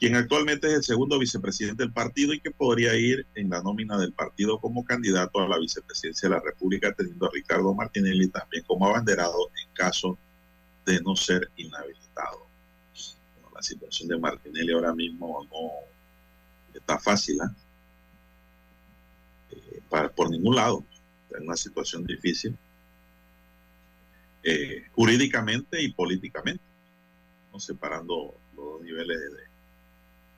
quien 0.00 0.16
actualmente 0.16 0.66
es 0.66 0.74
el 0.74 0.82
segundo 0.82 1.18
vicepresidente 1.18 1.84
del 1.84 1.92
partido 1.92 2.32
y 2.32 2.40
que 2.40 2.50
podría 2.50 2.96
ir 2.96 3.26
en 3.34 3.50
la 3.50 3.62
nómina 3.62 3.96
del 3.96 4.12
partido 4.12 4.58
como 4.58 4.84
candidato 4.84 5.38
a 5.40 5.48
la 5.48 5.58
vicepresidencia 5.58 6.28
de 6.28 6.34
la 6.34 6.40
República, 6.42 6.92
teniendo 6.92 7.26
a 7.26 7.30
Ricardo 7.32 7.72
Martinelli 7.74 8.28
también 8.28 8.64
como 8.66 8.86
abanderado 8.88 9.50
en 9.62 9.72
caso 9.72 10.18
de 10.84 11.00
no 11.02 11.14
ser 11.14 11.48
inhabilitado 11.56 12.49
la 13.60 13.64
situación 13.64 14.08
de 14.08 14.18
Martinelli 14.18 14.72
ahora 14.72 14.94
mismo 14.94 15.46
no 15.52 15.70
está 16.74 16.98
fácil, 16.98 17.38
¿ah? 17.42 17.54
Eh, 19.50 19.82
para- 19.90 20.08
por 20.10 20.30
ningún 20.30 20.56
lado, 20.56 20.82
está 21.24 21.36
en 21.36 21.44
una 21.44 21.56
situación 21.58 22.06
difícil, 22.06 22.56
eh, 24.42 24.84
jurídicamente 24.92 25.82
y 25.82 25.92
políticamente, 25.92 26.64
¿no? 27.52 27.60
separando 27.60 28.34
los 28.56 28.80
niveles 28.80 29.18
de 29.20 29.42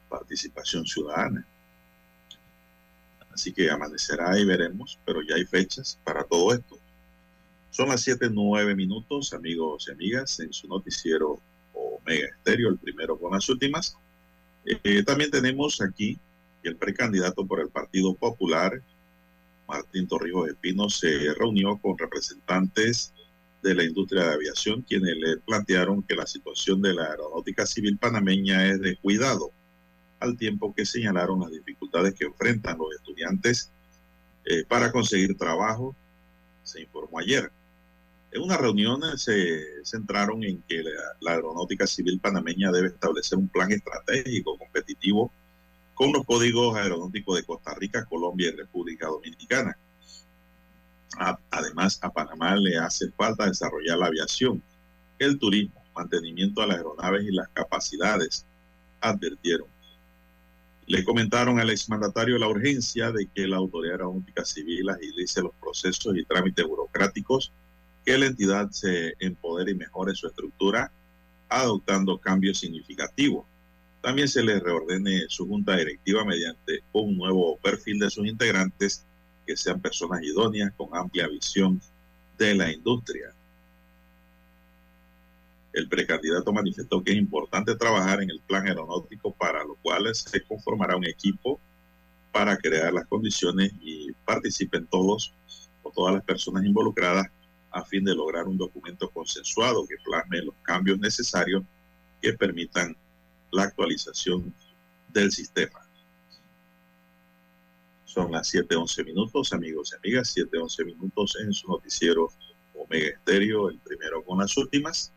participación 0.08 0.84
ciudadana. 0.84 1.46
Así 3.32 3.52
que 3.52 3.70
amanecerá 3.70 4.36
y 4.36 4.44
veremos, 4.44 4.98
pero 5.06 5.22
ya 5.22 5.36
hay 5.36 5.44
fechas 5.44 5.96
para 6.02 6.24
todo 6.24 6.52
esto. 6.52 6.76
Son 7.70 7.88
las 7.88 8.00
7, 8.00 8.28
9 8.32 8.74
minutos, 8.74 9.32
amigos 9.32 9.86
y 9.88 9.92
amigas, 9.92 10.40
en 10.40 10.52
su 10.52 10.66
noticiero 10.66 11.40
Omega 12.04 12.28
Estéreo, 12.28 12.68
el 12.68 12.78
primero 12.78 13.18
con 13.18 13.32
las 13.32 13.48
últimas. 13.48 13.96
Eh, 14.64 15.02
también 15.04 15.30
tenemos 15.30 15.80
aquí 15.80 16.18
el 16.62 16.76
precandidato 16.76 17.44
por 17.46 17.60
el 17.60 17.68
Partido 17.68 18.14
Popular, 18.14 18.80
Martín 19.66 20.06
Torrijos 20.06 20.48
Espino, 20.48 20.88
se 20.88 21.34
reunió 21.34 21.78
con 21.78 21.98
representantes 21.98 23.12
de 23.62 23.74
la 23.74 23.84
industria 23.84 24.24
de 24.24 24.34
aviación, 24.34 24.82
quienes 24.82 25.16
le 25.16 25.36
plantearon 25.38 26.02
que 26.02 26.16
la 26.16 26.26
situación 26.26 26.82
de 26.82 26.94
la 26.94 27.04
aeronáutica 27.04 27.64
civil 27.64 27.96
panameña 27.96 28.66
es 28.66 28.80
de 28.80 28.96
cuidado, 28.96 29.50
al 30.20 30.36
tiempo 30.36 30.74
que 30.74 30.84
señalaron 30.84 31.40
las 31.40 31.50
dificultades 31.50 32.14
que 32.14 32.26
enfrentan 32.26 32.78
los 32.78 32.94
estudiantes 32.94 33.70
eh, 34.44 34.64
para 34.68 34.90
conseguir 34.90 35.36
trabajo, 35.36 35.94
se 36.64 36.82
informó 36.82 37.18
ayer. 37.18 37.50
En 38.32 38.42
una 38.42 38.56
reunión 38.56 39.02
eh, 39.04 39.16
se 39.18 39.84
centraron 39.84 40.42
en 40.42 40.62
que 40.62 40.82
la, 41.20 41.32
aeronáutica 41.32 41.86
civil 41.86 42.18
panameña 42.18 42.72
debe 42.72 42.88
establecer 42.88 43.38
un 43.38 43.48
plan 43.48 43.70
estratégico 43.70 44.56
competitivo 44.58 45.30
con 45.94 46.12
los 46.12 46.24
códigos 46.24 46.76
aeronáuticos 46.76 47.36
de 47.36 47.44
Costa 47.44 47.74
Rica, 47.74 48.04
Colombia 48.06 48.48
y 48.48 48.56
República 48.56 49.06
Dominicana. 49.08 49.76
A- 51.18 51.38
Además, 51.50 51.98
a 52.02 52.10
Panamá 52.10 52.56
le 52.56 52.78
hace 52.78 53.10
falta 53.12 53.46
desarrollar 53.46 53.98
la 53.98 54.06
aviación, 54.06 54.62
el 55.18 55.38
turismo, 55.38 55.82
mantenimiento 55.94 56.62
de 56.62 56.68
las 56.68 56.76
aeronaves 56.78 57.24
y 57.24 57.32
las 57.32 57.48
capacidades, 57.50 58.46
advirtieron. 59.02 59.68
Le 60.86 61.04
comentaron 61.04 61.60
al 61.60 61.68
exmandatario 61.70 62.38
la 62.38 62.48
urgencia 62.48 63.12
de 63.12 63.26
que 63.26 63.46
la 63.46 63.58
Autoridad 63.58 63.96
Aeronáutica 63.96 64.44
Civil 64.44 64.88
agilice 64.88 65.42
los 65.42 65.52
procesos 65.60 66.16
y 66.16 66.24
trámites 66.24 66.66
burocráticos, 66.66 67.52
que 68.04 68.18
la 68.18 68.26
entidad 68.26 68.70
se 68.70 69.14
empodere 69.18 69.72
y 69.72 69.76
mejore 69.76 70.14
su 70.14 70.26
estructura, 70.26 70.90
adoptando 71.48 72.18
cambios 72.18 72.58
significativos. 72.58 73.46
También 74.00 74.28
se 74.28 74.42
les 74.42 74.60
reordene 74.60 75.26
su 75.28 75.46
junta 75.46 75.76
directiva 75.76 76.24
mediante 76.24 76.82
un 76.92 77.16
nuevo 77.16 77.56
perfil 77.58 78.00
de 78.00 78.10
sus 78.10 78.26
integrantes 78.26 79.04
que 79.46 79.56
sean 79.56 79.80
personas 79.80 80.22
idóneas 80.22 80.72
con 80.76 80.88
amplia 80.96 81.28
visión 81.28 81.80
de 82.38 82.54
la 82.54 82.72
industria. 82.72 83.32
El 85.72 85.88
precandidato 85.88 86.52
manifestó 86.52 87.02
que 87.02 87.12
es 87.12 87.18
importante 87.18 87.76
trabajar 87.76 88.22
en 88.22 88.30
el 88.30 88.40
plan 88.40 88.66
aeronáutico 88.66 89.32
para 89.32 89.64
lo 89.64 89.76
cual 89.76 90.12
se 90.14 90.42
conformará 90.42 90.96
un 90.96 91.06
equipo 91.06 91.60
para 92.32 92.56
crear 92.56 92.92
las 92.92 93.06
condiciones 93.06 93.72
y 93.80 94.12
participen 94.24 94.86
todos 94.86 95.32
o 95.82 95.90
todas 95.90 96.14
las 96.14 96.24
personas 96.24 96.64
involucradas 96.64 97.26
a 97.72 97.84
fin 97.84 98.04
de 98.04 98.14
lograr 98.14 98.46
un 98.46 98.58
documento 98.58 99.10
consensuado 99.10 99.86
que 99.86 99.96
plasme 100.04 100.42
los 100.42 100.54
cambios 100.62 100.98
necesarios 100.98 101.64
que 102.20 102.32
permitan 102.34 102.96
la 103.50 103.64
actualización 103.64 104.54
del 105.08 105.32
sistema. 105.32 105.80
Son 108.04 108.30
las 108.30 108.52
7.11 108.52 109.06
minutos, 109.06 109.52
amigos 109.52 109.92
y 109.92 109.96
amigas, 109.96 110.36
7.11 110.36 110.84
minutos 110.84 111.36
en 111.42 111.52
su 111.52 111.68
noticiero 111.68 112.28
Omega 112.74 113.08
Estéreo, 113.08 113.70
el 113.70 113.78
primero 113.78 114.22
con 114.22 114.38
las 114.38 114.56
últimas. 114.56 115.12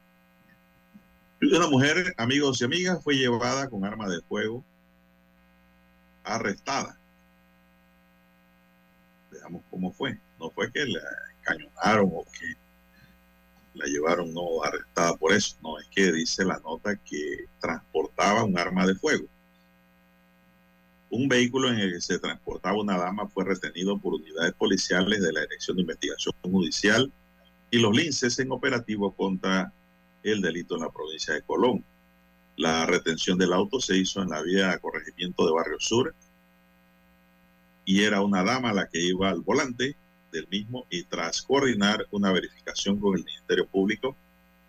Una 1.42 1.68
mujer, 1.68 2.14
amigos 2.18 2.62
y 2.62 2.64
amigas, 2.64 3.04
fue 3.04 3.16
llevada 3.16 3.70
con 3.70 3.84
arma 3.84 4.08
de 4.08 4.22
fuego, 4.22 4.64
arrestada. 6.24 6.98
Veamos 9.30 9.62
cómo 9.70 9.92
fue. 9.92 10.18
No 10.40 10.50
fue 10.50 10.72
que 10.72 10.86
la 10.86 11.02
encañonaron 11.46 12.10
o 12.14 12.26
que 12.26 12.56
la 13.76 13.86
llevaron 13.86 14.34
no 14.34 14.64
arrestada 14.64 15.16
por 15.16 15.34
eso. 15.34 15.56
No, 15.62 15.80
es 15.80 15.88
que 15.88 16.12
dice 16.12 16.46
la 16.46 16.60
nota 16.60 16.96
que 16.96 17.46
transportaba 17.60 18.44
un 18.44 18.58
arma 18.58 18.88
de 18.88 18.96
fuego. 18.96 19.28
Un 21.10 21.28
vehículo 21.28 21.70
en 21.70 21.80
el 21.80 21.94
que 21.94 22.02
se 22.02 22.20
transportaba 22.20 22.80
una 22.80 22.98
dama 22.98 23.28
fue 23.28 23.46
retenido 23.46 23.98
por 23.98 24.16
unidades 24.16 24.54
policiales 24.54 25.22
de 25.22 25.32
la 25.32 25.42
Dirección 25.42 25.78
de 25.78 25.82
Investigación 25.82 26.34
Judicial 26.42 27.12
y 27.72 27.80
los 27.80 27.96
linces 27.96 28.40
en 28.40 28.52
operativo 28.52 29.14
contra 29.14 29.72
el 30.24 30.42
delito 30.42 30.76
en 30.76 30.82
la 30.82 30.92
provincia 30.92 31.34
de 31.34 31.42
Colón. 31.44 31.84
La 32.58 32.86
retención 32.86 33.38
del 33.38 33.54
auto 33.54 33.80
se 33.80 33.98
hizo 33.98 34.22
en 34.22 34.30
la 34.30 34.42
vía 34.42 34.78
corregimiento 34.80 35.46
de 35.46 35.54
Barrio 35.54 35.80
Sur 35.80 36.16
y 37.84 38.04
era 38.04 38.22
una 38.22 38.44
dama 38.44 38.74
la 38.74 38.88
que 38.88 39.00
iba 39.00 39.30
al 39.30 39.42
volante 39.42 39.96
del 40.36 40.48
mismo 40.50 40.86
y 40.90 41.04
tras 41.04 41.42
coordinar 41.42 42.06
una 42.12 42.32
verificación 42.32 43.00
con 43.00 43.18
el 43.18 43.24
Ministerio 43.24 43.66
Público, 43.68 44.16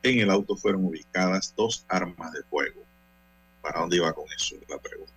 en 0.03 0.21
el 0.21 0.31
auto 0.31 0.57
fueron 0.57 0.85
ubicadas 0.85 1.53
dos 1.57 1.85
armas 1.89 2.33
de 2.33 2.43
fuego. 2.45 2.83
¿Para 3.61 3.81
dónde 3.81 3.97
iba 3.97 4.13
con 4.13 4.25
eso? 4.35 4.55
Es 4.55 4.69
la 4.69 4.79
pregunta. 4.79 5.13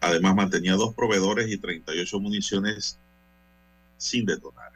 Además 0.00 0.34
mantenía 0.34 0.74
dos 0.74 0.94
proveedores 0.94 1.48
y 1.48 1.58
38 1.58 2.20
municiones 2.20 2.98
sin 3.98 4.24
detonar. 4.24 4.72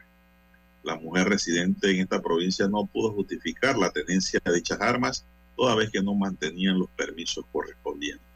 La 0.83 0.97
mujer 0.97 1.29
residente 1.29 1.91
en 1.91 2.01
esta 2.01 2.21
provincia 2.21 2.69
no 2.69 2.87
pudo 2.87 3.13
justificar 3.13 3.77
la 3.77 3.91
tenencia 3.91 4.41
de 4.45 4.55
dichas 4.55 4.81
armas, 4.81 5.25
toda 5.57 5.75
vez 5.75 5.91
que 5.91 6.03
no 6.03 6.15
mantenían 6.15 6.79
los 6.79 6.89
permisos 6.91 7.45
correspondientes. 7.53 8.27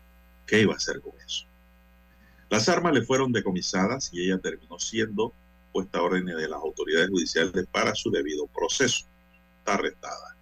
¿Qué 0.46 0.60
iba 0.62 0.74
a 0.74 0.76
hacer 0.76 1.00
con 1.00 1.12
eso? 1.24 1.46
Las 2.54 2.68
armas 2.68 2.94
le 2.94 3.02
fueron 3.02 3.32
decomisadas 3.32 4.10
y 4.12 4.24
ella 4.24 4.38
terminó 4.38 4.78
siendo 4.78 5.34
puesta 5.72 5.98
a 5.98 6.02
órdenes 6.02 6.36
de 6.36 6.48
las 6.48 6.60
autoridades 6.60 7.10
judiciales 7.10 7.66
para 7.72 7.96
su 7.96 8.12
debido 8.12 8.46
proceso. 8.46 9.06
Está 9.58 9.74
arrestada. 9.74 10.36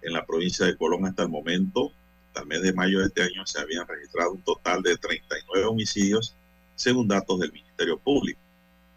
En 0.00 0.14
la 0.14 0.24
provincia 0.24 0.64
de 0.64 0.78
Colón 0.78 1.04
hasta 1.04 1.24
el 1.24 1.28
momento, 1.28 1.92
hasta 2.28 2.40
el 2.40 2.46
mes 2.46 2.62
de 2.62 2.72
mayo 2.72 3.00
de 3.00 3.08
este 3.08 3.22
año, 3.22 3.44
se 3.44 3.60
habían 3.60 3.86
registrado 3.86 4.32
un 4.32 4.40
total 4.40 4.82
de 4.82 4.96
39 4.96 5.66
homicidios, 5.66 6.34
según 6.74 7.06
datos 7.06 7.38
del 7.38 7.52
Ministerio 7.52 7.98
Público. 7.98 8.40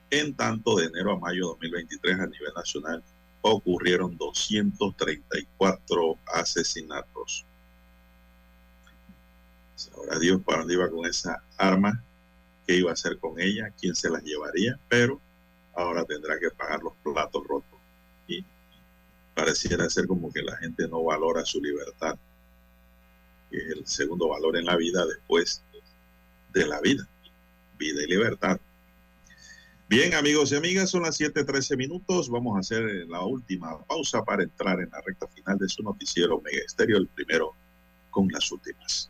En 0.10 0.34
tanto, 0.34 0.78
de 0.78 0.86
enero 0.86 1.12
a 1.12 1.20
mayo 1.20 1.48
de 1.48 1.68
2023 1.68 2.20
a 2.22 2.28
nivel 2.28 2.54
nacional 2.56 3.04
ocurrieron 3.42 4.16
234 4.16 6.18
asesinatos. 6.36 7.46
Ahora 9.94 10.18
Dios 10.20 10.42
para 10.42 10.60
dónde 10.60 10.76
iba 10.76 10.90
con 10.90 11.06
esa 11.06 11.44
arma, 11.58 12.02
qué 12.66 12.76
iba 12.76 12.92
a 12.92 12.94
hacer 12.94 13.18
con 13.20 13.40
ella, 13.40 13.74
quién 13.80 13.96
se 13.96 14.10
las 14.10 14.24
llevaría, 14.24 14.80
pero 14.90 15.20
ahora 15.76 16.06
tendrá 16.06 16.40
que 16.40 16.50
pagar 16.52 16.82
los 16.82 16.94
platos 17.04 17.46
rotos. 17.48 17.80
Y 18.28 18.46
pareciera 19.34 19.90
ser 19.90 20.08
como 20.08 20.32
que 20.32 20.42
la 20.42 20.58
gente 20.58 20.88
no 20.88 21.04
valora 21.04 21.46
su 21.46 21.62
libertad, 21.62 22.18
que 23.50 23.58
es 23.58 23.70
el 23.72 23.88
segundo 23.88 24.30
valor 24.30 24.58
en 24.58 24.66
la 24.66 24.78
vida 24.78 25.06
después 25.06 25.64
de 26.54 26.68
la 26.68 26.80
vida, 26.82 27.08
vida 27.78 28.04
y 28.04 28.08
libertad. 28.08 28.60
Bien, 29.88 30.14
amigos 30.14 30.54
y 30.54 30.56
amigas, 30.56 30.90
son 30.90 31.04
las 31.04 31.20
7:13 31.20 31.76
minutos. 31.76 32.30
Vamos 32.30 32.56
a 32.56 32.60
hacer 32.60 32.82
la 33.10 33.26
última 33.26 33.84
pausa 33.84 34.24
para 34.24 34.44
entrar 34.44 34.80
en 34.80 34.90
la 34.90 35.02
recta 35.02 35.28
final 35.28 35.58
de 35.58 35.68
su 35.68 35.84
noticiero 35.84 36.40
Mega 36.40 36.64
Estéreo, 36.66 36.98
el 36.98 37.08
primero 37.08 37.54
con 38.10 38.30
las 38.30 38.50
últimas. 38.52 39.10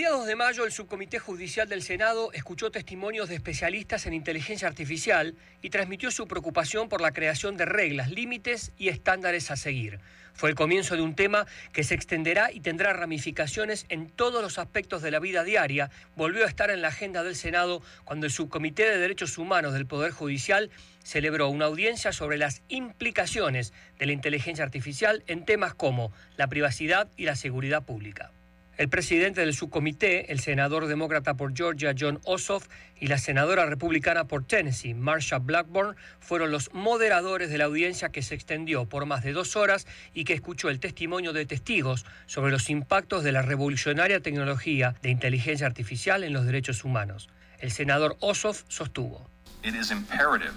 Mediados 0.00 0.24
de 0.26 0.34
mayo, 0.34 0.64
el 0.64 0.72
Subcomité 0.72 1.18
Judicial 1.18 1.68
del 1.68 1.82
Senado 1.82 2.32
escuchó 2.32 2.70
testimonios 2.70 3.28
de 3.28 3.34
especialistas 3.34 4.06
en 4.06 4.14
inteligencia 4.14 4.66
artificial 4.66 5.34
y 5.60 5.68
transmitió 5.68 6.10
su 6.10 6.26
preocupación 6.26 6.88
por 6.88 7.02
la 7.02 7.12
creación 7.12 7.58
de 7.58 7.66
reglas, 7.66 8.10
límites 8.10 8.72
y 8.78 8.88
estándares 8.88 9.50
a 9.50 9.56
seguir. 9.56 10.00
Fue 10.32 10.48
el 10.48 10.54
comienzo 10.54 10.96
de 10.96 11.02
un 11.02 11.14
tema 11.14 11.46
que 11.74 11.84
se 11.84 11.94
extenderá 11.94 12.50
y 12.50 12.60
tendrá 12.60 12.94
ramificaciones 12.94 13.84
en 13.90 14.08
todos 14.08 14.40
los 14.40 14.56
aspectos 14.56 15.02
de 15.02 15.10
la 15.10 15.18
vida 15.18 15.44
diaria. 15.44 15.90
Volvió 16.16 16.46
a 16.46 16.48
estar 16.48 16.70
en 16.70 16.80
la 16.80 16.88
agenda 16.88 17.22
del 17.22 17.36
Senado 17.36 17.82
cuando 18.04 18.24
el 18.24 18.32
Subcomité 18.32 18.88
de 18.88 18.96
Derechos 18.96 19.36
Humanos 19.36 19.74
del 19.74 19.84
Poder 19.84 20.12
Judicial 20.12 20.70
celebró 21.04 21.50
una 21.50 21.66
audiencia 21.66 22.14
sobre 22.14 22.38
las 22.38 22.62
implicaciones 22.68 23.74
de 23.98 24.06
la 24.06 24.12
inteligencia 24.12 24.64
artificial 24.64 25.24
en 25.26 25.44
temas 25.44 25.74
como 25.74 26.10
la 26.38 26.46
privacidad 26.46 27.10
y 27.18 27.24
la 27.24 27.36
seguridad 27.36 27.84
pública. 27.84 28.32
El 28.80 28.88
presidente 28.88 29.42
del 29.42 29.52
subcomité, 29.52 30.32
el 30.32 30.40
senador 30.40 30.86
demócrata 30.86 31.34
por 31.34 31.54
Georgia 31.54 31.94
John 31.94 32.18
Ossoff 32.24 32.66
y 32.98 33.08
la 33.08 33.18
senadora 33.18 33.66
republicana 33.66 34.26
por 34.26 34.46
Tennessee, 34.46 34.94
Marsha 34.94 35.38
Blackburn, 35.38 35.96
fueron 36.18 36.50
los 36.50 36.72
moderadores 36.72 37.50
de 37.50 37.58
la 37.58 37.66
audiencia 37.66 38.08
que 38.08 38.22
se 38.22 38.34
extendió 38.34 38.86
por 38.86 39.04
más 39.04 39.22
de 39.22 39.34
dos 39.34 39.54
horas 39.54 39.86
y 40.14 40.24
que 40.24 40.32
escuchó 40.32 40.70
el 40.70 40.80
testimonio 40.80 41.34
de 41.34 41.44
testigos 41.44 42.06
sobre 42.24 42.52
los 42.52 42.70
impactos 42.70 43.22
de 43.22 43.32
la 43.32 43.42
revolucionaria 43.42 44.20
tecnología 44.20 44.94
de 45.02 45.10
inteligencia 45.10 45.66
artificial 45.66 46.24
en 46.24 46.32
los 46.32 46.46
derechos 46.46 46.82
humanos. 46.82 47.28
El 47.58 47.72
senador 47.72 48.16
Ossoff 48.20 48.64
sostuvo. 48.68 49.28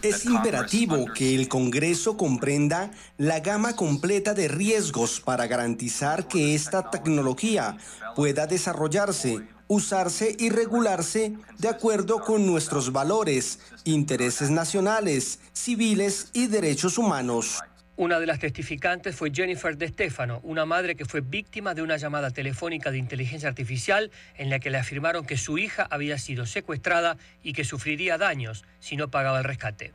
Es 0.02 0.26
imperativo 0.26 1.06
que 1.14 1.36
el 1.36 1.50
Congreso 1.50 2.16
comprenda 2.16 2.92
la 3.18 3.40
gama 3.42 3.76
completa 3.76 4.34
de 4.34 4.48
riesgos 4.48 5.20
para 5.20 5.48
garantizar 5.48 6.28
que 6.28 6.56
esta 6.56 6.90
tecnología 6.90 7.78
pueda 8.16 8.48
desarrollarse, 8.48 9.46
usarse 9.68 10.36
y 10.40 10.50
regularse 10.50 11.36
de 11.58 11.68
acuerdo 11.68 12.22
con 12.22 12.46
nuestros 12.46 12.92
valores, 12.92 13.60
intereses 13.84 14.50
nacionales, 14.50 15.40
civiles 15.52 16.30
y 16.34 16.48
derechos 16.48 16.98
humanos. 16.98 17.60
Una 17.96 18.20
de 18.20 18.26
las 18.26 18.40
testificantes 18.40 19.16
fue 19.16 19.32
Jennifer 19.32 19.78
De 19.78 19.88
Stefano, 19.88 20.40
una 20.42 20.66
madre 20.66 20.96
que 20.96 21.06
fue 21.06 21.22
víctima 21.22 21.76
de 21.76 21.84
una 21.84 21.98
llamada 21.98 22.32
telefónica 22.32 22.90
de 22.90 22.98
inteligencia 22.98 23.48
artificial 23.48 24.10
en 24.36 24.50
la 24.50 24.58
que 24.58 24.72
le 24.72 24.80
afirmaron 24.80 25.28
que 25.28 25.38
su 25.38 25.60
hija 25.60 25.88
había 25.92 26.18
sido 26.18 26.48
secuestrada 26.48 27.18
y 27.44 27.54
que 27.54 27.64
sufriría 27.64 28.18
daños 28.18 28.66
si 28.80 28.98
no 28.98 29.10
pagaba 29.12 29.38
el 29.38 29.44
rescate. 29.44 29.94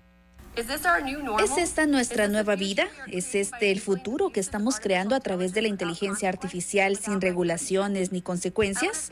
¿Es 0.55 1.59
esta 1.59 1.87
nuestra 1.87 2.29
nueva 2.29 2.55
vida? 2.55 2.87
¿Es 3.09 3.35
este 3.35 3.73
el 3.73 3.81
futuro 3.81 4.31
que 4.31 4.41
estamos 4.41 4.79
creando 4.79 5.17
a 5.17 5.21
través 5.21 5.53
de 5.53 5.63
la 5.63 5.69
inteligencia 5.69 6.29
artificial 6.29 6.97
sin 6.97 7.21
regulaciones 7.21 8.13
ni 8.13 8.23
consecuencias? 8.23 9.11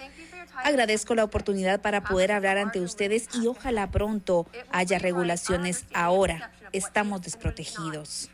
Agradezco 0.63 1.17
la 1.17 1.25
oportunidad 1.25 1.81
para 1.81 2.05
poder 2.05 2.31
hablar 2.31 2.57
ante 2.57 2.81
ustedes 2.81 3.29
y 3.35 3.49
ojalá 3.49 3.91
pronto 3.91 4.47
haya 4.71 5.01
regulaciones 5.01 5.87
ahora. 5.93 6.53
Estamos 6.73 7.23
desprotegidos. 7.23 8.31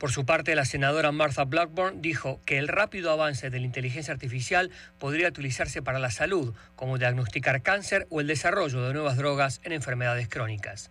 Por 0.00 0.12
su 0.12 0.24
parte, 0.24 0.54
la 0.54 0.64
senadora 0.64 1.12
Martha 1.12 1.44
Blackburn 1.44 2.00
dijo 2.00 2.40
que 2.46 2.56
el 2.56 2.68
rápido 2.68 3.10
avance 3.10 3.50
de 3.50 3.60
la 3.60 3.66
inteligencia 3.66 4.14
artificial 4.14 4.70
podría 4.98 5.28
utilizarse 5.28 5.82
para 5.82 5.98
la 5.98 6.10
salud, 6.10 6.54
como 6.74 6.96
diagnosticar 6.96 7.60
cáncer 7.60 8.06
o 8.08 8.22
el 8.22 8.26
desarrollo 8.26 8.80
de 8.80 8.94
nuevas 8.94 9.18
drogas 9.18 9.60
en 9.62 9.72
enfermedades 9.72 10.26
crónicas. 10.26 10.90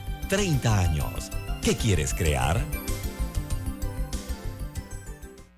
30 0.31 0.79
años. 0.79 1.29
¿Qué 1.61 1.75
quieres 1.75 2.13
crear? 2.13 2.65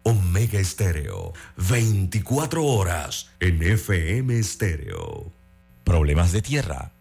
Omega 0.01 0.59
Estéreo, 0.59 1.33
24 1.57 2.65
horas 2.65 3.29
en 3.39 3.61
FM 3.61 4.39
Estéreo. 4.39 5.31
Problemas 5.83 6.31
de 6.31 6.41
tierra, 6.41 6.91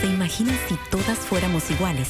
¿Se 0.00 0.06
imaginan 0.06 0.56
si 0.66 0.78
todas 0.90 1.18
fuéramos 1.18 1.70
iguales? 1.70 2.08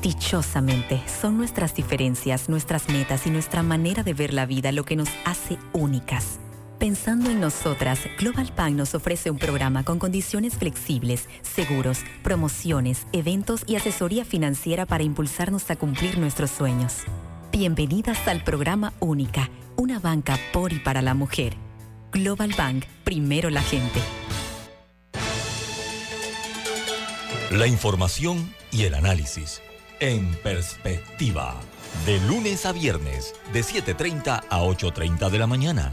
Dichosamente, 0.00 1.02
son 1.20 1.36
nuestras 1.36 1.74
diferencias, 1.74 2.48
nuestras 2.48 2.88
metas 2.88 3.26
y 3.26 3.30
nuestra 3.30 3.62
manera 3.62 4.02
de 4.02 4.14
ver 4.14 4.32
la 4.32 4.46
vida 4.46 4.72
lo 4.72 4.86
que 4.86 4.96
nos 4.96 5.10
hace 5.26 5.58
únicas. 5.74 6.40
Pensando 6.78 7.28
en 7.28 7.40
nosotras, 7.40 7.98
Global 8.20 8.52
Bank 8.56 8.74
nos 8.74 8.94
ofrece 8.94 9.32
un 9.32 9.38
programa 9.38 9.82
con 9.82 9.98
condiciones 9.98 10.54
flexibles, 10.54 11.28
seguros, 11.42 12.04
promociones, 12.22 13.08
eventos 13.12 13.64
y 13.66 13.74
asesoría 13.74 14.24
financiera 14.24 14.86
para 14.86 15.02
impulsarnos 15.02 15.68
a 15.72 15.76
cumplir 15.76 16.18
nuestros 16.18 16.52
sueños. 16.52 16.98
Bienvenidas 17.50 18.28
al 18.28 18.44
programa 18.44 18.92
Única, 19.00 19.50
una 19.74 19.98
banca 19.98 20.38
por 20.52 20.72
y 20.72 20.78
para 20.78 21.02
la 21.02 21.14
mujer. 21.14 21.56
Global 22.12 22.54
Bank, 22.56 22.84
primero 23.02 23.50
la 23.50 23.62
gente. 23.62 24.00
La 27.50 27.66
información 27.66 28.54
y 28.70 28.84
el 28.84 28.94
análisis. 28.94 29.60
En 29.98 30.32
perspectiva. 30.44 31.56
De 32.06 32.20
lunes 32.28 32.64
a 32.66 32.72
viernes, 32.72 33.34
de 33.52 33.62
7.30 33.62 34.44
a 34.48 34.60
8.30 34.60 35.28
de 35.28 35.38
la 35.40 35.48
mañana. 35.48 35.92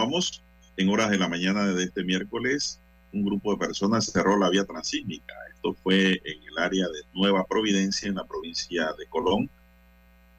Continuamos 0.00 0.42
en 0.78 0.88
horas 0.88 1.10
de 1.10 1.18
la 1.18 1.28
mañana 1.28 1.66
de 1.74 1.84
este 1.84 2.02
miércoles. 2.02 2.80
Un 3.12 3.22
grupo 3.22 3.52
de 3.52 3.58
personas 3.58 4.06
cerró 4.06 4.38
la 4.38 4.48
vía 4.48 4.64
transísmica. 4.64 5.34
Esto 5.54 5.74
fue 5.74 6.12
en 6.12 6.42
el 6.42 6.58
área 6.58 6.86
de 6.88 7.02
Nueva 7.12 7.44
Providencia, 7.44 8.08
en 8.08 8.14
la 8.14 8.24
provincia 8.24 8.94
de 8.98 9.04
Colón, 9.08 9.50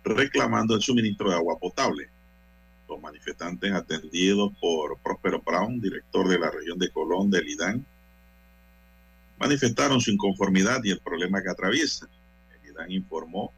reclamando 0.04 0.74
el 0.74 0.82
suministro 0.82 1.30
de 1.30 1.36
agua 1.36 1.60
potable. 1.60 2.10
Los 2.90 3.00
manifestantes 3.00 3.72
atendidos 3.72 4.52
por 4.60 4.98
Próspero 4.98 5.44
Brown, 5.46 5.80
director 5.80 6.28
de 6.28 6.40
la 6.40 6.50
región 6.50 6.80
de 6.80 6.90
Colón 6.90 7.30
del 7.30 7.48
IDAN, 7.48 7.86
manifestaron 9.38 10.02
su 10.02 10.10
inconformidad 10.10 10.80
y 10.84 10.90
el 10.90 11.02
problema 11.02 11.40
que 11.44 11.52
atraviesan. 11.52 12.10
El 12.64 12.72
IDAN 12.72 12.92
informó 12.92 13.54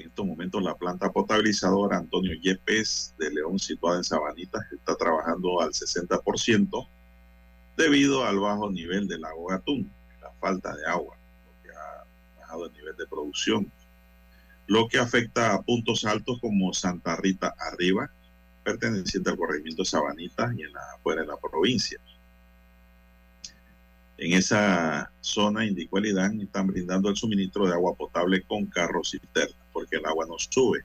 en 0.00 0.08
estos 0.08 0.26
momentos 0.26 0.62
la 0.62 0.76
planta 0.76 1.12
potabilizadora 1.12 1.98
Antonio 1.98 2.34
Yepes 2.34 3.14
de 3.18 3.30
León, 3.30 3.58
situada 3.58 3.98
en 3.98 4.04
Sabanitas, 4.04 4.62
está 4.72 4.96
trabajando 4.96 5.60
al 5.60 5.70
60% 5.70 6.88
debido 7.76 8.24
al 8.24 8.38
bajo 8.38 8.70
nivel 8.70 9.06
del 9.08 9.20
lago 9.20 9.46
Gatún, 9.46 9.92
la 10.20 10.30
falta 10.40 10.74
de 10.74 10.86
agua, 10.86 11.16
lo 11.44 11.62
que 11.62 11.76
ha 11.76 12.40
bajado 12.40 12.66
el 12.66 12.72
nivel 12.72 12.96
de 12.96 13.06
producción, 13.06 13.70
lo 14.66 14.88
que 14.88 14.98
afecta 14.98 15.54
a 15.54 15.62
puntos 15.62 16.04
altos 16.04 16.40
como 16.40 16.72
Santa 16.72 17.16
Rita 17.16 17.54
Arriba, 17.58 18.10
perteneciente 18.62 19.30
al 19.30 19.36
corregimiento 19.36 19.82
de 19.82 19.88
Sabanita 19.88 20.52
y 20.56 20.62
en 20.62 20.72
la, 20.72 20.80
afuera 20.94 21.22
de 21.22 21.28
la 21.28 21.36
provincia. 21.36 22.00
En 24.16 24.32
esa 24.32 25.10
zona, 25.20 25.66
indicó 25.66 25.98
están 25.98 26.66
brindando 26.68 27.10
el 27.10 27.16
suministro 27.16 27.66
de 27.66 27.74
agua 27.74 27.94
potable 27.94 28.42
con 28.42 28.66
carros 28.66 29.10
cisterna, 29.10 29.63
porque 29.74 29.96
el 29.96 30.06
agua 30.06 30.24
no 30.26 30.36
sube. 30.38 30.82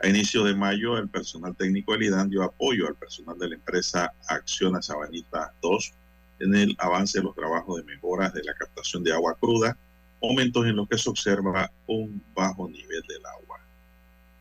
A 0.00 0.08
inicio 0.08 0.44
de 0.44 0.54
mayo, 0.54 0.96
el 0.96 1.08
personal 1.08 1.56
técnico 1.56 1.92
del 1.92 2.04
IDAN 2.04 2.30
dio 2.30 2.44
apoyo 2.44 2.86
al 2.86 2.94
personal 2.94 3.36
de 3.36 3.48
la 3.48 3.56
empresa 3.56 4.12
Acciona 4.28 4.80
Sabanita 4.80 5.52
2 5.60 5.92
en 6.38 6.54
el 6.54 6.76
avance 6.78 7.18
de 7.18 7.24
los 7.24 7.34
trabajos 7.34 7.78
de 7.78 7.82
mejoras 7.82 8.32
de 8.32 8.44
la 8.44 8.54
captación 8.54 9.02
de 9.02 9.12
agua 9.12 9.36
cruda, 9.40 9.76
momentos 10.22 10.66
en 10.66 10.76
los 10.76 10.88
que 10.88 10.98
se 10.98 11.10
observa 11.10 11.68
un 11.88 12.22
bajo 12.32 12.68
nivel 12.68 13.02
del 13.08 13.26
agua. 13.26 13.58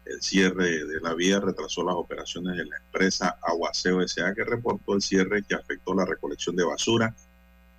El 0.05 0.21
cierre 0.21 0.85
de 0.85 1.01
la 1.01 1.15
vía 1.15 1.39
retrasó 1.39 1.83
las 1.83 1.95
operaciones 1.95 2.55
de 2.55 2.65
la 2.65 2.77
empresa 2.77 3.39
Aguaceo 3.41 4.01
S.A. 4.01 4.35
que 4.35 4.43
reportó 4.43 4.93
el 4.93 5.01
cierre 5.01 5.43
que 5.43 5.55
afectó 5.55 5.95
la 5.95 6.05
recolección 6.05 6.55
de 6.55 6.63
basura 6.63 7.15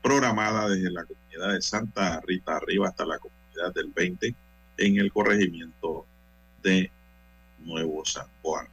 programada 0.02 0.68
desde 0.68 0.90
la 0.90 1.04
comunidad 1.04 1.54
de 1.54 1.62
Santa 1.62 2.20
Rita 2.26 2.56
arriba 2.56 2.88
hasta 2.88 3.06
la 3.06 3.18
comunidad 3.18 3.72
del 3.72 3.92
20 3.92 4.34
en 4.78 4.98
el 4.98 5.12
corregimiento 5.12 6.06
de 6.62 6.90
Nuevo 7.58 8.04
San 8.04 8.26
Juan. 8.42 8.66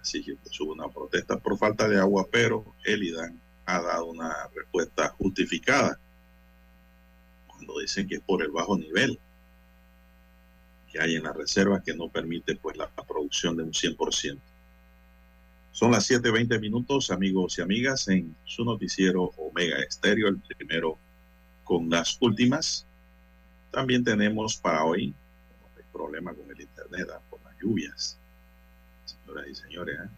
Así 0.00 0.22
que 0.22 0.34
pues, 0.36 0.60
hubo 0.60 0.72
una 0.72 0.88
protesta 0.88 1.38
por 1.38 1.58
falta 1.58 1.88
de 1.88 1.98
agua, 1.98 2.26
pero 2.30 2.74
el 2.84 3.02
IDAN 3.02 3.40
ha 3.64 3.80
dado 3.80 4.06
una 4.06 4.48
respuesta 4.54 5.08
justificada 5.18 5.98
cuando 7.46 7.78
dicen 7.80 8.06
que 8.06 8.16
es 8.16 8.20
por 8.20 8.42
el 8.42 8.50
bajo 8.50 8.76
nivel 8.76 9.18
que 10.92 11.00
hay 11.00 11.16
en 11.16 11.24
las 11.24 11.34
reservas 11.34 11.82
que 11.82 11.94
no 11.94 12.08
permite 12.08 12.56
pues 12.56 12.76
la, 12.76 12.88
producción 12.88 13.56
de 13.56 13.64
un 13.64 13.72
100%. 13.72 14.38
Son 15.72 15.90
las 15.90 16.08
7.20 16.08 16.60
minutos, 16.60 17.10
amigos 17.10 17.58
y 17.58 17.62
amigas, 17.62 18.08
en 18.08 18.34
su 18.44 18.64
noticiero 18.64 19.24
Omega 19.36 19.78
Estéreo, 19.80 20.28
el 20.28 20.38
primero 20.38 20.98
con 21.64 21.90
las 21.90 22.16
últimas. 22.20 22.85
También 23.76 24.02
tenemos 24.02 24.56
para 24.56 24.84
hoy 24.84 25.14
el 25.76 25.84
problema 25.92 26.32
con 26.32 26.50
el 26.50 26.58
Internet 26.58 27.08
¿ah? 27.12 27.20
por 27.28 27.38
las 27.44 27.54
lluvias. 27.60 28.18
Señoras 29.04 29.46
y 29.50 29.54
señores, 29.54 29.98
¿eh? 30.00 30.08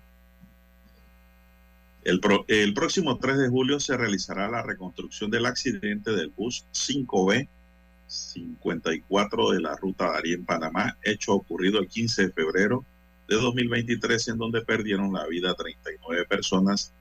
el, 2.04 2.72
próximo 2.72 3.18
3 3.18 3.36
de 3.36 3.48
julio 3.48 3.80
se 3.80 3.96
realizará 3.96 4.48
la 4.48 4.62
reconstrucción 4.62 5.28
del 5.32 5.44
accidente 5.44 6.12
del 6.12 6.28
bus 6.28 6.66
5B 6.72 7.48
54 8.06 9.50
de 9.50 9.60
la 9.60 9.74
ruta 9.74 10.12
Darien, 10.12 10.44
Panamá, 10.44 10.96
hecho 11.02 11.34
ocurrido 11.34 11.80
el 11.80 11.88
15 11.88 12.28
de 12.28 12.32
febrero 12.32 12.84
de 13.26 13.34
2023, 13.40 14.28
en 14.28 14.38
donde 14.38 14.64
perdieron 14.64 15.12
la 15.12 15.26
vida 15.26 15.52
39 15.54 16.26
personas 16.26 16.92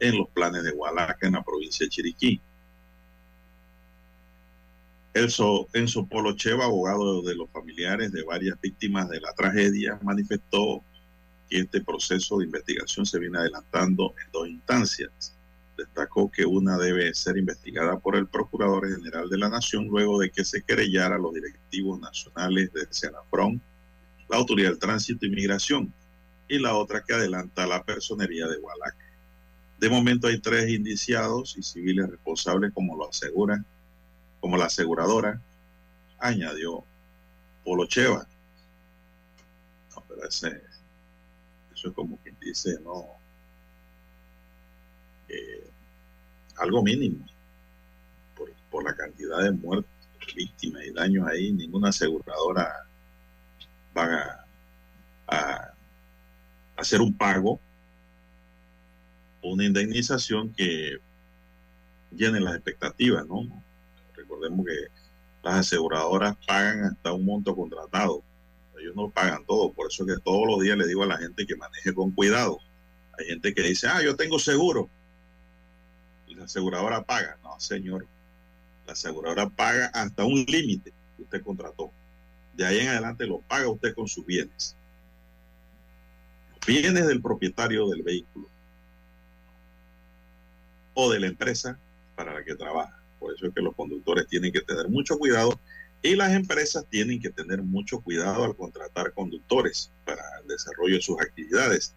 en 0.00 0.16
los 0.16 0.30
planes 0.30 0.62
de 0.62 0.70
Hualaca, 0.70 1.26
en 1.26 1.34
la 1.34 1.44
provincia 1.44 1.84
de 1.84 1.90
Chiriquí. 1.90 2.40
Enzo 5.18 6.06
Polo 6.06 6.32
Cheva, 6.36 6.66
abogado 6.66 7.22
de 7.22 7.34
los 7.34 7.50
familiares 7.50 8.12
de 8.12 8.22
varias 8.22 8.60
víctimas 8.60 9.08
de 9.08 9.20
la 9.20 9.32
tragedia, 9.32 9.98
manifestó 10.02 10.82
que 11.48 11.60
este 11.60 11.80
proceso 11.82 12.38
de 12.38 12.44
investigación 12.44 13.04
se 13.04 13.18
viene 13.18 13.38
adelantando 13.38 14.14
en 14.24 14.30
dos 14.32 14.48
instancias. 14.48 15.34
Destacó 15.76 16.30
que 16.30 16.44
una 16.44 16.76
debe 16.76 17.12
ser 17.14 17.36
investigada 17.36 17.98
por 17.98 18.16
el 18.16 18.26
Procurador 18.26 18.88
General 18.88 19.28
de 19.28 19.38
la 19.38 19.48
Nación 19.48 19.88
luego 19.88 20.20
de 20.20 20.30
que 20.30 20.44
se 20.44 20.62
querellara 20.62 21.16
a 21.16 21.18
los 21.18 21.34
directivos 21.34 21.98
nacionales 22.00 22.72
del 22.72 22.88
Senafrón, 22.90 23.60
la 24.28 24.36
Autoridad 24.36 24.70
del 24.70 24.78
Tránsito 24.78 25.26
y 25.26 25.30
Migración, 25.30 25.92
y 26.48 26.58
la 26.58 26.74
otra 26.74 27.02
que 27.02 27.14
adelanta 27.14 27.66
la 27.66 27.82
personería 27.82 28.46
de 28.46 28.58
Hualaca. 28.58 29.04
De 29.78 29.88
momento 29.88 30.26
hay 30.26 30.40
tres 30.40 30.68
indiciados 30.70 31.56
y 31.56 31.62
civiles 31.62 32.08
responsables, 32.08 32.72
como 32.72 32.96
lo 32.96 33.08
aseguran, 33.08 33.64
como 34.40 34.56
la 34.56 34.66
aseguradora, 34.66 35.40
añadió 36.18 36.84
Polo 37.64 37.86
Cheva. 37.86 38.26
No, 39.90 40.04
pero 40.08 40.28
ese, 40.28 40.62
eso 41.72 41.88
es 41.88 41.94
como 41.94 42.16
quien 42.18 42.36
dice, 42.40 42.78
no, 42.82 43.06
eh, 45.28 45.68
algo 46.56 46.82
mínimo 46.82 47.24
por, 48.36 48.52
por, 48.70 48.84
la 48.84 48.94
cantidad 48.94 49.42
de 49.42 49.52
muertos, 49.52 49.90
víctimas 50.34 50.84
y 50.84 50.92
daños 50.92 51.26
ahí, 51.26 51.52
ninguna 51.52 51.88
aseguradora 51.88 52.86
va 53.96 54.44
a, 55.26 55.34
a 55.36 55.74
hacer 56.76 57.00
un 57.00 57.16
pago 57.16 57.60
una 59.42 59.64
indemnización 59.64 60.52
que 60.52 60.98
llene 62.10 62.40
las 62.40 62.54
expectativas, 62.54 63.26
¿no? 63.26 63.46
Recordemos 64.38 64.66
que 64.66 64.86
las 65.42 65.54
aseguradoras 65.54 66.36
pagan 66.46 66.84
hasta 66.84 67.12
un 67.12 67.24
monto 67.24 67.56
contratado. 67.56 68.22
Ellos 68.80 68.94
no 68.94 69.10
pagan 69.10 69.44
todo, 69.44 69.72
por 69.72 69.88
eso 69.88 70.04
es 70.04 70.14
que 70.14 70.22
todos 70.22 70.46
los 70.46 70.60
días 70.60 70.78
le 70.78 70.86
digo 70.86 71.02
a 71.02 71.06
la 71.06 71.18
gente 71.18 71.44
que 71.44 71.56
maneje 71.56 71.92
con 71.92 72.12
cuidado. 72.12 72.58
Hay 73.18 73.26
gente 73.26 73.52
que 73.52 73.62
dice, 73.62 73.88
ah, 73.88 74.00
yo 74.00 74.14
tengo 74.14 74.38
seguro. 74.38 74.88
Y 76.28 76.36
la 76.36 76.44
aseguradora 76.44 77.02
paga. 77.02 77.36
No, 77.42 77.58
señor. 77.58 78.06
La 78.86 78.92
aseguradora 78.92 79.48
paga 79.48 79.86
hasta 79.86 80.24
un 80.24 80.44
límite 80.46 80.92
que 81.16 81.22
usted 81.22 81.42
contrató. 81.42 81.90
De 82.54 82.64
ahí 82.64 82.78
en 82.78 82.88
adelante 82.88 83.26
lo 83.26 83.40
paga 83.40 83.68
usted 83.68 83.94
con 83.94 84.06
sus 84.06 84.24
bienes. 84.24 84.76
Bienes 86.64 87.06
del 87.08 87.20
propietario 87.20 87.88
del 87.88 88.02
vehículo 88.02 88.48
o 90.94 91.10
de 91.10 91.20
la 91.20 91.26
empresa 91.26 91.78
para 92.14 92.34
la 92.34 92.44
que 92.44 92.54
trabaja. 92.54 92.98
Por 93.18 93.34
eso 93.34 93.46
es 93.46 93.54
que 93.54 93.62
los 93.62 93.74
conductores 93.74 94.26
tienen 94.28 94.52
que 94.52 94.60
tener 94.60 94.88
mucho 94.88 95.18
cuidado 95.18 95.60
y 96.02 96.14
las 96.14 96.32
empresas 96.32 96.86
tienen 96.88 97.20
que 97.20 97.30
tener 97.30 97.62
mucho 97.62 98.00
cuidado 98.00 98.44
al 98.44 98.56
contratar 98.56 99.12
conductores 99.12 99.90
para 100.04 100.22
el 100.40 100.48
desarrollo 100.48 100.96
de 100.96 101.02
sus 101.02 101.20
actividades, 101.20 101.94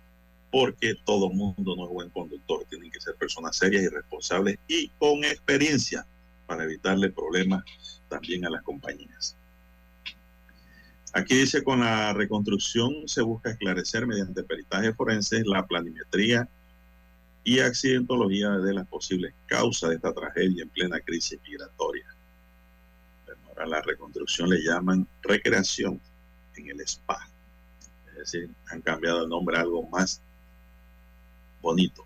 porque 0.52 0.96
todo 1.06 1.30
mundo 1.30 1.76
no 1.76 1.86
es 1.86 1.90
buen 1.92 2.10
conductor, 2.10 2.66
tienen 2.70 2.92
que 2.92 3.00
ser 3.00 3.16
personas 3.16 3.58
serias 3.58 3.84
y 3.84 3.88
responsables 3.90 4.58
y 4.68 4.90
con 4.98 5.24
experiencia 5.24 6.06
para 6.48 6.64
evitarle 6.64 7.12
problemas 7.12 7.64
también 8.10 8.46
a 8.46 8.50
las 8.50 8.64
compañías. 8.64 9.38
Aquí 11.14 11.36
dice, 11.36 11.64
con 11.64 11.82
la 11.82 12.14
reconstrucción 12.14 13.08
se 13.08 13.22
busca 13.22 13.52
esclarecer 13.52 14.08
mediante 14.08 14.44
peritaje 14.44 14.94
forense 14.94 15.44
la 15.46 15.66
planimetría 15.66 16.48
y 17.44 17.60
accidentología 17.60 18.50
de 18.52 18.74
las 18.74 18.88
posibles 18.88 19.34
causas 19.48 19.90
de 19.90 19.96
esta 19.96 20.14
tragedia 20.14 20.64
en 20.64 20.70
plena 20.70 21.00
crisis 21.00 21.40
migratoria. 21.44 22.06
Ahora 23.48 23.66
la 23.66 23.82
reconstrucción 23.82 24.50
le 24.50 24.62
llaman 24.64 25.08
recreación 25.22 26.00
en 26.56 26.70
el 26.70 26.82
spa. 26.82 27.28
Es 28.10 28.32
decir, 28.32 28.50
han 28.68 28.82
cambiado 28.82 29.24
el 29.24 29.30
nombre 29.30 29.58
a 29.58 29.62
algo 29.62 29.84
más 29.90 30.22
bonito. 31.62 32.06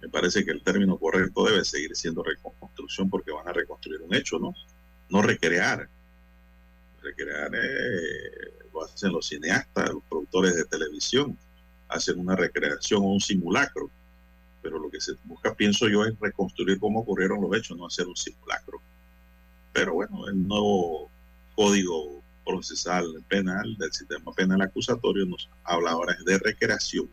Me 0.00 0.08
parece 0.08 0.44
que 0.44 0.50
el 0.50 0.62
término 0.62 0.96
correcto 0.96 1.44
debe 1.44 1.64
seguir 1.64 1.96
siendo 1.96 2.22
reconstrucción 2.22 3.08
porque 3.10 3.32
van 3.32 3.48
a 3.48 3.52
reconstruir 3.52 4.00
un 4.02 4.14
hecho, 4.14 4.38
¿no? 4.38 4.54
No 5.08 5.22
recrear. 5.22 5.88
Recrear 7.02 7.50
eh, 7.54 8.68
lo 8.72 8.84
hacen 8.84 9.12
los 9.12 9.26
cineastas, 9.26 9.90
los 9.90 10.02
productores 10.04 10.54
de 10.54 10.64
televisión 10.64 11.36
hacen 11.88 12.18
una 12.18 12.36
recreación 12.36 13.02
o 13.02 13.12
un 13.12 13.20
simulacro. 13.20 13.90
Pero 14.62 14.78
lo 14.78 14.90
que 14.90 15.00
se 15.00 15.12
busca, 15.24 15.54
pienso 15.54 15.88
yo, 15.88 16.04
es 16.04 16.18
reconstruir 16.18 16.78
cómo 16.78 17.00
ocurrieron 17.00 17.40
los 17.40 17.56
hechos, 17.56 17.76
no 17.76 17.86
hacer 17.86 18.06
un 18.06 18.16
simulacro. 18.16 18.80
Pero 19.72 19.94
bueno, 19.94 20.28
el 20.28 20.46
nuevo 20.46 21.10
código 21.54 22.22
procesal 22.44 23.04
penal 23.28 23.76
del 23.76 23.92
sistema 23.92 24.32
penal 24.32 24.62
acusatorio 24.62 25.26
nos 25.26 25.48
habla 25.64 25.90
ahora 25.92 26.16
de 26.24 26.38
recreación. 26.38 27.08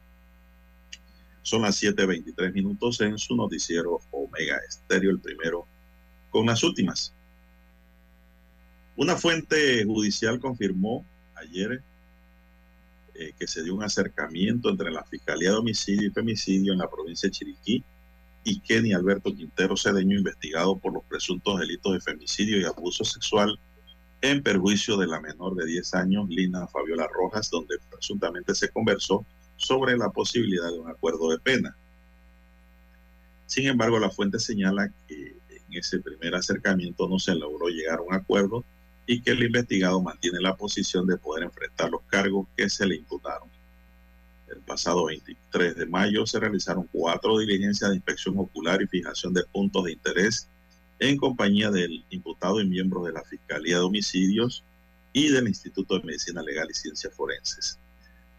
Son 1.41 1.61
las 1.61 1.81
7.23 1.81 2.53
minutos 2.53 3.01
en 3.01 3.17
su 3.17 3.35
noticiero 3.35 3.99
Omega 4.11 4.57
Estéreo, 4.67 5.11
el 5.11 5.19
primero, 5.19 5.67
con 6.31 6.47
las 6.47 6.63
últimas. 6.63 7.13
Una 8.95 9.15
fuente 9.15 9.83
judicial 9.83 10.39
confirmó 10.39 11.05
ayer 11.35 11.83
eh, 13.17 13.33
que 13.39 13.47
se 13.47 13.63
dio 13.63 13.75
un 13.75 13.83
acercamiento 13.83 14.69
entre 14.69 14.91
la 14.91 15.03
Fiscalía 15.03 15.51
de 15.51 15.57
Homicidio 15.57 16.07
y 16.07 16.11
Femicidio 16.11 16.73
en 16.73 16.79
la 16.79 16.89
provincia 16.89 17.27
de 17.27 17.31
Chiriquí 17.31 17.83
y 18.43 18.59
Kenny 18.59 18.93
Alberto 18.93 19.33
Quintero 19.33 19.77
Cedeño, 19.77 20.17
investigado 20.17 20.77
por 20.77 20.93
los 20.93 21.03
presuntos 21.05 21.59
delitos 21.59 21.93
de 21.93 22.01
femicidio 22.01 22.59
y 22.59 22.65
abuso 22.65 23.03
sexual 23.03 23.57
en 24.21 24.43
perjuicio 24.43 24.97
de 24.97 25.07
la 25.07 25.21
menor 25.21 25.55
de 25.55 25.65
10 25.65 25.93
años, 25.95 26.29
Lina 26.29 26.67
Fabiola 26.67 27.07
Rojas, 27.07 27.49
donde 27.49 27.75
presuntamente 27.89 28.53
se 28.53 28.69
conversó 28.69 29.25
sobre 29.55 29.97
la 29.97 30.09
posibilidad 30.09 30.69
de 30.69 30.79
un 30.79 30.89
acuerdo 30.89 31.31
de 31.31 31.39
pena. 31.39 31.75
Sin 33.45 33.67
embargo, 33.67 33.97
la 33.99 34.09
fuente 34.09 34.39
señala 34.39 34.91
que 35.07 35.37
en 35.49 35.73
ese 35.73 35.99
primer 35.99 36.35
acercamiento 36.35 37.07
no 37.07 37.17
se 37.17 37.35
logró 37.35 37.67
llegar 37.67 37.99
a 37.99 38.01
un 38.01 38.13
acuerdo 38.13 38.65
y 39.05 39.21
que 39.21 39.31
el 39.31 39.43
investigado 39.43 40.01
mantiene 40.01 40.39
la 40.41 40.55
posición 40.55 41.05
de 41.05 41.17
poder 41.17 41.43
enfrentar 41.43 41.89
los 41.89 42.01
cargos 42.03 42.47
que 42.55 42.69
se 42.69 42.85
le 42.85 42.95
imputaron. 42.95 43.49
El 44.49 44.59
pasado 44.61 45.05
23 45.05 45.75
de 45.75 45.85
mayo 45.85 46.25
se 46.25 46.39
realizaron 46.39 46.87
cuatro 46.91 47.37
diligencias 47.37 47.89
de 47.89 47.97
inspección 47.97 48.37
ocular 48.37 48.81
y 48.81 48.87
fijación 48.87 49.33
de 49.33 49.43
puntos 49.43 49.83
de 49.85 49.93
interés 49.93 50.47
en 50.99 51.17
compañía 51.17 51.71
del 51.71 52.05
imputado 52.09 52.61
y 52.61 52.67
miembros 52.67 53.05
de 53.05 53.13
la 53.13 53.23
Fiscalía 53.23 53.77
de 53.77 53.83
Homicidios 53.83 54.63
y 55.13 55.29
del 55.29 55.47
Instituto 55.47 55.97
de 55.97 56.05
Medicina 56.05 56.41
Legal 56.41 56.67
y 56.69 56.73
Ciencias 56.73 57.13
Forenses. 57.13 57.79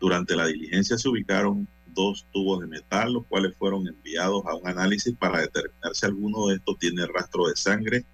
Durante 0.00 0.36
la 0.36 0.46
diligencia 0.46 0.98
se 0.98 1.08
ubicaron 1.08 1.68
dos 1.86 2.26
tubos 2.32 2.60
de 2.60 2.66
metal, 2.66 3.14
los 3.14 3.26
cuales 3.26 3.56
fueron 3.56 3.86
enviados 3.86 4.44
a 4.46 4.54
un 4.54 4.68
análisis 4.68 5.14
para 5.16 5.40
determinar 5.40 5.94
si 5.94 6.06
alguno 6.06 6.48
de 6.48 6.56
estos 6.56 6.78
tiene 6.78 7.06
rastro 7.06 7.48
de 7.48 7.56
sangre 7.56 8.04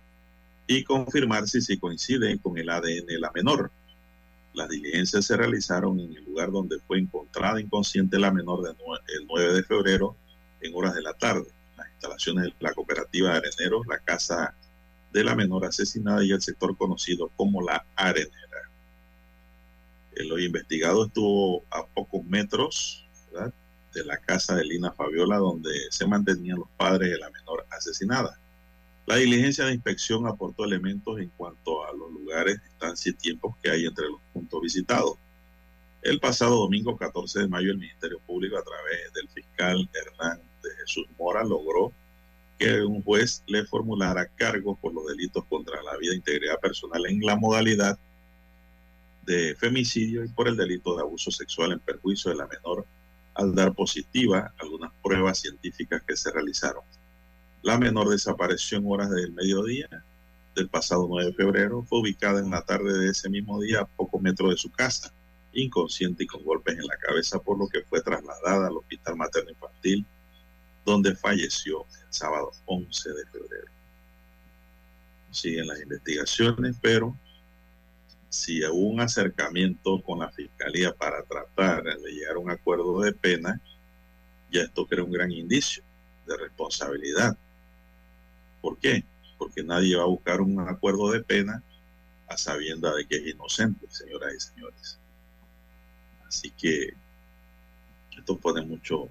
y 0.67 0.85
confirmar 0.85 1.49
si 1.49 1.61
se 1.61 1.79
coincide 1.79 2.39
con 2.39 2.57
el 2.59 2.69
ADN 2.69 3.07
de 3.07 3.19
la 3.19 3.31
menor. 3.33 3.71
Las 4.55 4.69
diligencias 4.69 5.25
se 5.25 5.37
realizaron 5.37 5.99
en 6.01 6.15
el 6.15 6.25
lugar 6.25 6.51
donde 6.51 6.79
fue 6.81 6.99
encontrada 6.99 7.61
inconsciente 7.61 8.19
la 8.19 8.31
menor 8.31 8.69
el 8.69 9.27
9 9.27 9.55
de 9.55 9.63
febrero 9.63 10.17
en 10.61 10.75
horas 10.75 10.95
de 10.95 11.03
la 11.03 11.15
tarde. 11.15 11.47
Las 11.77 11.89
instalaciones 11.91 12.45
de 12.45 12.55
la 12.61 12.73
cooperativa 12.75 13.31
de 13.31 13.39
areneros, 13.39 13.87
la 13.87 13.99
casa 13.99 14.55
de 15.13 15.25
la 15.25 15.35
menor 15.35 15.65
asesinada 15.65 16.25
y 16.25 16.31
el 16.31 16.41
sector 16.41 16.77
conocido 16.77 17.31
como 17.37 17.63
la 17.63 17.85
arenera. 17.97 18.71
El 20.15 20.31
hoy 20.33 20.45
investigado 20.45 21.07
estuvo 21.07 21.65
a 21.71 21.87
pocos 21.87 22.25
metros 22.25 23.07
de 23.95 24.05
la 24.05 24.19
casa 24.19 24.55
de 24.57 24.65
Lina 24.65 24.93
Fabiola 24.93 25.39
donde 25.39 25.71
se 25.91 26.07
mantenían 26.07 26.59
los 26.59 26.69
padres 26.77 27.11
de 27.11 27.19
la 27.19 27.31
menor 27.31 27.67
asesinada. 27.71 28.39
La 29.07 29.17
diligencia 29.17 29.65
de 29.65 29.75
inspección 29.75 30.27
aportó 30.27 30.65
elementos 30.65 31.19
en 31.19 31.29
cuanto 31.37 31.85
a 31.85 31.93
los 31.93 32.13
lugares, 32.13 32.63
distancia 32.63 33.11
y 33.11 33.15
tiempos 33.15 33.57
que 33.63 33.71
hay 33.71 33.85
entre 33.85 34.09
los 34.09 34.21
puntos 34.33 34.61
visitados. 34.63 35.17
El 36.03 36.21
pasado 36.21 36.57
domingo 36.57 36.97
14 36.97 37.41
de 37.41 37.49
mayo 37.49 37.73
el 37.73 37.79
Ministerio 37.79 38.21
Público 38.21 38.57
a 38.57 38.63
través 38.63 39.13
del 39.13 39.29
fiscal 39.29 39.89
Hernán 39.93 40.41
de 40.63 40.71
Jesús 40.81 41.07
Mora 41.19 41.45
logró 41.45 41.93
que 42.59 42.83
un 42.83 43.03
juez 43.03 43.43
le 43.47 43.65
formulara 43.65 44.27
cargos 44.27 44.79
por 44.79 44.95
los 44.95 45.07
delitos 45.07 45.45
contra 45.47 45.83
la 45.83 45.97
vida 45.97 46.13
e 46.13 46.17
integridad 46.17 46.61
personal 46.61 47.05
en 47.07 47.21
la 47.21 47.37
modalidad 47.37 47.99
de 49.27 49.57
femicidio 49.57 50.25
y 50.25 50.29
por 50.29 50.49
el 50.49 50.57
delito 50.57 50.97
de 50.97 51.03
abuso 51.03 51.31
sexual 51.31 51.73
en 51.73 51.81
perjuicio 51.81 52.31
de 52.31 52.37
la 52.37 52.47
menor 52.47 52.87
al 53.35 53.55
dar 53.55 53.73
positiva 53.73 54.53
algunas 54.59 54.93
pruebas 55.03 55.39
científicas 55.41 56.03
que 56.03 56.17
se 56.17 56.31
realizaron. 56.31 56.83
La 57.63 57.79
menor 57.79 58.09
desapareció 58.09 58.79
en 58.79 58.85
horas 58.87 59.11
del 59.11 59.33
mediodía 59.33 59.89
del 60.57 60.69
pasado 60.69 61.07
9 61.09 61.31
de 61.31 61.35
febrero. 61.35 61.85
Fue 61.85 62.01
ubicada 62.01 62.41
en 62.41 62.51
la 62.51 62.63
tarde 62.63 62.99
de 62.99 63.11
ese 63.11 63.31
mismo 63.31 63.61
día 63.61 63.83
a 63.83 63.87
pocos 63.87 64.21
metros 64.21 64.51
de 64.51 64.57
su 64.57 64.71
casa, 64.71 65.13
inconsciente 65.53 66.25
y 66.25 66.27
con 66.27 66.43
golpes 66.45 66.77
en 66.77 66.87
la 66.87 66.97
cabeza, 66.97 67.39
por 67.39 67.59
lo 67.59 67.69
que 67.69 67.83
fue 67.83 68.03
trasladada 68.03 68.67
al 68.67 68.77
Hospital 68.77 69.17
Materno 69.17 69.51
Infantil, 69.51 70.05
donde 70.85 71.15
falleció 71.15 71.87
el 72.05 72.13
sábado 72.13 72.51
11 72.67 73.09
de 73.11 73.27
febrero. 73.27 73.71
Siguen 75.31 75.69
las 75.69 75.81
investigaciones, 75.81 76.77
pero 76.83 77.17
si 78.29 78.65
hubo 78.65 78.89
un 78.89 79.01
acercamiento 79.01 80.03
con 80.03 80.19
la 80.19 80.33
Fiscalía 80.33 80.93
para 80.93 81.23
tratar 81.23 81.85
de 81.85 82.13
llegar 82.13 82.35
a 82.35 82.39
un 82.41 82.51
acuerdo 82.51 83.01
de 83.03 83.13
pena, 83.13 83.61
ya 84.51 84.63
esto 84.63 84.85
crea 84.87 85.05
un 85.05 85.13
gran 85.13 85.31
indicio 85.31 85.85
de 86.27 86.37
responsabilidad. 86.37 87.37
¿Por 88.63 88.79
qué? 88.79 89.05
Porque 89.37 89.63
nadie 89.63 89.97
va 89.97 90.05
a 90.05 90.07
buscar 90.07 90.41
un 90.41 90.59
acuerdo 90.61 91.11
de 91.11 91.23
pena 91.23 91.63
a 92.29 92.39
sabienda 92.39 92.95
de 92.95 93.07
que 93.07 93.17
es 93.17 93.27
inocente, 93.27 93.87
señoras 93.91 94.33
y 94.35 94.41
señores. 94.41 94.99
Así 96.27 96.51
que 96.53 96.95
esto 98.17 98.39
pone 98.39 98.63
mucho, 98.63 99.09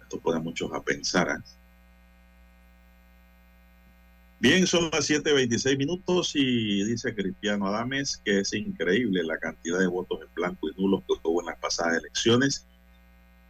esto 0.00 0.18
pone 0.18 0.40
muchos 0.40 0.72
a 0.72 0.82
pensar. 0.82 1.28
¿eh? 1.28 1.42
Bien, 4.40 4.66
son 4.66 4.90
las 4.90 5.08
7:26 5.08 5.76
minutos 5.78 6.32
y 6.34 6.82
dice 6.82 7.14
Cristiano 7.14 7.68
Adames 7.68 8.20
que 8.24 8.40
es 8.40 8.52
increíble 8.54 9.22
la 9.22 9.38
cantidad 9.38 9.78
de 9.78 9.86
votos 9.86 10.20
en 10.22 10.34
blanco 10.34 10.68
y 10.68 10.80
nulos 10.80 11.04
que 11.06 11.14
hubo 11.22 11.42
en 11.42 11.46
las 11.46 11.58
pasadas 11.58 11.98
elecciones. 11.98 12.66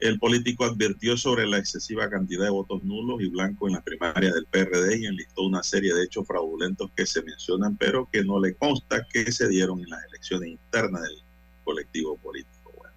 El 0.03 0.19
político 0.19 0.65
advirtió 0.65 1.17
sobre 1.17 1.47
la 1.47 1.59
excesiva 1.59 2.11
cantidad 2.11 2.47
de 2.47 2.51
votos 2.51 2.83
nulos 2.83 3.23
y 3.23 3.29
blancos 3.29 3.69
en 3.69 3.75
las 3.75 3.85
primarias 3.85 4.35
del 4.35 4.47
PRD 4.47 4.99
y 4.99 5.07
enlistó 5.07 5.43
una 5.43 5.63
serie 5.63 5.95
de 5.95 6.03
hechos 6.03 6.27
fraudulentos 6.27 6.91
que 6.97 7.07
se 7.07 7.23
mencionan, 7.23 7.77
pero 7.77 8.09
que 8.11 8.25
no 8.25 8.41
le 8.41 8.57
consta 8.57 9.07
que 9.09 9.31
se 9.31 9.47
dieron 9.47 9.79
en 9.79 9.91
las 9.91 10.05
elecciones 10.07 10.49
internas 10.49 11.03
del 11.03 11.23
colectivo 11.63 12.17
político. 12.17 12.73
Bueno, 12.77 12.93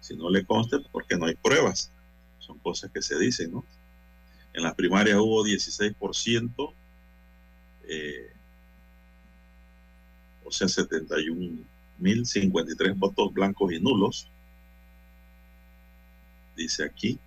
si 0.00 0.16
no 0.16 0.30
le 0.30 0.46
consta, 0.46 0.80
porque 0.90 1.18
no 1.18 1.26
hay 1.26 1.34
pruebas. 1.34 1.92
Son 2.38 2.58
cosas 2.60 2.90
que 2.90 3.02
se 3.02 3.18
dicen, 3.18 3.52
¿no? 3.52 3.62
En 4.54 4.62
las 4.62 4.74
primarias 4.74 5.18
hubo 5.18 5.44
16%, 5.44 6.72
eh, 7.86 8.32
o 10.42 10.50
sea, 10.50 10.68
71.053 10.68 12.98
votos 12.98 13.34
blancos 13.34 13.74
y 13.74 13.78
nulos, 13.78 14.30
dice 16.56 16.84
aquí 16.84 17.18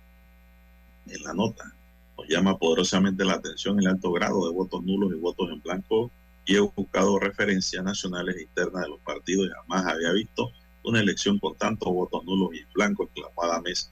en 1.06 1.22
la 1.22 1.32
nota. 1.32 1.72
Nos 2.18 2.28
llama 2.28 2.58
poderosamente 2.58 3.24
la 3.24 3.34
atención 3.34 3.78
el 3.78 3.86
alto 3.86 4.12
grado 4.12 4.46
de 4.46 4.52
votos 4.54 4.82
nulos 4.82 5.12
y 5.12 5.18
votos 5.18 5.50
en 5.50 5.60
blanco 5.62 6.10
y 6.44 6.56
he 6.56 6.60
buscado 6.60 7.18
referencias 7.18 7.82
nacionales 7.82 8.36
e 8.36 8.42
internas 8.42 8.82
de 8.82 8.88
los 8.90 9.00
partidos 9.00 9.46
y 9.46 9.50
jamás 9.50 9.86
había 9.86 10.12
visto 10.12 10.50
una 10.84 11.00
elección 11.00 11.38
con 11.38 11.56
tantos 11.56 11.92
votos 11.92 12.24
nulos 12.24 12.50
y 12.54 12.58
en 12.58 12.72
blanco 12.74 13.04
exclamada 13.04 13.60
mes 13.60 13.90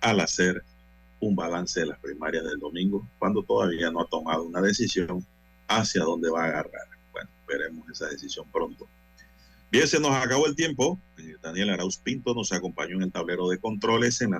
al 0.00 0.20
hacer 0.20 0.64
un 1.20 1.34
balance 1.34 1.80
de 1.80 1.86
las 1.86 1.98
primarias 1.98 2.44
del 2.44 2.58
domingo, 2.58 3.06
cuando 3.18 3.42
todavía 3.42 3.90
no 3.90 4.00
ha 4.00 4.06
tomado 4.06 4.44
una 4.44 4.60
decisión 4.60 5.26
hacia 5.66 6.02
dónde 6.04 6.30
va 6.30 6.44
a 6.44 6.48
agarrar. 6.48 6.86
Bueno, 7.12 7.28
veremos 7.46 7.88
esa 7.90 8.08
decisión 8.08 8.46
pronto. 8.52 8.86
Bien, 9.70 9.86
se 9.86 10.00
nos 10.00 10.12
acabó 10.12 10.46
el 10.46 10.54
tiempo. 10.54 10.98
Eh, 11.18 11.36
Daniel 11.42 11.70
Arauz 11.70 11.98
Pinto 11.98 12.34
nos 12.34 12.52
acompañó 12.52 12.96
en 12.96 13.02
el 13.02 13.12
tablero 13.12 13.48
de 13.48 13.58
controles 13.58 14.20
en 14.20 14.30
la 14.30 14.36